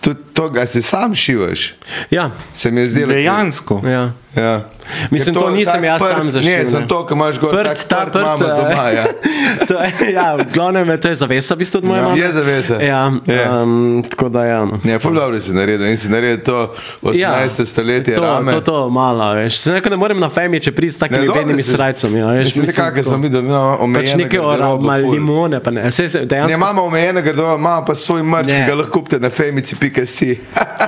tudi 0.00 0.20
to, 0.32 0.48
ga 0.48 0.66
si 0.66 0.82
sam 0.82 1.14
šivaš. 1.14 1.74
Ja, 2.10 2.30
Se 2.54 2.70
mi 2.70 2.80
je 2.80 2.88
zdelo. 2.88 3.12
Dejansko. 3.12 3.82
ja. 3.84 4.12
Ja. 4.36 4.62
Mislim, 5.10 5.34
Ker 5.34 5.42
to 5.42 5.50
nisem 5.50 5.74
tak 5.74 5.84
jaz 5.84 6.02
prt- 6.02 6.16
sam 6.16 6.30
zašil, 6.30 6.50
Ne, 6.52 6.66
sem 6.66 6.88
to, 6.88 7.06
ko 7.06 7.14
imaš 7.14 7.38
gor 7.38 7.50
Prt, 7.52 7.66
tak 7.66 7.88
ta 7.88 7.98
prt 7.98 8.12
prt, 8.12 8.22
mama 8.22 8.46
eh, 8.46 8.56
doma. 8.56 8.86
Ja. 8.88 9.04
to 9.70 9.78
je, 9.78 10.12
ja, 10.12 10.34
v 10.34 10.50
glavnem 10.50 10.88
je 10.88 10.98
to 10.98 11.08
je 11.08 11.14
zavesa, 11.16 11.54
v 11.54 11.58
bistvu 11.58 11.78
od 11.78 11.84
moje 11.84 11.98
Ja, 11.98 12.04
mame. 12.04 12.18
je 12.18 12.30
zavesa. 12.32 12.74
Ja, 12.82 13.02
Je. 13.24 13.38
um, 13.52 13.74
tako 14.02 14.28
da 14.28 14.44
ja. 14.44 14.64
No. 14.64 14.78
Ne, 14.82 14.98
ful 14.98 15.14
dobro 15.14 15.38
si 15.38 15.52
naredil 15.52 15.86
in 15.86 15.96
si 15.96 16.08
naredil 16.08 16.42
to 16.42 16.74
18. 17.02 17.64
stoletje 17.64 18.14
to, 18.14 18.22
rame. 18.22 18.50
to, 18.52 18.60
to 18.62 18.90
malo, 18.90 19.34
veš. 19.34 19.58
Se 19.58 19.72
nekaj 19.72 19.90
ne 19.90 19.96
morem 19.96 20.18
na 20.18 20.28
femi, 20.28 20.58
če 20.58 20.72
pridem 20.72 20.90
s 20.90 20.98
takimi 20.98 21.28
bednimi 21.28 21.62
si. 21.62 21.70
srajcami. 21.70 22.18
Ja, 22.18 22.26
veš, 22.28 22.44
Mislim, 22.46 22.66
nekako 22.66 22.96
to. 22.96 23.02
smo 23.04 23.18
mi 23.18 23.28
dobili 23.28 23.52
no, 23.52 23.62
Pač 23.70 23.80
omejene 23.80 24.16
neke 24.18 24.36
garderobe, 24.38 24.64
orama, 24.64 24.98
ful. 24.98 25.12
limone, 25.12 25.60
pa 25.60 25.70
ne. 25.70 25.90
Se, 25.90 26.08
se, 26.08 26.18
Ne, 26.20 26.26
dejansko, 26.26 26.56
imamo 26.56 26.82
omejene 26.82 27.22
garderobe, 27.22 27.54
imamo 27.56 27.84
pa 27.84 27.94
svoj 27.94 28.22
mrč, 28.24 28.48
Ne. 28.48 28.56
ki 28.56 28.66
ga 28.66 28.74
lahko 28.74 28.92
kupite 28.92 29.18
na 29.18 29.30
femici.si. 29.30 30.30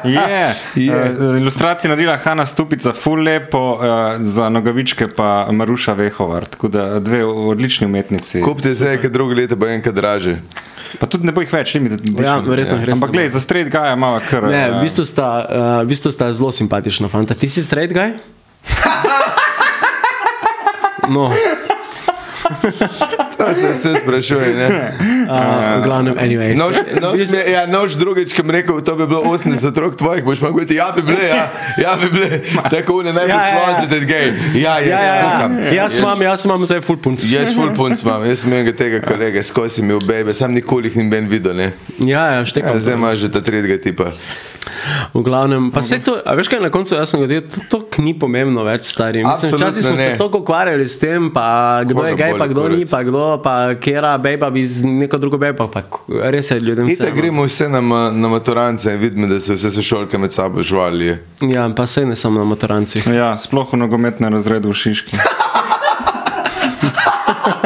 Je. 0.07 0.55
Je. 0.76 0.91
Uh, 0.91 1.37
ilustracije 1.37 1.89
naredila 1.89 2.16
Hanna 2.16 2.47
Stupica, 2.47 2.93
ful 2.95 3.20
lepo, 3.20 3.59
uh, 3.72 3.80
za 4.20 4.49
nogavičke 4.49 5.09
pa 5.09 5.28
Maruša 5.53 5.93
Vehovar. 5.95 6.45
Tako 6.47 6.68
da 6.68 7.01
dve 7.01 7.24
odlični 7.24 7.87
umetnici. 7.87 8.41
Kupite 8.41 8.72
zdaj, 8.75 8.99
ker 9.03 9.11
drugo 9.11 9.35
leto 9.35 9.57
bo 9.57 9.66
enkrat 9.66 9.95
draže. 9.95 10.37
Pa 11.01 11.07
tudi 11.09 11.25
ne 11.25 11.33
bo 11.33 11.41
jih 11.41 11.49
več, 11.53 11.75
limited 11.75 12.01
edition. 12.05 12.25
Ja, 12.25 12.37
verjetno 12.45 12.77
jih 12.77 12.85
res 12.91 12.97
Ampak 12.99 13.12
gledaj, 13.14 13.31
za 13.33 13.41
straight 13.41 13.70
guy 13.73 13.93
ima 13.97 14.12
kar. 14.29 14.45
ne, 14.51 14.61
eh, 14.66 14.70
v 14.77 14.83
bistvu 14.85 15.05
sta, 15.09 15.29
uh, 15.41 15.81
v 15.85 15.89
bistvu 15.95 16.12
sta 16.12 16.29
zelo 16.33 16.53
simpatična 16.53 17.09
fanta. 17.09 17.35
Ti 17.35 17.49
si 17.49 17.62
straight 17.64 17.93
guy? 17.97 18.12
No, 21.09 21.27
To 23.53 23.61
se 23.61 23.68
vse 23.72 23.90
sprašuje. 24.00 24.46
ne. 24.55 24.68
Uh, 25.22 25.80
v 25.80 25.84
glavnem, 25.86 26.14
anyways. 26.18 26.59
Nož, 26.59 26.76
nož, 27.00 27.20
ja, 27.46 27.62
nož 27.64 27.94
drugič, 27.96 28.34
ki 28.34 28.42
mi 28.42 28.53
rekel, 28.53 28.82
to 28.82 28.98
bi 28.98 29.07
bilo 29.07 29.22
80 29.24 29.55
otrok 29.64 29.94
tvojih, 29.96 30.20
boš 30.26 30.42
mogel 30.42 30.66
reči, 30.66 30.76
ja 30.76 30.90
bi 30.92 31.00
bile, 31.00 31.24
ja, 31.24 31.46
ja 31.78 31.92
bi 31.96 32.11
bile, 32.11 32.42
tako 32.68 33.00
ne 33.07 33.14
najbolj 33.14 33.30
Ja, 33.30 33.40
ja, 33.40 33.48
ja. 33.48 33.62
closeted 33.62 34.05
gay. 34.05 34.26
Ja, 34.59 34.74
jaz 34.82 34.90
ja, 34.90 35.14
ja, 35.14 35.22
fukam. 35.24 35.50
ja. 35.62 35.70
Jaz 35.78 35.98
imam, 35.98 36.18
jaz 36.22 36.44
imam 36.44 36.66
zdaj 36.66 36.82
full 36.84 36.98
punc. 37.00 37.22
Jaz 37.32 37.55
full 37.55 37.70
punc 37.72 38.03
imam, 38.03 38.26
jaz 38.28 38.42
enega 38.44 38.74
tega 38.76 38.98
kolega, 39.00 39.40
skozi 39.40 39.80
mi 39.80 39.94
v 39.94 40.05
bebe, 40.05 40.34
sam 40.34 40.53
nikoli 40.53 40.90
jih 40.90 41.00
ni 41.00 41.09
ben 41.09 41.30
videl, 41.30 41.55
ne. 41.57 41.70
Ja, 42.03 42.26
ja, 42.26 42.42
Ja, 42.42 42.44
štekam. 42.44 42.76
zdaj 42.82 42.98
imaš 42.98 43.18
že 43.24 43.32
ta 43.32 43.40
tretjega 43.40 43.78
tipa. 43.78 44.11
V 45.14 45.22
glavnem, 45.22 45.70
pa 45.70 45.82
se 45.82 45.98
to, 45.98 46.22
a 46.24 46.34
veš 46.34 46.48
kaj 46.48 46.60
na 46.60 46.70
koncu, 46.70 46.94
jaz 46.94 47.10
sem 47.10 47.20
govoril, 47.20 47.42
to, 47.68 47.80
to 47.82 48.02
ni 48.02 48.14
pomembno 48.14 48.62
več, 48.62 48.86
stari. 48.86 49.18
Mislim, 49.18 49.32
Absolutno 49.32 49.66
včasih 49.66 49.84
smo 49.84 49.96
se 49.96 50.08
ne. 50.08 50.16
toliko 50.16 50.38
ukvarjali 50.38 50.86
s 50.88 50.98
tem, 50.98 51.30
pa 51.30 51.46
kdo 51.84 51.94
Koga 51.96 52.08
je 52.08 52.14
gej, 52.14 52.32
pa 52.38 52.46
kdo 52.46 52.68
ni, 52.68 52.76
kurac? 52.76 52.90
pa 52.90 53.00
kdo, 53.02 53.22
pa 53.42 53.54
kera 53.74 54.18
bejba 54.18 54.50
bi 54.50 54.62
z 54.62 54.86
neko 54.86 55.18
drugo 55.18 55.38
bejba, 55.38 55.66
pa 55.66 55.82
res 56.30 56.50
je 56.50 56.60
ljudem 56.60 56.88
Ite 56.88 57.04
vse. 57.04 57.12
gremo 57.12 57.44
vse 57.44 57.68
na, 57.68 57.80
na 58.10 58.28
maturance 58.28 58.86
in 58.86 58.98
vidimo, 58.98 59.26
da 59.26 59.40
se 59.40 59.54
vse 59.54 59.70
sošolke 59.70 60.18
med 60.18 60.32
sabo 60.32 60.62
žvalijo. 60.62 61.18
Ja, 61.42 61.68
pa 61.76 61.86
se 61.86 62.06
ne 62.06 62.16
samo 62.16 62.38
na 62.38 62.44
motorancih. 62.44 63.06
Ja, 63.06 63.34
sploh 63.38 63.66
v 63.66 63.76
nogometnem 63.76 64.32
razredu 64.32 64.70
v 64.70 64.74
Šiški. 64.74 65.16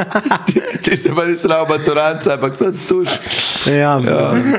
Ti 0.85 0.97
se 0.97 1.15
pa 1.15 1.25
ni 1.25 1.37
slabo 1.37 1.75
maturance, 1.75 2.33
ampak 2.33 2.55
so 2.55 2.73
tuš. 2.89 3.09
Ja, 3.67 3.97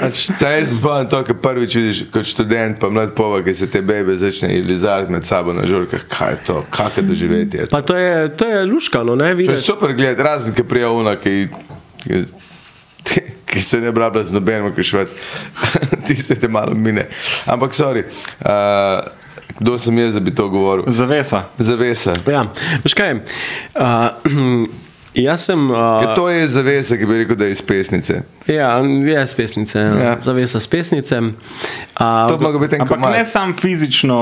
pač, 0.01 0.25
Saj 0.35 0.59
jaz 0.59 0.69
se 0.69 0.75
spomnim 0.81 1.09
to, 1.09 1.21
kar 1.23 1.38
prvič 1.41 1.75
vidiš 1.75 2.01
kot 2.11 2.27
študent, 2.27 2.79
pa 2.81 2.89
mlad 2.91 3.13
pova, 3.15 3.39
ki 3.45 3.53
se 3.55 3.69
te 3.71 3.81
bebe 3.81 4.15
začne 4.19 4.49
lizariti 4.67 5.11
med 5.11 5.25
sabo 5.25 5.53
na 5.55 5.63
žurkah. 5.67 6.03
Kaj 6.11 6.31
je 6.33 6.39
to, 6.49 6.57
kakšno 6.71 7.03
doživetje 7.07 7.59
je 7.59 7.67
to? 7.69 7.71
pa 7.71 7.81
to 7.81 7.97
je, 7.97 8.33
to 8.38 8.47
je 8.47 8.65
luškano, 8.65 9.15
ne 9.15 9.25
To 9.25 9.29
je 9.29 9.35
vidiš. 9.35 9.65
super 9.65 9.93
gledati, 9.93 10.23
razen 10.23 10.55
ki 10.55 10.63
prija 10.63 10.89
una, 10.91 11.15
ki, 11.15 11.47
ki, 12.03 12.25
ki 13.45 13.61
se 13.61 13.79
ne 13.81 13.91
brabla 13.91 14.23
z 14.23 14.35
nobenim, 14.35 14.73
ki 14.75 14.83
švet, 14.83 15.13
tiste 16.07 16.35
te 16.35 16.47
malo 16.47 16.75
mine. 16.75 17.07
Ampak, 17.45 17.73
sorry, 17.73 18.03
uh, 18.43 19.07
kdo 19.59 19.77
sem 19.77 19.97
jaz, 19.97 20.13
da 20.13 20.19
bi 20.19 20.35
to 20.35 20.49
govoril? 20.49 20.83
Zavesa. 20.88 21.45
Zavesa. 21.57 22.13
Ja, 22.27 22.43
veš 22.83 22.93
kaj, 22.97 23.21
uh, 23.79 24.67
jaz 25.18 25.45
sem. 25.45 25.68
Ker 25.68 26.07
Uh, 26.07 26.15
to 26.15 26.30
je 26.30 26.47
zavesa, 26.47 26.97
ki 26.97 27.05
bi 27.05 27.18
rekel, 27.18 27.36
da 27.36 27.45
je 27.45 27.51
iz 27.51 27.61
pesnice. 27.61 28.22
ja, 28.47 28.78
je 28.80 29.28
s 29.28 29.34
pesnice, 29.34 29.80
ja. 29.80 29.91
Ja. 30.03 30.15
zavesa 30.20 30.59
s 30.59 30.68
pesnice. 30.68 31.20
To 31.20 32.34
Uh, 32.34 32.38
bi 32.38 32.43
mogel 32.43 32.59
biti 32.59 32.76
en 32.76 32.82
Ampak 32.82 32.97
komad. 32.97 33.11
ne 33.13 33.26
sam 33.26 33.53
fizično 33.53 34.18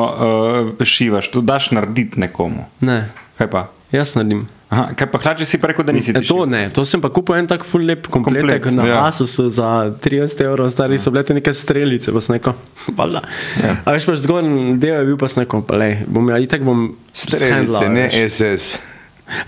uh, 0.77 0.85
šivaš, 0.85 1.29
to 1.29 1.41
daš 1.41 1.71
narediti 1.71 2.19
nekomu. 2.19 2.65
ne, 2.81 3.09
Kaj 3.37 3.49
pa? 3.49 3.67
jaz 3.91 4.15
naredim. 4.15 4.47
Aha, 4.69 4.87
kaj 4.95 5.07
pa 5.07 5.19
hlače 5.19 5.45
si 5.45 5.57
pa 5.57 5.67
rekel, 5.67 5.85
da 5.85 5.93
nisi 5.93 6.11
E, 6.11 6.13
ti 6.13 6.27
to 6.27 6.45
ne, 6.45 6.69
to 6.69 6.85
sem 6.85 7.01
pa 7.01 7.09
kupil 7.09 7.35
en 7.35 7.47
tak 7.47 7.63
full 7.63 7.85
lep 7.85 8.07
kompletek 8.07 8.63
Komplet, 8.63 8.73
na 8.73 8.85
ja. 8.85 9.03
Asusu 9.07 9.49
za 9.49 9.91
30 9.93 10.41
evrov, 10.41 10.69
stari 10.69 10.97
so 10.97 11.11
bile 11.11 11.23
te 11.23 11.33
neke 11.33 11.53
strelice, 11.53 12.11
pa 12.11 12.21
sneko. 12.21 12.53
Valjda. 12.97 13.21
Ja. 13.61 13.75
A 13.85 13.93
veš, 13.93 14.05
pač 14.05 14.19
zgornji 14.19 14.73
del 14.81 14.99
je 14.99 15.05
bil 15.05 15.17
pa 15.17 15.27
sneko, 15.27 15.61
pa 15.61 15.77
lej, 15.77 15.99
bom 16.07 16.27
ja 16.29 16.39
itak 16.41 16.63
bom 16.63 16.95
Strelice, 17.13 17.89
ne 17.89 18.09
veš. 18.09 18.33
SS. 18.33 18.79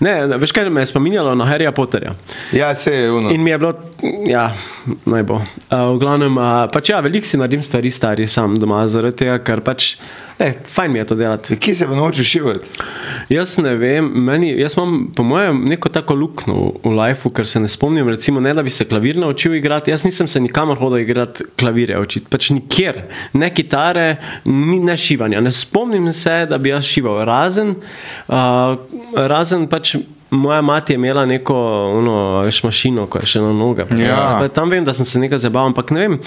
Ne, 0.00 0.26
ne, 0.26 0.36
veš 0.36 0.52
kaj 0.52 0.70
me 0.70 0.82
je 0.82 0.86
spominjalo 0.90 1.34
na 1.38 1.46
Harryja 1.46 1.70
Potterja. 1.72 2.14
Ja, 2.52 2.74
se 2.74 2.94
je 2.94 3.10
uno. 3.12 3.30
In 3.30 3.42
mi 3.42 3.50
je 3.50 3.58
bilo, 3.58 3.72
ja, 4.26 4.56
naj 5.06 5.22
bo. 5.22 5.34
Uh, 5.34 5.94
v 5.94 5.98
glavnem, 6.02 6.38
uh, 6.38 6.64
pač 6.72 6.90
ja, 6.90 7.00
veliko 7.04 7.26
si 7.26 7.38
naredim 7.38 7.62
stvari 7.62 7.90
stari 7.90 8.26
sam 8.28 8.58
doma, 8.58 8.82
zaradi 8.88 9.22
tega, 9.22 9.38
ker 9.38 9.62
pač, 9.62 9.94
ne, 10.38 10.54
fajn 10.66 10.92
mi 10.92 10.98
je 10.98 11.04
to 11.04 11.14
delati. 11.14 11.56
Kje 11.56 11.74
se 11.74 11.86
bo 11.86 11.94
naučil 11.94 12.24
šivati? 12.24 12.70
Jaz 13.28 13.58
ne 13.58 13.74
vem, 13.76 14.04
meni, 14.04 14.50
jaz 14.60 14.76
imam 14.76 15.08
po 15.16 15.22
mojem 15.22 15.64
neko 15.68 15.88
tako 15.88 16.14
luknjo 16.14 16.54
v, 16.54 16.72
v 16.84 16.92
lifeu, 16.98 17.32
ker 17.34 17.46
se 17.46 17.60
ne 17.60 17.68
spomnim, 17.68 18.08
recimo, 18.08 18.40
ne 18.40 18.54
da 18.54 18.62
bi 18.62 18.70
se 18.70 18.84
klavir 18.88 19.16
naučil 19.16 19.54
igrati. 19.54 19.90
Jaz 19.90 20.04
nisem 20.04 20.28
se 20.28 20.40
nikamor 20.40 20.78
hodil 20.78 20.98
igrati 20.98 21.44
klavirje 21.58 21.98
učiti, 22.00 22.26
pač 22.30 22.50
nikjer, 22.50 23.02
ne 23.32 23.50
kitare, 23.54 24.16
ni, 24.44 24.78
ne 24.78 24.96
šivanja. 24.96 25.40
Ne 25.40 25.52
spomnim 25.52 26.12
se, 26.12 26.46
da 26.50 26.58
bi 26.58 26.72
jaz 26.72 26.84
šival, 26.84 27.24
razen, 27.24 27.74
uh, 28.28 28.78
razen 29.16 29.66
pač. 29.68 29.96
Moja 30.30 30.60
mati 30.60 30.92
je 30.92 30.98
imela 30.98 31.22
neko 31.26 31.54
ono, 31.96 32.42
veš, 32.44 32.58
mašino, 32.66 33.06
ko 33.08 33.22
je 33.22 33.30
še 33.32 33.40
na 33.40 33.52
noge. 33.56 33.86
Ja. 33.96 34.18
Pa 34.36 34.50
Tam 34.52 34.68
vem, 34.68 34.84
da 34.84 34.92
sem 34.92 35.08
se 35.08 35.20
nekaj 35.22 35.40
zabaval, 35.40 35.70
ampak 35.72 35.88
ne 35.96 36.02
vem. 36.02 36.18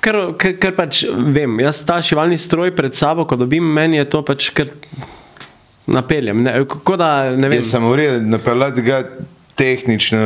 Ker, 0.00 0.16
ker, 0.40 0.54
ker 0.60 0.76
pač 0.76 1.04
vem, 1.10 1.58
jaz 1.60 1.82
ta 1.84 1.98
šivalni 2.04 2.38
stroj 2.40 2.72
pred 2.76 2.96
sabo, 2.96 3.26
ko 3.28 3.36
dobim, 3.36 3.64
meni 3.64 4.00
je 4.00 4.06
to 4.08 4.22
pač 4.24 4.48
kar 4.56 4.70
napeljem. 5.90 6.42
Ne, 6.46 6.62
kako 6.68 6.96
da 7.00 7.10
ne 7.36 7.50
vem. 7.50 7.60
Jaz 7.60 7.74
sem 7.74 7.84
uredil, 7.84 8.24
napeljati 8.30 8.86
ga 8.86 9.02
tehnično 9.60 10.22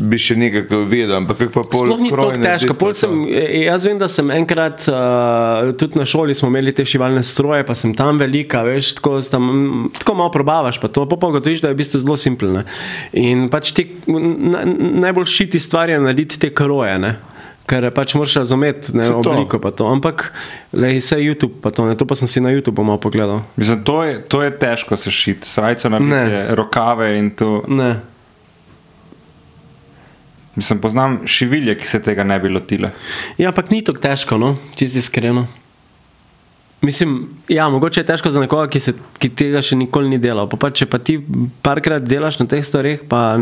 bi 0.00 0.18
še 0.20 0.34
nekako 0.38 0.82
vedel, 0.88 1.12
ampak 1.18 1.38
kako 1.42 1.52
pa 1.52 1.62
pol 1.72 1.86
Sploh 1.86 2.02
ni 2.02 2.10
tako 2.12 2.38
težko. 2.40 2.76
Pol. 2.78 2.92
Sem, 2.96 3.16
e, 3.28 3.64
jaz 3.66 3.84
vem, 3.86 3.98
da 4.00 4.08
sem 4.10 4.30
enkrat, 4.32 4.86
uh, 4.90 5.70
tudi 5.78 6.00
na 6.00 6.06
šoli 6.08 6.34
smo 6.36 6.48
imeli 6.50 6.72
te 6.76 6.86
šivalne 6.88 7.22
stroje, 7.26 7.66
pa 7.68 7.76
sem 7.78 7.92
tam 7.96 8.20
velika, 8.20 8.62
veš, 8.66 8.94
tako, 8.98 9.18
tam, 9.30 9.50
tako 9.98 10.16
malo 10.22 10.32
probavaš, 10.34 10.80
pa 10.82 10.88
to 10.92 11.04
pa 11.10 11.18
ugotoviš, 11.20 11.62
da 11.64 11.70
je 11.70 11.76
v 11.76 11.82
bistvu 11.82 12.02
zelo 12.04 12.16
simpelne. 12.20 12.64
In 13.18 13.48
pač 13.52 13.74
ti 13.76 13.86
na, 14.08 14.64
najbolj 15.06 15.28
šiti 15.30 15.60
stvar 15.62 15.92
je 15.92 16.00
narediti 16.00 16.40
te 16.40 16.54
kroje. 16.54 16.96
Ne? 17.02 17.16
Ker 17.70 17.86
pač 17.94 18.16
moraš 18.18 18.40
razumeti 18.42 18.96
ne, 18.98 19.06
to. 19.06 19.20
obliko. 19.22 19.60
pa 19.62 19.70
To. 19.70 19.86
Ampak 19.86 20.32
le 20.74 20.96
vse 20.96 21.20
YouTube, 21.22 21.60
pa 21.62 21.70
to, 21.70 21.86
ne, 21.86 21.94
to 21.94 22.06
pa 22.08 22.18
sem 22.18 22.26
si 22.26 22.42
na 22.42 22.50
YouTubu 22.50 22.82
malo 22.82 22.98
pogledal. 22.98 23.44
Mislim, 23.54 23.84
to, 23.86 24.02
je, 24.04 24.18
to 24.26 24.42
je 24.42 24.50
težko 24.58 24.98
se 24.98 25.10
šiti, 25.14 25.46
srajco 25.46 25.92
narediti, 25.94 26.54
rokave 26.58 27.14
in 27.18 27.30
to. 27.30 27.62
Ne. 27.70 28.00
Mislim, 30.58 30.80
poznam 30.82 31.20
šivilje, 31.30 31.78
ki 31.78 31.86
se 31.86 32.02
tega 32.02 32.26
ne 32.26 32.40
bi 32.42 32.50
lotile. 32.50 32.90
Ja, 33.38 33.54
ampak 33.54 33.70
ni 33.70 33.84
tako 33.86 34.02
težko, 34.02 34.38
no, 34.38 34.56
čisto 34.74 34.98
iskreno. 34.98 35.46
Mislim, 36.80 37.28
ja, 37.48 37.68
mogoče 37.68 38.00
je 38.00 38.06
težko 38.08 38.30
za 38.32 38.40
nekoga, 38.40 38.64
ki, 38.72 38.80
se, 38.80 38.94
ki 39.20 39.28
tega 39.36 39.60
še 39.60 39.76
nikoli 39.76 40.08
ni 40.08 40.18
delal. 40.18 40.48
Pa, 40.48 40.56
pa 40.56 40.70
če 40.72 40.86
pa 40.88 40.96
ti 40.96 41.18
parkrat 41.62 42.06
delaš 42.08 42.38
na 42.40 42.46
teh 42.48 42.64
stvareh, 42.64 43.02
pa, 43.08 43.36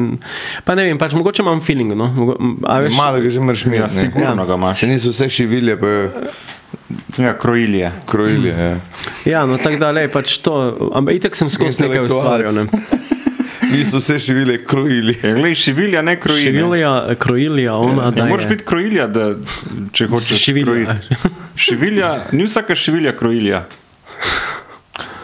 pa 0.66 0.74
ne 0.74 0.88
vem, 0.88 0.98
pač 0.98 1.14
mogoče 1.14 1.44
imam 1.46 1.60
feeling. 1.62 1.94
No? 1.94 2.08
Mogo, 2.10 2.34
a 2.66 2.80
veš, 2.82 2.96
Malo 2.98 3.22
ga 3.22 3.30
že 3.30 3.40
moraš 3.40 3.62
imeti. 3.68 3.82
Ja, 3.84 3.86
ne. 3.86 4.00
sigurno 4.02 4.46
ga 4.48 4.58
imaš. 4.58 4.82
Še 4.82 4.90
niso 4.90 5.14
vse 5.14 5.30
šivilje, 5.30 5.78
pa 5.78 5.94
Ja, 7.18 7.32
krojilje. 7.38 7.92
krojilje. 8.06 8.50
Ja. 8.50 8.74
ja, 9.24 9.46
no 9.46 9.56
tako 9.58 9.78
da, 9.80 9.90
lej, 9.92 10.08
pač 10.10 10.38
to. 10.42 10.54
Ampak 10.94 11.20
itek 11.20 11.36
sem 11.36 11.50
skozi 11.50 11.82
nekaj 11.84 12.08
ustvarjal. 12.08 12.58
Ne? 12.58 12.66
Niso 13.72 14.00
vse 14.00 14.16
šivilje, 14.18 14.62
krojili. 14.64 15.14
Ja, 15.22 15.34
glej, 15.36 15.54
šivilja, 15.54 16.02
ne 16.02 16.14
krojilje. 16.20 16.52
Šivilja, 16.52 16.92
krojilja, 17.20 17.74
ona 17.74 18.10
Ne 18.10 18.16
da. 18.16 18.24
moreš 18.24 18.48
biti 18.48 18.64
krojilja, 18.64 19.06
da, 19.06 19.26
če 19.92 20.06
hočeš 20.08 20.40
Šivilja. 20.40 20.96
Šivilja, 21.58 22.20
ni 22.32 22.44
vsaka 22.44 22.74
šivilja 22.74 23.16
krojilja. 23.16 23.62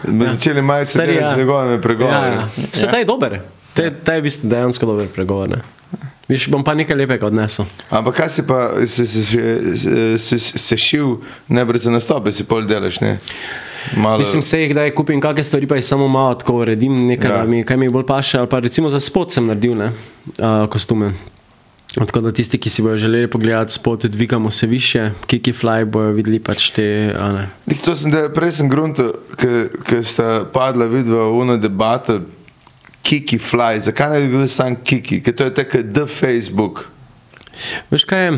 Ja. 0.03 0.27
Začeli 0.27 0.61
Stari, 0.85 1.07
delati 1.07 1.23
ja. 1.23 1.33
z 1.33 1.37
njegovimi 1.37 1.81
pregovori. 1.81 2.15
Ja, 2.15 2.25
ja. 2.25 2.47
Se 2.71 2.87
ta 2.87 2.97
je 2.97 3.05
dober. 3.05 3.39
Ta 3.73 3.83
je- 3.83 3.95
ta 4.03 4.13
je 4.13 4.19
v 4.19 4.23
bistvu 4.23 4.49
dejansko 4.49 4.85
dober 4.85 5.07
pregovor. 5.07 5.49
Ne? 5.49 5.57
Viš, 6.27 6.49
bom 6.49 6.63
pa 6.63 6.73
nekaj 6.73 6.95
lepega 6.95 7.25
odnesel. 7.25 7.65
Ampak 7.89 8.15
kaj 8.15 8.29
si 8.29 8.47
pa 8.47 8.73
se, 8.85 9.05
se, 9.07 9.23
se, 9.23 10.17
se, 10.17 10.37
se 10.39 10.77
šil, 10.77 11.17
ne 11.47 11.65
brez 11.65 11.83
za 11.83 11.91
nastope, 11.91 12.31
si 12.31 12.43
pol 12.43 12.65
delaš, 12.65 13.01
ne? 13.01 13.17
Malo, 13.95 14.17
Mislim, 14.17 14.43
se 14.43 14.61
jih 14.61 14.71
kdaj 14.71 14.91
kupim 14.91 15.21
kakšne 15.21 15.43
stvari, 15.43 15.67
pa 15.67 15.75
jih 15.75 15.85
samo 15.85 16.07
malo 16.07 16.33
tako 16.35 16.55
uredim, 16.55 17.05
nekaj, 17.05 17.31
Ja. 17.31 17.37
ja. 17.37 17.43
mi, 17.43 17.63
kaj 17.63 17.77
mi 17.77 17.89
bolj 17.89 18.05
paše. 18.05 18.39
Ali 18.39 18.49
pa 18.49 18.59
recimo 18.59 18.89
za 18.89 18.99
spot 18.99 19.31
sem 19.31 19.45
naredil 19.45 19.75
ne, 19.75 19.91
uh, 20.37 20.69
kostume. 20.69 21.13
Tako 21.95 22.21
da 22.21 22.31
tisti, 22.31 22.57
ki 22.59 22.69
si 22.69 22.83
bodo 22.83 22.97
želeli 22.97 23.27
pogledati 23.31 23.73
spot, 23.73 24.05
dvigamo 24.05 24.51
se 24.51 24.67
više, 24.67 25.11
kiki 25.27 25.53
fly 25.53 25.85
bojo 25.85 26.11
videli 26.11 26.39
pač 26.39 26.69
te. 26.75 27.15
a 27.19 27.31
ne. 27.31 27.45
Nik, 27.65 27.81
to 27.81 27.95
sem, 27.95 28.11
da, 28.11 28.27
prej 28.29 28.51
sem 28.51 28.69
grunto, 28.69 29.13
ker 29.87 30.03
sta 30.03 30.43
padla 30.53 30.89
vidva 30.91 31.29
v 31.31 31.45
eno 31.45 31.57
debato, 31.57 32.19
Kiki 33.05 33.37
Fly, 33.37 33.79
zakaj 33.85 34.09
ne 34.09 34.19
bi 34.25 34.31
bil 34.33 34.47
sam 34.49 34.75
Kiki, 34.83 35.21
ker 35.21 35.35
to 35.37 35.45
je 35.45 35.53
tako 35.53 35.83
The 35.93 36.07
Facebook. 36.09 36.87
Veš 37.91 38.03
kaj 38.09 38.25
je? 38.25 38.31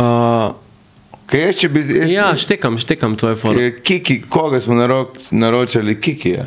Uh, 0.00 0.56
Ker 1.30 1.44
jaz, 1.44 1.60
če 1.60 1.68
bi, 1.70 1.82
jaz, 1.84 2.10
ja, 2.10 2.30
štekam, 2.34 2.78
štekam 2.80 3.12
tvoje 3.20 3.36
foto. 3.38 3.60
je 3.60 3.74
Kiki, 3.82 4.22
koga 4.28 4.58
smo 4.60 4.74
naročali, 5.30 6.00
Kiki 6.00 6.30
je. 6.30 6.46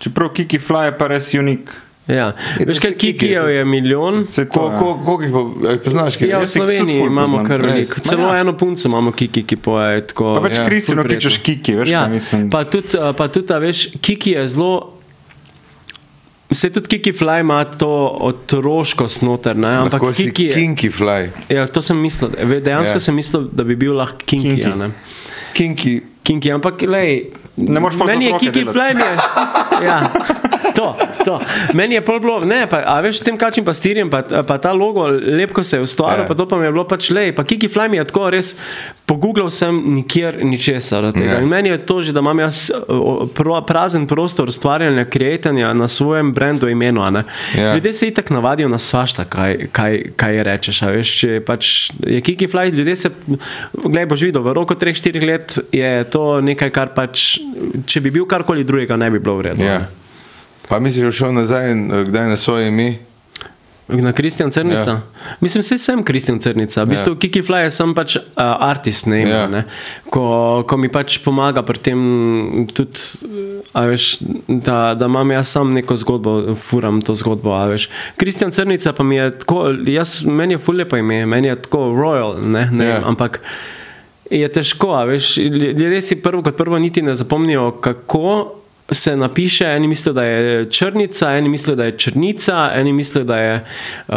Čeprav 0.00 0.32
Kiki 0.34 0.58
Fly 0.58 0.88
je 0.88 0.96
pa 0.98 1.06
res 1.12 1.28
unik. 1.36 1.70
Ja. 2.10 2.26
Je, 2.58 2.66
Veš 2.66 2.76
pa 2.76 2.82
kaj, 2.82 2.94
kikijev 2.96 3.48
je 3.48 3.64
milijon. 3.64 4.26
Se 4.28 4.44
to, 4.44 4.50
Ko, 4.50 4.70
ko, 4.74 4.88
koliko 5.06 5.22
jih 5.22 5.32
pa, 5.32 5.42
eh, 5.68 5.78
poznaš, 5.78 6.16
kaj 6.16 6.28
Ja, 6.28 6.38
v 6.38 6.46
Sloveniji 6.48 7.00
imamo 7.02 7.44
kar 7.44 7.62
veliko. 7.62 8.00
Celo 8.00 8.28
ja. 8.28 8.40
eno 8.40 8.52
punco 8.54 8.88
imamo, 8.88 9.12
kiki, 9.12 9.42
ki 9.44 9.56
poje. 9.58 10.06
Tako, 10.06 10.34
Pa 10.34 10.40
pač 10.42 10.56
Ja, 10.56 10.64
Kristino 10.66 11.04
kličeš 11.04 11.38
Kiki, 11.38 11.74
veš, 11.74 11.88
ja, 11.88 12.02
kaj 12.02 12.12
mislim. 12.12 12.48
pa 12.50 12.64
tudi, 12.64 12.96
a, 12.96 13.12
pa 13.12 13.28
tudi, 13.28 13.54
veš, 13.60 13.86
Kiki 14.00 14.30
je 14.32 14.46
zelo. 14.48 14.72
Vse 16.50 16.70
tudi 16.70 16.88
Kiki 16.88 17.12
Fly 17.12 17.40
ima 17.40 17.64
to 17.64 17.86
otroškost 18.20 19.22
noter, 19.22 19.54
ne? 19.56 19.68
ampak 19.78 20.02
Lahko 20.02 20.16
Kiki 20.16 20.44
je. 20.44 20.52
Kinky 20.52 20.90
Fly. 20.90 21.30
Ja, 21.48 21.62
to 21.64 21.78
sem 21.80 21.94
mislil. 21.96 22.30
Ve- 22.34 22.58
Dejansko 22.60 22.90
Ja. 22.90 22.96
ja. 22.96 23.00
sem 23.00 23.14
mislil, 23.14 23.46
da 23.52 23.62
bi 23.62 23.76
bil 23.76 23.94
lahko 23.94 24.18
Kinki. 24.26 24.48
Kinki. 24.50 24.66
a 24.66 24.74
ne. 24.76 24.90
Kinky, 25.54 25.92
Kinki, 26.22 26.50
ampak 26.50 26.82
lej, 26.82 27.30
Ne 27.56 27.80
moreš 27.80 27.96
za 27.96 28.04
meni 28.04 28.24
je 28.24 28.32
Kiki 28.32 28.50
delati. 28.56 28.74
Fly. 28.74 28.94
Mi 28.94 29.02
je, 29.02 29.14
ja. 29.86 29.98
To, 30.74 30.96
to. 31.24 31.40
Meni 31.74 31.94
je 31.94 32.00
bilo, 32.00 32.40
ne, 32.44 32.66
pa, 32.70 32.82
a 32.86 33.00
veš, 33.00 33.20
s 33.20 33.26
tem 33.26 33.36
kačim 33.36 33.64
pastirjem, 33.64 34.10
pa, 34.10 34.22
pa 34.22 34.58
ta 34.58 34.72
logo, 34.72 35.06
lep, 35.10 35.52
ko 35.52 35.62
se 35.64 35.76
je 35.76 35.82
ustvaril, 35.82 36.24
Ja. 36.24 36.28
pa 36.28 36.34
to 36.34 36.46
pa 36.48 36.56
mi 36.58 36.64
je 36.66 36.72
bilo 36.72 36.84
pač 36.84 37.10
le, 37.10 37.32
pa 37.32 37.44
Kiki 37.44 37.68
Fly 37.68 37.88
mi 37.88 37.96
je 37.96 38.04
tako 38.04 38.30
res, 38.30 38.54
pogooglal 39.06 39.50
sem 39.50 39.74
nikjer 39.94 40.44
ničesar. 40.44 41.10
Ja. 41.16 41.40
Meni 41.46 41.68
je 41.70 41.78
to 41.86 42.00
že, 42.02 42.12
da 42.12 42.20
imam 42.20 42.38
jaz 42.38 42.70
prazen 43.66 44.06
prostor 44.06 44.48
ustvarjanja, 44.48 45.04
kreiranja 45.04 45.72
na 45.74 45.88
svojem 45.88 46.32
brendu 46.32 46.68
imenu. 46.68 47.00
Ja. 47.56 47.74
Ljudje 47.74 47.92
se 47.92 48.08
itak 48.08 48.30
navadijo 48.30 48.68
na 48.68 48.78
svašta, 48.78 49.24
kaj, 49.24 49.68
kaj, 49.72 50.02
kaj 50.16 50.42
rečeš. 50.42 50.82
a 50.82 50.90
Veš, 50.90 51.10
če 51.20 51.40
pač 51.46 51.90
je 52.06 52.20
Kiki 52.20 52.48
Fly, 52.48 52.70
ljudje 52.72 52.96
se, 52.96 53.10
gledaj, 53.72 54.06
boš 54.06 54.22
videl, 54.22 54.42
v 54.42 54.52
roku 54.52 54.74
3-4 54.74 55.26
let 55.26 55.58
je 55.72 56.04
to 56.10 56.40
nekaj, 56.40 56.70
kar 56.70 56.92
pač, 56.94 57.38
če 57.86 58.00
bi 58.00 58.10
bil 58.10 58.26
karkoli 58.26 58.64
drugega, 58.64 58.96
ne 58.96 59.10
bi 59.10 59.18
bilo 59.18 59.36
vredno. 59.40 59.64
Ja. 59.64 59.80
Pa 60.70 60.78
misliš, 60.78 61.00
da 61.00 61.06
je 61.06 61.12
šel 61.12 61.32
nazaj, 61.34 61.70
eh, 61.72 62.04
kdaj 62.06 62.28
na 62.28 62.36
svoje 62.36 62.68
ime? 62.68 62.94
Na 63.88 64.12
Kristjan 64.12 64.50
Crnica. 64.50 64.90
Ja. 64.90 64.94
Ja. 64.94 65.00
Mislim, 65.40 65.60
vse 65.60 65.78
sem 65.78 66.02
Kristjan 66.02 66.38
Crnica. 66.38 66.82
V 66.82 66.86
bistvu, 66.86 67.10
Ja. 67.10 67.14
ja. 67.14 67.18
Kiki 67.18 67.42
Fly 67.42 67.56
je 67.56 67.70
sem 67.70 67.94
pač 67.94 68.16
uh, 68.16 68.22
artist, 68.60 69.06
ne 69.06 69.20
Ja. 69.20 69.48
ja. 69.50 69.62
ko, 70.10 70.62
ko 70.68 70.76
mi 70.76 70.88
pač 70.88 71.18
pomaga 71.18 71.62
pri 71.62 71.78
tem, 71.78 71.98
tudi, 72.70 73.02
veš, 73.74 74.18
da, 74.46 74.94
da 74.94 75.06
imam 75.06 75.30
jaz 75.30 75.48
sam 75.48 75.74
neko 75.74 75.96
zgodbo, 75.96 76.54
furam 76.54 77.02
to 77.02 77.14
zgodbo. 77.14 77.50
Kristjan 78.16 78.50
Crnica 78.50 78.92
pa 78.92 79.02
mi 79.02 79.16
je 79.16 79.30
tako, 79.38 79.74
jaz, 79.86 80.22
meni 80.22 80.54
je 80.54 80.58
fulje 80.58 80.86
pa 80.88 80.98
ime, 80.98 81.26
meni 81.26 81.48
je 81.48 81.56
tako 81.56 81.78
royal, 81.90 82.38
ne, 82.38 82.68
ne 82.72 82.84
Ja. 82.86 82.94
vem, 82.94 83.04
ampak. 83.04 83.40
Je 84.30 84.46
težko, 84.46 84.94
veš. 85.06 85.36
Ljudje 85.74 86.02
si 86.02 86.16
prvo 86.16 86.42
kot 86.42 86.54
prvo 86.56 86.78
niti 86.78 87.02
ne 87.02 87.14
zapomnijo, 87.14 87.70
kako 87.82 88.59
se 88.90 89.16
napiše. 89.16 89.64
Eni 89.64 89.88
mislijo, 89.88 90.12
da 90.12 90.24
je 90.24 90.70
črnica, 90.70 91.36
eni 91.36 91.48
mislijo, 91.48 91.76
da 91.76 91.84
je 91.84 91.98
črnica, 91.98 92.70
eni 92.74 92.92
mislijo, 92.92 93.24
da 93.24 93.36
je. 93.36 93.54
Uh, 94.08 94.14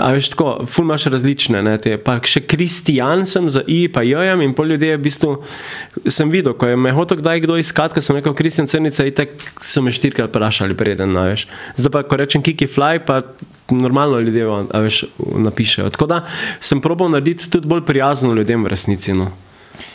a 0.00 0.10
veš, 0.12 0.28
tako, 0.28 0.66
ful 0.66 0.84
imaš 0.84 1.04
različne. 1.04 1.62
Ne, 1.62 1.78
te. 1.78 1.96
pa 1.98 2.18
še 2.24 2.42
kristijan 2.46 3.26
sem 3.26 3.50
za 3.50 3.62
i, 3.66 3.88
pa 3.88 4.02
jojem 4.02 4.42
in 4.44 4.54
pol 4.54 4.72
ljudi 4.74 4.90
je 4.92 4.98
v 4.98 5.04
bistvu. 5.06 5.32
Sem 6.06 6.30
videl, 6.30 6.56
ko 6.58 6.68
je 6.68 6.76
me 6.76 6.92
hotel 6.92 7.20
kdaj 7.22 7.44
kdo 7.46 7.58
iskati, 7.60 7.94
ko 7.94 8.02
sem 8.04 8.18
rekel 8.18 8.34
kristijan 8.34 8.68
crnica, 8.70 9.06
in 9.06 9.14
tako 9.14 9.54
so 9.62 9.82
me 9.82 9.94
štirikrat 9.94 10.32
vprašali, 10.32 10.76
preden, 10.76 11.16
a 11.16 11.28
veš. 11.30 11.46
Zdaj 11.76 11.92
pa, 11.94 12.04
ko 12.08 12.20
rečem 12.20 12.44
kiki 12.44 12.70
fly, 12.70 13.00
pa. 13.04 13.22
Normalno 13.72 14.18
ljudje 14.20 14.44
veš, 14.84 14.98
napišejo. 15.40 15.88
Tako 15.94 16.06
da 16.06 16.18
sem 16.60 16.82
probal 16.84 17.08
narediti 17.08 17.48
tudi 17.50 17.64
bolj 17.68 17.80
prijazno 17.88 18.34
ljudem 18.36 18.60
v 18.64 18.68
resnici. 18.68 19.14
No. 19.16 19.30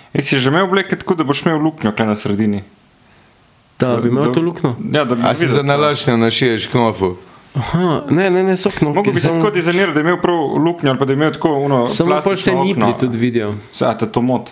Ej, 0.10 0.26
si 0.26 0.40
že 0.42 0.50
imel 0.50 0.66
obleke 0.66 0.98
tako, 0.98 1.14
da 1.20 1.24
boš 1.24 1.44
imel 1.46 1.62
luknjo 1.62 1.94
na 1.94 2.16
sredini? 2.18 2.64
Da 3.80 3.98
bi 3.98 4.08
imel 4.08 4.24
Da- 4.24 4.32
to 4.32 4.42
luknjo. 4.42 4.76
Ja, 4.92 5.06
da 5.06 5.16
bi 5.16 5.22
A 5.24 5.36
si 5.36 5.42
videl 5.42 5.56
za 5.56 5.64
nalačne 5.64 6.18
našiješ 6.18 6.68
knofu? 6.68 7.16
Aha, 7.54 8.04
ne, 8.10 8.30
ne, 8.30 8.44
ne, 8.44 8.58
so 8.58 8.70
knopke. 8.70 8.98
Mogoče 8.98 9.12
bi 9.12 9.20
se 9.20 9.28
tako 9.30 9.52
dizajniral, 9.52 9.94
da 9.94 10.00
je 10.00 10.04
imel 10.04 10.18
prav 10.18 10.36
luknjo 10.58 10.90
ali 10.90 11.00
pa 11.00 11.06
da 11.06 11.12
je 11.12 11.16
imel 11.16 11.32
tako 11.32 11.54
uno. 11.56 11.88
Samo 11.88 12.20
pol 12.24 12.36
se 12.36 12.52
nipli 12.54 12.84
okno. 12.84 12.94
tudi 12.96 13.18
vidijo. 13.18 13.54
A 13.82 13.94
te 13.94 14.06
to 14.08 14.22
mot. 14.22 14.50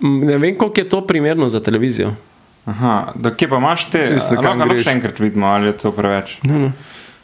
M, 0.00 0.20
Ne 0.20 0.38
vem, 0.38 0.58
koliko 0.58 0.80
je 0.80 0.88
to 0.88 1.00
primerno 1.02 1.48
za 1.48 1.60
televizijo. 1.60 2.12
Aha, 2.66 3.12
da 3.14 3.30
kje 3.30 3.48
pa 3.48 3.56
imaš 3.56 3.84
te? 3.84 3.98
Veste, 4.06 4.34
a 4.34 4.36
kam 4.36 4.44
Lahko 4.44 4.58
lahko 4.58 4.72
greš. 4.72 4.84
še 4.84 4.92
enkrat 4.92 5.18
vidimo, 5.18 5.46
ali 5.46 5.66
je 5.66 5.72
to 5.74 5.92
preveč. 5.92 6.38
No, 6.42 6.58
no. 6.58 6.72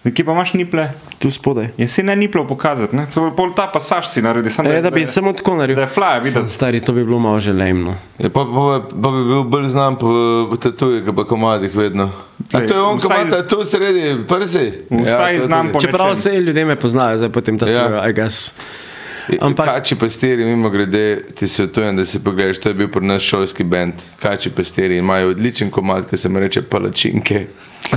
Da 0.02 0.10
kje 0.10 0.24
pa 0.24 0.32
imaš 0.32 0.54
niple? 0.54 0.86
Tu 1.18 1.30
spodaj. 1.30 1.68
Je 1.76 1.84
si 1.86 2.02
ne 2.02 2.16
niple 2.16 2.40
pokazati, 2.46 2.96
ne? 2.96 3.04
Pol- 3.14 3.30
Pol 3.32 3.50
ta 3.52 3.66
pasaž 3.66 4.06
si 4.06 4.22
naredi, 4.22 4.48
samo 4.50 4.70
E, 4.70 4.80
da 4.80 4.90
bi 4.90 5.04
samo 5.06 5.32
tako 5.32 5.54
naredil. 5.54 5.76
Da 5.76 5.82
je 5.82 5.88
fly. 5.90 6.30
Sam 6.30 6.48
Stari, 6.48 6.80
to 6.80 6.92
bi 6.92 7.04
bilo 7.04 7.18
malo 7.18 7.36
že 7.38 7.52
lejno. 7.52 7.92
Ja, 8.18 8.30
pa, 8.30 8.44
pa, 8.46 8.64
pa 8.92 9.08
bi 9.10 9.24
bil 9.24 9.42
bolj 9.44 9.66
znan 9.68 9.96
po, 9.96 10.08
po 10.48 10.56
tatujih, 10.58 11.04
pa 11.06 11.24
komadih 11.24 11.74
vedno. 11.74 12.08
A 12.46 12.58
Glej, 12.58 12.68
to 12.68 12.74
je 12.74 12.82
on, 12.82 12.96
ki 12.96 13.04
vsaj 13.04 13.16
ima 13.18 13.26
z- 13.26 13.36
tatu 13.36 13.64
sredi 13.64 14.00
prsi? 14.24 14.66
Vsaj 14.90 15.16
to 15.28 15.28
je 15.30 15.40
znam 15.42 15.68
po- 15.68 15.80
Čeprav 15.80 16.12
vse 16.12 16.32
ljudje 16.32 16.64
me 16.64 16.76
poznajo, 16.78 17.18
zdaj 17.18 17.28
potem 17.30 17.58
ta 17.58 17.68
Ja. 17.68 17.84
ja. 17.90 18.08
I 18.08 18.14
guess. 18.14 18.52
Ampak... 19.30 19.42
Ampak- 19.42 19.66
Kači 19.74 19.94
pastiri, 19.96 20.44
mimo 20.46 20.70
grede, 20.70 21.04
ti 21.30 21.44
svetujem, 21.46 21.96
da 21.96 22.04
si 22.04 22.18
pogledaš, 22.18 22.58
to 22.58 22.68
je 22.68 22.74
bil 22.74 22.88
pri 22.88 23.04
nas 23.04 23.22
šolski 23.22 23.64
bend. 23.64 23.92
Kači 24.16 24.50
pastiri 24.50 24.96
imajo 24.96 25.28
odličen 25.28 25.70
komad, 25.70 26.08
ki 26.08 26.16
se 26.16 26.28
mu 26.28 26.40
reče 26.40 26.62
palačinke. 26.62 27.46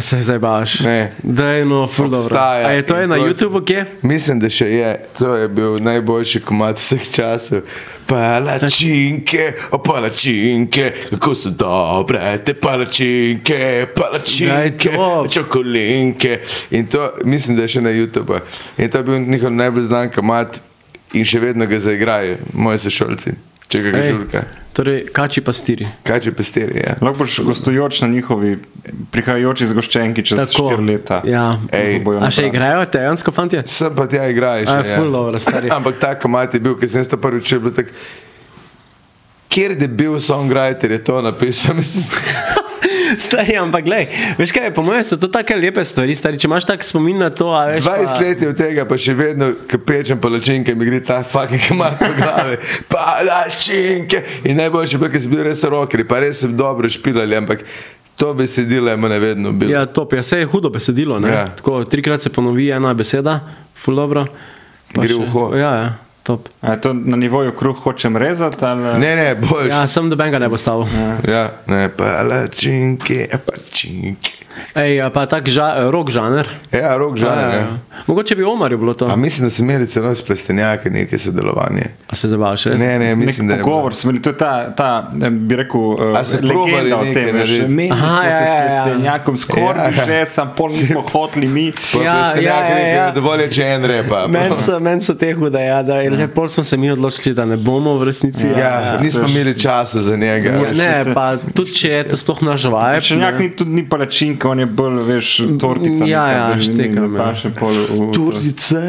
Se 0.01 0.21
zdaj 0.21 0.39
baš. 0.39 0.79
Ne. 0.79 1.11
Da 1.23 1.45
je 1.45 1.65
no, 1.65 1.87
full 1.87 2.09
dobro. 2.09 2.37
A 2.39 2.71
je 2.71 2.85
to 2.85 2.97
je 2.97 3.07
na. 3.07 3.15
YouTubu, 3.15 3.65
kje? 3.65 3.85
Mislim, 4.01 4.39
da 4.39 4.49
še 4.49 4.67
je. 4.69 5.05
To 5.19 5.35
je 5.35 5.47
bil 5.47 5.77
najboljši 5.83 6.41
komad 6.41 6.77
vseh 6.77 7.03
časov. 7.11 7.61
Palačinke, 8.07 9.53
o 9.71 9.77
palačinke, 9.77 10.91
kako 11.09 11.35
so 11.35 11.49
dobre 11.49 12.37
te 12.45 12.53
palačinke, 12.53 13.87
palačinke, 13.95 14.91
čokolinke. 15.31 16.39
In 16.71 16.87
to 16.87 17.11
mislim, 17.23 17.57
da 17.57 17.63
je 17.63 17.77
še 17.77 17.81
na 17.81 17.93
YouTubu. 17.93 18.41
In 18.77 18.89
to 18.89 18.97
je 18.97 19.03
bil 19.03 19.19
njihov 19.19 19.51
najbolj 19.51 19.87
znan 19.87 20.11
komad 20.11 20.59
in 21.13 21.25
še 21.25 21.39
vedno 21.39 21.69
ga 21.69 21.79
zaigrajo, 21.79 22.37
moji 22.53 22.85
sošolci. 22.87 23.37
Če 23.73 23.79
ga 23.81 23.91
Ej, 23.97 24.11
žulka. 24.13 24.41
Torej, 24.77 24.99
kači 25.13 25.41
pastiri. 25.41 25.87
Kači 26.05 26.29
pastiri, 26.33 26.77
ja. 26.77 26.93
Lahko 27.01 27.23
boš 27.23 27.39
gostujoč 27.45 28.03
na 28.03 28.09
njihovi 28.11 28.51
prihajajoči 29.13 29.69
zgoščenki 29.71 30.25
čez 30.25 30.43
Tako. 30.43 30.67
4 30.75 30.85
leta. 30.85 31.21
Ja. 31.25 31.45
Ej. 31.73 31.97
Bojo 32.05 32.21
A 32.21 32.29
še 32.33 32.45
igrajo 32.51 32.85
dejansko 32.93 33.33
fantje? 33.33 33.63
Sem 33.69 33.95
pa 33.97 34.05
tja 34.09 34.27
igraš. 34.29 34.69
A, 34.69 34.83
ful 34.93 35.09
dobro, 35.09 35.41
stari. 35.41 35.73
Ampak 35.77 35.97
ta 36.01 36.13
komat 36.21 36.53
je 36.53 36.61
bil, 36.61 36.77
ker 36.77 36.89
sem 36.89 37.05
to 37.09 37.17
prvič 37.21 37.49
čutil, 37.49 37.65
bil 37.65 37.73
tak. 37.81 37.89
Kjer 39.53 39.77
je 39.77 39.89
bil 39.89 40.21
songwriter, 40.21 40.93
je 40.97 41.01
to 41.05 41.21
napisal. 41.25 41.81
Stari, 43.25 43.55
ampak 43.57 43.85
glej, 43.85 44.07
veš 44.37 44.53
kaj, 44.55 44.69
po 44.75 44.83
mojem 44.85 45.03
so 45.07 45.17
to 45.19 45.29
take 45.31 45.55
lepe 45.57 45.83
stvari, 45.85 46.15
stari, 46.15 46.39
če 46.41 46.47
imaš 46.49 46.67
tak 46.69 46.85
spomin 46.85 47.19
na 47.21 47.29
to, 47.29 47.49
a 47.53 47.65
veš. 47.71 47.85
20 47.85 48.21
let 48.23 48.41
je 48.41 48.51
od 48.51 48.59
tega, 48.59 48.85
pa 48.89 48.97
še 48.99 49.15
vedno, 49.17 49.51
ko 49.69 49.79
pečem 49.85 50.19
palačinke, 50.21 50.75
mi 50.75 50.89
gre 50.89 51.01
ta 51.05 51.21
fucking 51.23 51.67
komat 51.67 51.97
po 52.01 52.11
glavi. 52.17 52.59
Palačinke! 52.93 54.23
In 54.49 54.57
najboljše 54.61 54.97
je 54.97 55.01
bilo, 55.03 55.11
ker 55.13 55.23
sem 55.23 55.33
bil 55.33 55.43
res 55.49 55.65
rocker, 55.69 56.05
pa 56.09 56.23
res 56.23 56.43
sem 56.45 56.55
dobro 56.57 56.89
špilali, 56.89 57.37
ampak 57.37 57.65
to 58.19 58.33
besedilo 58.37 58.91
je 58.91 58.97
mene 58.97 59.19
vedno 59.19 59.51
bilo. 59.51 59.73
Ja, 59.73 59.85
top, 59.85 60.13
ja, 60.13 60.23
se 60.23 60.39
je 60.39 60.45
hudo 60.45 60.69
besedilo, 60.69 61.19
ne? 61.19 61.33
Ja. 61.33 61.47
Tako, 61.57 61.83
trikrat 61.89 62.21
se 62.21 62.29
ponovi 62.33 62.69
ena 62.71 62.93
beseda, 62.93 63.39
ful 63.75 63.95
dobro. 63.95 64.25
Pa 64.93 65.01
Gre 65.01 65.17
v 65.17 65.25
uho. 65.25 65.55
Ja, 65.57 65.71
ja, 65.75 65.93
top. 66.23 66.49
A 66.61 66.71
je 66.71 66.81
to 66.81 66.93
na 66.93 67.17
nivoju 67.17 67.51
kruh 67.51 67.77
hočem 67.77 68.17
rezati? 68.17 68.65
Ali... 68.65 68.99
Ne, 68.99 69.15
ne, 69.15 69.35
boljš. 69.35 69.69
Ja, 69.69 69.87
sem 69.87 70.09
do 70.09 70.15
benga 70.15 70.39
ne 70.39 70.49
bo 70.49 70.57
stal. 70.57 70.87
Ja, 71.27 71.51
ne, 71.67 71.89
palačinke, 71.89 73.27
palačinke. 73.45 74.42
Ej, 74.75 75.01
a 75.01 75.09
pa 75.09 75.25
tak 75.25 75.49
ža, 75.49 75.89
rok 75.91 76.09
žanr. 76.09 76.47
Ja, 76.71 76.97
rok 76.97 77.17
žanr. 77.17 77.53
Ja. 77.53 77.67
Mogoče 78.07 78.35
bi 78.35 78.43
Omarju 78.43 78.77
bilo 78.77 78.93
to. 78.93 79.05
A 79.05 79.15
mislim, 79.15 79.45
da 79.47 79.49
so 79.49 79.63
imeli 79.63 79.87
celo 79.87 80.15
s 80.15 80.21
plestenjaki 80.25 80.89
neke 80.89 81.17
sodelovanje. 81.17 81.85
A 82.09 82.15
se 82.15 82.27
zabavaš, 82.27 82.65
res? 82.65 82.81
Ne, 82.81 82.99
ne, 82.99 83.15
mislim, 83.15 83.47
da 83.47 83.53
Nek 83.53 83.59
je 83.59 83.63
pogovor 83.63 83.95
smo 83.95 84.09
imeli, 84.09 84.21
to 84.23 84.29
je 84.29 84.37
ta, 84.37 84.75
ta 84.75 85.09
bi 85.31 85.55
rekel, 85.55 85.81
uh, 85.81 86.17
A 86.17 86.25
se 86.25 86.37
probali 86.37 86.71
legenda 86.71 86.97
o 86.97 87.03
tem. 87.03 87.25
veš, 87.25 87.49
narediti? 87.49 87.73
Menili 87.73 87.97
Aha, 87.97 88.07
smo 88.07 88.23
ja, 88.23 88.37
se 88.37 88.45
s 88.45 88.49
ja, 88.49 88.55
ja. 88.55 88.83
plestenjakom, 88.83 89.37
skoraj 89.37 89.93
Ja, 89.93 89.99
ja. 89.99 90.05
že, 90.05 90.25
sam 90.25 90.53
pol 90.57 90.69
nismo 90.69 91.01
hoteli 91.13 91.47
mi. 91.47 91.71
Pa 91.93 92.03
Ja, 92.03 92.35
ja, 92.41 92.69
ja, 92.69 92.87
ja. 92.87 93.11
Dovolj 93.11 93.41
je, 93.41 93.49
če 93.51 93.63
en 93.75 93.85
repa. 93.85 94.27
Meni 94.27 94.57
so, 94.57 94.79
men 94.79 95.01
so 95.01 95.13
te 95.13 95.33
hude, 95.33 95.61
ja, 95.61 95.81
da 95.83 96.01
je 96.01 96.09
lepo 96.09 96.47
smo 96.47 96.63
se 96.63 96.77
mi 96.77 96.91
odločili, 96.91 97.35
da 97.35 97.45
ne 97.45 97.57
bomo 97.57 97.97
v 97.97 98.03
resnici. 98.09 98.47
Ja, 98.59 98.97
nismo 99.01 99.27
imeli 99.27 99.59
časa 99.59 100.01
za 100.01 100.15
njega. 100.17 100.49
Ja, 100.49 100.73
ne, 100.77 101.13
pa 101.13 101.37
tudi 101.55 101.73
če 101.73 101.89
je 101.89 102.03
to 102.09 102.17
sploh 102.17 102.41
naš 102.41 102.63
vibe. 102.63 103.01
Črnjak 103.01 103.39
ne. 103.39 103.45
ni 103.45 103.55
tudi 103.55 103.71
ni 103.71 103.89
palačinka, 103.89 104.42
on 104.45 104.59
je 104.59 104.65
bolj, 104.67 104.97
veš, 105.03 105.27
tortica. 105.57 106.03
Ja, 106.03 106.23
neka, 106.23 106.39
ja, 106.49 106.59
štekam, 106.59 107.07
ne 107.07 107.15
ja. 107.15 107.23
paše 107.23 107.49
pol 107.51 107.69
v- 107.69 107.87
v 107.89 107.97
to. 108.09 108.11
Turzice. 108.13 108.81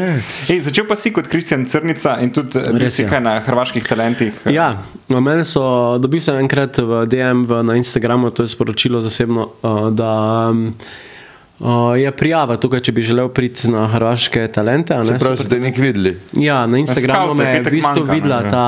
Ej, 0.47 0.59
začel 0.61 0.83
pa 0.83 0.95
si 0.95 1.09
kot 1.09 1.25
Kristjan 1.25 1.63
Crnica 1.63 2.17
in 2.17 2.29
tudi 2.29 2.57
eh, 2.57 2.71
Res 2.75 2.95
je. 2.95 3.05
kaj 3.05 3.21
na 3.21 3.39
hrvaških 3.39 3.83
talentih. 3.83 4.33
eh, 4.41 4.51
Ja, 4.51 4.81
mene 5.09 5.43
so, 5.43 5.63
dobil 5.97 6.19
sem 6.19 6.35
enkrat 6.37 6.77
v 6.77 7.05
DM 7.05 7.43
v, 7.43 7.61
na 7.61 7.75
Instagramu, 7.75 8.29
to 8.29 8.41
je 8.41 8.49
sporočilo 8.49 8.99
zasebno, 8.99 9.51
uh, 9.57 9.89
da 9.89 10.11
uh, 10.51 11.67
je 11.93 12.11
prijava 12.13 12.57
tukaj, 12.57 12.81
če 12.81 12.91
bi 12.91 13.01
želel 13.03 13.29
priti 13.29 13.67
na 13.67 13.87
hrvaške 13.87 14.47
talente. 14.49 14.91
a 14.91 14.99
Ne, 14.99 15.05
Se 15.07 15.17
pravi, 15.17 15.37
ste 15.39 15.59
nek 15.59 15.77
videli. 15.77 16.17
Ja, 16.33 16.65
na 16.65 16.77
Instagramu 16.77 17.33
me 17.33 17.45
je 17.45 17.61
v 17.61 17.71
bistvu 17.71 17.83
manjka, 17.97 18.05
ne? 18.05 18.13
videla 18.13 18.35
Ja. 18.37 18.49
ta 18.49 18.67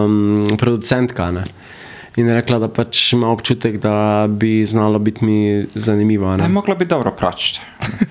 um, 0.00 0.16
producentka. 0.54 1.30
Ne? 1.32 1.44
In 2.16 2.28
rekla, 2.32 2.58
da 2.58 2.68
pač 2.68 3.12
ima 3.12 3.28
občutek, 3.28 3.76
da 3.78 4.26
bi 4.28 4.64
znalo 4.64 4.98
biti 4.98 5.24
mi 5.24 5.66
zanimivo. 5.74 6.26
a 6.26 6.36
Da 6.36 6.42
Ne? 6.42 6.48
bi 6.48 6.54
mogla 6.54 6.74
biti 6.74 6.88
dobro 6.90 7.10
prač 7.10 7.58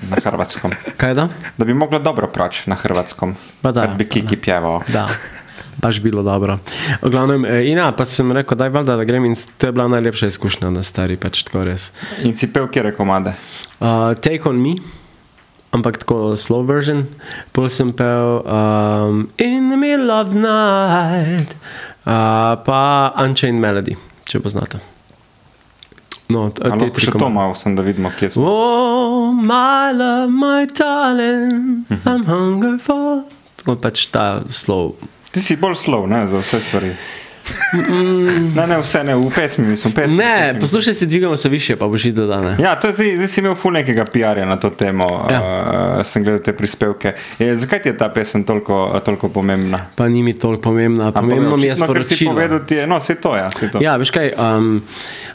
na 0.09 0.17
hrvatskom. 0.23 0.71
Kaj 1.01 1.13
da? 1.13 1.27
Da 1.57 1.65
bi 1.65 1.73
mogla 1.73 1.99
dobro 1.99 2.27
prač 2.27 2.65
na 2.65 2.75
hrvatskom. 2.75 3.35
Pa 3.61 3.71
da, 3.71 3.81
Kad 3.81 3.97
bi 3.97 4.05
Kiki 4.05 4.37
pjeval. 4.37 4.81
Da. 4.87 5.07
Baš 5.77 5.99
bilo 6.01 6.23
dobro. 6.23 6.59
V 7.01 7.09
glavnem, 7.09 7.45
eh, 7.45 7.65
in 7.65 7.77
ja, 7.77 7.91
pa 7.91 8.05
sem 8.05 8.31
rekel, 8.31 8.57
daj 8.57 8.69
valjda, 8.69 8.95
da 8.95 9.03
grem 9.03 9.25
in 9.25 9.35
to 9.57 9.67
je 9.67 9.71
bila 9.71 9.87
najlepša 9.87 10.27
izkušnja 10.27 10.69
na 10.69 10.83
stari, 10.83 11.15
pač 11.15 11.43
tako 11.43 11.63
res. 11.63 11.91
In 12.23 12.35
si 12.35 12.47
pel 12.47 12.67
kjere 12.67 12.93
komade. 12.95 13.33
Uh, 13.79 14.13
Take 14.15 14.45
on 14.49 14.61
me, 14.61 14.75
ampak 15.71 15.97
tako 15.97 16.37
slow 16.37 16.63
version. 16.63 17.03
Pol 17.51 17.67
sem 17.69 17.91
pel 17.93 18.39
um, 18.45 19.27
In 19.37 19.67
the 19.69 19.77
middle 19.77 20.11
of 20.11 20.29
the 20.31 20.39
night, 20.39 21.55
pa 22.05 22.81
Unchained 23.25 23.61
Melody, 23.61 23.97
če 24.29 24.39
poznate. 24.43 24.81
No, 26.29 26.47
Ali 26.49 26.87
lahko 26.87 27.01
še 27.01 27.13
to 27.21 27.29
malo, 27.29 27.53
sem, 27.57 27.75
da 27.77 27.83
vidimo, 27.85 28.09
kje 28.17 28.31
smo. 28.33 28.49
Oh, 28.49 29.33
my 29.33 29.93
love, 29.93 30.31
my 30.33 30.65
darling, 30.65 31.85
I'm 32.05 32.25
hungry 32.25 32.79
for. 32.81 33.25
Tako 33.61 33.77
pač 33.81 34.07
ta 34.13 34.41
slov. 34.49 34.95
Ti 35.33 35.43
si 35.43 35.57
bolj 35.59 35.77
slov, 35.83 36.07
ne, 36.09 36.25
za 36.31 36.41
vse 36.41 36.61
stvari. 36.65 36.93
Ne, 38.55 38.67
ne, 38.67 38.77
vse 38.77 39.03
ne, 39.03 39.15
v 39.15 39.29
pesmi 39.31 39.67
mislim. 39.67 39.93
Pesmi, 39.93 40.17
Ne, 40.17 40.45
pesmi. 40.45 40.59
poslušaj 40.59 40.93
se 40.93 41.05
dvigamo 41.05 41.37
se 41.37 41.49
više, 41.49 41.75
pa 41.75 41.87
boš 41.87 42.03
videl, 42.03 42.27
da 42.27 42.41
ne. 42.41 42.55
Ja, 42.59 42.75
to 42.75 42.87
je 42.87 42.93
zdaj, 42.93 43.15
zdaj 43.15 43.27
si 43.27 43.41
imel 43.41 43.55
ful 43.55 43.73
nekega 43.73 44.05
PR-ja 44.05 44.45
na 44.45 44.55
to 44.55 44.69
temo, 44.69 45.05
Ja. 45.27 45.41
uh, 45.97 46.05
sem 46.05 46.23
gledal 46.23 46.41
te 46.41 46.53
prispevke. 46.53 47.13
Je, 47.39 47.55
zakaj 47.55 47.81
ti 47.81 47.89
je 47.89 47.97
ta 47.97 48.09
pesem 48.09 48.43
toliko, 48.43 48.75
toliko 49.01 49.29
pomembna? 49.29 49.85
Pa 49.95 50.07
ni 50.07 50.23
mi 50.23 50.33
toliko 50.33 50.61
pomembna. 50.63 51.11
Pomembno 51.11 51.57
mi 51.57 51.63
je 51.63 51.71
očitno, 51.71 51.87
kar 51.87 52.03
si 52.03 52.07
sporočilo. 52.07 52.33
povedal, 52.33 52.59
ti 52.61 52.75
je, 52.75 52.87
no, 52.87 52.97
vse 52.97 53.15
to, 53.15 53.35
ja, 53.35 53.47
vse 53.47 53.71
to. 53.71 53.81
Ja, 53.81 53.95
veš 53.95 54.11
kaj. 54.11 54.33
Um, 54.35 54.81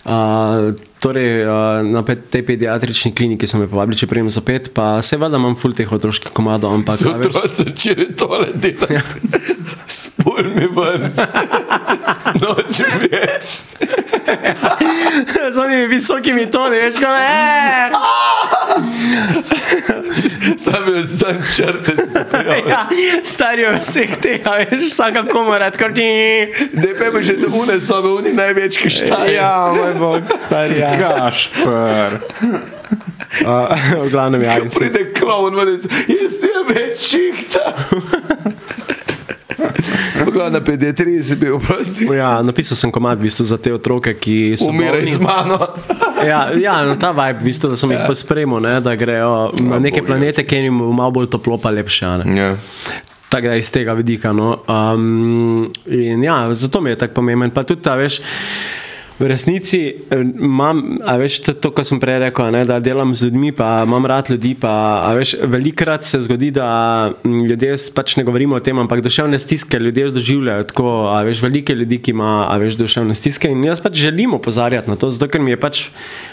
uh, 0.04 0.12
torej, 0.98 1.44
na 1.84 2.02
tej 2.02 2.42
pediatrični 2.42 3.14
kliniki 3.14 3.46
so 3.46 3.56
me 3.56 3.66
povabili, 3.66 3.96
če 3.96 4.06
prijem 4.06 4.28
za 4.30 4.40
pet, 4.40 4.68
pa 4.74 5.02
se 5.02 5.16
valjda 5.16 5.36
imam 5.36 5.56
ful 5.56 5.72
teh 5.72 5.88
otroških 5.88 6.28
komadov, 6.30 6.74
ampak. 6.74 6.96
So 6.96 7.08
otroci 7.10 7.62
začeli 7.62 8.10
tole 8.12 8.50
delati. 8.54 8.94
Ja. 8.94 9.00
Spul 9.90 10.44
mi 10.54 10.68
ven. 10.68 11.08
Nočem 12.40 13.00
več. 13.06 13.58
Z 15.50 15.58
onimi 15.58 15.86
visokimi 15.86 16.50
toni, 16.50 16.76
veš 16.76 17.00
kaj. 17.02 17.20
Eh! 17.26 17.90
Sam 20.58 20.94
je 20.94 21.06
sam 21.06 21.42
črte 21.56 21.96
se 22.08 22.24
prijavil. 22.30 22.68
Ja, 22.68 22.88
starijo 23.24 23.72
vseh 23.80 24.16
tega, 24.20 24.50
veš, 24.70 24.82
vsaka 24.92 25.24
komora, 25.26 25.70
tako 25.70 25.94
ti. 25.94 26.08
Da 26.72 26.88
pa 26.98 27.06
ima 27.06 27.22
že 27.22 27.34
une 27.52 27.80
sobe, 27.80 28.08
oni 28.08 28.32
največ, 28.32 28.78
ki 28.78 28.90
štaje. 28.90 29.34
Ja, 29.34 29.72
moj 29.76 29.94
bog, 29.94 30.22
stari. 30.38 30.78
Ja. 30.78 30.92
Kašper. 30.98 32.18
Uh, 33.46 34.04
v 34.04 34.10
glavnem, 34.10 34.42
ja. 34.42 34.56
Pride 34.78 35.12
klovn, 35.12 35.78
se, 35.78 35.88
jaz 36.08 36.40
ti 36.40 36.50
je 36.50 36.64
več 36.74 37.08
čihta. 37.08 37.74
Na 40.50 40.60
pediatriji 40.60 41.22
si 41.22 41.36
bil, 41.36 41.58
prosti. 41.60 42.08
Ja, 42.16 42.38
napisal 42.42 42.76
sem 42.76 42.92
komad 42.92 43.18
v 43.18 43.28
bistvu 43.28 43.44
za 43.46 43.58
te 43.60 43.72
otroke, 43.74 44.14
ki 44.16 44.56
so. 44.56 44.70
Umiraj 44.70 45.06
z 45.14 45.20
mano. 45.22 45.58
Ja, 46.20 46.50
ja 46.52 46.80
no, 46.84 46.96
ta 47.00 47.12
vibe, 47.16 47.40
v 47.40 47.48
bistvu, 47.50 47.72
da 47.72 47.80
sem 47.80 47.92
jih 47.94 48.02
pospremil, 48.08 48.60
ne, 48.64 48.74
da 48.84 48.96
grejo 48.98 49.52
na 49.64 49.78
neke 49.82 50.02
planete, 50.04 50.44
kjer 50.44 50.68
jim 50.68 50.80
bo 50.82 50.90
malo 50.92 51.14
bolj 51.20 51.30
toplo, 51.32 51.60
pa 51.60 51.72
lepše. 51.72 52.08
Ja. 52.36 52.54
Tako 53.30 53.46
da 53.46 53.56
iz 53.56 53.70
tega 53.70 53.92
vidika. 53.94 54.32
No. 54.32 54.58
Um, 54.66 55.70
ja, 56.24 56.54
zato 56.54 56.80
mi 56.80 56.90
je 56.90 56.98
tako 56.98 57.14
pomemben. 57.14 57.50
Pa 57.54 57.62
tudi 57.62 57.82
ta, 57.82 57.94
veš. 57.94 58.20
V 59.20 59.28
resnici 59.28 59.80
eh, 60.10 60.20
imam, 60.40 60.96
a 61.04 61.18
veš, 61.20 61.42
to, 61.44 61.52
to 61.52 61.70
kar 61.76 61.84
sem 61.84 62.00
prej 62.00 62.22
rekel, 62.22 62.48
ne, 62.54 62.62
da 62.64 62.78
delam 62.80 63.12
z 63.12 63.28
ljudmi, 63.28 63.52
pa 63.52 63.82
imam 63.84 64.06
rad 64.08 64.30
ljudi. 64.32 64.54
Pa, 64.56 64.72
veš, 65.12 65.34
velikrat 65.44 66.08
se 66.08 66.22
zgodi, 66.24 66.48
da 66.56 67.12
mm, 67.12 67.44
ljudje 67.50 67.76
pač 67.94 68.16
ne 68.16 68.24
govorimo 68.24 68.56
o 68.56 68.64
tem, 68.64 68.80
ampak 68.80 69.04
duševne 69.04 69.38
stiske 69.38 69.78
ljudje 69.78 70.08
doživljajo 70.16 70.64
tako. 70.72 70.88
Veš, 71.28 71.44
velike 71.44 71.76
ljudi, 71.76 72.00
ki 72.00 72.16
ima 72.16 72.46
a 72.48 72.56
veš, 72.62 72.80
duševne 72.80 73.14
stiske. 73.14 73.52
In 73.52 73.68
jaz 73.68 73.84
pač 73.84 74.00
želim 74.00 74.34
opozarjati 74.40 74.88
na 74.88 74.96
to, 74.96 75.12
zato 75.12 75.28
ker 75.28 75.44
mi 75.44 75.52
je 75.52 75.60
pač. 75.60 75.84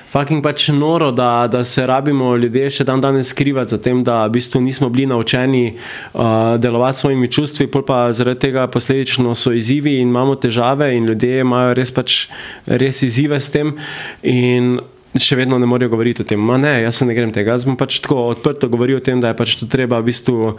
Fucking 0.08 0.44
pač 0.44 0.70
noro, 0.72 1.12
da, 1.12 1.48
da 1.52 1.64
se 1.68 1.84
rabimo 1.88 2.32
ljudje 2.40 2.70
še 2.80 2.86
dan 2.88 3.02
danes 3.04 3.34
skrivati 3.34 3.76
za 3.76 3.80
tem, 3.84 4.04
da 4.08 4.22
v 4.28 4.38
bistvu 4.38 4.62
nismo 4.64 4.88
bili 4.90 5.06
naučeni 5.12 5.74
uh, 5.76 6.56
delovati 6.58 7.00
s 7.00 7.02
svojimi 7.02 7.32
čustvi, 7.32 7.68
pol 7.68 7.84
pa 7.84 8.06
zaradi 8.16 8.48
tega 8.48 8.68
posledično 8.72 9.36
so 9.36 9.52
izzivi 9.52 9.98
in 10.00 10.08
imamo 10.08 10.36
težave 10.40 10.94
in 10.96 11.10
ljudje 11.12 11.42
imajo 11.44 11.74
res 11.76 11.92
pač 11.92 12.28
res 12.66 13.04
izzive 13.04 13.40
s 13.40 13.52
tem. 13.52 13.76
In 14.24 14.78
Še 15.18 15.38
vedno 15.40 15.58
ne 15.58 15.66
morejo 15.66 15.90
govoriti 15.90 16.22
o 16.22 16.28
tem. 16.28 16.42
Ma 16.44 16.60
ne, 16.62 16.76
jaz 16.84 17.00
ne 17.02 17.16
grem 17.16 17.32
tega. 17.34 17.56
Jaz 17.56 17.64
bom 17.66 17.78
pač 17.80 17.96
tako 18.04 18.28
odprto 18.36 18.68
govoril 18.70 19.00
o 19.00 19.04
tem, 19.04 19.22
da 19.24 19.32
je 19.32 19.38
pač 19.40 19.56
to 19.58 19.66
treba 19.66 19.98
v 19.98 20.12
bistvu 20.12 20.52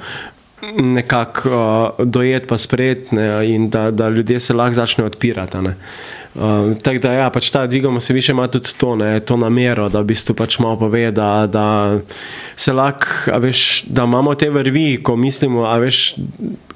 nekako 0.74 1.50
uh, 1.52 2.00
dojeti, 2.02 2.48
pa 2.50 2.58
sprejeti 2.58 3.14
ne, 3.14 3.28
in 3.46 3.68
da, 3.70 3.90
da 3.94 4.08
ljudje 4.10 4.40
se 4.42 4.56
lahko 4.56 4.80
začnejo 4.80 5.12
odpirati. 5.12 5.60
ne. 5.62 5.76
Uh, 6.38 6.76
tako 6.82 6.98
da, 7.02 7.12
ja, 7.12 7.30
pač 7.34 7.50
ta 7.50 7.66
dvigamo 7.66 8.00
se 8.00 8.12
više, 8.14 8.32
ima 8.32 8.46
tudi 8.46 8.70
to, 8.78 8.96
ne, 8.96 9.20
to 9.20 9.36
namero, 9.36 9.88
da 9.88 10.00
v 10.00 10.04
bistvu 10.12 10.36
pač 10.38 10.58
malo 10.62 10.78
pove, 10.78 11.10
da, 11.10 11.48
da 11.50 11.98
se 12.56 12.72
lahko, 12.72 13.06
a 13.32 13.38
veš, 13.42 13.82
da 13.90 14.04
imamo 14.06 14.34
te 14.38 14.50
vrvi, 14.50 15.00
ko 15.02 15.16
mislimo, 15.16 15.64
a 15.66 15.74
veš, 15.82 16.14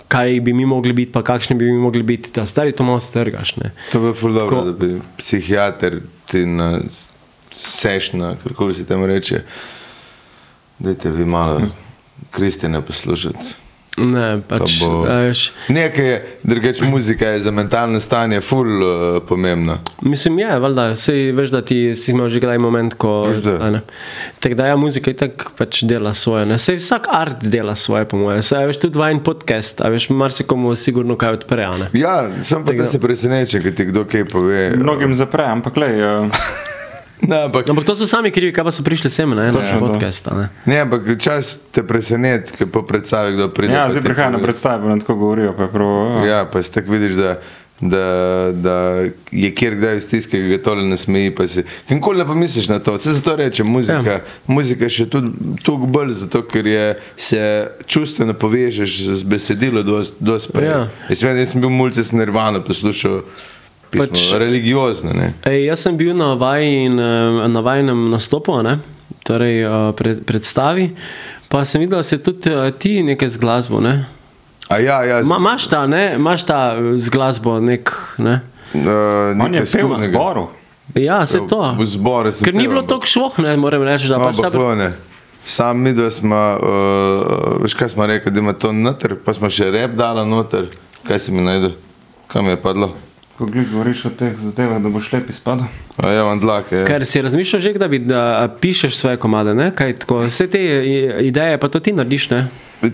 kaj 0.08 0.40
bi 0.40 0.52
mi 0.52 0.66
mogli 0.66 0.92
biti, 0.92 1.12
pa 1.12 1.22
kakšni 1.22 1.56
bi 1.56 1.70
mi 1.70 1.78
mogli 1.78 2.02
biti, 2.02 2.32
da 2.34 2.46
stari 2.46 2.72
to 2.72 2.82
malo 2.84 3.00
strgaš. 3.00 3.54
Ne. 3.56 3.70
To 3.92 3.98
bi 3.98 4.02
bilo 4.02 4.14
ful 4.14 4.34
dobro, 4.34 4.56
Ko- 4.56 4.64
da 4.64 4.72
bi 4.72 5.00
psihiater 5.16 6.00
ti 6.26 6.46
na 6.46 6.80
sešna, 7.50 8.34
kako 8.42 8.72
se 8.72 8.86
temu 8.86 9.06
reče. 9.06 9.42
Dajte 10.78 11.10
vi 11.10 11.24
malo 11.24 11.60
Kristjana 12.30 12.80
poslušati. 12.80 13.61
Ne, 13.92 14.40
pač, 14.40 14.80
Pa 14.80 14.86
bo- 14.86 15.04
a 15.04 15.16
veš, 15.20 15.52
Nekaj 15.68 16.06
je, 16.06 16.14
drugače 16.42 16.84
muzika 16.84 17.26
je 17.26 17.40
za 17.40 17.50
mentalno 17.50 18.00
stanje 18.00 18.40
ful 18.40 18.64
uh, 18.78 18.88
pomembna. 19.22 19.78
Mislim, 20.00 20.38
je, 20.38 20.58
valjda, 20.58 20.96
sej 20.96 21.32
veš, 21.32 21.50
da 21.50 21.60
ti 21.60 21.92
si 21.94 22.10
imel 22.10 22.28
že 22.28 22.40
kdaj 22.40 22.58
moment, 22.58 22.94
ko. 22.94 23.28
Tako 24.40 24.54
da, 24.54 24.66
ja, 24.66 24.76
muzika 24.76 25.10
je 25.10 25.16
tako 25.18 25.52
pač 25.58 25.82
dela 25.82 26.14
svoje. 26.14 26.46
Ne. 26.46 26.56
Sej 26.58 26.76
vsak 26.76 27.06
art 27.10 27.44
dela 27.44 27.74
svoje, 27.74 28.04
po 28.04 28.16
mojem. 28.16 28.40
Sej, 28.42 28.66
veš, 28.66 28.80
tudi 28.80 28.96
vajen 28.96 29.20
podcast, 29.20 29.80
a 29.80 29.88
veš, 29.88 30.08
marsikomu 30.08 30.72
sigurno 30.74 31.12
kaj 31.14 31.32
odpre. 31.34 31.68
ne. 31.68 31.92
Ja, 31.92 32.30
sem 32.42 32.64
pa 32.64 32.66
Tako 32.66 32.78
da 32.78 32.82
da- 32.82 32.88
se 32.88 33.00
presenečen, 33.00 33.62
ker 33.62 33.74
ti 33.74 33.84
kdo 33.84 34.04
kaj 34.04 34.24
pove. 34.24 34.70
Mnogim 34.72 35.14
zapre, 35.14 35.44
ampak 35.44 35.76
le. 35.76 35.90
Uh, 35.92 36.32
Ne, 37.22 37.36
ampak, 37.40 37.64
Ampak 37.64 37.84
to 37.84 37.94
so 37.94 38.02
sami 38.04 38.30
krivi, 38.30 38.50
kaj 38.50 38.64
pa 38.64 38.70
so 38.70 38.82
prišli 38.82 39.06
sem 39.08 39.30
na 39.30 39.44
eno 39.44 39.54
Točno 39.54 39.78
to. 39.78 39.86
podcast. 39.86 40.26
a 40.26 40.34
Ne. 40.34 40.46
ne, 40.66 40.80
ampak 40.80 41.06
čas 41.16 41.60
te 41.70 41.82
preseneti, 41.82 42.52
ker 42.52 42.66
po 42.66 42.82
predstavi 42.82 43.32
kdo 43.32 43.48
pride. 43.48 43.72
ja, 43.72 43.84
pa 43.84 43.90
zdaj 43.90 44.02
ti 44.02 44.06
prihaja 44.06 44.28
na 44.28 44.36
pove. 44.36 44.44
predstavo 44.44 44.90
in 44.90 44.98
tako 44.98 45.14
govorijo. 45.16 45.52
Pa 45.52 45.66
prav, 45.68 45.86
uh, 45.86 46.26
Ja, 46.26 46.44
pa 46.44 46.58
si 46.58 46.72
tako 46.72 46.90
vidiš, 46.90 47.12
da, 47.12 47.38
da, 47.80 48.04
da 48.52 48.74
je 49.30 49.50
kjer 49.50 49.74
kdaj 49.74 49.94
v 49.94 50.00
stiski, 50.00 50.30
ki 50.32 50.48
ga 50.48 50.58
tole 50.60 50.82
ne 50.82 50.96
smeji. 50.96 51.30
pa 51.30 51.46
Nikoli 51.88 52.18
ne 52.18 52.26
pomisliš 52.26 52.68
na 52.68 52.78
to. 52.78 52.94
Vse 52.94 53.12
zato 53.12 53.36
rečem, 53.36 53.66
muzika, 53.66 54.10
ja. 54.12 54.20
muzika 54.46 54.84
je 54.84 54.90
še 54.90 55.06
tudi 55.06 55.30
toliko 55.62 55.86
bolj, 55.86 56.10
zato 56.16 56.42
ker 56.42 56.66
je, 56.66 56.84
se 57.16 57.40
čustveno 57.86 58.34
povežeš 58.34 58.90
z 59.14 59.22
besedilo, 59.24 59.82
dosti 60.20 60.52
prej. 60.52 60.68
Ja. 60.68 60.88
Jaz 61.08 61.22
jaz 61.22 61.48
sem 61.48 61.60
bil 61.60 61.70
mulce 61.70 62.02
s 62.02 62.12
Nirvano, 62.12 62.62
poslušal 62.62 63.22
Pač- 63.92 64.10
pač, 64.10 64.32
religiozno. 64.40 65.12
Ne? 65.12 65.34
Ej, 65.44 65.68
jaz 65.68 65.84
sem 65.84 65.96
bil 65.96 66.16
na, 66.16 66.32
vajin, 66.34 66.96
eh, 66.96 67.48
na 67.48 67.60
vajnem 67.60 68.08
nastopu, 68.10 68.56
ne? 68.64 68.78
torej 69.22 69.62
eh, 69.62 69.92
pred, 69.92 70.24
predstavi, 70.24 70.96
pa 71.48 71.62
sem 71.64 71.84
videl, 71.84 72.00
da 72.00 72.02
se 72.02 72.18
tudi 72.18 72.50
eh, 72.50 72.72
ti 72.72 73.02
nekaj 73.02 73.28
z 73.28 73.36
glasbo. 73.36 73.80
Ne? 73.80 74.06
A 74.68 74.80
ja, 74.80 75.04
ja. 75.04 75.20
Ma, 75.22 75.36
imaš 75.36 75.68
ta, 75.68 75.86
ne? 75.86 76.16
imaš 76.16 76.42
ta 76.48 76.76
z 76.96 77.08
glasbo 77.12 77.60
nek. 77.60 77.92
Ne? 78.18 78.40
Uh, 78.72 79.36
On 79.36 79.52
je 79.52 79.62
pel 79.68 79.88
v 79.92 80.00
zboru. 80.08 80.48
Ja, 80.96 81.26
se 81.26 81.44
to. 81.44 81.76
V 81.76 81.84
zboru 81.84 82.32
sem 82.32 82.44
Ker 82.44 82.56
ni 82.56 82.64
bilo 82.64 82.80
ampak- 82.80 82.96
tako 82.96 83.06
šloh, 83.06 83.38
ne 83.44 83.56
morem 83.56 83.84
reči, 83.84 84.08
da 84.08 84.16
pač 84.16 84.40
ta. 84.40 84.48
Bahlone. 84.48 84.92
Sam 85.44 85.82
mi, 85.82 85.92
da 85.92 86.08
smo, 86.10 86.38
uh, 86.56 87.62
veš 87.62 87.74
kaj 87.74 87.92
smo 87.92 88.06
rekli, 88.06 88.32
da 88.32 88.40
ima 88.40 88.52
to 88.52 88.72
noter, 88.72 89.18
pa 89.18 89.34
smo 89.34 89.50
še 89.50 89.68
rep 89.70 89.92
dala 89.92 90.24
noter. 90.24 90.70
Kaj 91.04 91.18
si 91.18 91.32
mi 91.32 91.42
najdel? 91.42 91.74
Kam 92.32 92.48
je 92.48 92.56
padlo? 92.56 92.94
Ko 93.42 93.48
govoriš 93.50 94.04
o 94.04 94.10
teh 94.14 94.36
zadevah, 94.38 94.78
da 94.78 94.88
boš 94.88 95.08
lepi 95.12 95.32
spadal. 95.34 95.66
A 95.98 96.10
ja, 96.14 96.20
imam 96.22 96.38
dlake. 96.40 96.76
Ja. 96.76 96.86
Ker 96.86 97.02
si 97.06 97.22
razmišljal 97.22 97.60
že, 97.60 97.72
da 97.74 97.88
bi 97.88 97.98
da 97.98 98.46
pišeš 98.60 98.96
svoje 98.96 99.16
komade, 99.16 99.54
ne? 99.54 99.72
Kaj, 99.74 99.96
tako, 99.98 100.20
vse 100.28 100.46
te 100.46 100.60
ideje 101.26 101.58
pa 101.58 101.68
to 101.68 101.80
ti 101.80 101.90
narediš, 101.92 102.28
ne? 102.30 102.46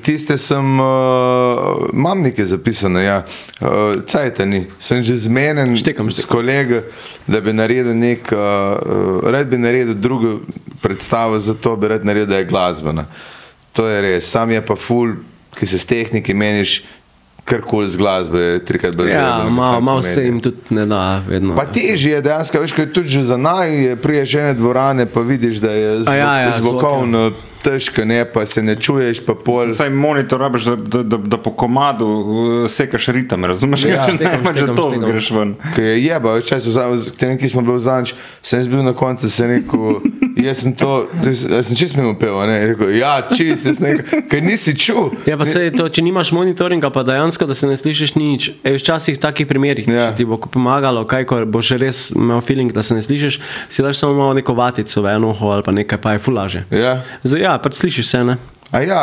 Tiste 0.02 0.38
sem, 0.40 0.80
uh, 0.80 1.84
imam 1.92 2.22
nekaj 2.24 2.48
zapisane, 2.48 3.04
ja. 3.04 3.18
Uh, 3.60 4.00
Cajta 4.08 4.48
ni. 4.48 4.64
Sem 4.80 5.02
že 5.04 5.16
zmenen 5.16 5.76
Štekam, 5.76 6.08
s 6.10 6.22
štekam. 6.22 6.36
kolego, 6.38 6.80
da 7.26 7.40
bi 7.44 7.52
naredil 7.52 7.92
nek, 7.92 8.32
uh, 8.32 8.38
uh, 8.40 9.28
rad 9.28 9.52
bi 9.52 9.60
naredil 9.60 9.94
drugo 9.94 10.38
predstavo, 10.80 11.36
zato 11.40 11.76
bi 11.76 11.92
rad 11.92 12.08
naredil, 12.08 12.28
da 12.28 12.40
je 12.40 12.48
glasbena. 12.48 13.04
To 13.72 13.84
je 13.84 14.00
res. 14.00 14.30
Sam 14.30 14.50
je 14.50 14.64
pa 14.64 14.76
ful, 14.76 15.12
ki 15.60 15.66
se 15.66 15.78
s 15.78 15.86
tehniki 15.86 16.34
meniš, 16.34 16.82
karkoli 17.48 17.88
z 17.88 17.96
glasbe, 17.96 18.38
je 18.38 18.64
trikrat 18.64 18.96
bolj 18.96 19.10
Ja, 19.10 19.14
zajebano, 19.14 19.44
kot 19.48 19.56
malo 19.56 19.80
mal 19.80 20.02
se 20.02 20.24
jim 20.24 20.40
tudi 20.44 20.76
ne 20.76 20.86
da 20.86 21.22
vedno. 21.28 21.56
Pa 21.56 21.64
težje 21.66 22.12
je 22.18 22.22
dejansko, 22.22 22.60
veš, 22.60 22.76
kaj 22.76 22.84
je 22.84 22.92
tudi 22.92 23.08
že 23.08 23.22
za 23.32 23.36
naj, 23.40 23.96
priješ 24.02 24.34
ene 24.34 24.54
dvorane, 24.54 25.06
pa 25.06 25.20
vidiš, 25.20 25.62
da 25.64 25.72
je 25.72 25.94
zvok, 26.02 26.08
A 26.12 26.16
ja, 26.16 26.32
ja, 26.38 26.50
zvok, 26.60 26.80
zvokovno 26.80 27.30
težko, 27.62 28.04
ne, 28.04 28.24
pa 28.24 28.46
se 28.46 28.62
ne 28.62 28.76
čuješ, 28.76 29.20
pa 29.26 29.34
pol. 29.34 29.72
Saj 29.74 29.90
monitor 29.90 30.40
rabiš, 30.40 30.68
da, 30.70 30.76
da, 30.76 31.02
da, 31.02 31.16
da 31.16 31.38
po 31.42 31.50
komadu 31.50 32.06
uh, 32.06 32.70
sekaš 32.70 33.08
ritem, 33.16 33.44
razumeš? 33.44 33.84
Ja, 33.84 33.94
Ja, 33.94 34.08
štekam, 34.14 34.42
ne, 34.44 34.52
že 34.52 34.58
štekam, 34.58 34.76
to 34.76 34.90
štekam. 34.90 35.08
greš 35.08 35.30
ven. 35.30 35.54
Je 35.76 35.96
jeba, 36.04 36.36
več 36.38 36.52
časa 36.52 36.68
vzamem, 36.68 37.02
te 37.18 37.32
neki 37.32 37.48
smo 37.48 37.64
bili 37.66 37.80
v 37.80 37.84
zanč, 37.88 38.14
sem 38.42 38.62
bil 38.70 38.84
na 38.86 38.94
koncu, 38.94 39.30
se 39.30 39.46
rekel, 39.46 39.98
Jaz 40.38 40.60
sem 40.62 40.70
to, 40.78 41.08
jaz, 41.26 41.40
sem 41.66 41.74
čist 41.74 41.96
mimo 41.98 42.12
pel, 42.14 42.36
ne, 42.46 42.58
rekel, 42.70 42.92
ja, 42.94 43.16
čist, 43.26 43.66
jaz 43.66 43.80
nekaj, 43.82 44.22
kaj 44.30 44.42
nisi 44.44 44.70
čul. 44.78 45.08
Ja, 45.26 45.34
pa 45.34 45.42
se 45.42 45.64
je 45.64 45.72
to, 45.74 45.88
če 45.90 46.04
nimaš 46.06 46.30
monitoringa, 46.36 46.92
pa 46.94 47.02
dejansko, 47.02 47.48
da 47.50 47.56
se 47.58 47.66
ne 47.66 47.74
slišiš 47.74 48.14
nič. 48.14 48.46
E, 48.62 48.76
včasih 48.78 49.18
v 49.18 49.22
takih 49.24 49.48
primerih, 49.50 49.88
Ja. 49.90 50.10
če 50.12 50.20
ti 50.22 50.28
bo 50.28 50.38
pomagalo, 50.38 51.02
kaj, 51.10 51.26
ko 51.26 51.40
boš 51.42 51.72
res 51.82 52.04
imel 52.14 52.38
feeling, 52.46 52.70
da 52.70 52.86
se 52.86 52.94
ne 52.94 53.02
slišiš, 53.02 53.40
si 53.66 53.82
daš 53.82 53.98
samo 53.98 54.14
malo 54.14 54.38
neko 54.38 54.54
vatico 54.54 55.02
v 55.02 55.10
eno 55.16 55.34
uho 55.34 55.50
ali 55.58 55.66
pa 55.66 55.74
nekaj, 55.74 55.98
pa 55.98 56.14
je 56.14 56.22
fulaže. 56.22 56.62
Ja, 56.70 57.02
Zdaj, 57.26 57.42
ja, 57.42 57.58
pač 57.58 57.82
slišiš 57.82 58.06
se, 58.06 58.22
ne? 58.24 58.38
a 58.70 58.84
ja, 58.86 59.02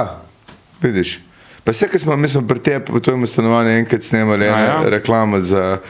vidiš. 0.79 1.19
Pa 1.65 1.73
vse, 1.75 1.89
kar 1.91 1.99
smo, 1.99 2.15
mi 2.15 2.31
smo 2.31 2.45
pri 2.47 2.61
tebi 2.63 2.95
v 2.95 3.01
tvojem 3.03 3.27
stanovanju 3.27 3.75
enkrat 3.81 4.07
snemali 4.07 4.45
eno 4.47 4.57
ja? 4.57 4.79
reklamo 4.87 5.39
za, 5.43 5.81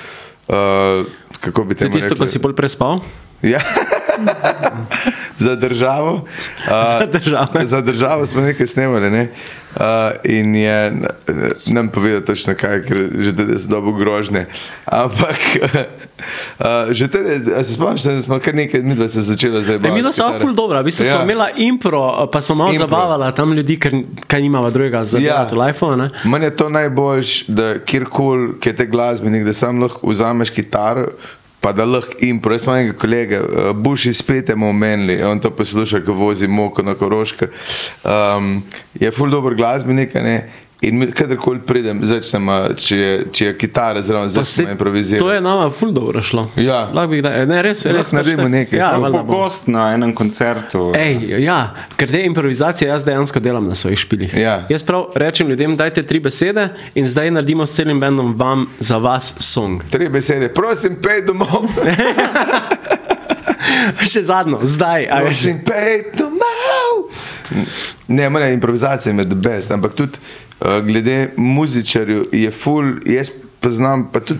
uh, 0.49 1.05
kako 1.37 1.69
bi 1.69 1.75
temu 1.75 1.93
tisto, 1.93 2.15
ko 2.15 2.25
si 2.25 2.41
bolj 2.41 2.55
prespal. 2.57 3.03
Ja. 3.45 3.59
za 5.37 5.55
državo. 5.55 6.13
Uh, 6.13 6.21
Za 6.91 7.05
državo. 7.05 7.47
za 7.63 7.81
državo 7.81 8.25
smo 8.25 8.41
nekaj 8.41 8.67
snemali. 8.67 9.11
Ne? 9.11 9.27
Uh, 9.75 9.81
in 10.23 10.55
je 10.55 10.93
nam 11.65 11.89
povedal 11.89 12.21
točno 12.21 12.55
kaj, 12.55 12.81
ker 12.81 12.97
že 13.13 13.35
tede 13.35 13.59
so 13.59 13.67
dobo 13.69 13.91
grožne. 13.91 14.45
Ampak 14.85 15.35
uh, 15.59 16.65
že 16.89 17.07
tede, 17.07 17.51
a 17.51 17.63
se 17.63 17.73
spomniš, 17.73 18.01
da 18.01 18.21
smo 18.21 18.39
kar 18.39 18.55
nekaj, 18.55 18.81
dva 18.85 19.07
se 19.07 19.21
začela 19.21 19.61
zdaj 19.61 19.75
E, 19.77 19.91
mi 19.91 20.13
smo 20.13 20.33
ful 20.39 20.53
dobro, 20.53 20.79
v 20.79 20.85
bistvu 20.85 21.05
smo 21.05 21.17
Ja. 21.17 21.23
imeli 21.23 21.43
impro, 21.57 22.29
pa 22.31 22.41
smo 22.41 22.55
malo 22.55 22.71
Impro. 22.71 22.87
zabavala 22.87 23.31
tam 23.31 23.53
ljudi, 23.53 23.75
ker 23.75 23.91
kaj 24.27 24.41
nimava 24.41 24.69
drugega 24.69 25.05
za 25.05 25.17
Ja. 25.17 25.47
life. 25.57 25.85
Meni 26.23 26.45
je 26.45 26.55
to 26.55 26.69
najboljš, 26.69 27.47
da 27.47 27.79
kjerkoli, 27.79 28.59
ki 28.59 28.69
je 28.69 28.75
te 28.75 28.85
glasbenik, 28.85 29.43
da 29.43 29.53
sam 29.53 29.81
lahko 29.81 30.09
vzameš 30.09 30.49
kitaro. 30.49 31.07
Pa 31.65 31.71
da 31.73 31.85
lahko 31.85 32.13
impro, 32.21 32.53
jaz 32.53 32.63
imam 32.67 32.75
enega 32.77 32.93
kolega, 33.01 33.39
Buši 33.73 34.11
spet 34.13 34.49
je 34.49 34.55
mu 34.55 34.67
omenili, 34.69 35.15
on 35.25 35.39
to 35.41 35.49
posluša, 35.49 36.03
ko 36.05 36.13
vozi 36.13 36.45
moko 36.47 36.83
na 36.85 36.93
koroške. 36.93 37.47
Um, 38.05 38.59
je 38.93 39.09
ful 39.11 39.33
dober 39.33 39.55
glasbenik, 39.57 40.13
ne? 40.13 40.35
In 40.85 41.11
kadarkoli 41.11 41.59
pridem, 41.61 41.99
začnemo, 42.01 42.55
če, 42.75 42.97
je- 42.97 43.23
če 43.31 43.45
je 43.45 43.53
kitara 43.55 44.03
se- 44.03 44.13
začnemo 44.29 44.71
improvizirati. 44.71 45.19
To 45.19 45.31
je 45.31 45.41
nama 45.41 45.69
ful 45.69 45.91
dobro 45.91 46.21
šlo. 46.21 46.47
Ja. 46.57 46.89
Lahko 46.89 47.07
bi 47.07 47.19
kdaj, 47.19 47.45
ne, 47.45 47.61
res, 47.61 47.85
res. 47.85 47.93
Lahko 47.95 48.15
naredimo 48.15 48.37
pač 48.37 48.45
te- 48.45 48.55
nekaj, 48.55 48.79
Ja, 48.79 48.91
bo. 48.93 49.23
Pogost 49.25 49.67
na 49.67 49.93
enem 49.93 50.13
koncertu. 50.13 50.91
Ej, 50.95 51.17
ja, 51.39 51.59
ker 51.95 52.07
te 52.07 52.23
improvizacije 52.23 52.87
jaz 52.87 53.03
dejansko 53.03 53.39
delam 53.39 53.65
na 53.65 53.75
svojih 53.75 53.99
špilih. 53.99 54.33
Ja. 54.35 54.65
Jaz 54.69 54.83
prav 54.83 55.11
rečem 55.15 55.47
ljudem, 55.47 55.75
dajte 55.75 56.03
tri 56.03 56.19
besede 56.19 56.67
in 56.93 57.07
zdaj 57.07 57.31
naredimo 57.31 57.65
s 57.65 57.73
celim 57.73 57.99
bendom 57.99 58.33
vam 58.33 58.67
za 58.79 58.97
vas 58.97 59.33
song. 59.39 59.81
Tri 59.89 60.09
besede, 60.09 60.49
prosim, 60.49 60.95
pej 60.97 61.21
domov. 61.23 61.69
Še 64.05 64.21
zadnjo, 64.23 64.59
zdaj. 64.63 65.07
Prosim, 65.09 65.59
pej 65.61 66.11
domov. 66.13 66.34
Ne, 68.07 68.29
moja 68.29 68.49
improvizacija 68.49 69.11
je 69.11 69.17
med 69.17 69.33
best, 69.35 69.71
ampak 69.71 69.93
tudi 69.93 70.19
uh, 70.59 70.79
glede 70.85 71.29
muzičarjev 71.37 72.25
je 72.31 72.51
full, 72.51 72.95
jaz 73.05 73.29
poznam 73.59 74.09
pa 74.11 74.19
tudi. 74.19 74.39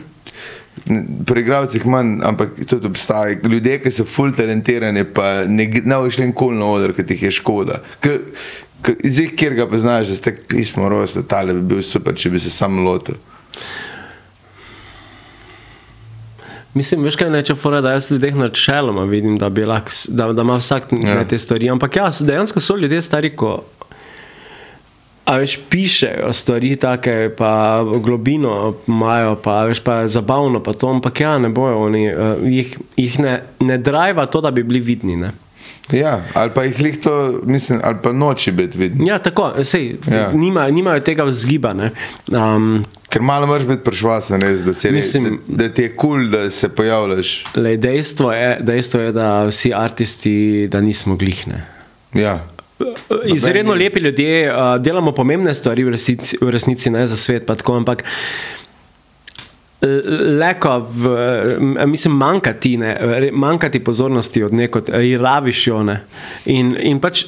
Pri 1.25 1.41
igravcih 1.41 1.85
manj, 1.87 2.19
ampak 2.23 2.49
tudi 2.67 2.87
obstaja. 2.87 3.37
Ljudje, 3.43 3.77
ki 3.81 3.91
so 3.91 4.03
full 4.05 4.33
talentirani, 4.35 5.05
pa 5.07 5.45
ne, 5.47 5.65
gre- 5.71 5.85
ne 5.87 5.95
boš 5.97 6.17
nikoli 6.19 6.59
na 6.59 6.65
oder, 6.65 6.91
ker 6.93 7.05
ti 7.07 7.15
je 7.21 7.31
škoda. 7.31 7.79
K, 8.03 8.11
k, 8.83 8.93
zdaj, 9.03 9.29
kjer 9.39 9.55
ga 9.55 9.69
poznaš, 9.71 10.11
da 10.11 10.15
ste 10.19 10.35
pismo 10.35 10.89
rojstva, 10.91 11.23
tale 11.31 11.55
bi 11.55 11.63
bil 11.71 11.81
super, 11.81 12.13
če 12.13 12.29
bi 12.29 12.39
se 12.43 12.51
sam 12.53 12.83
lotil. 12.85 13.15
Mislim, 16.75 17.03
veš 17.07 17.15
kaj 17.15 17.29
neče 17.31 17.55
fora, 17.55 17.79
da 17.81 17.95
jaz 17.95 18.11
ljudeh 18.11 18.35
načeloma 18.35 19.03
vidim, 19.07 19.37
da, 19.39 19.47
lahko, 19.67 19.91
da, 20.07 20.33
da 20.33 20.41
ima 20.41 20.57
vsak 20.59 20.91
Ja. 20.91 21.23
te 21.27 21.39
stvari. 21.39 21.69
Ampak 21.69 21.95
ja, 21.95 22.09
dejansko 22.19 22.59
so 22.59 22.75
ljudje 22.77 23.01
stari, 23.01 23.35
ko 23.35 23.61
a 25.25 25.37
veš, 25.41 25.57
pišejo 25.69 26.33
stvari 26.33 26.75
take, 26.75 27.29
pa 27.37 27.83
globino 28.03 28.75
imajo, 28.87 29.35
pa 29.35 29.63
veš, 29.65 29.79
pa 29.79 29.93
je 29.93 30.07
zabavno, 30.07 30.61
pa 30.63 30.73
to, 30.73 30.89
ampak 30.89 31.19
ja, 31.19 31.37
ne 31.39 31.49
bojo 31.49 31.79
oni, 31.87 32.13
uh, 32.13 32.37
jih, 32.45 32.77
jih 32.97 33.19
ne, 33.19 33.39
ne 33.59 33.77
driva 33.77 34.25
to, 34.25 34.41
da 34.41 34.51
bi 34.51 34.63
bili 34.63 34.79
vidni. 34.79 35.15
Ne? 35.15 35.31
Ja, 35.91 36.21
ali 36.33 36.51
pa 36.53 36.63
jih 36.63 36.81
lih 36.81 36.99
to, 37.01 37.39
mislim, 37.43 37.81
ali 37.83 37.97
pa 38.03 38.11
noči 38.13 38.51
biti 38.51 38.77
vidni. 38.77 39.07
Ja, 39.09 39.17
tako, 39.17 39.53
sej, 39.63 39.95
ja. 40.11 40.29
nima, 40.33 40.69
nimajo 40.69 40.99
tega 40.99 41.23
vzgiba. 41.23 41.73
ne. 41.73 41.91
Um, 42.29 42.85
Ker 43.15 43.23
malo 43.23 43.47
moraš 43.47 43.63
biti 43.63 43.83
prešvasen, 43.83 44.41
da, 44.43 44.73
si 44.73 44.89
res, 44.91 44.95
Mislim- 44.95 45.39
da, 45.47 45.63
da 45.63 45.69
ti 45.73 45.85
je 45.85 45.91
kul, 45.95 46.09
cool, 46.09 46.27
da 46.29 46.49
se 46.49 46.69
pojavljaš. 46.69 47.43
lej, 47.55 47.77
dejstvo, 47.77 48.31
je, 48.31 48.57
dejstvo 48.61 49.01
je, 49.01 49.11
da 49.15 49.45
vsi 49.47 49.71
aristi, 49.73 50.67
da 50.71 50.81
nismo 50.81 51.15
glihne. 51.15 51.63
Ja. 52.13 52.43
Izredno 53.25 53.73
lepi 53.73 53.99
ljudje, 53.99 54.51
uh, 54.51 54.81
delamo 54.83 55.11
pomembne 55.11 55.53
stvari 55.55 55.83
v 55.83 55.95
resnici, 55.95 56.37
v 56.41 56.49
resnici 56.51 56.89
ne 56.89 57.07
za 57.07 57.15
svet, 57.15 57.45
pa 57.45 57.55
tako, 57.55 57.77
ampak 57.79 58.03
leko, 60.39 60.79
v, 60.91 61.17
mislim, 61.87 62.13
manjka 62.13 62.53
ti, 62.53 62.77
ne, 62.77 63.29
manjka 63.33 63.69
ti 63.69 63.79
pozornosti 63.83 64.43
od 64.43 64.53
nekod, 64.53 64.89
rabiš 65.19 65.67
jo. 65.67 65.83
Ne. 65.83 66.01
In, 66.45 66.75
in 66.79 66.99
pač. 66.99 67.25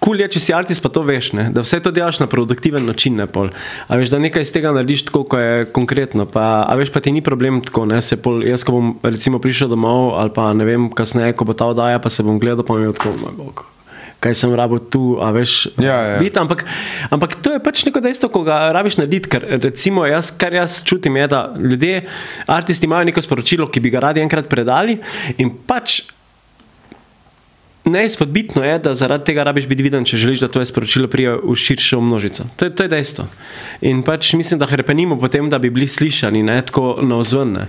Kul 0.00 0.16
cool 0.16 0.22
je, 0.24 0.30
če 0.32 0.40
si 0.40 0.52
artist, 0.56 0.80
pa 0.80 0.88
to 0.88 1.02
veš, 1.04 1.34
ne? 1.36 1.50
da 1.52 1.60
vse 1.60 1.76
to 1.84 1.90
delaš 1.92 2.22
na 2.22 2.26
produktiven 2.30 2.86
način. 2.88 3.18
Ne, 3.20 3.26
pol. 3.28 3.50
a 3.84 3.98
veš, 4.00 4.08
da 4.08 4.20
nekaj 4.22 4.46
iz 4.46 4.52
tega 4.54 4.70
narediš 4.72 5.02
tako, 5.10 5.26
kot 5.28 5.42
je 5.42 5.66
konkretno. 5.76 6.24
Pa, 6.24 6.64
a 6.64 6.76
veš, 6.80 6.88
pa 6.94 7.02
ti 7.04 7.12
ni 7.12 7.20
problem 7.20 7.58
tako. 7.60 7.84
Ne? 7.90 7.98
Se 8.00 8.16
pol, 8.16 8.40
jaz, 8.48 8.64
ko 8.64 8.78
bom 8.78 8.94
recimo 9.04 9.42
prišel 9.44 9.68
domov, 9.68 10.14
ali 10.16 10.32
pa 10.32 10.54
ne 10.56 10.64
vem, 10.64 10.86
kasneje, 10.88 11.34
ko 11.36 11.44
bo 11.44 11.52
ta 11.52 11.68
oddaja, 11.68 12.00
pa 12.00 12.08
se 12.08 12.24
bom 12.24 12.40
gledal, 12.40 12.64
pa 12.64 12.78
mi 12.78 12.88
je 12.88 12.94
tako, 12.96 13.12
moj 13.20 13.34
bog. 13.36 13.66
Kaj 14.24 14.36
sem 14.36 14.54
rabil 14.56 14.80
tu, 14.92 15.18
a 15.20 15.28
veš, 15.36 15.76
Ja, 15.80 15.98
ja. 16.14 16.16
biti, 16.20 16.36
ampak, 16.40 16.64
ampak 17.12 17.36
to 17.40 17.52
je 17.56 17.60
pač 17.60 17.84
neko 17.84 18.00
dejstvo, 18.04 18.28
ko 18.32 18.40
ga 18.44 18.72
rabiš 18.72 18.96
narediti. 19.00 19.28
Ker, 19.32 19.44
recimo, 19.60 20.06
jaz, 20.08 20.32
kar 20.32 20.56
jaz 20.56 20.80
čutim, 20.84 21.20
je, 21.20 21.28
da 21.28 21.42
ljudje, 21.56 22.06
aristi 22.48 22.88
imajo 22.88 23.08
neko 23.12 23.20
sporočilo, 23.24 23.68
ki 23.68 23.84
bi 23.84 23.92
ga 23.92 24.00
radi 24.08 24.24
enkrat 24.24 24.48
predali, 24.48 24.96
in 25.36 25.52
pač 25.68 26.02
neizpodbitno 27.84 28.64
je, 28.64 28.78
da 28.78 28.94
zaradi 28.94 29.24
tega 29.24 29.44
rabiš 29.44 29.66
biti 29.66 29.82
viden, 29.82 30.04
če 30.04 30.16
želiš, 30.16 30.40
da 30.40 30.48
tvoje 30.48 30.66
sporočilo 30.66 31.08
prije 31.08 31.36
v 31.42 31.54
širšo 31.56 32.00
množico. 32.00 32.44
To 32.56 32.64
je, 32.64 32.74
to 32.74 32.82
je 32.82 32.88
dejstvo. 32.88 33.26
In 33.80 34.02
pač 34.02 34.32
mislim, 34.32 34.60
da 34.60 34.66
hrepenimo 34.66 35.18
potem, 35.20 35.50
da 35.50 35.58
bi 35.58 35.70
bili 35.70 35.88
slišani, 35.88 36.42
ne 36.42 36.60
tako 36.62 36.98
na 37.02 37.16
ozvene. 37.16 37.66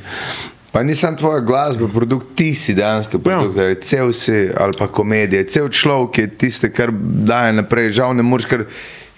Pa 0.72 0.84
nisem 0.84 1.18
tvoja 1.18 1.40
glasba, 1.40 1.88
produkt, 1.92 2.36
ti 2.36 2.54
si 2.56 2.74
dejansko 2.74 3.20
produkt, 3.20 3.58
ja. 3.58 3.76
cel 3.76 4.14
si 4.16 4.48
ali 4.58 4.78
pa 4.80 4.88
komedija, 4.88 5.44
cel 5.44 5.68
človek 5.70 6.18
je 6.18 6.28
tiste, 6.46 6.72
kar 6.72 6.94
daje 7.28 7.54
naprej. 7.54 7.92
Žal 8.00 8.16
ne 8.16 8.24
moreš 8.24 8.48
kar 8.48 8.64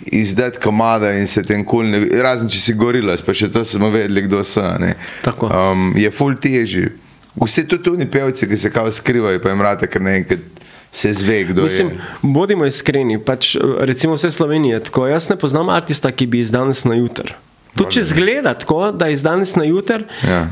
izdati 0.06 0.60
komada 0.60 1.14
in 1.14 1.28
se 1.28 1.44
tem 1.44 1.62
kul, 1.66 1.86
cool, 1.86 2.10
razen 2.22 2.50
če 2.50 2.60
si 2.60 2.74
gorila, 2.74 3.16
pa 3.26 3.38
še 3.38 3.52
to 3.54 3.62
smo 3.66 3.92
vedeli, 3.94 4.26
kdo 4.26 4.42
so. 4.44 4.66
ne. 4.82 4.96
Um, 5.30 5.94
je 5.98 6.10
full 6.12 6.36
teži. 6.42 6.90
Vsi 7.38 7.68
tudi 7.68 7.90
oni 7.90 8.06
pevci, 8.10 8.48
ki 8.50 8.58
se 8.58 8.70
kao 8.74 8.92
skrivajo, 8.92 9.40
pa 9.42 9.50
jim 9.50 9.62
rade, 9.62 9.88
ker 9.90 10.02
naenkrat 10.02 10.53
se 10.94 11.14
zve, 11.14 11.44
kdo 11.44 11.64
Mislim, 11.64 11.88
je. 11.90 11.98
bodimo 12.24 12.66
iskreni, 12.66 13.20
pač, 13.20 13.56
recimo 13.80 14.14
vse 14.14 14.32
Slovenije. 14.32 14.80
Tako, 14.82 15.08
jaz 15.08 15.30
ne 15.30 15.36
poznam 15.36 15.70
artista, 15.70 16.12
ki 16.12 16.28
bi 16.28 16.40
iz 16.40 16.52
danes 16.52 16.86
na 16.86 16.96
jutr. 16.96 17.34
To, 17.74 17.86
če 17.86 18.04
zgleda 18.04 18.54
tako, 18.54 18.92
da 18.92 19.08
je 19.08 19.14
iz 19.14 19.24
danes 19.24 19.56
na 19.56 19.64
jutr, 19.64 20.04
Ja. 20.22 20.44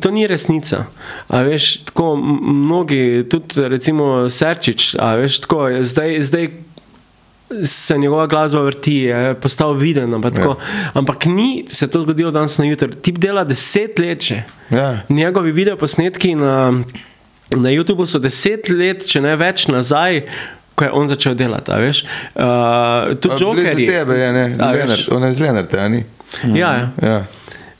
to 0.00 0.10
ni 0.10 0.26
resnica. 0.26 0.86
A 1.28 1.42
veš, 1.42 1.84
tako 1.84 2.14
mnogi, 2.16 3.00
tudi 3.28 3.68
recimo 3.68 4.30
Serčič, 4.30 4.94
a 4.94 5.14
veš, 5.14 5.40
tako, 5.40 5.68
zdaj, 5.82 6.16
zdaj 6.22 6.48
se 7.62 7.98
njegova 7.98 8.26
glasba 8.26 8.62
vrti, 8.62 8.94
je 8.94 9.34
postal 9.34 9.74
viden, 9.74 10.14
ampak, 10.14 10.34
tako, 10.34 10.56
ampak 10.94 11.26
ni 11.26 11.64
se 11.68 11.88
to 11.88 12.00
zgodilo 12.00 12.30
danes 12.30 12.58
na 12.58 12.64
jutr. 12.64 12.94
Tip 12.94 13.18
dela 13.18 13.44
deset 13.44 13.98
let 13.98 14.22
že. 14.22 14.42
Ja. 14.70 15.02
Njegovi 15.08 15.52
videoposnetki 15.52 16.34
na, 16.34 16.82
na 17.56 17.68
YouTubu 17.70 18.06
so 18.06 18.18
deset 18.18 18.68
let, 18.68 19.06
če 19.06 19.20
ne 19.20 19.36
več 19.36 19.66
nazaj. 19.68 20.22
Ko 20.74 20.84
je 20.86 20.92
on 20.96 21.08
začel 21.10 21.34
delati, 21.36 21.72
veš. 21.76 22.04
Uh, 22.32 23.12
tudi 23.20 23.34
Pa 23.34 23.36
blizu 23.36 23.44
Jokerji. 23.44 23.86
tebe 23.86 24.16
je, 24.16 24.32
ne, 24.32 24.44
Lenart, 24.56 25.08
on 25.12 25.24
je 25.28 25.32
z 25.36 25.40
Lenarta, 25.44 25.82
a 25.84 25.88
ni? 25.92 26.04
Ja, 26.56 26.70
ja. 26.72 26.86
Ja. 27.02 27.18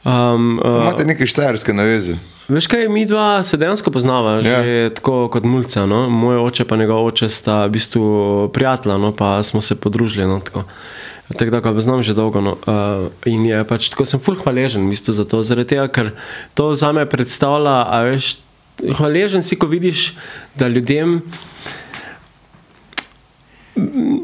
Um, 0.04 0.58
uh, 0.64 0.82
Imate 0.82 1.04
neke 1.04 1.26
štajerske 1.28 1.72
naveze. 1.72 2.18
Veš 2.50 2.66
kaj, 2.66 2.88
mi 2.88 3.06
dva 3.06 3.42
se 3.46 3.56
dejansko 3.56 3.90
poznava, 3.94 4.40
Ja. 4.42 4.58
že 4.62 4.90
tako 4.98 5.28
kot 5.30 5.44
mulca. 5.44 5.86
No? 5.86 6.10
Moj 6.10 6.36
oče 6.50 6.64
in 6.70 6.78
njegov 6.78 7.06
oče 7.06 7.28
sta 7.28 7.66
v 7.66 7.70
bistvu 7.78 8.50
prijatelja, 8.52 8.98
no? 8.98 9.12
pa 9.16 9.42
smo 9.42 9.60
se 9.60 9.76
podružili. 9.80 10.26
No? 10.26 10.40
Tako. 10.40 10.64
Tako 11.36 11.50
da 11.50 11.60
ga 11.60 11.72
poznam 11.72 12.02
že 12.02 12.14
dolgo. 12.14 12.40
No? 12.40 12.58
Uh, 12.66 13.06
in 13.24 13.46
je 13.46 13.64
pač 13.64 13.88
tako, 13.88 14.04
sem 14.04 14.20
full 14.20 14.36
hvaležen 14.36 14.82
v 14.82 14.90
bistvu 14.90 15.14
za 15.14 15.24
to, 15.24 15.42
zaradi 15.46 15.68
tega, 15.78 15.86
ker 15.88 16.10
to 16.58 16.74
za 16.74 16.90
me 16.92 17.06
predstavlja, 17.06 17.86
a 17.86 18.02
veš, 18.10 18.42
hvaležen 18.88 19.42
si, 19.42 19.56
ko 19.56 19.66
vidiš, 19.66 20.12
da 20.58 20.68
ljudem. 20.68 21.20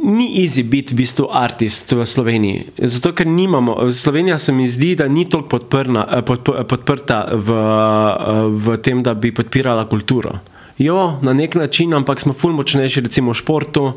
Ni 0.07 0.43
easy 0.43 0.63
biti 0.63 0.95
v 0.95 1.01
bistvu 1.01 1.29
artist 1.33 1.93
v 1.93 2.07
Sloveniji. 2.07 2.67
Zato, 2.79 3.13
ker 3.17 3.27
nimamo, 3.27 3.79
Slovenija 3.93 4.39
se 4.39 4.53
mi 4.53 4.69
zdi, 4.69 4.95
da 4.97 5.09
ni 5.09 5.25
toliko 5.29 5.49
podprna, 5.49 6.07
eh, 6.11 6.23
podp- 6.23 6.65
podprta 6.69 7.25
v, 7.33 7.53
eh, 7.53 8.49
v 8.51 8.77
tem, 8.77 9.03
da 9.03 9.15
bi 9.15 9.33
podpirala 9.35 9.89
kulturo. 9.89 10.39
Jo, 10.79 11.19
na 11.23 11.33
nek 11.33 11.55
način, 11.55 11.95
ampak 11.95 12.21
smo 12.21 12.33
ful 12.33 12.53
močnejši, 12.53 13.01
recimo 13.01 13.33
v 13.33 13.35
športu, 13.35 13.93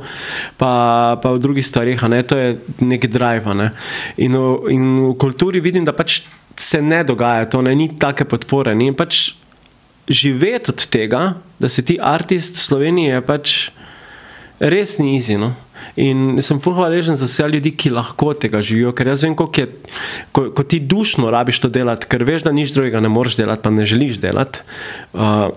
pa, 0.57 1.19
pa 1.21 1.31
v 1.31 1.39
drugih 1.39 1.65
stvarih, 1.67 2.03
a 2.03 2.07
ne, 2.07 2.23
to 2.23 2.37
je 2.37 2.57
nek 2.79 3.07
drive. 3.11 3.51
Ne? 3.53 3.71
In, 4.17 4.31
v, 4.31 4.71
in 4.71 4.85
v 5.09 5.17
kulturi 5.19 5.59
vidim, 5.59 5.83
da 5.83 5.91
pač 5.91 6.21
se 6.55 6.81
ne 6.81 7.03
dogaja 7.03 7.49
to, 7.51 7.61
ne, 7.61 7.75
ni 7.75 7.89
take 7.99 8.23
podpore. 8.23 8.75
Ni, 8.75 8.93
pač 8.95 9.35
živeti 10.09 10.71
od 10.73 10.85
tega, 10.89 11.23
da 11.59 11.69
si 11.69 11.85
ti 11.85 11.99
artist 12.01 12.57
v 12.57 12.65
Sloveniji, 12.65 13.13
je 13.13 13.25
pač 13.25 13.55
res 14.59 14.97
ni 14.99 15.17
izi. 15.17 15.37
No? 15.39 15.53
In 15.99 16.41
sem 16.45 16.59
ful 16.63 16.75
hvaležen 16.77 17.17
za 17.19 17.27
vse 17.29 17.47
ljudi, 17.49 17.71
ki 17.77 17.93
lahko 17.95 18.33
tega 18.37 18.61
živijo, 18.65 18.91
ker 18.95 19.11
jaz 19.11 19.23
vem, 19.25 19.35
koliko 19.37 19.63
je, 19.63 19.95
ko, 20.35 20.45
ko 20.55 20.63
ti 20.63 20.81
dušno 20.81 21.31
rabiš 21.33 21.61
to 21.63 21.71
delati, 21.73 22.09
ker 22.09 22.25
veš, 22.27 22.45
da 22.47 22.55
nič 22.55 22.73
drugega 22.75 23.01
ne 23.03 23.11
moreš 23.11 23.39
delati, 23.39 23.63
pa 23.63 23.73
ne 23.73 23.87
želiš 23.87 24.19
delati. 24.21 24.63
Uh, 25.13 25.49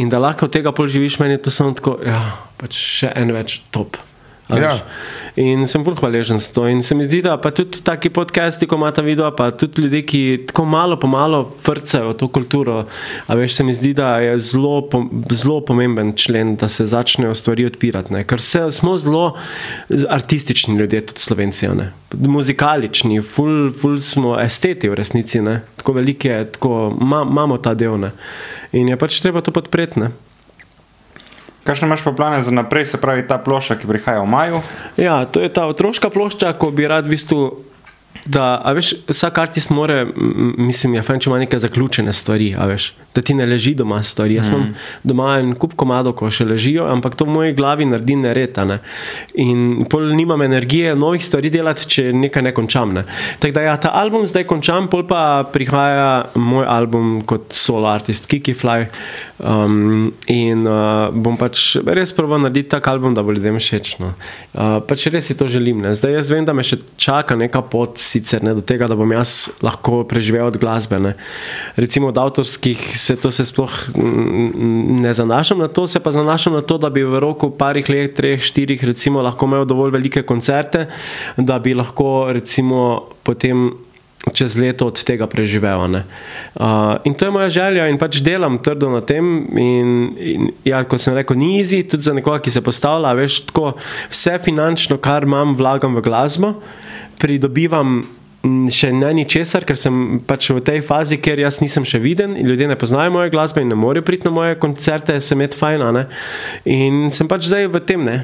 in 0.00 0.10
da 0.12 0.20
lahko 0.22 0.48
od 0.48 0.54
tega 0.54 0.72
pol 0.72 0.88
živiš, 0.90 1.18
meni 1.22 1.36
je 1.36 1.44
to 1.48 1.54
samo 1.54 1.76
tako, 1.78 1.98
ja, 2.06 2.20
pač 2.60 2.78
še 2.78 3.12
en 3.18 3.34
več 3.36 3.60
top. 3.74 3.98
Ja. 4.56 4.78
In 5.36 5.66
sem 5.68 5.84
bolj 5.84 5.98
hvaležen 6.00 6.38
za 6.40 6.52
to. 6.52 6.64
In 6.68 6.80
se 6.82 6.94
mi 6.96 7.04
zdi, 7.04 7.20
da 7.22 7.36
pa 7.36 7.50
tudi 7.54 7.82
taki 7.84 8.10
podcasti, 8.10 8.66
ko 8.66 8.78
imata 8.80 9.02
video, 9.04 9.28
pa 9.36 9.50
tudi 9.50 9.82
ljudje, 9.84 10.02
ki 10.08 10.22
tako 10.48 10.64
malo 10.64 10.96
po 10.96 11.06
malo 11.06 11.42
vrcajo 11.66 12.14
to 12.16 12.28
kulturo. 12.32 12.84
A 13.26 13.36
veš, 13.36 13.58
se 13.58 13.64
mi 13.64 13.74
zdi, 13.74 13.92
da 13.94 14.16
je 14.24 14.38
zelo, 14.38 14.88
zelo 15.30 15.60
pomemben 15.60 16.14
člen, 16.16 16.56
da 16.56 16.68
se 16.68 16.86
začnejo 16.86 17.34
stvari 17.34 17.66
odpirati. 17.68 18.12
Ne? 18.12 18.24
Ker 18.24 18.40
se, 18.40 18.70
smo 18.70 18.96
zelo 18.96 19.36
artistični 20.08 20.78
ljudje, 20.78 21.00
tudi 21.12 21.20
slovenci, 21.20 21.68
ne. 21.68 21.92
muzikalični, 22.12 23.20
ful, 23.22 23.68
ful 23.80 23.98
smo 24.00 24.38
esteti 24.40 24.88
v 24.88 24.96
resnici, 24.96 25.42
ne? 25.44 25.60
tako 25.76 25.92
velike, 25.92 26.46
tako 26.52 26.96
ma, 27.00 27.22
imamo 27.30 27.58
ta 27.58 27.74
del. 27.74 27.98
Ne? 28.00 28.10
In 28.72 28.88
je 28.88 28.96
pač 28.96 29.20
treba 29.20 29.44
to 29.44 29.52
podpreti. 29.52 30.00
Ne? 30.00 30.10
Kakšne 31.68 31.84
imaš 31.84 32.00
pa 32.00 32.16
plane 32.16 32.40
za 32.42 32.50
naprej, 32.50 32.86
se 32.88 33.00
pravi 33.00 33.26
ta 33.28 33.36
plošča, 33.36 33.76
ki 33.76 33.84
prihaja 33.90 34.24
v 34.24 34.28
maju? 34.32 34.60
Ja, 34.96 35.24
to 35.28 35.44
je 35.44 35.52
ta 35.52 35.68
otroška 35.68 36.08
plošča, 36.08 36.56
ko 36.56 36.72
bi 36.72 36.88
rad 36.88 37.04
v 37.04 37.12
bistvu. 37.12 37.42
Da, 38.28 38.60
a 38.64 38.72
veš, 38.76 38.92
vsak 39.08 39.38
artist 39.38 39.70
more, 39.70 40.02
mislim, 40.58 40.96
je 40.98 41.02
fajn, 41.04 41.20
če 41.20 41.28
ima 41.30 41.38
neke 41.40 41.58
zaključene 41.60 42.12
stvari, 42.12 42.48
a 42.58 42.66
veš, 42.68 42.90
da 43.14 43.22
ti 43.24 43.36
ne 43.36 43.46
leži 43.46 43.74
doma 43.78 44.00
stvari. 44.02 44.36
Jaz 44.36 44.48
imam 44.48 44.72
doma 45.04 45.28
en 45.38 45.54
kup 45.60 45.76
komadov, 45.78 46.16
ko 46.18 46.28
še 46.32 46.44
ležijo, 46.48 46.88
ampak 46.88 47.16
to 47.16 47.24
v 47.28 47.36
moji 47.36 47.54
glavi 47.56 47.86
naredi 47.88 48.16
nered. 48.20 48.58
a 48.58 48.64
Ne? 48.68 48.78
In 49.44 49.86
pol 49.88 50.10
nimam 50.16 50.42
energije 50.44 50.96
novih 50.96 51.24
stvari 51.24 51.52
delati, 51.52 51.86
če 51.88 52.08
nekaj 52.12 52.44
ne 52.48 52.52
končam. 52.56 52.92
Ne? 52.96 53.04
Tako 53.38 53.54
da 53.54 53.64
ja, 53.68 53.76
ta 53.76 53.94
album 53.96 54.26
zdaj 54.26 54.48
končam, 54.50 54.90
pol 54.92 55.06
pa 55.08 55.44
prihaja 55.52 56.32
moj 56.34 56.66
album 56.68 57.22
kot 57.28 57.52
solo 57.56 57.88
artist, 57.88 58.26
Kiki 58.28 58.56
Fly. 58.56 58.88
Um, 59.38 60.10
in 60.26 60.66
uh, 60.66 61.14
bom 61.14 61.36
pač 61.38 61.76
res 61.86 62.10
proval 62.10 62.42
narediti 62.42 62.72
tak 62.72 62.88
album, 62.90 63.14
da 63.14 63.22
bo 63.22 63.30
ljudem 63.30 63.60
všeč. 63.62 63.92
No. 64.02 64.10
Uh, 64.50 64.80
pač 64.82 65.06
res 65.14 65.30
si 65.30 65.36
to 65.38 65.46
želim. 65.46 65.78
Ne. 65.84 65.94
Zdaj 65.94 66.16
jaz 66.18 66.32
vem, 66.34 66.42
da 66.42 66.54
me 66.56 66.64
še 66.66 66.80
čaka 66.98 67.38
neka 67.38 67.62
pot, 67.70 68.02
sicer 68.02 68.42
ne 68.42 68.56
do 68.58 68.64
tega, 68.66 68.90
da 68.90 68.98
bom 68.98 69.14
jaz 69.14 69.52
lahko 69.62 70.02
preživel 70.10 70.50
od 70.50 70.58
glasbe. 70.58 70.98
Ne. 70.98 71.14
Recimo 71.78 72.10
od 72.10 72.18
avtorskih 72.18 72.82
se 72.98 73.14
to 73.14 73.30
se 73.30 73.46
sploh 73.46 73.70
ne 73.94 75.14
zanašam 75.14 75.62
na 75.62 75.70
to, 75.70 75.86
se 75.86 76.02
pa 76.02 76.10
zanašam 76.10 76.58
na 76.58 76.62
to, 76.66 76.78
da 76.78 76.90
bi 76.90 77.06
v 77.06 77.22
roku 77.22 77.52
parih 77.54 77.86
let, 77.88 78.18
treh, 78.18 78.42
štirih, 78.42 78.82
recimo, 78.90 79.22
lahko 79.22 79.46
imel 79.46 79.68
dovolj 79.68 79.94
velike 79.94 80.26
koncerte, 80.26 80.88
da 81.36 81.62
bi 81.62 81.78
lahko 81.78 82.32
recimo 82.34 83.06
potem 83.22 83.70
čez 84.30 84.56
leto 84.56 84.88
od 84.88 85.00
tega 85.04 85.26
preživel. 85.26 85.88
ne. 85.88 86.04
Uh, 86.54 86.98
in 87.04 87.14
to 87.14 87.28
je 87.28 87.30
moja 87.30 87.48
želja, 87.48 87.88
in 87.88 87.98
pač 87.98 88.20
delam 88.24 88.58
trdo 88.58 88.90
na 88.90 89.00
tem. 89.00 89.46
In, 89.56 89.88
in 90.18 90.50
ja, 90.64 90.82
kot 90.84 91.00
sem 91.00 91.14
rekel, 91.14 91.36
ni 91.36 91.58
easy, 91.60 91.82
tudi 91.82 92.02
za 92.02 92.14
nekoga, 92.16 92.40
ki 92.42 92.50
se 92.50 92.62
postavlja. 92.64 93.14
Veš, 93.18 93.40
tako, 93.50 93.74
vse 94.10 94.38
finančno, 94.44 94.98
kar 94.98 95.26
imam, 95.28 95.56
vlagam 95.58 95.96
v 95.96 96.04
glasbo, 96.04 96.54
pridobivam. 97.18 98.06
mm, 98.44 98.70
Še 98.70 98.92
ne 98.94 99.10
ničesar, 99.18 99.64
ker 99.66 99.76
sem 99.76 100.20
pač 100.26 100.50
v 100.54 100.62
tej 100.62 100.82
fazi, 100.86 101.18
ker 101.18 101.40
jaz 101.42 101.58
nisem 101.60 101.84
še 101.84 101.98
viden 101.98 102.36
ljudje 102.38 102.68
ne 102.70 102.76
poznajo 102.78 103.10
moje 103.10 103.32
glasbe 103.34 103.60
in 103.60 103.68
ne 103.68 103.74
morejo 103.74 104.06
priti 104.06 104.28
na 104.28 104.30
moje 104.30 104.58
koncerte, 104.62 105.20
se 105.20 105.34
med 105.34 105.54
fajn. 105.54 105.82
ne. 105.92 106.06
In 106.64 107.10
sem 107.10 107.28
pač 107.28 107.50
zdaj 107.50 107.66
v 107.66 107.80
tem, 107.82 108.04
ne, 108.04 108.22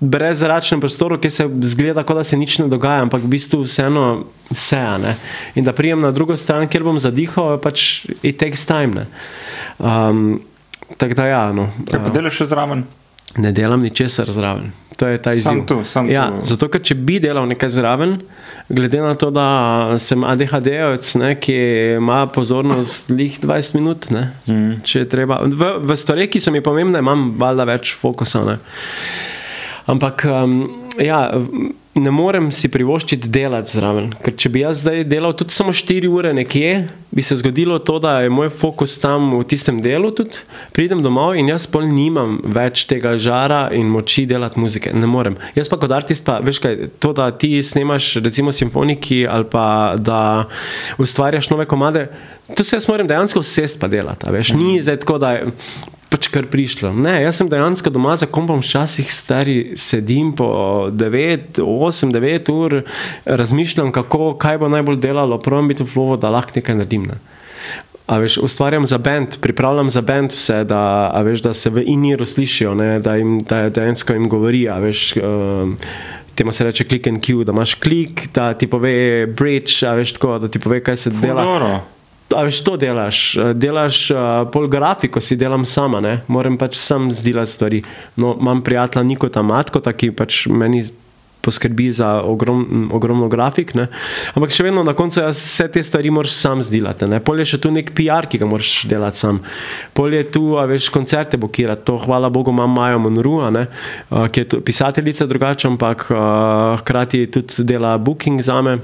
brezračnem 0.00 0.80
prostoru, 0.80 1.18
ki 1.18 1.30
se 1.30 1.48
zgleda, 1.62 2.02
kot 2.06 2.20
da 2.20 2.24
se 2.24 2.36
nič 2.36 2.58
ne 2.58 2.68
dogaja, 2.68 3.06
ampak 3.06 3.22
v 3.22 3.32
bistvu 3.36 3.62
vseeno 3.64 4.24
se 4.50 4.76
je. 4.76 5.14
In 5.54 5.64
da 5.64 5.72
prijem 5.72 6.00
na 6.00 6.10
drugo 6.10 6.36
stran, 6.36 6.68
kjer 6.68 6.84
bom 6.84 6.98
zadihal, 7.02 7.58
pač 7.62 8.06
it 8.22 8.38
takes 8.38 8.66
time. 8.66 8.94
Ne. 8.94 9.06
Um, 9.78 10.40
tako 10.96 11.14
da 11.14 11.26
ja, 11.26 11.42
no, 11.52 11.70
Kaj 11.90 12.04
pa 12.04 12.14
delaš 12.14 12.42
še 12.42 12.50
zraven? 12.52 12.86
Ne 13.38 13.52
delam 13.52 13.82
ničesar 13.82 14.30
zraven. 14.30 14.72
To 14.96 15.06
je 15.06 15.18
ta 15.22 15.32
izziv. 15.32 15.50
Sam 15.50 15.66
tu, 15.66 15.84
sam 15.84 16.10
ja, 16.10 16.30
tu. 16.36 16.44
Zato, 16.48 16.68
ker 16.72 16.80
če 16.80 16.94
bi 16.96 17.18
delal 17.20 17.44
nekaj 17.50 17.68
zraven, 17.74 18.16
glede 18.72 19.02
na 19.04 19.12
to, 19.14 19.28
da 19.34 19.46
sem 20.00 20.24
ADHD-ovec, 20.24 21.10
ki 21.44 21.56
ima 21.98 22.24
pozornost 22.32 23.10
lih 23.12 23.36
20 23.42 23.76
minut, 23.76 24.08
ne, 24.10 24.30
mm. 24.48 24.80
če 24.88 25.04
je 25.04 25.08
treba. 25.12 25.42
V, 25.44 25.72
v 25.84 25.96
stvareh, 26.00 26.30
ki 26.32 26.40
so 26.40 26.54
mi 26.54 26.64
pomembne, 26.64 27.04
imam 27.04 27.28
valjda 27.36 27.68
več 27.68 27.92
fokusa. 28.00 28.46
Ne. 28.48 28.56
Ampak 29.92 30.24
um, 30.32 30.62
ja, 30.98 31.26
ne 32.00 32.10
morem 32.12 32.50
si 32.52 32.68
privoščiti 32.72 33.30
delati 33.32 33.72
zraven. 33.72 34.10
Ker 34.24 34.34
če 34.36 34.50
bi 34.52 34.62
jaz 34.62 34.82
zdaj 34.84 35.04
delal 35.08 35.34
tudi 35.36 35.54
samo 35.56 35.72
4 35.76 36.10
ure 36.12 36.32
nekje, 36.36 36.72
bi 37.16 37.24
se 37.24 37.38
zgodilo 37.40 37.78
to, 37.78 37.98
da 38.02 38.18
je 38.20 38.32
moj 38.32 38.50
fokus 38.52 38.98
tam 39.00 39.30
v 39.38 39.42
tistem 39.48 39.80
delu. 39.82 40.10
Tudi. 40.16 40.42
Pridem 40.76 41.00
domov 41.04 41.38
in 41.40 41.48
jaz 41.48 41.64
pol 41.70 41.88
nimam 41.88 42.38
več 42.44 42.84
tega 42.90 43.16
žara 43.16 43.66
in 43.72 43.88
moči 43.92 44.26
delati 44.28 44.60
muzike. 44.60 44.92
Ne 44.92 45.08
morem. 45.10 45.38
Jaz 45.56 45.72
pa 45.72 45.80
kot 45.80 45.94
artist, 45.96 46.26
pa, 46.26 46.38
veš 46.44 46.60
kaj, 46.62 46.78
to, 47.00 47.14
da 47.16 47.30
ti 47.32 47.56
snemaš 47.64 48.16
recimo 48.24 48.52
simfoniki 48.52 49.24
ali 49.26 49.48
pa 49.50 49.66
da 49.96 50.20
ustvarjaš 51.00 51.50
nove 51.50 51.66
komade, 51.66 52.08
to 52.54 52.64
se 52.64 52.76
jaz 52.76 52.88
moram 52.88 53.08
dejansko 53.08 53.42
sest 53.42 53.80
pa 53.80 53.88
delati. 53.88 54.28
Veš, 54.30 54.52
ni 54.58 54.76
zdaj 54.82 55.00
tako, 55.02 55.18
da 55.22 55.38
pač 56.10 56.28
kar 56.32 56.46
prišlo. 56.50 56.92
Ne, 56.94 57.18
jaz 57.24 57.40
sem 57.40 57.48
dejansko 57.50 57.90
doma 57.90 58.16
za 58.16 58.28
kompom, 58.30 58.62
včasih 58.62 59.10
stari 59.12 59.76
sedim 59.78 60.32
po 60.36 60.88
9, 60.92 61.62
8, 61.62 62.12
9 62.14 62.52
ur, 62.54 62.80
razmišljam, 63.24 63.92
kako, 63.92 64.34
kaj 64.40 64.60
bo 64.62 64.70
najbolj 64.72 65.00
delalo, 65.02 65.38
pravim 65.42 65.72
biti 65.72 65.84
v 65.84 65.90
flowu, 65.90 66.18
da 66.20 66.30
lahko 66.32 66.58
nekaj 66.58 66.78
naredim. 66.78 67.08
Ne. 67.10 67.18
A 68.06 68.20
veš, 68.22 68.38
ustvarjam 68.38 68.86
za 68.86 68.98
bend, 69.02 69.40
pripravljam 69.42 69.90
za 69.90 70.00
bend 70.00 70.30
vse, 70.30 70.60
da, 70.64 71.10
veš, 71.26 71.42
da 71.42 71.54
se 71.54 71.70
v 71.74 71.82
iniru 71.90 72.26
slišijo, 72.26 72.74
ne, 72.78 73.00
da 73.02 73.16
jim 73.18 73.40
da 73.42 73.66
dejansko 73.68 74.14
jim 74.14 74.28
govori. 74.30 74.68
Veš, 74.80 75.16
um, 75.16 75.74
Temu 76.36 76.52
se 76.52 76.64
reče 76.64 76.84
click 76.84 77.06
and 77.08 77.24
cue, 77.24 77.44
da 77.48 77.52
imaš 77.52 77.74
klik, 77.80 78.28
da 78.34 78.52
ti 78.54 78.66
pove 78.68 79.26
bridge, 79.26 79.86
a 79.88 79.94
veš 79.96 80.12
tako, 80.18 80.38
da 80.38 80.48
ti 80.52 80.60
pove, 80.60 80.82
kaj 80.84 80.96
se 80.96 81.10
dela. 81.10 81.80
A 82.34 82.42
veš, 82.42 82.60
to 82.66 82.74
delaš, 82.76 83.36
Eh, 83.36 83.54
delaš 83.54 84.10
uh, 84.10 84.18
pol 84.50 84.66
grafiko, 84.68 85.20
si 85.20 85.36
delam 85.36 85.64
sama, 85.64 86.00
ne? 86.00 86.20
moram 86.26 86.58
pač 86.58 86.76
sam 86.76 87.10
zdelati 87.14 87.52
stvari. 87.52 87.82
No, 88.16 88.36
imam 88.40 88.62
prijatelja 88.62 89.04
Nikota 89.04 89.42
Matkota, 89.42 89.92
ki 89.92 90.10
pač 90.10 90.46
meni 90.50 90.84
poskrbi 91.46 91.92
za 91.92 92.22
ogrom, 92.26 92.90
ogromno 92.92 93.28
grafik, 93.30 93.74
ne? 93.78 93.86
ampak 94.34 94.50
še 94.50 94.66
vedno 94.66 94.82
na 94.82 94.96
koncu 94.98 95.20
jaz 95.22 95.38
vse 95.38 95.68
te 95.70 95.82
stvari 95.86 96.10
moraš 96.10 96.34
sam 96.34 96.62
zdelati. 96.66 97.06
Pol 97.22 97.44
je 97.44 97.46
še 97.52 97.60
tu 97.62 97.70
nek 97.70 97.94
PR, 97.94 98.26
ki 98.26 98.42
ga 98.42 98.50
moraš 98.50 98.72
delati 98.90 99.22
sam. 99.22 99.38
Pol 99.94 100.18
je 100.18 100.24
tu, 100.34 100.56
a 100.58 100.66
veš, 100.66 100.90
koncerte 100.90 101.38
blokirati, 101.38 101.86
to 101.86 101.94
hvala 102.02 102.32
Bogu 102.34 102.50
imam 102.50 102.74
Majo 102.74 102.98
Monru, 103.06 103.38
a 103.46 103.54
ne? 103.54 103.68
uh, 104.10 104.26
ki 104.26 104.42
je 104.42 104.60
pisateljica 104.66 105.30
drugače, 105.30 105.70
ampak 105.70 106.08
uh, 106.10 106.82
hkrati 106.82 107.26
tudi 107.30 107.62
dela 107.70 107.94
booking 108.02 108.42
za 108.42 108.58
me. 108.66 108.80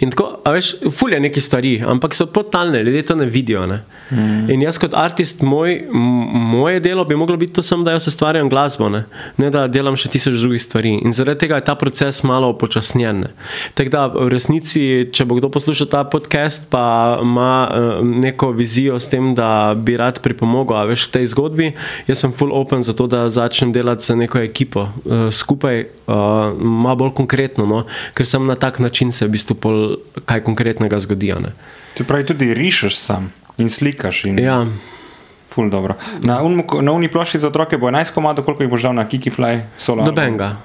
In 0.00 0.10
tako, 0.12 0.26
a 0.44 0.52
veš, 0.52 0.74
fulje 0.92 1.18
neke 1.20 1.40
stvari, 1.40 1.78
ampak 1.86 2.14
so 2.14 2.26
podtalne, 2.26 2.82
ljudje 2.84 3.02
to 3.02 3.14
ne 3.14 3.26
vidijo. 3.26 3.66
Ne? 3.66 3.80
Mm. 4.10 4.50
In 4.52 4.62
jaz 4.62 4.78
kot 4.78 4.94
artist, 4.94 5.40
moj, 5.42 5.78
moje 5.92 6.80
delo 6.80 7.04
bi 7.04 7.16
moglo 7.16 7.36
biti 7.36 7.52
to 7.52 7.62
samo, 7.62 7.84
da 7.84 7.96
jaz 7.96 8.06
ustvarjam 8.08 8.48
glasbo, 8.48 8.88
ne? 8.88 9.04
ne 9.36 9.50
da 9.50 9.66
delam 9.68 9.96
še 9.96 10.10
tisoč 10.12 10.36
drugih 10.42 10.62
stvari. 10.62 10.92
In 11.04 11.16
zaradi 11.16 11.46
tega 11.46 11.60
je 11.60 11.66
ta 11.70 11.74
proces 11.78 12.20
malo 12.28 12.50
upočasnjen. 12.52 13.24
Tako 13.74 13.92
da 13.92 14.04
v 14.12 14.28
resnici, 14.32 14.82
če 15.12 15.24
bo 15.24 15.38
kdo 15.40 15.50
poslušal 15.52 15.88
ta 15.90 16.04
podcast, 16.04 16.68
pa 16.70 17.16
ima 17.22 17.50
uh, 17.64 18.04
neko 18.04 18.52
vizijo 18.56 19.00
s 19.00 19.08
tem, 19.12 19.32
da 19.34 19.72
bi 19.74 19.96
rad 19.96 20.20
pripomogel, 20.22 20.76
a 20.76 20.84
veš, 20.90 21.08
k 21.08 21.18
tej 21.18 21.32
zgodbi, 21.32 21.72
jaz 22.10 22.22
sem 22.22 22.36
full 22.36 22.52
open 22.54 22.84
za 22.84 22.92
to, 22.96 23.08
da 23.10 23.26
začnem 23.32 23.72
delati 23.72 24.04
za 24.04 24.18
neko 24.18 24.44
ekipo 24.44 24.86
uh, 24.86 25.26
skupaj, 25.32 25.86
uh, 26.06 26.52
malo 26.60 27.00
bolj 27.06 27.16
konkretno, 27.16 27.66
no? 27.66 27.82
ker 28.14 28.28
sem 28.28 28.44
na 28.46 28.54
tak 28.60 28.78
način 28.84 29.12
se 29.12 29.26
v 29.26 29.34
bistvu 29.34 29.45
pol 29.54 29.96
kaj 30.24 30.42
konkretnega 30.42 31.00
zgodi. 31.00 31.34
Se 31.96 32.04
pravi, 32.04 32.26
tudi 32.26 32.54
rišeš 32.54 32.96
sam 32.98 33.32
in 33.58 33.70
slikaš. 33.70 34.24
In... 34.24 34.38
Ja, 34.38 34.66
Ful 35.48 35.70
dobro. 35.70 35.94
Na, 36.20 36.42
unmu, 36.42 36.64
na 36.82 36.92
uni 36.92 37.08
plošči 37.08 37.38
za 37.38 37.48
otroke 37.48 37.78
bo 37.78 37.88
11 37.88 38.12
komadov, 38.14 38.44
koliko 38.44 38.62
jih 38.62 38.70
boš 38.70 38.82
dal 38.82 38.94
na 38.94 39.08
Kikifly, 39.08 39.62
solo. 39.78 40.04
nobenega. 40.04 40.56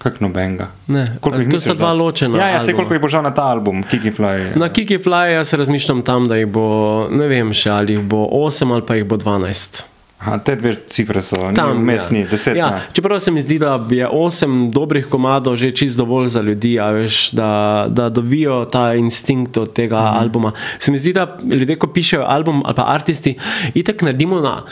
Kak 0.00 0.20
nobenega. 0.20 0.70
Ne, 0.88 1.18
to 1.20 1.60
sta 1.60 1.74
dva 1.74 1.92
da- 1.92 1.92
ločena 1.92 2.38
Ja, 2.38 2.48
ja, 2.48 2.60
se 2.64 2.72
koliko 2.72 2.94
jih 2.94 3.02
bo 3.02 3.08
žal 3.08 3.22
na 3.22 3.34
ta 3.36 3.42
album, 3.52 3.82
Kiki 3.82 4.10
Fly. 4.10 4.56
Na 4.56 4.72
Kiki 4.72 4.96
Fly 4.98 5.34
jaz 5.36 5.52
razmišljam 5.52 6.00
tam, 6.02 6.28
da 6.28 6.36
jih 6.40 6.46
bo, 6.48 7.08
ne 7.12 7.28
vem 7.28 7.52
še, 7.52 7.68
ali 7.70 7.92
jih 7.98 8.00
bo 8.08 8.24
8 8.24 8.72
ali 8.72 8.86
pa 8.86 8.96
jih 8.96 9.04
bo 9.04 9.16
12. 9.20 9.82
Aha, 10.20 10.38
te 10.38 10.52
dve 10.52 10.74
cifre 10.86 11.22
so, 11.22 11.36
Tam, 11.54 11.78
vmes 11.78 12.10
ni, 12.10 12.24
deset. 12.24 12.52
Ja, 12.54 12.70
ne. 12.70 12.80
čeprav 12.92 13.20
se 13.20 13.30
mi 13.30 13.40
zdi, 13.40 13.58
da 13.58 13.86
je 13.90 14.04
osem 14.06 14.70
dobrih 14.70 15.06
komadov 15.06 15.56
že 15.56 15.70
čisto 15.72 15.96
dovolj 15.98 16.28
za 16.28 16.40
ljudi, 16.40 16.74
veš, 16.76 17.30
da, 17.30 17.48
da 17.88 18.08
dobijo 18.10 18.64
ta 18.66 18.94
instinkt 18.94 19.56
od 19.56 19.72
tega 19.72 19.96
Mhm. 19.98 20.18
albuma. 20.18 20.50
Se 20.78 20.92
mi 20.92 20.98
zdi, 20.98 21.12
da 21.12 21.24
ljudje, 21.46 21.76
ko 21.76 21.86
pišejo 21.88 22.22
album 22.22 22.62
ali 22.64 22.74
pa 22.74 22.84
artisti, 22.88 23.36
itek 23.74 24.02
naredimo 24.02 24.40
na. 24.40 24.62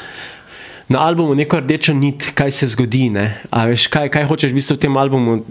Na 0.89 0.99
albumu 1.01 1.35
neko 1.35 1.61
rdečo 1.61 1.95
nit, 1.95 2.31
kaj 2.35 2.51
se 2.53 2.67
zgodi. 2.67 3.11
ne. 3.11 3.41
A 3.51 3.65
Veš, 3.67 3.87
kaj, 3.87 4.09
kaj 4.09 4.25
hočeš 4.25 4.51
v 4.51 4.55
bistvu 4.55 4.75
v 4.75 4.79
tem 4.79 4.97
albumu, 4.97 5.43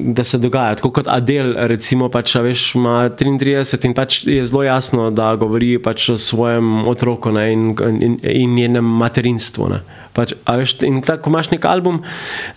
da 0.00 0.24
se 0.24 0.38
dogaja. 0.38 0.74
Tako 0.74 0.90
kot 0.90 1.08
Adel, 1.08 1.54
recimo, 1.68 2.08
pač, 2.08 2.34
veš, 2.34 2.74
ima 2.74 3.10
33 3.10 3.86
in 3.86 3.94
pač 3.94 4.20
je 4.26 4.44
zelo 4.46 4.62
jasno, 4.62 5.10
da 5.10 5.32
govori 5.36 5.78
pač 5.82 6.08
o 6.14 6.16
svojem 6.18 6.88
otroku 6.88 7.32
ne, 7.34 7.46
in, 7.52 7.64
in, 8.00 8.18
in 8.22 8.54
njenem 8.54 8.84
materinstvu. 8.84 9.68
Ne. 9.70 9.80
Pač, 10.16 10.34
veš, 10.46 10.76
in 10.86 11.02
tako 11.06 11.30
imaš 11.30 11.52
nek 11.52 11.66
album, 11.68 12.02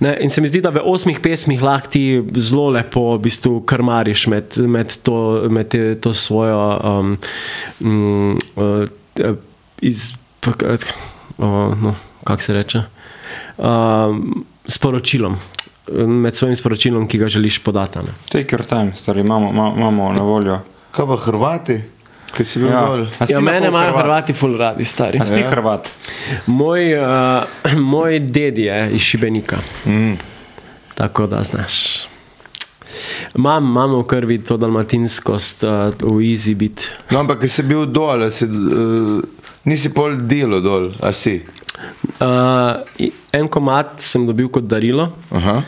ne, 0.01 0.15
in 0.21 0.33
se 0.33 0.41
mi 0.41 0.49
zdi, 0.49 0.63
da 0.63 0.73
v 0.73 0.81
osmih 0.89 1.19
pesmih 1.23 1.61
lahko 1.61 1.93
ti 1.93 2.05
zelo 2.39 2.69
lepo 2.73 3.11
v 3.13 3.23
bistvu 3.27 3.61
krmariš 3.69 4.27
med, 4.33 4.57
med, 4.65 4.97
to, 5.05 5.17
med 5.53 5.69
te, 5.73 5.93
to 6.01 6.13
svojo. 6.17 6.61
Um, 6.81 7.17
um, 7.83 8.37
uh, 8.57 9.35
iz, 9.83 10.13
uh, 10.47 11.81
no, 11.81 11.95
kako 12.23 12.41
se 12.41 12.53
reče, 12.53 12.83
um, 13.57 14.45
sporočilom, 14.65 15.35
med 15.89 16.35
svojim 16.35 16.55
sporočilom, 16.55 17.07
ki 17.07 17.17
ga 17.17 17.27
želiš 17.29 17.59
podati. 17.59 17.99
Ne. 17.99 18.13
Take 18.29 18.55
your 18.55 18.65
time, 18.65 18.91
stari, 18.95 19.19
imamo, 19.19 19.49
ima- 19.49 19.73
imamo 19.77 20.13
na 20.13 20.21
voljo. 20.21 20.59
Kaj 20.91 21.05
pa 21.05 21.17
Hrvati, 21.17 21.81
ki 22.31 22.45
si 22.45 22.59
bil 22.59 22.69
Ja. 22.69 22.81
dol? 22.81 23.07
Ja, 23.29 23.39
mene 23.39 23.67
imajo 23.67 23.87
Hrvat? 23.87 24.03
Hrvati 24.03 24.33
ful 24.33 24.57
radi, 24.57 24.85
stari. 24.85 25.19
A 25.21 25.25
si 25.25 25.33
ti 25.33 25.41
Hrvat? 25.41 25.89
Moj, 26.47 26.93
uh, 26.95 27.43
moj 27.91 28.19
ded 28.21 28.57
je 28.57 28.89
iz 28.91 29.01
Šibenika. 29.01 29.57
Mm. 29.85 30.13
Tako 30.93 31.27
da 31.27 31.43
znaš. 31.43 32.05
Imam, 33.35 33.63
imam 33.65 33.95
v 33.95 34.03
krvi 34.03 34.37
to 34.39 34.57
dalmatinskost, 34.57 35.63
uh, 35.63 35.69
v 35.99 36.21
easy 36.23 36.53
bit. 36.53 36.91
No, 37.11 37.19
ampak 37.19 37.49
si 37.49 37.63
bil 37.63 37.85
dol, 37.85 38.29
si, 38.29 38.45
uh, 38.45 39.21
nisi 39.63 39.89
pol 39.89 40.15
delo 40.19 40.59
dol, 40.59 40.91
a 41.01 41.11
si. 41.11 41.41
Uh, 42.19 43.09
en 43.33 43.49
komat 43.51 43.97
sem 44.03 44.27
dobil 44.27 44.49
kot 44.51 44.67
darilo. 44.69 45.11
Aha. 45.31 45.63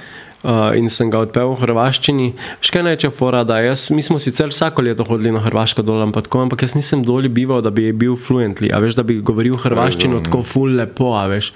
Uh, 0.46 0.78
in 0.78 0.86
sem 0.94 1.10
ga 1.10 1.24
odpel 1.26 1.56
v 1.56 1.58
hrvaščini. 1.64 2.28
Še 2.62 2.76
kaj 2.76 2.84
najče 2.86 3.10
fora, 3.18 3.42
da 3.48 3.58
jaz, 3.66 3.88
mi 3.90 4.04
smo 4.06 4.20
sicer 4.22 4.52
vsako 4.52 4.84
leto 4.86 5.08
hodili 5.08 5.34
na 5.34 5.42
hrvaško 5.42 5.82
dol, 5.82 6.04
ampak, 6.06 6.28
tako, 6.28 6.44
ampak 6.46 6.68
jaz 6.68 6.76
nisem 6.78 7.02
dol 7.02 7.26
bival, 7.34 7.64
da 7.66 7.72
bi 7.74 7.88
bil 7.90 8.14
fluently, 8.14 8.70
veš, 8.70 8.94
da 9.00 9.02
bi 9.02 9.18
govoril 9.26 9.58
hrvaščino 9.64 10.22
tako 10.28 10.44
ful 10.46 10.78
lepo, 10.78 11.16
veš. 11.32 11.50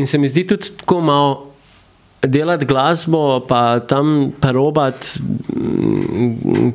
In 0.00 0.08
se 0.08 0.16
mi 0.16 0.32
zdi 0.32 0.46
tudi 0.48 0.72
tako 0.80 1.02
malo 1.04 1.45
delati 2.28 2.66
glasbo, 2.66 3.40
pa 3.48 3.78
tam 3.80 4.32
parobati 4.40 5.20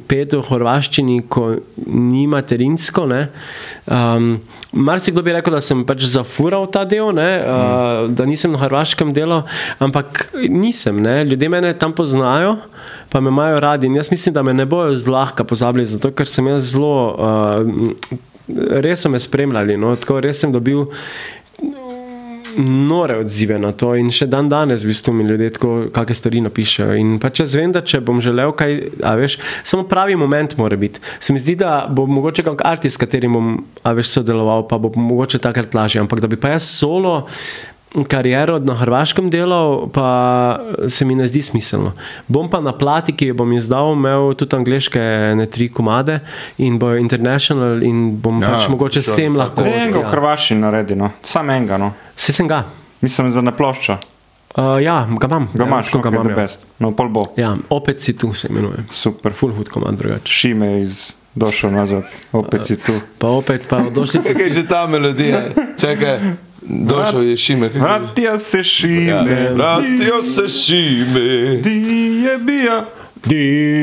pet 0.07 0.35
v 0.35 0.41
hrvaščini, 0.47 1.21
ko 1.29 1.55
ni 1.87 2.25
materinsko. 2.27 3.05
ne. 3.09 3.27
Um, 3.85 4.39
Marsikdo 4.71 5.23
bi 5.23 5.33
rekel, 5.35 5.51
da 5.51 5.59
sem 5.63 5.83
pač 5.83 6.05
zafural 6.07 6.67
ta 6.71 6.85
del, 6.87 7.11
ne, 7.15 7.29
uh, 7.43 8.05
da 8.07 8.25
nisem 8.27 8.53
na 8.55 8.61
hrvaškem 8.61 9.11
delu, 9.13 9.41
ampak 9.83 10.29
nisem. 10.47 11.01
Ne. 11.03 11.21
Ljudje 11.27 11.49
mene 11.51 11.73
tam 11.77 11.91
poznajo, 11.95 12.55
pa 13.11 13.19
me 13.19 13.33
imajo 13.33 13.59
radi. 13.59 13.91
In 13.91 13.99
jaz 13.99 14.11
mislim, 14.11 14.33
da 14.37 14.43
me 14.43 14.53
ne 14.55 14.65
bojo 14.65 14.95
zlahka 14.95 15.43
pozabili, 15.43 15.85
zato 15.85 16.13
ker 16.15 16.29
sem 16.29 16.47
jaz 16.47 16.71
zelo, 16.71 16.95
uh, 17.19 18.19
res 18.83 19.03
so 19.03 19.11
me 19.11 19.19
spremljali. 19.19 19.77
No, 19.79 19.95
tako 19.99 20.21
res 20.23 20.39
sem 20.39 20.51
dobil 20.51 20.85
nore 22.57 23.17
odzive 23.21 23.59
na 23.59 23.71
to 23.71 23.93
in 23.95 24.11
še 24.13 24.27
dan 24.31 24.49
danes 24.49 24.83
v 24.83 24.91
bistvu 24.91 25.13
mi 25.15 25.25
ljudje 25.27 25.49
tako 25.57 25.71
kakšne 25.93 26.17
stvari 26.17 26.43
napišejo. 26.47 26.97
In 26.99 27.15
pač 27.21 27.43
jaz 27.43 27.55
vem, 27.57 27.71
da 27.71 27.83
če 27.85 28.01
bom 28.05 28.21
želel 28.23 28.53
kaj, 28.57 28.77
a 29.03 29.15
veš, 29.19 29.37
samo 29.63 29.87
pravi 29.89 30.17
moment 30.19 30.57
mora 30.59 30.77
biti. 30.79 31.01
Se 31.19 31.33
mi 31.33 31.41
zdi, 31.41 31.55
da 31.59 31.85
bo 31.89 32.05
mogoče 32.09 32.45
kak 32.47 32.65
artist, 32.67 32.97
s 32.97 33.01
katerim 33.01 33.37
bom, 33.37 33.53
a 33.83 33.95
veš, 33.97 34.17
sodeloval, 34.17 34.67
pa 34.69 34.79
bo 34.81 34.91
mogoče 34.95 35.41
takrat 35.43 35.75
lažje, 35.77 36.01
ampak 36.03 36.23
da 36.23 36.31
bi 36.31 36.39
pa 36.39 36.55
jaz 36.55 36.67
solo 36.67 37.21
kariero 38.07 38.59
na 38.59 38.75
hrvaškem 38.79 39.29
delal, 39.29 39.89
pa 39.91 40.59
se 40.87 41.05
mi 41.05 41.15
ne 41.15 41.27
zdi 41.27 41.41
smiselno. 41.41 41.91
Bom 42.27 42.49
pa 42.49 42.61
na 42.63 42.71
plati, 42.71 43.11
ki 43.11 43.31
jo 43.31 43.37
bom 43.41 43.51
izdal, 43.53 43.93
imel 43.93 44.31
tudi 44.39 44.55
angliške 44.55 45.01
ne 45.35 45.47
tri 45.51 45.67
komade 45.69 46.19
in 46.57 46.79
bo 46.79 46.93
international 46.95 47.83
in 47.83 48.15
bom 48.21 48.39
Ja, 48.41 48.47
ja, 48.47 48.53
pač 48.55 48.69
mogoče 48.71 49.03
s 49.03 49.15
tem 49.15 49.35
lahko. 49.35 49.65
Ne 49.67 49.75
enega 49.85 50.05
v 50.05 50.11
Hrvaščini 50.13 50.63
naredi, 50.63 50.95
no. 50.95 51.11
sam 51.21 51.51
enega. 51.51 51.77
No. 51.81 51.91
Se 52.15 52.33
sem 52.33 52.47
ga. 52.47 52.63
Mislim, 53.01 53.31
za 53.31 53.41
ne 53.41 53.51
plošča. 53.55 53.97
Uh, 54.51 54.77
ja, 54.83 55.07
ga 55.07 55.27
imam. 55.27 55.47
Ga 55.53 55.63
imaš, 55.63 55.87
Dejansko 55.87 55.99
ga 55.99 56.09
ga 56.09 56.15
imam. 56.15 56.27
imaš, 56.27 56.37
ja. 56.37 56.43
best. 56.43 56.67
No, 56.79 56.91
pol 56.95 57.09
bo. 57.09 57.25
Ja, 57.39 57.55
opet 57.69 58.01
si 58.01 58.17
tu 58.17 58.33
se 58.33 58.47
imenuje. 58.51 58.83
Super. 58.91 59.33
Full 59.33 59.55
hood 59.55 59.71
komand 59.71 59.99
drugače. 59.99 60.31
Šime 60.31 60.81
iz 60.81 61.13
došel 61.35 61.71
nazad, 61.71 62.03
opet 62.31 62.65
si 62.67 62.75
tu. 62.75 62.93
Pa 63.19 63.27
opet, 63.27 63.67
pa 63.67 63.83
došli 63.95 64.21
so 64.21 64.33
Čakaj, 64.33 64.51
že 64.51 64.67
ta 64.67 64.83
melodija. 64.87 65.43
Čakaj, 65.79 66.19
došel 66.79 67.23
je 67.23 67.37
šime. 67.37 67.69
kako- 67.69 67.79
Vratijo 67.79 68.37
se 68.39 68.57
Ja. 68.57 68.63
šime, 68.63 69.49
Vratijo 69.53 70.21
se 70.23 70.49
šime. 70.49 71.61
ti 71.61 71.71
je 72.21 72.37
bija. 72.39 72.85
Di 73.23 73.35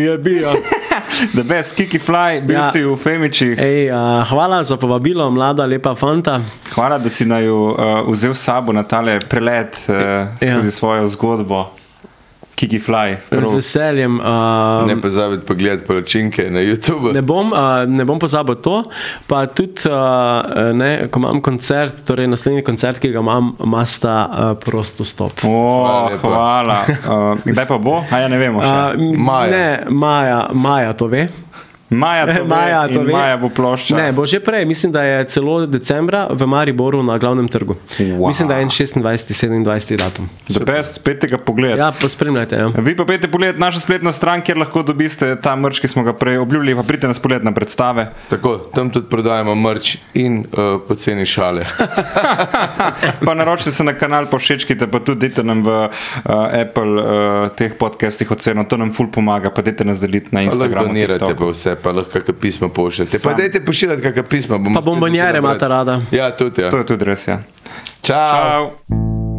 je 0.03 0.19
bija. 0.19 0.51
The 1.35 1.43
best, 1.45 1.77
Kiki 1.77 1.99
Fly, 1.99 2.41
bil 2.43 2.57
Ja. 2.57 2.71
si 2.71 2.83
v 2.83 2.97
Femičih. 2.97 3.59
Ej, 3.59 3.91
uh, 3.91 3.97
hvala 4.25 4.65
za 4.65 4.77
povabilo, 4.77 5.31
mlada, 5.31 5.65
lepa 5.65 5.95
fanta. 5.95 6.41
Hvala, 6.73 6.99
da 6.99 7.09
si 7.09 7.25
naju 7.25 7.55
uh, 7.57 7.75
vzel 8.09 8.35
s 8.35 8.41
sabo 8.41 8.73
na 8.73 8.83
tale 8.83 9.19
prelet 9.21 9.79
uh, 9.85 9.95
Ja. 9.95 10.27
skozi 10.53 10.71
svojo 10.71 11.09
zgodbo. 11.09 11.71
Kiki 12.59 12.81
Fly. 12.83 13.17
Z 13.31 13.55
veseljem. 13.55 14.19
Uh, 14.19 14.83
Ne 14.89 14.97
pozabiti 15.01 15.47
pogledati 15.47 15.87
poročinke 15.87 16.49
na 16.51 16.59
YouTube. 16.61 17.13
Ne 17.15 17.23
bom, 17.23 17.53
uh, 17.53 17.87
ne 17.87 18.05
bom 18.05 18.19
pozabil 18.19 18.59
to, 18.59 18.81
pa 19.31 19.45
tudi, 19.47 19.87
uh, 19.87 19.95
ne, 20.75 21.07
ko 21.07 21.23
imam 21.23 21.39
koncert, 21.45 22.03
torej 22.09 22.27
naslednji 22.27 22.65
koncert, 22.67 22.99
ki 22.99 23.13
ga 23.15 23.23
imam, 23.23 23.53
ima 23.65 23.85
sta 23.87 24.17
uh, 24.27 24.51
prosto 24.59 25.07
stop. 25.07 25.39
O, 25.47 25.55
Hvala 25.87 26.09
lepa. 26.11 26.29
hvala. 26.29 26.79
Uh, 26.89 27.45
kdaj 27.47 27.69
pa 27.69 27.79
bo? 27.79 28.01
A 28.11 28.25
ja, 28.25 28.29
ne 28.29 28.39
vemo 28.43 28.65
še. 28.65 28.75
Uh, 28.75 29.19
Maja. 29.19 29.51
Ne, 29.55 29.69
Maja, 29.95 30.41
Maja 30.53 30.93
to 30.99 31.07
ve. 31.07 31.29
Maja 31.91 32.27
to 32.27 32.33
ve 32.43 32.49
Maja 32.49 32.89
to 32.89 33.01
in 33.01 33.07
ve. 33.07 33.13
Maja 33.13 33.37
bo 33.37 33.49
plošča. 33.49 33.97
Ne, 33.97 34.13
bo 34.13 34.27
že 34.27 34.41
prej, 34.41 34.65
mislim, 34.65 34.93
da 34.93 35.03
je 35.03 35.25
celo 35.25 35.67
decembra 35.67 36.27
v 36.31 36.47
Mariboru 36.47 37.03
na 37.03 37.19
glavnem 37.19 37.49
trgu. 37.49 37.77
Wow. 37.99 38.29
Mislim, 38.29 38.49
da 38.49 38.57
je 38.57 38.67
26. 38.67 38.99
27. 39.65 39.97
datum. 39.97 40.29
The 40.49 40.65
best, 40.65 41.05
pejte 41.05 41.29
ga 41.29 41.39
pogled. 41.39 41.79
Ja, 41.79 41.93
pospremljajte. 42.01 42.57
Ja. 42.57 42.69
Vi 42.79 42.97
pa 42.97 43.05
pejte 43.05 43.29
pogled 43.29 43.59
našo 43.59 43.81
spletno 43.81 44.13
stran, 44.13 44.43
kjer 44.43 44.59
lahko 44.59 44.83
dobiste 44.83 45.37
ta 45.41 45.57
mrč, 45.57 45.81
ki 45.81 45.89
smo 45.89 46.03
ga 46.03 46.13
prej 46.13 46.39
obljubili, 46.39 46.77
pa 46.77 46.83
pridite 46.83 47.09
na 47.43 47.53
predstave. 47.53 48.11
Tako, 48.31 48.57
tam 48.75 48.91
tudi 48.91 49.09
prodajamo 49.09 49.55
mrč 49.55 49.97
in 50.15 50.45
uh, 50.45 50.81
poceni 50.89 51.27
šale. 51.27 51.65
pa 53.27 53.35
naročite 53.35 53.71
se 53.71 53.85
na 53.85 53.95
kanal, 53.99 54.27
pošečkite, 54.31 54.87
pa 54.87 55.01
tudi 55.01 55.29
dajte 55.29 55.45
nam 55.45 55.63
v 55.65 55.79
uh, 55.89 55.91
Apple 56.61 57.03
uh, 57.03 57.49
teh 57.57 57.73
podcastih 57.79 58.31
oceno, 58.31 58.65
to 58.65 58.77
nam 58.77 58.93
ful 58.93 59.11
pomaga, 59.13 59.51
pa 59.51 59.63
dajte 59.63 59.85
nas 59.85 60.01
deliti 60.01 60.29
na 60.33 60.43
Instagramu. 60.43 60.89
donirate 60.89 61.35
pa 61.35 61.51
vse, 61.51 61.78
pa 61.83 61.93
lahko 61.93 62.11
kakšno 62.13 62.35
pismo 62.41 62.69
pošljete. 62.69 63.19
Pa 63.25 63.35
dajte 63.35 63.65
pošiljati 63.65 64.03
kakšno 64.03 64.23
pismo. 64.23 64.59
bomo 64.59 64.81
Pa 64.81 64.85
bombonjere 64.85 65.39
imate 65.39 65.69
rada. 65.69 66.01
Ja, 66.11 66.37
tudi. 66.37 66.63
Ja. 66.63 66.71
To 66.71 66.79
je 66.79 66.87
tudi 66.87 67.05
res, 67.05 67.29
ja. 67.29 67.43
Čau. 68.03 68.15
Čau. 68.15 68.71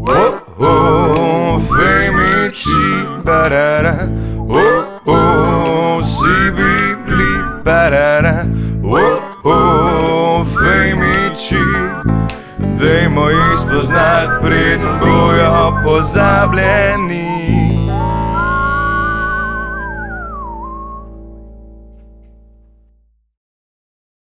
Oh, 0.09 0.33
oh, 0.57 1.61
femici, 1.67 3.05
barara. 3.23 4.07
Oh, 4.49 4.83
oh, 5.05 6.03
si 6.03 6.51
bibli, 6.51 7.61
barara. 7.63 8.45
Oh, 8.83 9.21
oh, 9.43 10.45
femici. 10.57 11.61
Dajmo 12.79 13.29
jih 13.29 13.59
spoznati, 13.59 14.31
preden 14.41 14.99
bojo 15.01 15.81
pozabljeni. 15.83 17.78